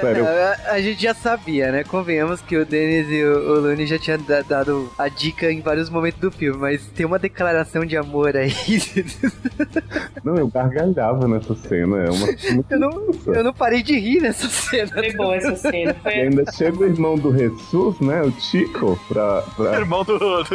Sério, 0.00 0.26
A, 0.26 0.56
a 0.72 0.80
gente 0.80 1.02
já 1.02 1.14
sabia, 1.14 1.70
né? 1.72 1.84
Convenhamos 1.84 2.40
que 2.40 2.56
o 2.56 2.64
Dennis 2.64 3.08
e 3.10 3.22
o, 3.24 3.56
o 3.56 3.60
Looney 3.60 3.86
já 3.86 3.98
tinham 3.98 4.18
da- 4.22 4.42
dado 4.42 4.90
a 4.98 5.08
dica 5.08 5.50
em 5.50 5.60
vários 5.60 5.88
momentos 5.90 6.20
do 6.20 6.30
filme, 6.30 6.58
mas 6.58 6.86
tem 6.94 7.04
uma 7.06 7.18
declaração 7.18 7.84
de 7.84 7.96
amor 7.96 8.36
aí. 8.36 8.52
não, 10.24 10.36
eu 10.36 10.48
gargalhava 10.48 11.26
nessa 11.28 11.54
cena, 11.54 12.02
é 12.04 12.10
uma 12.10 12.26
eu, 12.70 12.78
não, 12.78 13.10
eu 13.34 13.44
não 13.44 13.52
parei 13.54 13.82
de 13.82 13.98
rir 13.98 14.20
nessa 14.20 14.48
cena. 14.48 14.88
Foi 14.92 15.12
boa 15.12 15.36
essa 15.36 15.56
cena. 15.56 15.94
E 15.96 16.02
Foi 16.02 16.12
ainda 16.12 16.52
chega 16.52 16.78
o 16.78 16.84
irmão 16.86 17.16
do 17.16 17.36
Jesus, 17.36 17.98
né? 18.00 18.22
O 18.22 18.30
Chico, 18.40 18.98
pra. 19.08 19.42
pra- 19.56 19.78
Irmão 19.78 20.04
do, 20.04 20.18
do- 20.18 20.46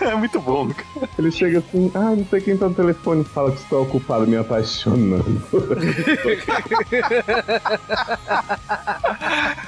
É 0.00 0.14
muito 0.14 0.40
bom, 0.40 0.68
cara. 0.68 1.08
Ele 1.18 1.30
chega 1.30 1.58
assim, 1.58 1.90
ah, 1.94 2.14
não 2.16 2.24
sei 2.26 2.40
quem 2.40 2.56
tá 2.56 2.68
no 2.68 2.74
telefone, 2.74 3.24
fala 3.24 3.50
que 3.52 3.58
estou 3.58 3.82
ocupado 3.82 4.26
me 4.26 4.36
apaixonando. 4.36 5.42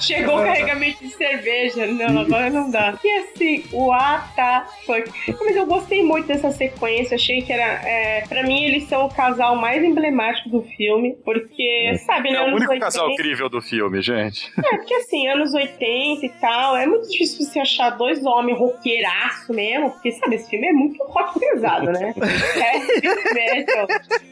Chegou 0.01 0.41
o 0.41 0.45
carregamento 0.45 1.05
de 1.05 1.11
cerveja. 1.11 1.87
Não, 1.87 2.21
agora 2.21 2.51
não 2.51 2.71
dá. 2.71 2.99
E 3.03 3.19
assim, 3.19 3.65
o 3.73 3.93
Ata 3.93 4.67
foi. 4.87 5.05
Mas 5.41 5.57
eu 5.57 5.67
gostei 5.67 6.03
muito 6.03 6.27
dessa 6.27 6.51
sequência. 6.51 7.15
Achei 7.15 7.43
que 7.43 7.53
era. 7.53 7.87
É, 7.87 8.25
pra 8.27 8.43
mim, 8.43 8.65
eles 8.65 8.85
são 8.85 9.07
o 9.07 9.15
casal 9.15 9.57
mais 9.57 9.83
emblemático 9.83 10.49
do 10.49 10.63
filme. 10.63 11.17
Porque, 11.25 11.95
sabe, 12.07 12.31
né? 12.31 12.39
É 12.39 12.41
o 12.41 12.45
anos 12.45 12.57
único 12.57 12.73
80, 12.73 12.85
casal 12.85 13.15
crível 13.17 13.49
do 13.49 13.61
filme, 13.61 14.01
gente. 14.01 14.51
É, 14.59 14.77
porque 14.77 14.95
assim, 14.95 15.29
anos 15.29 15.53
80 15.53 16.25
e 16.25 16.29
tal, 16.41 16.77
é 16.77 16.87
muito 16.87 17.09
difícil 17.09 17.45
você 17.45 17.61
achar 17.61 17.91
dois 17.91 18.25
homens 18.25 18.59
roqueiraço 18.59 19.53
mesmo, 19.53 19.91
porque, 19.91 20.13
sabe, 20.13 20.37
esse 20.37 20.49
filme 20.49 20.69
é 20.69 20.73
muito 20.73 21.03
rock 21.05 21.39
pesado, 21.39 21.87
né? 21.87 22.15
É, 22.61 22.77
heavy 22.77 23.35
metal, 23.35 23.87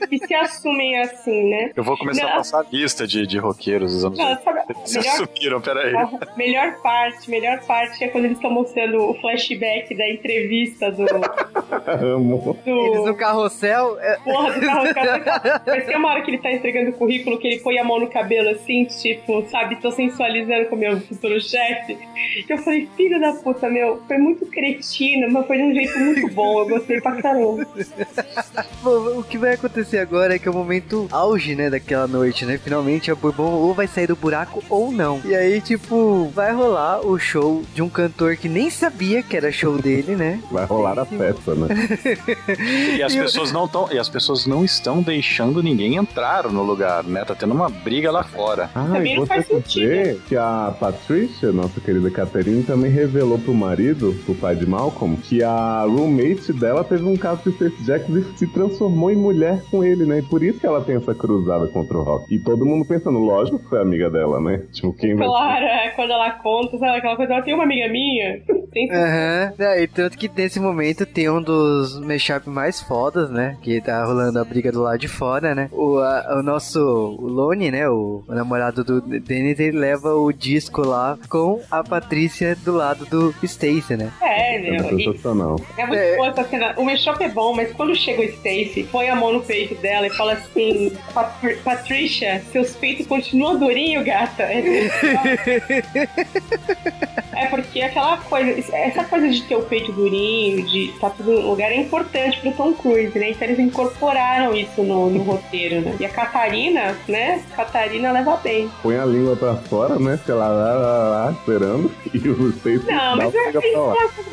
que 0.09 0.19
se 0.27 0.35
assumem 0.35 0.99
assim, 1.01 1.51
né? 1.51 1.71
Eu 1.75 1.83
vou 1.83 1.97
começar 1.97 2.25
Não. 2.25 2.33
a 2.33 2.37
passar 2.37 2.61
a 2.61 2.67
lista 2.71 3.07
de, 3.07 3.27
de 3.27 3.39
roqueiros 3.39 3.93
dos 3.93 4.05
anos 4.05 4.18
Não, 4.19 4.29
80. 4.31 4.43
sabe, 4.43 4.61
Eles 4.69 4.91
se 4.91 4.99
melhor, 4.99 5.13
assumiram, 5.15 5.61
peraí. 5.61 5.95
a 5.97 6.37
melhor 6.37 6.75
parte, 6.83 7.31
melhor 7.31 7.61
parte 7.67 8.05
é 8.05 8.09
quando 8.09 8.25
eles 8.27 8.37
estão 8.37 8.51
mostrando 8.51 8.99
o 9.11 9.15
flashback 9.21 9.95
da 9.97 10.09
entrevista 10.11 10.91
do. 10.91 11.07
Amo. 11.87 12.59
Eles 12.67 12.99
do 12.99 13.07
no 13.07 13.15
carrossel. 13.15 13.99
é, 14.01 14.17
Porra 14.25 14.53
do 14.53 14.61
carro, 14.61 14.95
cara. 14.95 15.63
Mas 15.67 15.87
tem 15.87 15.97
uma 15.97 16.11
hora 16.11 16.23
que 16.23 16.31
ele 16.31 16.39
tá 16.39 16.53
entregando 16.53 16.91
o 16.91 16.93
currículo 16.95 17.39
que 17.39 17.47
ele 17.47 17.61
põe 17.61 17.79
a 17.79 17.85
mão 17.85 17.99
no 18.01 18.09
cabelo 18.09 18.51
assim, 18.51 18.85
tipo, 18.85 19.45
sabe, 19.49 19.77
tô 19.77 19.91
sensualizando 19.91 20.67
com 20.67 20.77
o 20.77 20.79
meu 20.79 21.01
futuro 21.01 21.41
chefe. 21.41 21.97
Que 22.47 22.53
eu 22.53 22.59
falei, 22.59 22.89
filho 22.97 23.21
da 23.21 23.33
puta, 23.33 23.69
meu, 23.69 24.03
foi 24.07 24.19
muito 24.19 24.47
cretina, 24.47 25.29
mas 25.31 25.47
foi 25.47 25.57
de 25.59 25.63
um 25.63 25.75
jeito 25.75 25.99
muito 25.99 26.29
bom. 26.35 26.61
Eu 26.61 26.69
gostei 26.69 27.01
pra 27.01 27.21
caramba. 27.23 27.67
Bom, 28.83 29.19
o 29.19 29.25
que 29.25 29.39
vai 29.39 29.55
acontecer 29.55 29.99
agora 29.99 30.35
é 30.35 30.39
que 30.39 30.49
é 30.49 30.51
o 30.51 30.55
momento 30.55 31.09
auge, 31.11 31.55
né, 31.55 31.71
daquela 31.71 32.07
noite, 32.07 32.45
né? 32.45 32.59
Finalmente 32.59 33.11
a 33.11 33.15
Bourbon 33.15 33.51
ou 33.53 33.73
vai 33.75 33.87
sair 33.87 34.08
do 34.09 34.17
buraco 34.17 34.63
ou 34.71 34.91
não. 34.91 35.21
E 35.25 35.35
aí, 35.35 35.61
tipo, 35.61 36.31
vai 36.35 36.53
rolar 36.53 37.07
o 37.07 37.19
show 37.19 37.63
de 37.75 37.83
um 37.83 37.89
cantor 37.89 38.37
que 38.37 38.49
nem 38.49 38.71
sabia 38.71 39.23
que 39.23 39.37
era 39.37 39.53
show 39.53 39.77
dele, 39.77 40.17
né? 40.17 40.41
Vai 40.51 40.65
rolar 40.65 40.99
a 40.99 41.05
festa, 41.05 41.55
né? 41.55 41.69
E 42.97 43.03
as 43.03 43.13
pessoas 43.15 43.53
não 43.53 43.67
estão, 43.67 43.89
e 43.93 43.99
as 43.99 44.09
pessoas 44.09 44.47
não 44.47 44.65
estão 44.65 45.03
deixando 45.03 45.63
ninguém 45.63 45.97
entrar 45.97 46.51
no 46.51 46.63
lugar, 46.63 47.05
né? 47.05 47.25
Tá 47.25 47.35
tendo 47.35 47.53
uma 47.53 47.69
briga 47.69 48.11
lá 48.11 48.25
fora. 48.25 48.71
Ah, 48.75 48.89
Também 48.93 49.15
e 49.15 49.19
você 49.19 49.45
ver 49.77 50.21
que 50.27 50.37
a 50.37 50.75
Patricia, 50.79 51.53
nossa 51.53 51.81
querida 51.81 52.11
Catherine, 52.11 52.63
também 52.63 52.91
revelou 52.91 53.39
pro 53.39 53.53
marido, 53.53 54.15
pro 54.25 54.35
pai 54.35 54.57
de 54.57 54.67
Malcolm, 54.67 55.17
que 55.17 55.43
a 55.43 55.83
roommate 55.83 56.53
dela 56.53 56.83
teve 56.83 57.05
um 57.05 57.17
caso 57.17 57.43
de 57.45 57.53
Stacey 57.53 57.85
Jackson 57.85 58.19
e 58.19 58.39
se 58.39 58.47
transformou 58.47 59.11
em 59.11 59.17
mulher 59.17 59.63
com 59.71 59.85
ele, 59.85 60.07
né? 60.07 60.21
E 60.21 60.23
por 60.23 60.43
isso 60.43 60.59
que 60.59 60.67
ela 60.67 60.81
tem 60.81 60.97
essa 60.97 61.15
cruzada 61.15 61.67
contra 61.67 61.99
o 61.99 62.03
Rock. 62.03 62.35
E 62.35 62.39
todo 62.39 62.65
mundo 62.65 62.87
pensando, 62.87 63.19
lógico 63.19 63.59
que 63.59 63.69
foi 63.69 63.81
amiga 63.99 64.11
dela, 64.11 64.41
né? 64.41 64.63
Tipo, 64.73 64.93
quem 64.93 65.15
vai 65.15 65.27
Claro, 65.27 65.65
é, 65.65 65.91
quando 65.91 66.13
ela 66.13 66.31
conta, 66.31 66.79
sabe 66.79 66.99
aquela 66.99 67.17
coisa, 67.17 67.35
ela 67.35 67.43
tem 67.43 67.55
uma 67.55 67.65
amiga 67.65 67.89
minha. 67.89 68.41
Aham. 68.93 69.53
É, 69.59 69.83
e 69.83 69.87
tanto 69.89 70.17
que 70.17 70.31
nesse 70.35 70.61
momento 70.61 71.05
tem 71.07 71.29
um 71.31 71.43
dos 71.43 71.99
mashup 72.01 72.49
mais 72.49 72.81
fodas, 72.81 73.31
né? 73.31 73.57
Que 73.63 73.81
tá 73.81 74.05
rolando 74.05 74.39
a 74.39 74.45
briga 74.45 74.71
do 74.71 74.83
lado 74.83 74.99
de 74.99 75.09
fora, 75.09 75.55
né? 75.55 75.69
O, 75.73 75.99
a- 75.99 76.37
o 76.39 76.43
nosso 76.43 76.79
o 77.19 77.27
Lone, 77.27 77.71
né? 77.71 77.89
O, 77.89 78.23
o 78.29 78.35
namorado 78.35 78.85
do 78.85 79.01
Dennis, 79.01 79.59
ele 79.59 79.79
leva 79.79 80.15
o 80.15 80.33
disco 80.33 80.83
lá 80.87 81.19
com 81.29 81.61
a 81.71 81.83
Patrícia 81.83 82.57
do 82.57 82.73
lado 82.73 83.05
do 83.07 83.35
Stacy, 83.43 83.97
né? 83.97 84.11
É, 84.21 84.57
É 84.57 84.59
meu. 84.61 84.99
E 84.99 85.05
sensacional. 85.05 85.57
é 85.77 85.87
muito 85.87 86.01
É. 86.01 86.17
boa 86.17 86.29
essa 86.29 86.45
cena. 86.45 86.75
O 86.77 86.85
mashup 86.85 87.23
é 87.23 87.29
bom, 87.29 87.55
mas 87.55 87.73
quando 87.73 87.95
chega 87.95 88.21
o 88.23 88.25
Stacy, 88.25 88.89
põe 88.91 89.09
a 89.09 89.15
mão 89.17 89.33
no 89.33 89.41
peito 89.43 89.75
dela 89.77 90.07
e 90.07 90.11
fala 90.11 90.33
assim: 90.35 90.93
"Patri- 91.15 91.57
Patricia, 91.65 92.43
seus 92.53 92.75
peitos 92.77 93.07
continuam 93.07 93.59
durinho, 93.59 94.05
gata. 94.05 94.43
É 94.45 94.59
porque 97.47 97.81
aquela 97.81 98.17
coisa, 98.19 98.51
essa 98.77 99.05
coisa 99.05 99.29
de 99.29 99.43
ter 99.43 99.57
o 99.57 99.63
peito 99.63 99.93
durinho, 99.93 100.63
de 100.65 100.91
estar 100.91 101.11
tudo 101.11 101.33
no 101.33 101.51
lugar, 101.51 101.71
é 101.71 101.77
importante 101.77 102.41
pro 102.41 102.53
Tom 102.53 102.73
Cruise, 102.73 103.19
né? 103.19 103.31
Então 103.31 103.47
eles 103.49 103.59
incorporaram 103.59 104.55
isso 104.55 104.83
no, 104.83 105.11
no 105.11 105.23
roteiro, 105.23 105.81
né? 105.81 105.97
E 106.01 106.05
a 106.05 106.09
Catarina, 106.09 106.97
né? 107.07 107.43
Catarina 107.55 108.13
leva 108.13 108.37
bem. 108.37 108.71
Põe 108.83 108.97
a 108.99 109.05
língua 109.05 109.37
pra 109.37 109.55
fora, 109.57 109.99
né? 109.99 110.19
Sei 110.25 110.35
lá, 110.35 110.49
lá, 110.49 110.73
lá, 110.75 111.09
lá, 111.09 111.33
esperando. 111.33 111.91
E 112.19 112.29
o 112.31 112.51
Stacey 112.53 112.81
Não, 112.93 113.17
mas 113.17 113.33
eu 113.35 113.63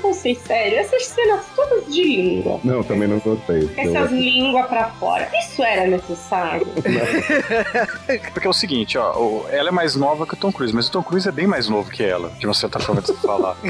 não 0.02 0.14
sei, 0.14 0.34
sério. 0.36 0.77
Essas 0.80 1.06
cenas 1.07 1.45
todas 1.56 1.94
de 1.94 2.02
língua. 2.03 2.60
Não, 2.64 2.82
também 2.84 3.07
não 3.07 3.19
gostei. 3.19 3.69
Essas 3.77 4.11
Eu- 4.11 4.18
línguas 4.18 4.65
pra 4.68 4.90
fora. 4.91 5.30
Isso 5.40 5.61
era 5.61 5.86
necessário? 5.86 6.65
Porque 8.34 8.48
é 8.48 8.49
o 8.49 8.53
seguinte, 8.53 8.98
ó, 8.98 9.44
ela 9.49 9.69
é 9.69 9.72
mais 9.72 9.95
nova 9.95 10.26
que 10.26 10.34
o 10.34 10.38
Tom 10.38 10.52
Cruise, 10.52 10.73
mas 10.73 10.88
o 10.88 10.91
Tom 10.91 11.03
Cruise 11.03 11.27
é 11.27 11.32
bem 11.32 11.48
mais 11.48 11.68
novo 11.69 11.90
que 11.91 12.03
ela, 12.03 12.30
de 12.40 12.45
uma 12.48 12.53
certa 12.53 12.80
forma 12.80 12.95
de 13.02 13.08
se 13.08 13.14
falar. 13.16 13.56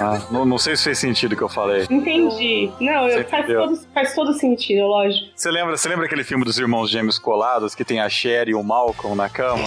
Ah, 0.00 0.20
não, 0.30 0.44
não 0.44 0.58
sei 0.58 0.76
se 0.76 0.84
fez 0.84 0.98
sentido 0.98 1.32
o 1.32 1.36
que 1.36 1.42
eu 1.42 1.48
falei. 1.48 1.86
Entendi. 1.90 2.70
Não, 2.80 3.08
eu- 3.08 3.24
faz, 3.28 3.46
todo, 3.46 3.80
faz 3.94 4.14
todo 4.14 4.32
sentido, 4.34 4.86
lógico. 4.86 5.28
Você 5.34 5.50
lembra, 5.50 5.76
você 5.76 5.88
lembra 5.88 6.06
aquele 6.06 6.24
filme 6.24 6.44
dos 6.44 6.58
irmãos 6.58 6.90
gêmeos 6.90 7.18
colados 7.18 7.74
que 7.74 7.84
tem 7.84 8.00
a 8.00 8.08
Cher 8.08 8.48
e 8.48 8.54
o 8.54 8.62
Malcolm 8.62 9.16
na 9.16 9.28
cama? 9.28 9.64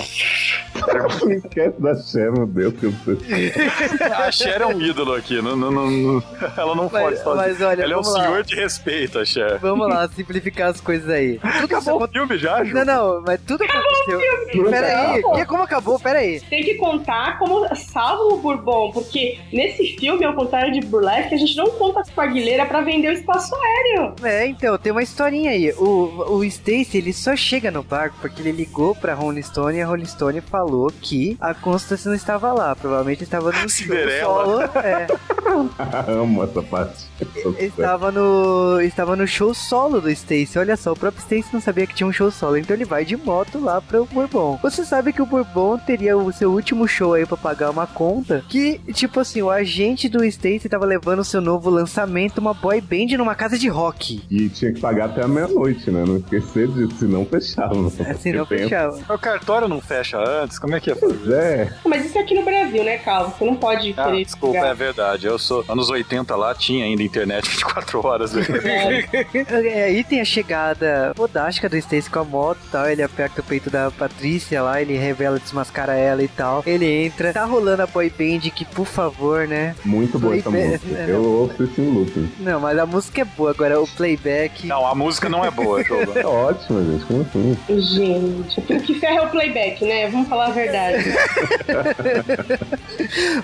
Não 1.21 1.31
esquece 1.31 1.81
da 1.81 1.95
Cher, 1.95 2.31
meu 2.31 2.45
Deus, 2.45 2.73
que 2.75 2.85
eu. 2.85 2.93
A 4.17 4.31
Cher 4.31 4.61
é 4.61 4.65
um 4.65 4.79
ídolo 4.81 5.13
aqui, 5.13 5.41
não, 5.41 5.55
não, 5.55 5.71
não- 5.71 5.89
não- 5.89 6.23
ela 6.55 6.75
não 6.75 6.89
Mas- 6.91 7.21
pode 7.21 7.37
mas 7.37 7.61
olha, 7.61 7.83
Ela 7.83 7.93
é 7.93 7.97
um 7.97 8.01
lá. 8.01 8.21
senhor 8.23 8.43
de 8.43 8.55
respeito, 8.55 9.19
a 9.19 9.25
Cher. 9.25 9.57
Vamos 9.59 9.87
lá, 9.87 10.07
simplificar 10.09 10.69
as 10.69 10.81
coisas 10.81 11.09
aí. 11.09 11.39
Tudo 11.61 11.75
Acabou 11.77 12.03
o 12.03 12.07
filme 12.07 12.37
já, 12.37 12.63
Ju? 12.63 12.73
Não, 12.75 12.85
não, 12.85 13.21
mas 13.25 13.39
tudo 13.45 13.63
aconteceu. 13.63 14.19
Pera 14.69 14.87
aí, 15.13 15.21
que, 15.23 15.45
como 15.45 15.63
acabou? 15.63 15.99
Pera 15.99 16.19
aí. 16.19 16.39
Tem 16.41 16.63
que 16.63 16.75
contar 16.75 17.37
como 17.39 17.67
salva 17.75 18.23
o 18.35 18.37
Bourbon, 18.67 18.91
porque 18.91 19.39
nesse 19.53 19.95
filme, 19.97 20.25
ao 20.25 20.33
contrário 20.33 20.73
de 20.73 20.85
Burlesque, 20.85 21.33
a 21.33 21.37
gente 21.37 21.55
não 21.55 21.67
conta 21.71 22.03
com 22.13 22.21
a 22.21 22.23
Aguilera 22.25 22.65
pra 22.65 22.81
vender 22.81 23.09
o 23.09 23.13
espaço 23.13 23.55
aéreo. 23.55 24.13
É, 24.23 24.45
então, 24.47 24.77
tem 24.77 24.91
uma 24.91 25.01
historinha 25.01 25.51
aí. 25.51 25.71
O, 25.77 26.35
o 26.35 26.43
Stacy, 26.43 26.97
ele 26.97 27.13
só 27.13 27.35
chega 27.35 27.71
no 27.71 27.81
barco 27.81 28.17
porque 28.19 28.41
ele 28.41 28.51
ligou 28.51 28.93
pra 28.93 29.13
Rolling 29.13 29.41
Stone 29.41 29.77
e 29.77 29.81
a 29.81 29.87
Rolling 29.87 30.05
Stone 30.05 30.41
falou 30.41 30.91
que 31.01 31.37
a 31.39 31.53
Constance 31.53 32.05
não 32.07 32.15
estava 32.15 32.51
lá. 32.51 32.75
Provavelmente 32.75 33.23
estava 33.23 33.51
no 33.51 33.69
Cinderela. 33.69 34.21
solo. 34.23 34.61
É. 34.83 35.07
Amo 36.11 36.43
essa 36.43 36.61
parte. 36.61 37.05
Estava 37.59 38.11
no, 38.11 38.81
estava 38.81 39.15
no 39.15 39.25
show 39.25 39.53
solo 39.53 40.01
do 40.01 40.09
Stacy. 40.09 40.59
Olha 40.59 40.75
só, 40.75 40.91
o 40.91 40.95
próprio 40.97 41.21
Stacy 41.21 41.53
não 41.53 41.61
sabia 41.61 41.87
que 41.87 41.95
tinha 41.95 42.07
um 42.07 42.11
show 42.11 42.29
solo, 42.29 42.57
então 42.57 42.75
ele 42.75 42.85
vai 42.85 43.05
de 43.05 43.15
moto 43.15 43.59
lá 43.59 43.81
pro 43.81 44.05
Bourbon. 44.05 44.59
Você 44.61 44.83
sabe 44.83 45.13
que 45.13 45.21
o 45.21 45.25
Bourbon 45.25 45.77
teria 45.77 46.17
o 46.17 46.31
seu 46.33 46.51
último 46.51 46.87
show 46.87 47.13
aí 47.13 47.25
pra 47.25 47.37
pagar 47.37 47.69
uma 47.69 47.87
conta? 47.87 48.43
Que, 48.49 48.56
tipo 48.93 49.19
assim, 49.19 49.41
o 49.41 49.49
agente 49.49 50.07
do 50.09 50.23
Stacy 50.23 50.69
tava 50.69 50.85
levando 50.85 51.19
o 51.19 51.23
seu 51.25 51.41
novo 51.41 51.69
lançamento, 51.69 52.37
uma 52.39 52.53
boy 52.53 52.79
band 52.81 53.17
numa 53.17 53.35
casa 53.35 53.57
de 53.57 53.67
rock. 53.67 54.21
E 54.29 54.49
tinha 54.49 54.71
que 54.73 54.79
pagar 54.79 55.05
até 55.05 55.23
a 55.23 55.27
meia-noite, 55.27 55.89
né? 55.91 56.03
Não 56.05 56.17
esquecer 56.17 56.67
disso, 56.69 56.95
senão 56.99 57.25
fechava. 57.25 57.73
Assim 58.09 58.31
não 58.33 58.39
Porque 58.45 58.55
tem- 58.55 58.63
fechava. 58.69 58.99
O 59.13 59.17
cartório 59.19 59.67
não 59.67 59.81
fecha 59.81 60.17
antes? 60.17 60.57
Como 60.59 60.75
é 60.75 60.79
que 60.79 60.91
é? 60.91 60.95
Pois 60.95 61.27
é. 61.29 61.73
Mas 61.85 62.05
isso 62.05 62.17
é 62.17 62.21
aqui 62.21 62.33
no 62.33 62.43
Brasil, 62.43 62.83
né, 62.83 62.97
Calvo? 62.97 63.33
Você 63.37 63.45
não 63.45 63.55
pode 63.55 63.93
Ah, 63.97 64.05
querer. 64.05 64.25
desculpa, 64.25 64.57
jogar. 64.57 64.71
é 64.71 64.73
verdade. 64.73 65.25
Eu 65.27 65.37
sou. 65.39 65.63
Anos 65.67 65.89
80 65.89 66.35
lá 66.35 66.53
tinha 66.55 66.85
ainda 66.85 67.03
internet 67.03 67.47
24 67.49 68.05
horas. 68.05 68.33
né? 68.33 68.43
É. 68.63 69.27
É, 69.67 69.83
Aí 69.85 70.03
tem 70.03 70.21
a 70.21 70.25
chegada 70.25 71.13
fodástica 71.15 71.69
do 71.69 71.77
Stacy 71.77 72.09
com 72.09 72.19
a 72.19 72.23
moto 72.23 72.59
e 72.67 72.71
tal. 72.71 72.89
Ele 72.89 73.01
aperta 73.03 73.41
o 73.41 73.43
peito 73.43 73.69
da 73.69 73.91
Patrícia 73.91 74.61
lá, 74.61 74.81
ele 74.81 74.97
revela, 74.97 75.39
desmascara 75.39 75.93
ela 75.95 76.21
e 76.23 76.27
tal. 76.27 76.63
Ele 76.65 76.85
entra, 76.85 77.33
tá 77.33 77.43
rolando 77.45 77.81
a 77.83 77.87
boy 77.87 78.09
band 78.09 78.46
que, 78.51 78.65
por 78.65 78.85
favor, 78.85 79.47
né? 79.47 79.75
Muito 79.85 80.17
boa 80.19 80.35
essa 80.37 80.49
Playback, 80.49 80.85
música. 80.85 81.05
né? 81.05 81.13
Eu 81.13 81.23
ouço 81.23 81.63
isso 81.63 81.81
em 81.81 81.89
looping. 81.89 82.31
Não, 82.39 82.59
mas 82.59 82.77
a 82.79 82.85
música 82.85 83.21
é 83.21 83.25
boa. 83.25 83.51
Agora, 83.51 83.79
o 83.81 83.87
playback. 83.87 84.67
Não, 84.67 84.85
a 84.85 84.93
música 84.95 85.29
não 85.29 85.43
é 85.45 85.51
boa, 85.51 85.83
Douglas. 85.87 86.15
É 86.17 86.25
ótima, 86.25 86.83
gente. 86.83 87.05
Como 87.05 87.21
assim? 87.21 87.57
Gente, 87.79 88.59
o 88.59 88.63
que 88.81 88.93
ferra 88.99 89.17
é 89.17 89.21
o 89.21 89.29
playback, 89.29 89.85
né? 89.85 90.09
Vamos 90.09 90.27
falar 90.27 90.47
a 90.47 90.51
verdade. 90.51 91.05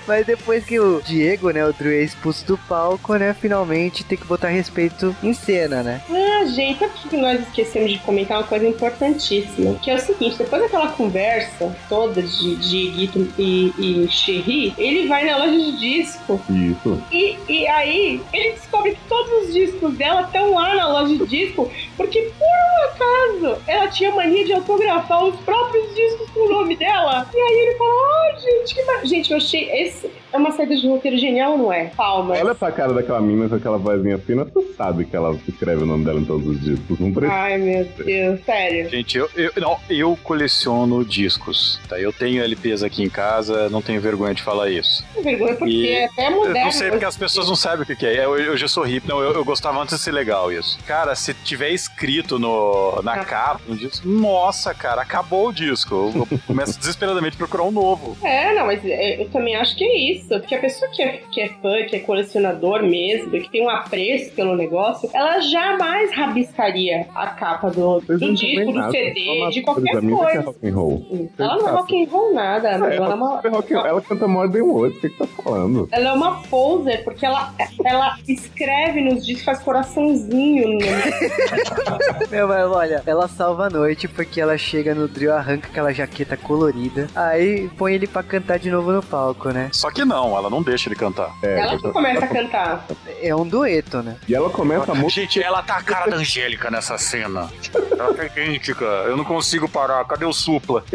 Mas 0.06 0.26
depois 0.26 0.64
que 0.64 0.78
o 0.78 1.00
Diego, 1.02 1.50
né, 1.50 1.64
o 1.66 1.72
Drew 1.72 1.92
é 1.92 2.02
expulso 2.02 2.44
do 2.46 2.58
palco, 2.58 3.14
né, 3.16 3.34
finalmente 3.38 4.04
tem 4.04 4.18
que 4.18 4.24
botar 4.26 4.48
respeito 4.48 5.14
em 5.22 5.32
cena, 5.32 5.82
né? 5.82 6.00
Ah, 6.10 6.33
o 6.44 7.08
que 7.08 7.16
nós 7.16 7.40
esquecemos 7.40 7.90
de 7.90 7.98
comentar? 7.98 8.38
Uma 8.38 8.46
coisa 8.46 8.66
importantíssima. 8.66 9.74
Que 9.76 9.90
é 9.90 9.94
o 9.94 9.98
seguinte, 9.98 10.36
depois 10.38 10.62
daquela 10.62 10.88
conversa 10.88 11.74
toda 11.88 12.22
de 12.22 12.56
Dieguito 12.56 13.28
e, 13.38 13.72
e 13.78 14.08
Sherry, 14.08 14.74
ele 14.76 15.06
vai 15.06 15.24
na 15.24 15.36
loja 15.38 15.56
de 15.56 15.78
disco 15.78 16.40
Isso. 16.48 17.02
e, 17.10 17.36
e 17.48 17.66
aí 17.68 18.20
ele 18.32 18.52
descobre 18.52 18.92
que 18.92 19.00
todos 19.08 19.46
os 19.46 19.52
discos 19.52 19.94
dela 19.94 20.22
estão 20.22 20.54
lá 20.54 20.74
na 20.74 20.88
loja 20.88 21.16
de 21.16 21.26
disco, 21.26 21.70
porque 21.96 22.30
por 22.38 22.44
um 22.46 22.84
acaso 22.90 23.62
ela 23.66 23.88
tinha 23.88 24.10
mania 24.14 24.44
de 24.44 24.52
autografar 24.52 25.24
os 25.24 25.36
próprios 25.40 25.94
discos 25.94 26.28
com 26.30 26.40
o 26.40 26.48
nome 26.52 26.76
dela. 26.76 27.28
E 27.32 27.36
aí 27.38 27.66
ele 27.68 27.76
fala, 27.76 27.90
ai, 28.24 28.40
gente, 28.40 28.74
que 28.74 28.82
mar... 28.84 29.04
Gente, 29.06 29.30
eu 29.30 29.36
achei 29.36 29.70
esse 29.70 30.10
é 30.32 30.36
uma 30.36 30.50
saída 30.50 30.74
de 30.74 30.88
roteiro 30.88 31.16
genial, 31.16 31.56
não 31.56 31.72
é? 31.72 31.92
Palmas. 31.96 32.40
Olha 32.40 32.54
pra 32.56 32.72
cara 32.72 32.92
daquela 32.92 33.20
menina 33.20 33.48
com 33.48 33.54
aquela 33.54 33.78
vozinha 33.78 34.18
fina, 34.18 34.44
tu 34.44 34.64
sabe 34.76 35.04
que 35.04 35.14
ela 35.14 35.38
escreve 35.46 35.84
o 35.84 35.86
nome 35.86 36.04
dela 36.04 36.18
em 36.18 36.24
todos 36.24 36.44
os 36.48 36.60
discos. 36.60 36.98
Não 36.98 37.12
precisa. 37.12 37.32
Ai, 37.32 37.56
meu 37.58 37.84
Deus, 37.84 38.40
sério. 38.44 38.90
Gente, 38.90 39.16
eu, 39.16 39.30
eu, 39.36 39.52
não, 39.58 39.78
eu 39.88 40.18
coleciono 40.24 41.04
discos, 41.04 41.80
tá? 41.88 42.00
Eu 42.00 42.12
tenho 42.12 42.42
LPs 42.42 42.82
aqui 42.82 43.04
em 43.04 43.08
casa, 43.08 43.68
não 43.70 43.80
tenho 43.80 44.00
vergonha 44.00 44.34
de 44.34 44.42
falar 44.42 44.70
isso. 44.70 45.04
Que 45.14 45.20
vergonha, 45.22 45.54
porque 45.54 45.70
E- 45.72 45.88
é 45.92 46.04
até 46.06 46.26
Eu 46.26 46.32
moderno. 46.32 46.64
não 46.64 46.72
sei 46.72 46.90
porque 46.90 47.04
as 47.04 47.16
pessoas 47.16 47.48
não 47.48 47.54
sabem 47.56 47.82
o 47.82 47.86
que 47.86 47.94
que 47.94 48.04
é. 48.06 48.24
Eu, 48.24 48.36
eu 48.36 48.56
já 48.56 48.66
sou 48.66 48.82
hippie. 48.82 49.08
Não, 49.08 49.20
eu, 49.22 49.32
eu 49.34 49.44
gostava 49.44 49.80
antes 49.80 49.96
de 49.96 50.02
ser 50.02 50.10
legal 50.12 50.50
isso. 50.52 50.78
Cara, 50.84 51.14
se 51.14 51.32
tiver 51.32 51.70
escrito 51.84 52.38
no, 52.38 53.00
na 53.02 53.14
Ah. 53.14 53.24
capa, 53.24 53.60
no 53.68 53.76
disco, 53.76 54.06
nossa, 54.08 54.74
cara, 54.74 55.02
acabou 55.02 55.48
o 55.48 55.52
disco. 55.52 56.12
Eu, 56.14 56.38
começo 56.46 56.76
desesperadamente 56.80 57.34
a 57.34 57.38
procurar 57.38 57.64
um 57.64 57.70
novo. 57.70 58.16
É, 58.26 58.54
não, 58.54 58.66
mas 58.66 58.84
é, 58.84 59.22
eu 59.22 59.28
também 59.30 59.54
acho 59.56 59.76
que 59.76 59.84
é 59.84 60.12
isso. 60.12 60.28
Porque 60.28 60.54
a 60.54 60.58
pessoa 60.60 60.90
que 60.90 61.02
é, 61.02 61.20
que 61.30 61.40
é 61.40 61.48
fã, 61.62 61.84
que 61.84 61.96
é 61.96 61.98
colecionador 62.00 62.82
mesmo, 62.82 63.30
que 63.30 63.50
tem 63.50 63.64
um 63.64 63.70
apreço 63.70 64.32
pelo 64.32 64.56
negócio, 64.56 65.08
ela 65.12 65.40
jamais 65.40 66.12
rabiscaria 66.14 67.06
a 67.14 67.26
capa 67.28 67.70
do, 67.70 68.00
do 68.00 68.34
disco, 68.34 68.72
do 68.72 68.90
CD, 68.90 69.38
uma 69.40 69.50
de 69.50 69.62
coisa 69.62 69.80
qualquer 69.80 70.00
que 70.00 70.06
é 70.06 70.10
coisa. 70.10 70.40
rock 70.42 70.66
and 70.68 70.74
roll. 70.74 71.30
Ela 71.38 71.56
não 71.56 71.68
é 71.68 71.72
rock 71.72 72.02
and 72.04 72.08
roll 72.10 72.34
nada, 72.34 72.78
mas 72.78 72.92
É, 72.92 72.96
ela 72.96 73.10
é 73.10 73.14
uma. 73.14 73.40
ela, 73.44 73.56
rock 73.56 73.74
and 73.74 73.78
roll. 73.78 73.86
ela 73.86 74.00
canta 74.02 74.26
Modern 74.28 74.62
Words, 74.64 74.98
o 74.98 75.00
que, 75.00 75.08
que 75.10 75.18
tá 75.18 75.26
falando? 75.42 75.88
Ela 75.92 76.10
é 76.10 76.12
uma 76.12 76.42
poser, 76.44 77.04
porque 77.04 77.24
ela, 77.26 77.52
ela 77.84 78.16
escreve 78.26 79.00
nos 79.00 79.24
discos, 79.24 79.44
faz 79.44 79.58
coraçãozinho 79.60 80.68
no 80.68 80.78
Meu, 82.30 82.48
mas 82.48 82.66
olha, 82.70 83.02
ela 83.06 83.28
salva 83.28 83.66
a 83.66 83.70
noite 83.70 84.06
porque 84.08 84.40
ela 84.40 84.56
chega 84.58 84.94
no 84.94 85.06
Drill, 85.08 85.32
arranca 85.32 85.68
aquela 85.68 85.92
jaqueta 85.92 86.36
colorida, 86.36 87.06
aí 87.14 87.68
põe 87.76 87.94
ele 87.94 88.06
pra 88.06 88.22
cantar 88.22 88.58
de 88.58 88.70
novo 88.70 88.92
no 88.92 89.02
palco, 89.02 89.50
né? 89.50 89.68
Só 89.72 89.90
que 89.90 90.04
não, 90.04 90.36
ela 90.36 90.48
não 90.50 90.62
deixa 90.62 90.88
ele 90.88 90.96
cantar. 90.96 91.30
É, 91.42 91.60
Ela 91.60 91.78
que 91.78 91.90
começa 91.90 92.24
a 92.24 92.28
cantar. 92.28 92.86
É 93.20 93.34
um 93.34 93.46
dueto, 93.46 94.02
né? 94.02 94.16
E 94.28 94.34
ela 94.34 94.50
começa 94.50 94.92
a 94.92 94.94
música. 94.94 95.22
Gente, 95.22 95.42
ela 95.42 95.62
tá 95.62 95.76
a 95.76 95.82
cara 95.82 96.10
da 96.10 96.16
Angélica 96.16 96.70
nessa 96.70 96.98
cena. 96.98 97.48
Ela 97.90 98.12
tá 98.14 98.24
idêntica. 98.26 98.84
Eu 98.84 99.16
não 99.16 99.24
consigo 99.24 99.68
parar. 99.68 100.04
Cadê 100.04 100.24
o 100.24 100.32
supla? 100.32 100.84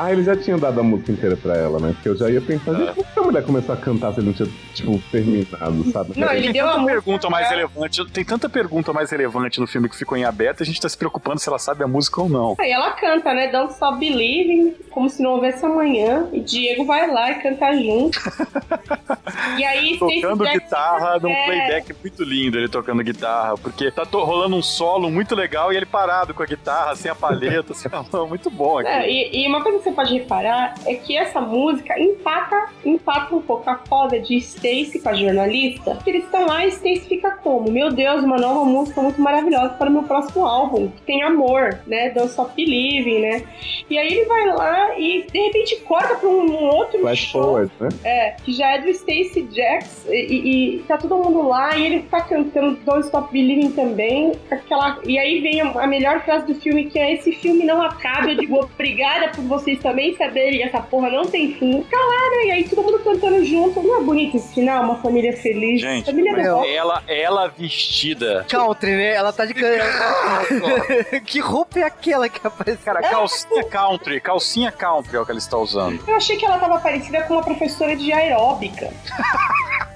Ah, 0.00 0.12
ele 0.12 0.22
já 0.22 0.36
tinha 0.36 0.56
dado 0.56 0.78
a 0.78 0.82
música 0.84 1.10
inteira 1.10 1.36
pra 1.36 1.56
ela, 1.56 1.80
né? 1.80 1.90
Porque 1.92 2.08
eu 2.08 2.16
já 2.16 2.30
ia 2.30 2.40
pensar, 2.40 2.70
É. 2.70 2.76
gente, 2.86 2.94
como 2.94 3.04
que 3.12 3.18
a 3.18 3.22
mulher 3.22 3.42
começou 3.42 3.74
a 3.74 3.78
cantar 3.78 4.14
se 4.14 4.20
ele 4.20 4.28
não 4.28 4.32
tinha, 4.32 4.48
tipo, 4.72 4.96
terminado, 5.10 5.90
sabe? 5.92 6.12
Não, 6.16 6.30
ele 6.32 6.42
Tem 6.44 6.52
deu 6.52 6.66
a 6.66 6.68
tanta 6.68 6.80
música. 6.82 7.02
pergunta 7.02 7.30
mais 7.30 7.48
relevante. 7.50 8.06
Tem 8.12 8.24
tanta 8.24 8.48
pergunta 8.48 8.67
mais 8.92 9.10
relevante 9.10 9.60
no 9.60 9.66
filme 9.66 9.88
que 9.88 9.96
ficou 9.96 10.16
em 10.16 10.24
aberto, 10.24 10.62
a 10.62 10.66
gente 10.66 10.80
tá 10.80 10.88
se 10.88 10.96
preocupando 10.96 11.38
se 11.40 11.48
ela 11.48 11.58
sabe 11.58 11.82
a 11.84 11.86
música 11.88 12.20
ou 12.20 12.28
não. 12.28 12.56
Aí 12.58 12.70
ela 12.70 12.90
canta, 12.92 13.32
né? 13.34 13.48
Don't 13.48 13.72
Stop 13.72 13.98
Believing, 13.98 14.74
como 14.90 15.08
se 15.08 15.22
não 15.22 15.32
houvesse 15.32 15.64
amanhã. 15.64 16.28
E 16.32 16.40
Diego 16.40 16.84
vai 16.84 17.10
lá 17.10 17.30
e 17.30 17.34
canta 17.36 17.72
junto. 17.74 18.18
e 19.58 19.64
aí, 19.64 19.98
Tocando 19.98 20.44
Jackson- 20.44 20.58
guitarra 20.64 21.18
num 21.20 21.28
É. 21.30 21.44
playback 21.46 21.94
muito 22.02 22.24
lindo, 22.24 22.58
ele 22.58 22.68
tocando 22.68 23.02
guitarra, 23.02 23.56
porque 23.56 23.90
tá 23.90 24.04
rolando 24.10 24.56
um 24.56 24.62
solo 24.62 25.10
muito 25.10 25.34
legal 25.34 25.72
e 25.72 25.76
ele 25.76 25.86
parado 25.86 26.34
com 26.34 26.42
a 26.42 26.46
guitarra, 26.46 26.94
sem 26.96 27.10
a 27.10 27.14
palheta, 27.14 27.72
assim, 27.72 27.88
muito 28.28 28.50
bom 28.50 28.78
aqui. 28.78 28.88
É, 28.88 29.10
e, 29.10 29.44
e 29.44 29.48
uma 29.48 29.62
coisa 29.62 29.78
que 29.78 29.84
você 29.84 29.92
pode 29.92 30.12
reparar 30.18 30.74
é 30.86 30.94
que 30.94 31.16
essa 31.16 31.40
música 31.40 31.98
empata, 31.98 32.68
empata 32.84 33.34
um 33.34 33.40
pouco 33.42 33.68
a 33.68 33.76
foda 33.78 34.18
de 34.20 34.36
Stacy 34.36 35.00
com 35.02 35.08
a 35.08 35.14
jornalista. 35.14 35.96
Que 36.04 36.10
eles 36.10 36.24
estão 36.24 36.46
lá 36.46 36.64
e 36.64 36.68
Stacy 36.68 37.06
fica 37.08 37.30
como? 37.42 37.70
Meu 37.70 37.90
Deus, 37.90 38.22
uma 38.22 38.36
nova 38.36 38.57
música 38.64 39.00
muito 39.00 39.20
maravilhosa 39.20 39.70
para 39.70 39.88
o 39.88 39.92
meu 39.92 40.02
próximo 40.04 40.44
álbum. 40.46 40.88
que 40.88 41.02
Tem 41.02 41.22
amor, 41.22 41.78
né? 41.86 42.10
Don't 42.10 42.28
Stop 42.30 42.52
Believing, 42.56 43.20
né? 43.20 43.42
E 43.90 43.96
aí 43.98 44.08
ele 44.08 44.24
vai 44.26 44.46
lá 44.48 44.98
e 44.98 45.26
de 45.30 45.38
repente 45.38 45.76
corta 45.80 46.14
pra 46.16 46.28
um, 46.28 46.42
um 46.44 46.64
outro 46.74 47.00
Flash 47.00 47.18
show. 47.18 47.42
forward, 47.42 47.72
né? 47.80 47.88
É, 48.04 48.30
que 48.44 48.52
já 48.52 48.74
é 48.74 48.78
do 48.80 48.92
Stacey 48.92 49.48
Jacks 49.52 50.06
e, 50.08 50.12
e- 50.16 50.76
e 50.76 50.78
tá 50.80 50.96
todo 50.98 51.16
mundo 51.16 51.48
lá 51.48 51.76
e 51.76 51.86
ele 51.86 52.00
tá 52.02 52.20
cantando 52.20 52.76
Don't 52.84 53.04
Stop 53.06 53.32
Believing 53.32 53.70
também. 53.72 54.32
Aquela, 54.50 54.98
e 55.04 55.18
aí 55.18 55.40
vem 55.40 55.60
a, 55.60 55.70
a 55.70 55.86
melhor 55.86 56.22
frase 56.24 56.46
do 56.46 56.54
filme 56.54 56.84
que 56.86 56.98
é 56.98 57.14
esse 57.14 57.32
filme 57.32 57.64
não 57.64 57.80
acaba. 57.82 58.30
Eu 58.30 58.36
digo 58.36 58.58
obrigada 58.58 59.28
por 59.28 59.42
vocês 59.44 59.78
também 59.80 60.14
saberem 60.16 60.62
essa 60.62 60.80
porra 60.80 61.08
não 61.10 61.24
tem 61.24 61.52
fim. 61.54 61.82
Calada, 61.82 62.44
e 62.44 62.50
aí 62.50 62.68
todo 62.68 62.82
mundo 62.82 62.98
cantando 63.00 63.44
junto. 63.44 63.82
Não 63.82 64.00
é 64.00 64.04
bonito 64.04 64.36
esse 64.36 64.54
final? 64.54 64.82
Uma 64.84 64.96
família 64.96 65.32
feliz. 65.36 65.80
Gente, 65.80 66.04
família. 66.06 66.28
Ela, 66.38 67.02
ela 67.08 67.48
vestida. 67.48 68.44
Country, 68.48 68.90
né? 68.96 69.14
Ela 69.14 69.32
tá 69.32 69.44
de 69.44 69.54
can- 69.54 69.68
Que 71.24 71.40
roupa 71.40 71.78
é 71.80 71.82
aquela 71.82 72.28
que 72.28 72.44
aparece? 72.46 72.78
Cara, 72.84 73.00
calcinha 73.00 73.64
country, 73.64 74.20
calcinha 74.20 74.72
country 74.72 75.16
é 75.16 75.20
o 75.20 75.24
que 75.24 75.30
ela 75.32 75.38
está 75.38 75.56
usando. 75.58 76.02
Eu 76.06 76.16
achei 76.16 76.36
que 76.36 76.44
ela 76.44 76.58
tava 76.58 76.78
parecida 76.80 77.22
com 77.22 77.34
uma 77.34 77.42
professora 77.42 77.94
de 77.96 78.12
aeróbica. 78.12 78.90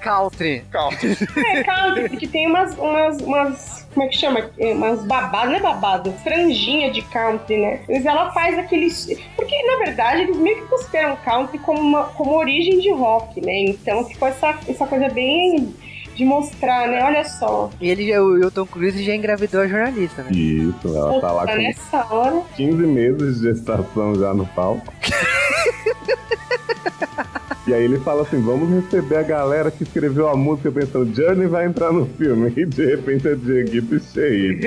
Country. 0.01 0.65
Country. 0.71 1.17
É, 1.45 1.63
country, 1.63 2.09
porque 2.09 2.27
tem 2.27 2.47
umas, 2.47 2.77
umas, 2.77 3.17
umas. 3.21 3.83
Como 3.93 4.05
é 4.05 4.09
que 4.09 4.17
chama? 4.17 4.49
É, 4.57 4.73
Umas 4.73 5.03
babadas, 5.05 5.49
não 5.51 5.55
é 5.57 5.61
babado, 5.61 6.11
franjinha 6.23 6.91
de 6.91 7.01
country, 7.03 7.57
né? 7.57 7.79
Mas 7.87 8.05
ela 8.05 8.31
faz 8.31 8.57
aqueles. 8.57 9.07
Porque, 9.35 9.55
na 9.63 9.77
verdade, 9.85 10.23
eles 10.23 10.35
meio 10.37 10.57
que 10.57 10.67
consideram 10.67 11.15
country 11.17 11.57
como, 11.59 11.79
uma, 11.79 12.03
como 12.05 12.35
origem 12.35 12.79
de 12.79 12.91
rock, 12.91 13.39
né? 13.39 13.53
Então 13.65 14.03
ficou 14.05 14.27
essa, 14.27 14.57
essa 14.67 14.85
coisa 14.87 15.07
bem 15.09 15.73
de 16.15 16.25
mostrar, 16.25 16.87
né? 16.87 17.03
Olha 17.03 17.23
só. 17.25 17.69
E 17.81 17.89
ele, 17.89 18.07
já- 18.07 18.21
o 18.21 18.51
Tom 18.51 18.65
Cruise 18.65 19.03
já 19.03 19.15
engravidou 19.15 19.61
a 19.61 19.67
jornalista, 19.67 20.23
né? 20.23 20.31
Isso, 20.31 20.75
ela 20.87 21.19
tá 21.19 21.31
lá 21.31 21.41
Puta, 21.41 21.53
com 21.55 21.61
nessa 21.61 22.13
hora. 22.13 22.41
15 22.55 22.77
meses 22.83 23.39
de 23.39 23.43
gestação 23.49 24.15
já 24.15 24.33
no 24.33 24.45
palco. 24.47 24.93
E 27.65 27.73
aí 27.73 27.81
ele 27.85 27.97
fala 27.99 28.23
assim, 28.23 28.41
vamos 28.41 28.69
receber 28.83 29.15
a 29.19 29.23
galera 29.23 29.71
que 29.71 29.83
escreveu 29.83 30.27
a 30.27 30.35
música 30.35 30.69
pensando, 30.69 31.15
Journey 31.15 31.47
vai 31.47 31.65
entrar 31.65 31.93
no 31.93 32.05
filme. 32.05 32.51
E 32.57 32.65
de 32.65 32.85
repente 32.85 33.25
é 33.25 33.35
Dieguito 33.35 33.97
cheio. 34.13 34.59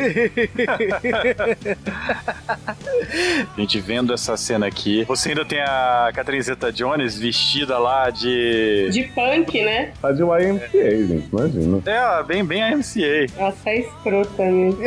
Gente, 3.56 3.81
vendo 3.81 4.14
essa 4.14 4.35
cena 4.36 4.66
aqui, 4.66 5.05
você 5.05 5.28
ainda 5.31 5.44
tem 5.44 5.60
a 5.60 6.10
Catherine 6.14 6.43
Zeta-Jones 6.43 7.18
vestida 7.18 7.78
lá 7.78 8.09
de... 8.09 8.89
De 8.90 9.02
punk, 9.14 9.62
né? 9.62 9.93
Tá 10.01 10.10
de 10.12 10.23
YMCA, 10.23 11.06
gente, 11.06 11.28
imagina. 11.38 11.82
É, 11.86 12.22
bem, 12.22 12.44
bem 12.44 12.62
a 12.62 12.76
MCA. 12.76 13.26
Ela 13.36 13.52
tá 13.52 13.74
escrota 13.74 14.44
mesmo. 14.44 14.78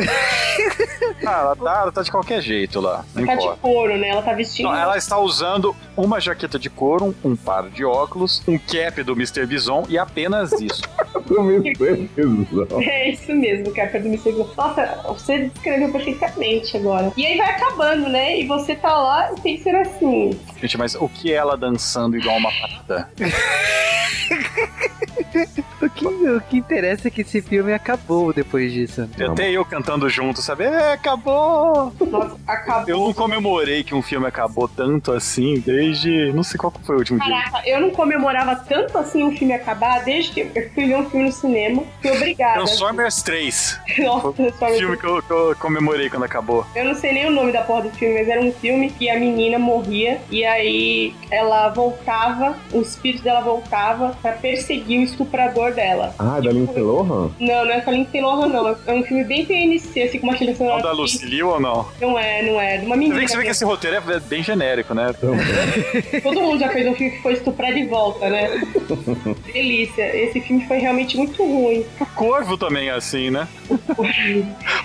Ah, 1.26 1.39
ela 1.41 1.55
tá, 1.55 1.81
ela 1.81 1.91
tá 1.91 2.01
de 2.01 2.11
qualquer 2.11 2.41
jeito 2.41 2.80
lá. 2.80 3.03
Não 3.13 3.26
Tá 3.26 3.35
de 3.35 3.47
couro, 3.59 3.97
né? 3.97 4.09
Ela 4.09 4.21
tá 4.21 4.34
vestindo. 4.34 4.67
Não, 4.67 4.76
ela 4.76 4.97
está 4.97 5.17
usando 5.17 5.76
uma 5.95 6.19
jaqueta 6.19 6.57
de 6.57 6.69
couro, 6.69 7.15
um 7.23 7.35
par 7.35 7.69
de 7.69 7.84
óculos, 7.84 8.41
um 8.47 8.57
cap 8.57 9.03
do 9.03 9.13
Mr. 9.13 9.45
Bison 9.45 9.85
e 9.89 9.97
apenas 9.97 10.51
isso. 10.53 10.81
Do 11.30 11.41
Mr. 11.41 12.09
Bison. 12.15 12.81
É 12.81 13.11
isso 13.11 13.31
mesmo, 13.34 13.71
que 13.71 13.80
é 13.80 13.84
a 13.84 13.99
do 13.99 14.07
Mr. 14.07 14.31
Bison. 14.31 14.49
Nossa, 14.57 14.99
você 15.07 15.49
descreveu 15.49 15.91
perfeitamente 15.91 16.76
agora. 16.76 17.11
E 17.15 17.23
aí 17.23 17.38
vai 17.38 17.51
acabando, 17.51 18.09
né? 18.09 18.39
E 18.39 18.47
você 18.47 18.76
tá 18.76 18.97
lá 18.97 19.31
e 19.34 19.41
tem 19.41 19.57
que 19.57 19.63
ser 19.63 19.76
assim. 19.76 20.31
Gente, 20.59 20.77
mas 20.77 20.95
o 20.95 21.07
que 21.07 21.31
é 21.31 21.35
ela 21.35 21.55
dançando 21.55 22.17
igual 22.17 22.38
uma 22.38 22.49
pata? 22.51 23.11
O 25.81 25.89
que, 25.89 26.05
o 26.05 26.41
que 26.41 26.57
interessa 26.57 27.07
é 27.07 27.11
que 27.11 27.21
esse 27.21 27.41
filme 27.41 27.71
acabou 27.71 28.33
depois 28.33 28.73
disso. 28.73 29.09
Até 29.31 29.49
eu 29.49 29.63
cantando 29.63 30.09
junto, 30.09 30.41
sabe? 30.41 30.65
É, 30.65 30.91
acabou! 30.91 31.93
Nossa, 32.01 32.35
acabou. 32.45 32.89
Eu 32.89 32.99
não 32.99 33.13
comemorei 33.13 33.81
que 33.81 33.95
um 33.95 34.01
filme 34.01 34.27
acabou 34.27 34.67
tanto 34.67 35.13
assim 35.13 35.57
desde. 35.65 36.33
Não 36.33 36.43
sei 36.43 36.57
qual 36.57 36.73
foi 36.83 36.95
o 36.95 36.99
último 36.99 37.19
dia. 37.19 37.33
Caraca, 37.33 37.67
eu 37.67 37.79
não 37.79 37.91
comemorava 37.91 38.57
tanto 38.57 38.97
assim 38.97 39.23
o 39.23 39.31
filme 39.31 39.53
acabar 39.53 40.03
desde 40.03 40.31
que 40.31 40.41
eu 40.53 40.69
fui 40.71 40.87
ver 40.87 40.97
um 40.97 41.09
filme 41.09 41.27
no 41.27 41.31
cinema. 41.31 41.83
Fui 42.01 42.11
obrigada. 42.11 42.55
Transformers 42.55 43.23
3. 43.23 43.79
Nossa, 43.99 44.33
Transformers. 44.33 44.79
Filme 44.79 44.97
que 44.97 45.05
eu, 45.05 45.23
que 45.23 45.31
eu 45.31 45.55
comemorei 45.57 46.09
quando 46.09 46.23
acabou. 46.23 46.65
Eu 46.75 46.83
não 46.83 46.95
sei 46.95 47.13
nem 47.13 47.27
o 47.27 47.31
nome 47.31 47.53
da 47.53 47.61
porra 47.61 47.83
do 47.83 47.91
filme, 47.91 48.19
mas 48.19 48.27
era 48.27 48.41
um 48.41 48.51
filme 48.51 48.89
que 48.89 49.09
a 49.09 49.17
menina 49.17 49.57
morria 49.57 50.19
e 50.29 50.43
aí 50.43 51.15
ela 51.31 51.69
voltava, 51.69 52.57
o 52.73 52.81
espírito 52.81 53.23
dela 53.23 53.39
voltava 53.39 54.15
pra 54.21 54.33
perseguir 54.33 54.99
o 54.99 55.03
estuprador 55.10 55.73
dela. 55.73 56.14
Ah, 56.18 56.40
da 56.40 56.52
Lindsay 56.52 56.81
Lohan? 56.81 57.31
Não, 57.40 57.65
não 57.65 57.72
é 57.72 57.81
com 57.81 57.90
a 57.90 57.94
Lindsay 57.94 58.22
Lohan, 58.22 58.48
não. 58.48 58.76
É 58.88 58.94
um 58.94 59.03
filme 59.03 59.23
bem 59.23 59.45
PNC, 59.45 60.02
assim, 60.03 60.19
com 60.19 60.27
uma 60.27 60.36
trilha 60.36 60.52
Não 60.52 60.57
sonora. 60.57 60.84
da 60.84 60.91
Lucy 60.91 61.26
Liu 61.26 61.49
ou 61.49 61.60
não? 61.60 61.86
Não 62.02 62.18
é, 62.18 62.41
não 62.44 62.60
é. 62.60 62.77
De 62.77 62.86
uma 62.86 62.95
Você 62.95 62.99
menina. 62.99 63.15
vê 63.19 63.26
que, 63.26 63.31
você 63.31 63.38
vê 63.38 63.44
que 63.44 63.49
esse 63.52 63.65
roteiro 63.65 63.98
é 63.98 64.19
bem 64.19 64.44
genérico, 64.44 64.94
né? 64.94 65.14
Todo 66.23 66.41
mundo 66.41 66.60
já 66.60 66.69
fez 66.69 66.88
um 66.88 66.94
filme 66.95 67.11
que 67.15 67.22
foi 67.22 67.34
estuprado 67.34 67.73
de 67.73 67.86
volta, 67.86 68.30
né? 68.30 68.61
Delícia. 69.53 70.15
Esse 70.15 70.40
filme 70.41 70.65
foi 70.68 70.77
realmente 70.77 71.18
muito 71.18 71.44
ruim. 71.44 71.86
O 71.99 72.06
Corvo 72.07 72.57
também 72.57 72.88
é 72.90 72.91
assim, 72.94 73.30
né? 73.30 73.48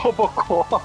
Robocop. 0.04 0.82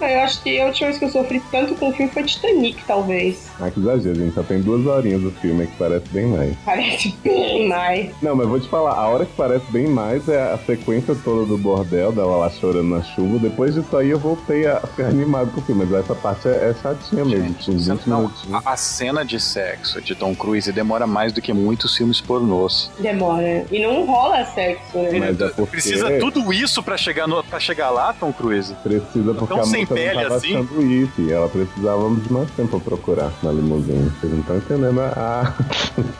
Eu 0.00 0.20
acho 0.20 0.42
que 0.42 0.58
a 0.58 0.66
última 0.66 0.88
vez 0.88 0.98
que 0.98 1.04
eu 1.04 1.10
sofri 1.10 1.40
tanto 1.50 1.74
com 1.74 1.90
o 1.90 1.92
filme 1.92 2.10
foi 2.10 2.24
Titanic, 2.24 2.82
talvez. 2.86 3.50
Ah, 3.60 3.70
que 3.70 3.78
exagero, 3.78 4.14
gente. 4.16 4.34
Só 4.34 4.42
tem 4.42 4.60
duas 4.60 4.84
horinhas 4.86 5.20
do 5.20 5.30
filme 5.30 5.66
que 5.66 5.76
parece 5.76 6.08
bem 6.08 6.26
mais. 6.26 6.56
Parece 6.64 7.14
bem 7.22 7.68
mais. 7.68 8.10
Não, 8.22 8.34
mas 8.34 8.48
vou 8.48 8.58
te 8.58 8.68
falar, 8.68 8.94
a 8.94 9.08
hora 9.08 9.26
que 9.26 9.32
parece 9.36 9.64
bem 9.70 9.86
mais 9.86 10.28
é 10.28 10.40
a 10.52 10.58
sequência 10.58 11.14
toda 11.22 11.44
do 11.46 11.58
bordel, 11.58 12.10
dela 12.12 12.36
lá 12.36 12.50
chorando 12.50 12.88
na 12.88 13.02
chuva. 13.02 13.38
Depois 13.38 13.74
disso 13.74 13.96
aí 13.96 14.10
eu 14.10 14.18
voltei 14.18 14.66
a 14.66 14.80
ficar 14.80 15.06
animado 15.08 15.52
com 15.52 15.60
o 15.60 15.64
filme, 15.64 15.84
mas 15.84 16.00
essa 16.04 16.14
parte 16.14 16.48
é, 16.48 16.70
é 16.70 16.74
chatinha 16.82 17.24
mesmo, 17.24 17.54
com 17.54 17.72
20 17.72 18.06
Não, 18.06 18.20
minutinhos. 18.22 18.66
a, 18.66 18.72
a 18.72 18.76
cena 18.76 19.24
de 19.24 19.38
sexo 19.38 20.00
de 20.00 20.14
Tom 20.14 20.34
Cruise 20.34 20.70
demora 20.72 21.06
mais 21.06 21.32
do 21.32 21.40
que 21.42 21.52
muitos 21.52 21.96
filmes 21.96 22.20
pornôs. 22.20 22.90
Demora. 22.98 23.64
E 23.70 23.82
não 23.82 24.04
rola 24.06 24.44
sexo, 24.46 24.98
né? 24.98 25.10
Mas 25.18 25.40
é 25.40 25.48
porque 25.48 25.72
Precisa 25.72 26.18
tudo 26.18 26.52
isso 26.52 26.82
pra 26.82 26.96
chegar, 26.96 27.26
no, 27.26 27.42
pra 27.44 27.58
chegar 27.60 27.90
lá, 27.90 28.12
Tom 28.12 28.32
Cruise? 28.32 28.61
Precisa 28.82 29.34
porque 29.34 29.54
Tão 29.54 29.62
a 29.62 29.66
sem 29.66 29.86
pele 29.86 30.14
não 30.14 30.22
tava 30.22 30.36
assim? 30.36 30.54
achando 30.54 30.82
isso. 30.82 31.20
E 31.20 31.32
ela 31.32 31.48
precisava 31.48 32.14
de 32.14 32.32
mais 32.32 32.50
tempo 32.52 32.80
pra 32.80 32.96
procurar 32.96 33.32
na 33.42 33.52
limusine. 33.52 34.10
Vocês 34.20 34.32
não 34.32 34.40
estão 34.40 34.56
entendendo 34.56 35.00
a, 35.00 35.54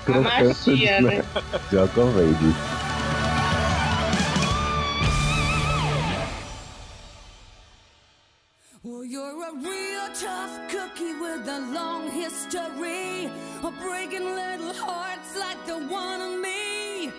a 0.06 0.20
magia, 0.20 0.96
de, 0.96 1.02
né? 1.02 1.24
de 1.70 1.78
Aquavade. 1.78 2.54
Well, 8.82 9.04
you're 9.04 9.44
a 9.44 9.52
real 9.52 10.08
tough 10.12 10.58
cookie 10.68 11.14
with 11.20 11.46
a 11.48 11.60
long 11.72 12.10
history 12.10 13.30
of 13.62 13.72
breaking 13.80 14.24
little 14.24 14.72
hearts 14.74 15.36
like 15.38 15.64
the 15.66 15.78
one 15.78 16.20
of 16.20 16.40
me. 16.40 17.12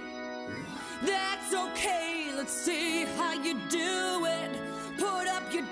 That's 1.06 1.54
okay, 1.54 2.32
let's 2.36 2.52
see 2.52 3.06
how 3.18 3.34
you 3.34 3.54
do 3.70 4.26
it. 4.26 4.33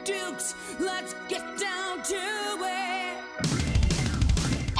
Dukes, 0.03 0.55
let's 0.79 1.15
get 1.27 1.43
down 1.57 2.01
to 2.03 2.15
it. 2.15 3.10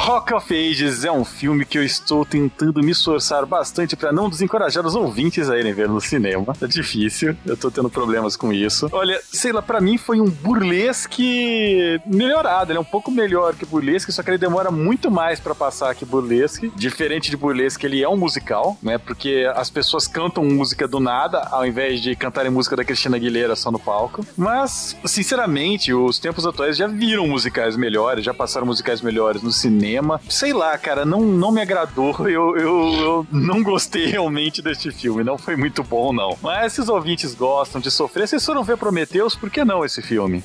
Rock 0.03 0.33
of 0.33 0.51
Ages 0.51 1.05
é 1.05 1.11
um 1.11 1.23
filme 1.23 1.63
que 1.63 1.77
eu 1.77 1.83
estou 1.83 2.25
tentando 2.25 2.81
me 2.81 2.91
esforçar 2.91 3.45
bastante 3.45 3.95
pra 3.95 4.11
não 4.11 4.31
desencorajar 4.31 4.83
os 4.83 4.95
ouvintes 4.95 5.47
a 5.47 5.59
irem 5.59 5.73
ver 5.73 5.87
no 5.87 6.01
cinema. 6.01 6.55
É 6.59 6.65
difícil, 6.65 7.37
eu 7.45 7.55
tô 7.55 7.69
tendo 7.69 7.87
problemas 7.87 8.35
com 8.35 8.51
isso. 8.51 8.89
Olha, 8.91 9.21
sei 9.31 9.51
lá, 9.51 9.61
pra 9.61 9.79
mim 9.79 9.99
foi 9.99 10.19
um 10.19 10.27
burlesque 10.27 12.01
melhorado. 12.03 12.71
Ele 12.71 12.79
é 12.79 12.81
um 12.81 12.83
pouco 12.83 13.11
melhor 13.11 13.53
que 13.53 13.63
burlesque, 13.63 14.11
só 14.11 14.23
que 14.23 14.31
ele 14.31 14.39
demora 14.39 14.71
muito 14.71 15.11
mais 15.11 15.39
pra 15.39 15.53
passar 15.53 15.93
que 15.93 16.03
burlesque. 16.03 16.71
Diferente 16.75 17.29
de 17.29 17.37
burlesque, 17.37 17.85
ele 17.85 18.01
é 18.01 18.09
um 18.09 18.17
musical, 18.17 18.79
né? 18.81 18.97
Porque 18.97 19.47
as 19.55 19.69
pessoas 19.69 20.07
cantam 20.07 20.43
música 20.43 20.87
do 20.87 20.99
nada, 20.99 21.47
ao 21.51 21.63
invés 21.63 22.01
de 22.01 22.15
cantarem 22.15 22.49
música 22.49 22.75
da 22.75 22.83
Cristina 22.83 23.17
Aguilera 23.17 23.55
só 23.55 23.71
no 23.71 23.77
palco. 23.77 24.25
Mas, 24.35 24.97
sinceramente, 25.05 25.93
os 25.93 26.17
tempos 26.17 26.43
atuais 26.43 26.75
já 26.75 26.87
viram 26.87 27.27
musicais 27.27 27.77
melhores, 27.77 28.25
já 28.25 28.33
passaram 28.33 28.65
musicais 28.65 28.99
melhores 28.99 29.43
no 29.43 29.51
cinema. 29.51 29.90
Sei 30.29 30.53
lá, 30.53 30.77
cara, 30.77 31.05
não, 31.05 31.21
não 31.21 31.51
me 31.51 31.61
agradou. 31.61 32.11
Eu, 32.31 32.55
eu, 32.57 32.93
eu 32.93 33.27
não 33.31 33.61
gostei 33.61 34.05
realmente 34.05 34.61
deste 34.61 34.91
filme. 34.91 35.23
Não 35.23 35.37
foi 35.37 35.55
muito 35.55 35.83
bom, 35.83 36.13
não. 36.13 36.37
Mas 36.41 36.73
se 36.73 36.81
os 36.81 36.87
ouvintes 36.87 37.33
gostam 37.35 37.81
de 37.81 37.91
sofrer, 37.91 38.27
vocês 38.27 38.45
foram 38.45 38.63
ver 38.63 38.77
Prometheus, 38.77 39.35
por 39.35 39.49
que 39.49 39.65
não 39.65 39.83
esse 39.83 40.01
filme? 40.01 40.43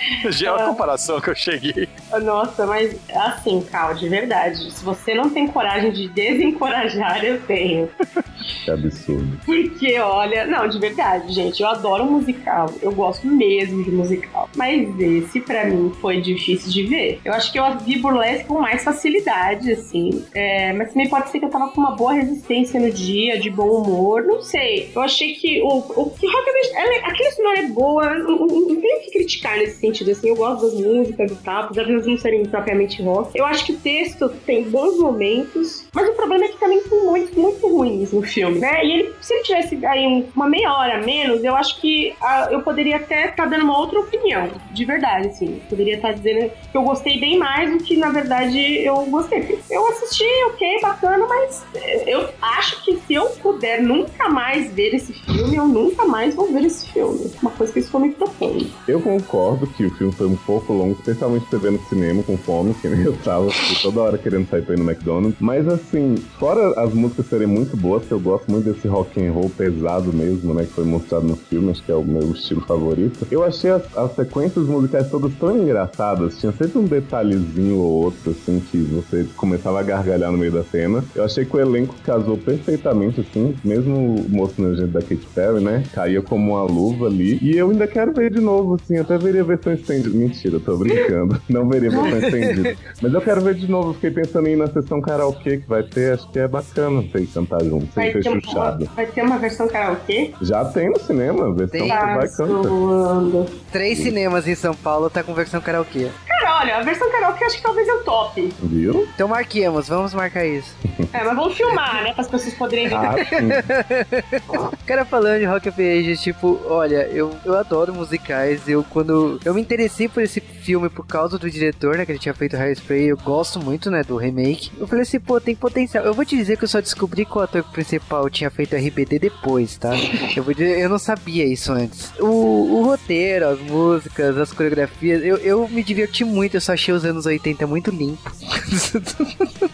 Já 0.30 0.50
é 0.50 0.62
a 0.62 0.66
comparação 0.66 1.20
que 1.20 1.30
eu 1.30 1.34
cheguei. 1.34 1.88
Nossa, 2.22 2.66
mas 2.66 2.96
assim, 3.14 3.64
Cal, 3.70 3.94
de 3.94 4.08
verdade. 4.08 4.70
Se 4.72 4.84
você 4.84 5.14
não 5.14 5.30
tem 5.30 5.46
coragem 5.46 5.90
de 5.92 6.08
desencorajar, 6.08 7.24
eu 7.24 7.40
tenho. 7.42 7.88
Que 8.64 8.70
absurdo. 8.70 9.38
Porque, 9.44 9.98
olha, 9.98 10.46
não, 10.46 10.66
de 10.66 10.78
verdade, 10.78 11.32
gente, 11.32 11.62
eu 11.62 11.68
adoro 11.68 12.04
musical. 12.06 12.72
Eu 12.82 12.90
gosto 12.92 13.26
mesmo 13.26 13.84
de 13.84 13.90
musical. 13.90 14.48
Mas 14.56 14.88
esse, 14.98 15.40
pra 15.40 15.66
mim, 15.66 15.92
foi 16.00 16.20
difícil 16.20 16.70
de 16.70 16.82
ver. 16.84 17.20
Eu 17.24 17.32
acho 17.34 17.52
que 17.52 17.58
eu 17.58 17.78
vi 17.78 17.98
burlesque 17.98 18.46
com 18.46 18.58
mais 18.58 18.82
facilidade, 18.82 19.70
assim. 19.72 20.24
É, 20.34 20.72
mas 20.72 20.88
também 20.92 21.08
pode 21.08 21.30
ser 21.30 21.38
que 21.38 21.44
eu 21.44 21.50
tava 21.50 21.68
com 21.68 21.80
uma 21.80 21.94
boa 21.94 22.12
resistência 22.14 22.80
no 22.80 22.90
dia, 22.90 23.38
de 23.38 23.50
bom 23.50 23.82
humor. 23.82 24.22
Não 24.24 24.42
sei. 24.42 24.90
Eu 24.94 25.02
achei 25.02 25.34
que 25.34 25.60
o, 25.62 25.68
o 25.78 26.10
que 26.10 26.26
é- 26.26 26.98
aquela 27.06 27.28
história 27.28 27.60
é 27.60 27.68
boa. 27.68 28.14
Não, 28.14 28.36
não, 28.38 28.46
não 28.46 28.80
tenho 28.80 28.98
o 28.98 29.00
que 29.04 29.10
criticar 29.12 29.58
nesse 29.58 29.80
sentido, 29.90 30.10
assim. 30.10 30.28
Eu 30.28 30.36
gosto 30.36 30.62
das 30.66 30.74
músicas 30.74 31.30
e 31.30 31.34
tal, 31.36 31.62
apesar 31.64 31.84
de 31.84 31.92
elas 31.92 32.06
não 32.06 32.16
serem 32.18 32.44
propriamente 32.46 33.02
rock. 33.02 33.36
Eu 33.38 33.44
acho 33.46 33.64
que 33.66 33.72
o 33.72 33.76
texto 33.76 34.28
tem 34.46 34.64
bons 34.70 34.98
momentos, 34.98 35.86
mas 35.92 36.08
o 36.08 36.12
problema 36.12 36.44
é 36.44 36.48
que 36.48 36.58
também 36.58 36.80
tem 36.80 37.02
muitos 37.04 37.34
muito 37.36 37.66
ruins 37.68 38.12
no 38.12 38.22
filme, 38.22 38.58
né? 38.58 38.84
E 38.84 38.92
ele, 38.92 39.12
se 39.20 39.34
ele 39.34 39.42
tivesse 39.42 39.86
aí 39.86 40.06
um- 40.06 40.24
uma 40.34 40.48
meia 40.48 40.72
hora 40.72 40.96
a 40.96 41.02
menos, 41.04 41.42
eu 41.44 41.54
acho 41.56 41.80
que 41.80 42.14
ah, 42.20 42.48
eu 42.50 42.62
poderia 42.62 42.96
até 42.96 43.26
estar 43.28 43.46
dando 43.46 43.64
uma 43.64 43.78
outra 43.78 44.00
opinião, 44.00 44.50
de 44.72 44.84
verdade, 44.84 45.28
assim. 45.28 45.60
Poderia 45.68 45.96
estar 45.96 46.12
dizendo 46.12 46.50
que 46.70 46.76
eu 46.76 46.82
gostei 46.82 47.18
bem 47.18 47.38
mais 47.38 47.70
do 47.70 47.78
que, 47.84 47.96
na 47.96 48.10
verdade, 48.10 48.58
eu 48.84 48.96
gostei. 49.06 49.58
Eu 49.70 49.86
assisti, 49.88 50.24
ok, 50.46 50.80
bacana, 50.80 51.26
mas 51.26 51.64
eh, 51.74 52.04
eu 52.06 52.28
acho 52.40 52.84
que 52.84 52.96
se 53.06 53.14
eu 53.14 53.26
puder 53.42 53.82
nunca 53.82 54.28
mais 54.28 54.72
ver 54.72 54.94
esse 54.94 55.12
filme, 55.12 55.56
eu 55.56 55.66
nunca 55.66 56.04
mais 56.06 56.34
vou 56.34 56.46
ver 56.52 56.64
esse 56.64 56.88
filme. 56.92 57.30
Uma 57.42 57.50
coisa 57.50 57.72
que 57.72 57.78
eles 57.78 57.86
estão 57.86 58.00
me 58.00 58.10
propondo. 58.12 58.66
Eu 58.86 59.00
concordo 59.00 59.66
que 59.66 59.79
o 59.86 59.90
filme 59.90 60.12
foi 60.12 60.26
um 60.26 60.36
pouco 60.36 60.72
longo, 60.72 60.92
especialmente 60.92 61.46
você 61.48 61.58
vendo 61.58 61.80
cinema 61.88 62.22
com 62.22 62.36
fome, 62.36 62.74
que 62.74 62.88
nem 62.88 63.02
eu 63.02 63.16
tava 63.24 63.48
toda 63.82 64.00
hora 64.00 64.18
querendo 64.18 64.48
sair 64.48 64.62
pra 64.62 64.74
ir 64.74 64.78
no 64.78 64.90
McDonald's. 64.90 65.36
Mas 65.40 65.66
assim, 65.68 66.16
fora 66.38 66.80
as 66.80 66.92
músicas 66.92 67.26
serem 67.26 67.46
muito 67.46 67.76
boas, 67.76 68.04
que 68.04 68.12
eu 68.12 68.20
gosto 68.20 68.50
muito 68.50 68.70
desse 68.72 68.88
rock 68.88 69.24
and 69.24 69.32
roll 69.32 69.50
pesado 69.50 70.12
mesmo, 70.12 70.54
né? 70.54 70.64
Que 70.64 70.72
foi 70.72 70.84
mostrado 70.84 71.26
no 71.26 71.36
filme, 71.36 71.70
acho 71.70 71.82
que 71.82 71.92
é 71.92 71.94
o 71.94 72.04
meu 72.04 72.32
estilo 72.32 72.60
favorito. 72.62 73.26
Eu 73.30 73.44
achei 73.44 73.70
as, 73.70 73.96
as 73.96 74.14
sequências 74.14 74.66
musicais 74.66 75.10
todas 75.10 75.32
tão 75.34 75.56
engraçadas, 75.56 76.38
tinha 76.38 76.52
sempre 76.52 76.78
um 76.78 76.84
detalhezinho 76.84 77.78
ou 77.78 78.04
outro, 78.04 78.30
assim, 78.30 78.60
que 78.70 78.78
você 78.78 79.26
começava 79.36 79.80
a 79.80 79.82
gargalhar 79.82 80.30
no 80.30 80.38
meio 80.38 80.52
da 80.52 80.64
cena. 80.64 81.04
Eu 81.14 81.24
achei 81.24 81.44
que 81.44 81.56
o 81.56 81.60
elenco 81.60 81.94
casou 82.04 82.36
perfeitamente, 82.36 83.20
assim, 83.20 83.54
mesmo 83.64 84.16
o 84.16 84.26
moço 84.28 84.60
nojento 84.60 84.88
da 84.88 85.00
Katy 85.00 85.26
Perry, 85.34 85.62
né? 85.62 85.82
Caía 85.92 86.22
como 86.22 86.52
uma 86.52 86.62
luva 86.62 87.06
ali. 87.06 87.38
E 87.42 87.56
eu 87.56 87.70
ainda 87.70 87.86
quero 87.86 88.12
ver 88.12 88.30
de 88.30 88.40
novo, 88.40 88.74
assim, 88.74 88.98
até 88.98 89.16
veria 89.18 89.42
a 89.42 89.44
versão 89.70 89.96
estendida. 89.96 90.16
Mentira, 90.16 90.56
eu 90.56 90.60
tô 90.60 90.76
brincando. 90.76 91.40
Não 91.48 91.68
veria 91.68 91.90
versão 91.90 92.18
estendida. 92.18 92.76
Mas 93.00 93.12
eu 93.14 93.20
quero 93.20 93.40
ver 93.40 93.54
de 93.54 93.70
novo, 93.70 93.90
eu 93.90 93.94
fiquei 93.94 94.10
pensando 94.10 94.46
em 94.48 94.52
ir 94.52 94.56
na 94.56 94.66
sessão 94.66 95.00
karaokê 95.00 95.58
que 95.58 95.68
vai 95.68 95.82
ter, 95.82 96.14
acho 96.14 96.28
que 96.30 96.38
é 96.38 96.48
bacana 96.48 97.02
você 97.02 97.26
cantar 97.26 97.62
junto, 97.64 97.92
sem 97.92 98.12
ser 98.12 98.22
ter 98.22 98.28
uma, 98.28 98.40
chuchado. 98.40 98.84
vai 98.96 99.06
ter 99.06 99.22
uma 99.22 99.38
versão 99.38 99.68
karaokê? 99.68 100.32
Já 100.42 100.64
tem 100.64 100.90
no 100.90 100.98
cinema, 101.00 101.52
versão 101.54 101.80
Tem. 101.80 101.88
que 101.88 101.96
vai 101.96 102.28
Tá 102.28 102.36
canta. 102.36 102.68
zoando. 102.68 103.46
Três 103.72 103.98
cinemas 103.98 104.46
em 104.46 104.54
São 104.54 104.74
Paulo 104.74 105.08
tá 105.10 105.22
com 105.22 105.34
versão 105.34 105.60
karaokê. 105.60 106.08
Cara, 106.26 106.60
olha, 106.60 106.76
a 106.78 106.82
versão 106.82 107.10
karaokê 107.10 107.44
acho 107.44 107.56
que 107.56 107.62
talvez 107.62 107.86
eu 107.88 108.02
tope. 108.04 108.52
Viu? 108.62 109.06
Então 109.14 109.28
marquemos, 109.28 109.88
vamos 109.88 110.14
marcar 110.14 110.44
isso. 110.46 110.74
É, 111.12 111.24
mas 111.24 111.34
vamos 111.34 111.56
filmar, 111.56 112.04
né? 112.04 112.12
Para 112.12 112.20
as 112.20 112.28
pessoas 112.28 112.54
poderem 112.54 112.86
ver. 112.88 112.94
Ah. 112.94 113.16
O 114.80 114.84
cara 114.86 115.04
falando 115.04 115.38
de 115.40 115.44
Rock 115.44 115.68
of 115.68 115.80
Ages, 115.82 116.20
tipo, 116.20 116.60
olha, 116.66 117.08
eu, 117.10 117.32
eu 117.44 117.56
adoro 117.56 117.92
musicais. 117.94 118.68
Eu, 118.68 118.84
quando 118.84 119.40
eu 119.44 119.49
me 119.54 119.60
interessei 119.60 120.08
por 120.08 120.22
esse 120.22 120.40
filme 120.40 120.88
por 120.88 121.06
causa 121.06 121.38
do 121.38 121.50
diretor, 121.50 121.96
né? 121.96 122.04
Que 122.04 122.12
ele 122.12 122.18
tinha 122.18 122.34
feito 122.34 122.56
Hairspray, 122.56 123.10
eu 123.10 123.16
gosto 123.16 123.58
muito, 123.58 123.90
né? 123.90 124.02
Do 124.02 124.16
remake. 124.16 124.70
Eu 124.78 124.86
falei 124.86 125.02
assim, 125.02 125.20
pô, 125.20 125.40
tem 125.40 125.54
potencial. 125.54 126.04
Eu 126.04 126.14
vou 126.14 126.24
te 126.24 126.36
dizer 126.36 126.56
que 126.56 126.64
eu 126.64 126.68
só 126.68 126.80
descobri 126.80 127.24
que 127.24 127.36
o 127.36 127.40
ator 127.40 127.62
principal 127.64 128.28
tinha 128.28 128.50
feito 128.50 128.76
RBD 128.76 129.18
depois, 129.18 129.76
tá? 129.76 129.90
Eu 130.36 130.44
vou 130.44 130.54
dizer, 130.54 130.78
eu 130.78 130.88
não 130.88 130.98
sabia 130.98 131.44
isso 131.44 131.72
antes. 131.72 132.12
O, 132.18 132.26
o 132.26 132.84
roteiro, 132.84 133.48
as 133.48 133.60
músicas, 133.60 134.38
as 134.38 134.52
coreografias, 134.52 135.22
eu, 135.24 135.36
eu 135.38 135.68
me 135.68 135.82
diverti 135.82 136.24
muito. 136.24 136.56
Eu 136.56 136.60
só 136.60 136.72
achei 136.72 136.94
os 136.94 137.04
anos 137.04 137.26
80 137.26 137.66
muito 137.66 137.90
limpo. 137.90 138.30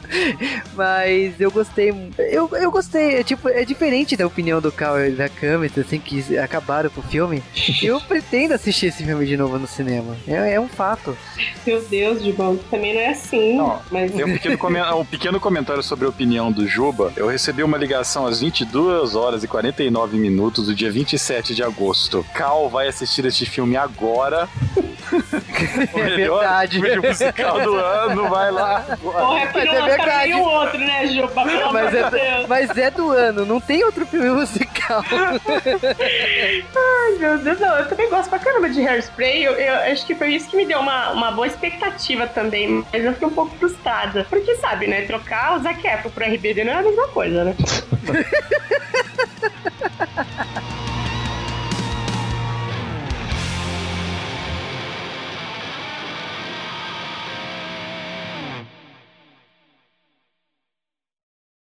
Mas 0.74 1.40
eu 1.40 1.50
gostei. 1.50 1.90
Eu, 2.18 2.48
eu 2.56 2.70
gostei. 2.70 3.16
É, 3.16 3.22
tipo, 3.22 3.48
é 3.48 3.64
diferente 3.64 4.16
da 4.16 4.26
opinião 4.26 4.60
do 4.60 4.72
Cal 4.72 5.04
e 5.04 5.10
da 5.10 5.28
Camis, 5.28 5.76
assim, 5.78 5.98
que 5.98 6.38
acabaram 6.38 6.90
com 6.90 7.00
o 7.00 7.04
filme. 7.04 7.42
Eu 7.82 8.00
pretendo 8.00 8.54
assistir 8.54 8.86
esse 8.86 9.04
filme 9.04 9.26
de 9.26 9.36
novo 9.36 9.58
no 9.66 9.68
cinema. 9.68 10.16
É, 10.28 10.54
é 10.54 10.60
um 10.60 10.68
fato. 10.68 11.16
Meu 11.66 11.82
Deus, 11.82 12.22
Gibão, 12.22 12.56
também 12.70 12.94
não 12.94 13.00
é 13.00 13.08
assim. 13.10 13.60
Ó, 13.60 13.78
mas 13.90 14.12
Tem 14.12 14.24
um 14.24 14.32
pequeno, 14.32 14.56
um 15.00 15.04
pequeno 15.04 15.40
comentário 15.40 15.82
sobre 15.82 16.06
a 16.06 16.08
opinião 16.08 16.52
do 16.52 16.66
Juba. 16.66 17.12
Eu 17.16 17.26
recebi 17.26 17.62
uma 17.62 17.76
ligação 17.76 18.26
às 18.26 18.40
22 18.40 19.14
horas 19.16 19.42
e 19.42 19.48
49 19.48 20.16
minutos 20.16 20.66
do 20.66 20.74
dia 20.74 20.90
27 20.90 21.54
de 21.54 21.62
agosto. 21.62 22.24
Cal 22.34 22.68
vai 22.68 22.86
assistir 22.88 23.24
este 23.26 23.44
filme 23.44 23.76
agora. 23.76 24.48
o 25.92 25.98
É 25.98 26.02
melhor 26.16 26.40
verdade. 26.40 26.80
vídeo 26.80 27.02
musical 27.02 27.60
do 27.60 27.74
ano, 27.76 28.28
vai 28.28 28.50
lá. 28.50 28.84
agora. 28.88 29.18
Porra, 29.18 29.40
é 29.40 29.46
que 29.46 29.58
Mas 29.58 29.66
não 29.66 29.74
é 29.74 29.88
verdade. 29.96 30.24
nenhum 30.28 30.42
outro, 30.42 30.78
né, 30.78 31.06
Juba? 31.08 31.44
Mas 31.72 31.94
é, 31.94 32.10
Deus. 32.10 32.46
mas 32.48 32.76
é 32.78 32.90
do 32.90 33.10
ano, 33.10 33.44
não 33.46 33.60
tem 33.60 33.84
outro 33.84 34.06
filme 34.06 34.30
musical. 34.30 35.02
Ai, 36.76 37.18
meu 37.18 37.38
Deus, 37.38 37.58
não, 37.60 37.76
eu 37.78 37.88
também 37.88 38.08
gosto 38.10 38.28
pra 38.28 38.38
caramba 38.38 38.68
de 38.68 38.86
Hairspray. 38.86 39.44
Eu, 39.44 39.52
eu 39.56 39.92
acho 39.92 40.06
que 40.06 40.14
foi 40.14 40.34
isso 40.34 40.48
que 40.48 40.56
me 40.56 40.66
deu 40.66 40.80
uma, 40.80 41.10
uma 41.12 41.30
boa 41.32 41.46
expectativa 41.46 42.26
também, 42.26 42.84
mas 42.92 43.04
eu 43.04 43.12
fiquei 43.12 43.28
um 43.28 43.34
pouco 43.34 43.56
frustrada. 43.56 44.26
Porque, 44.28 44.54
sabe, 44.56 44.86
né? 44.86 45.02
Trocar 45.02 45.56
o 45.56 45.62
Zac 45.62 45.86
Efron 45.86 46.10
pro 46.10 46.24
RBD 46.24 46.64
não 46.64 46.72
é 46.72 46.76
a 46.76 46.82
mesma 46.82 47.08
coisa, 47.08 47.44
né? 47.44 47.54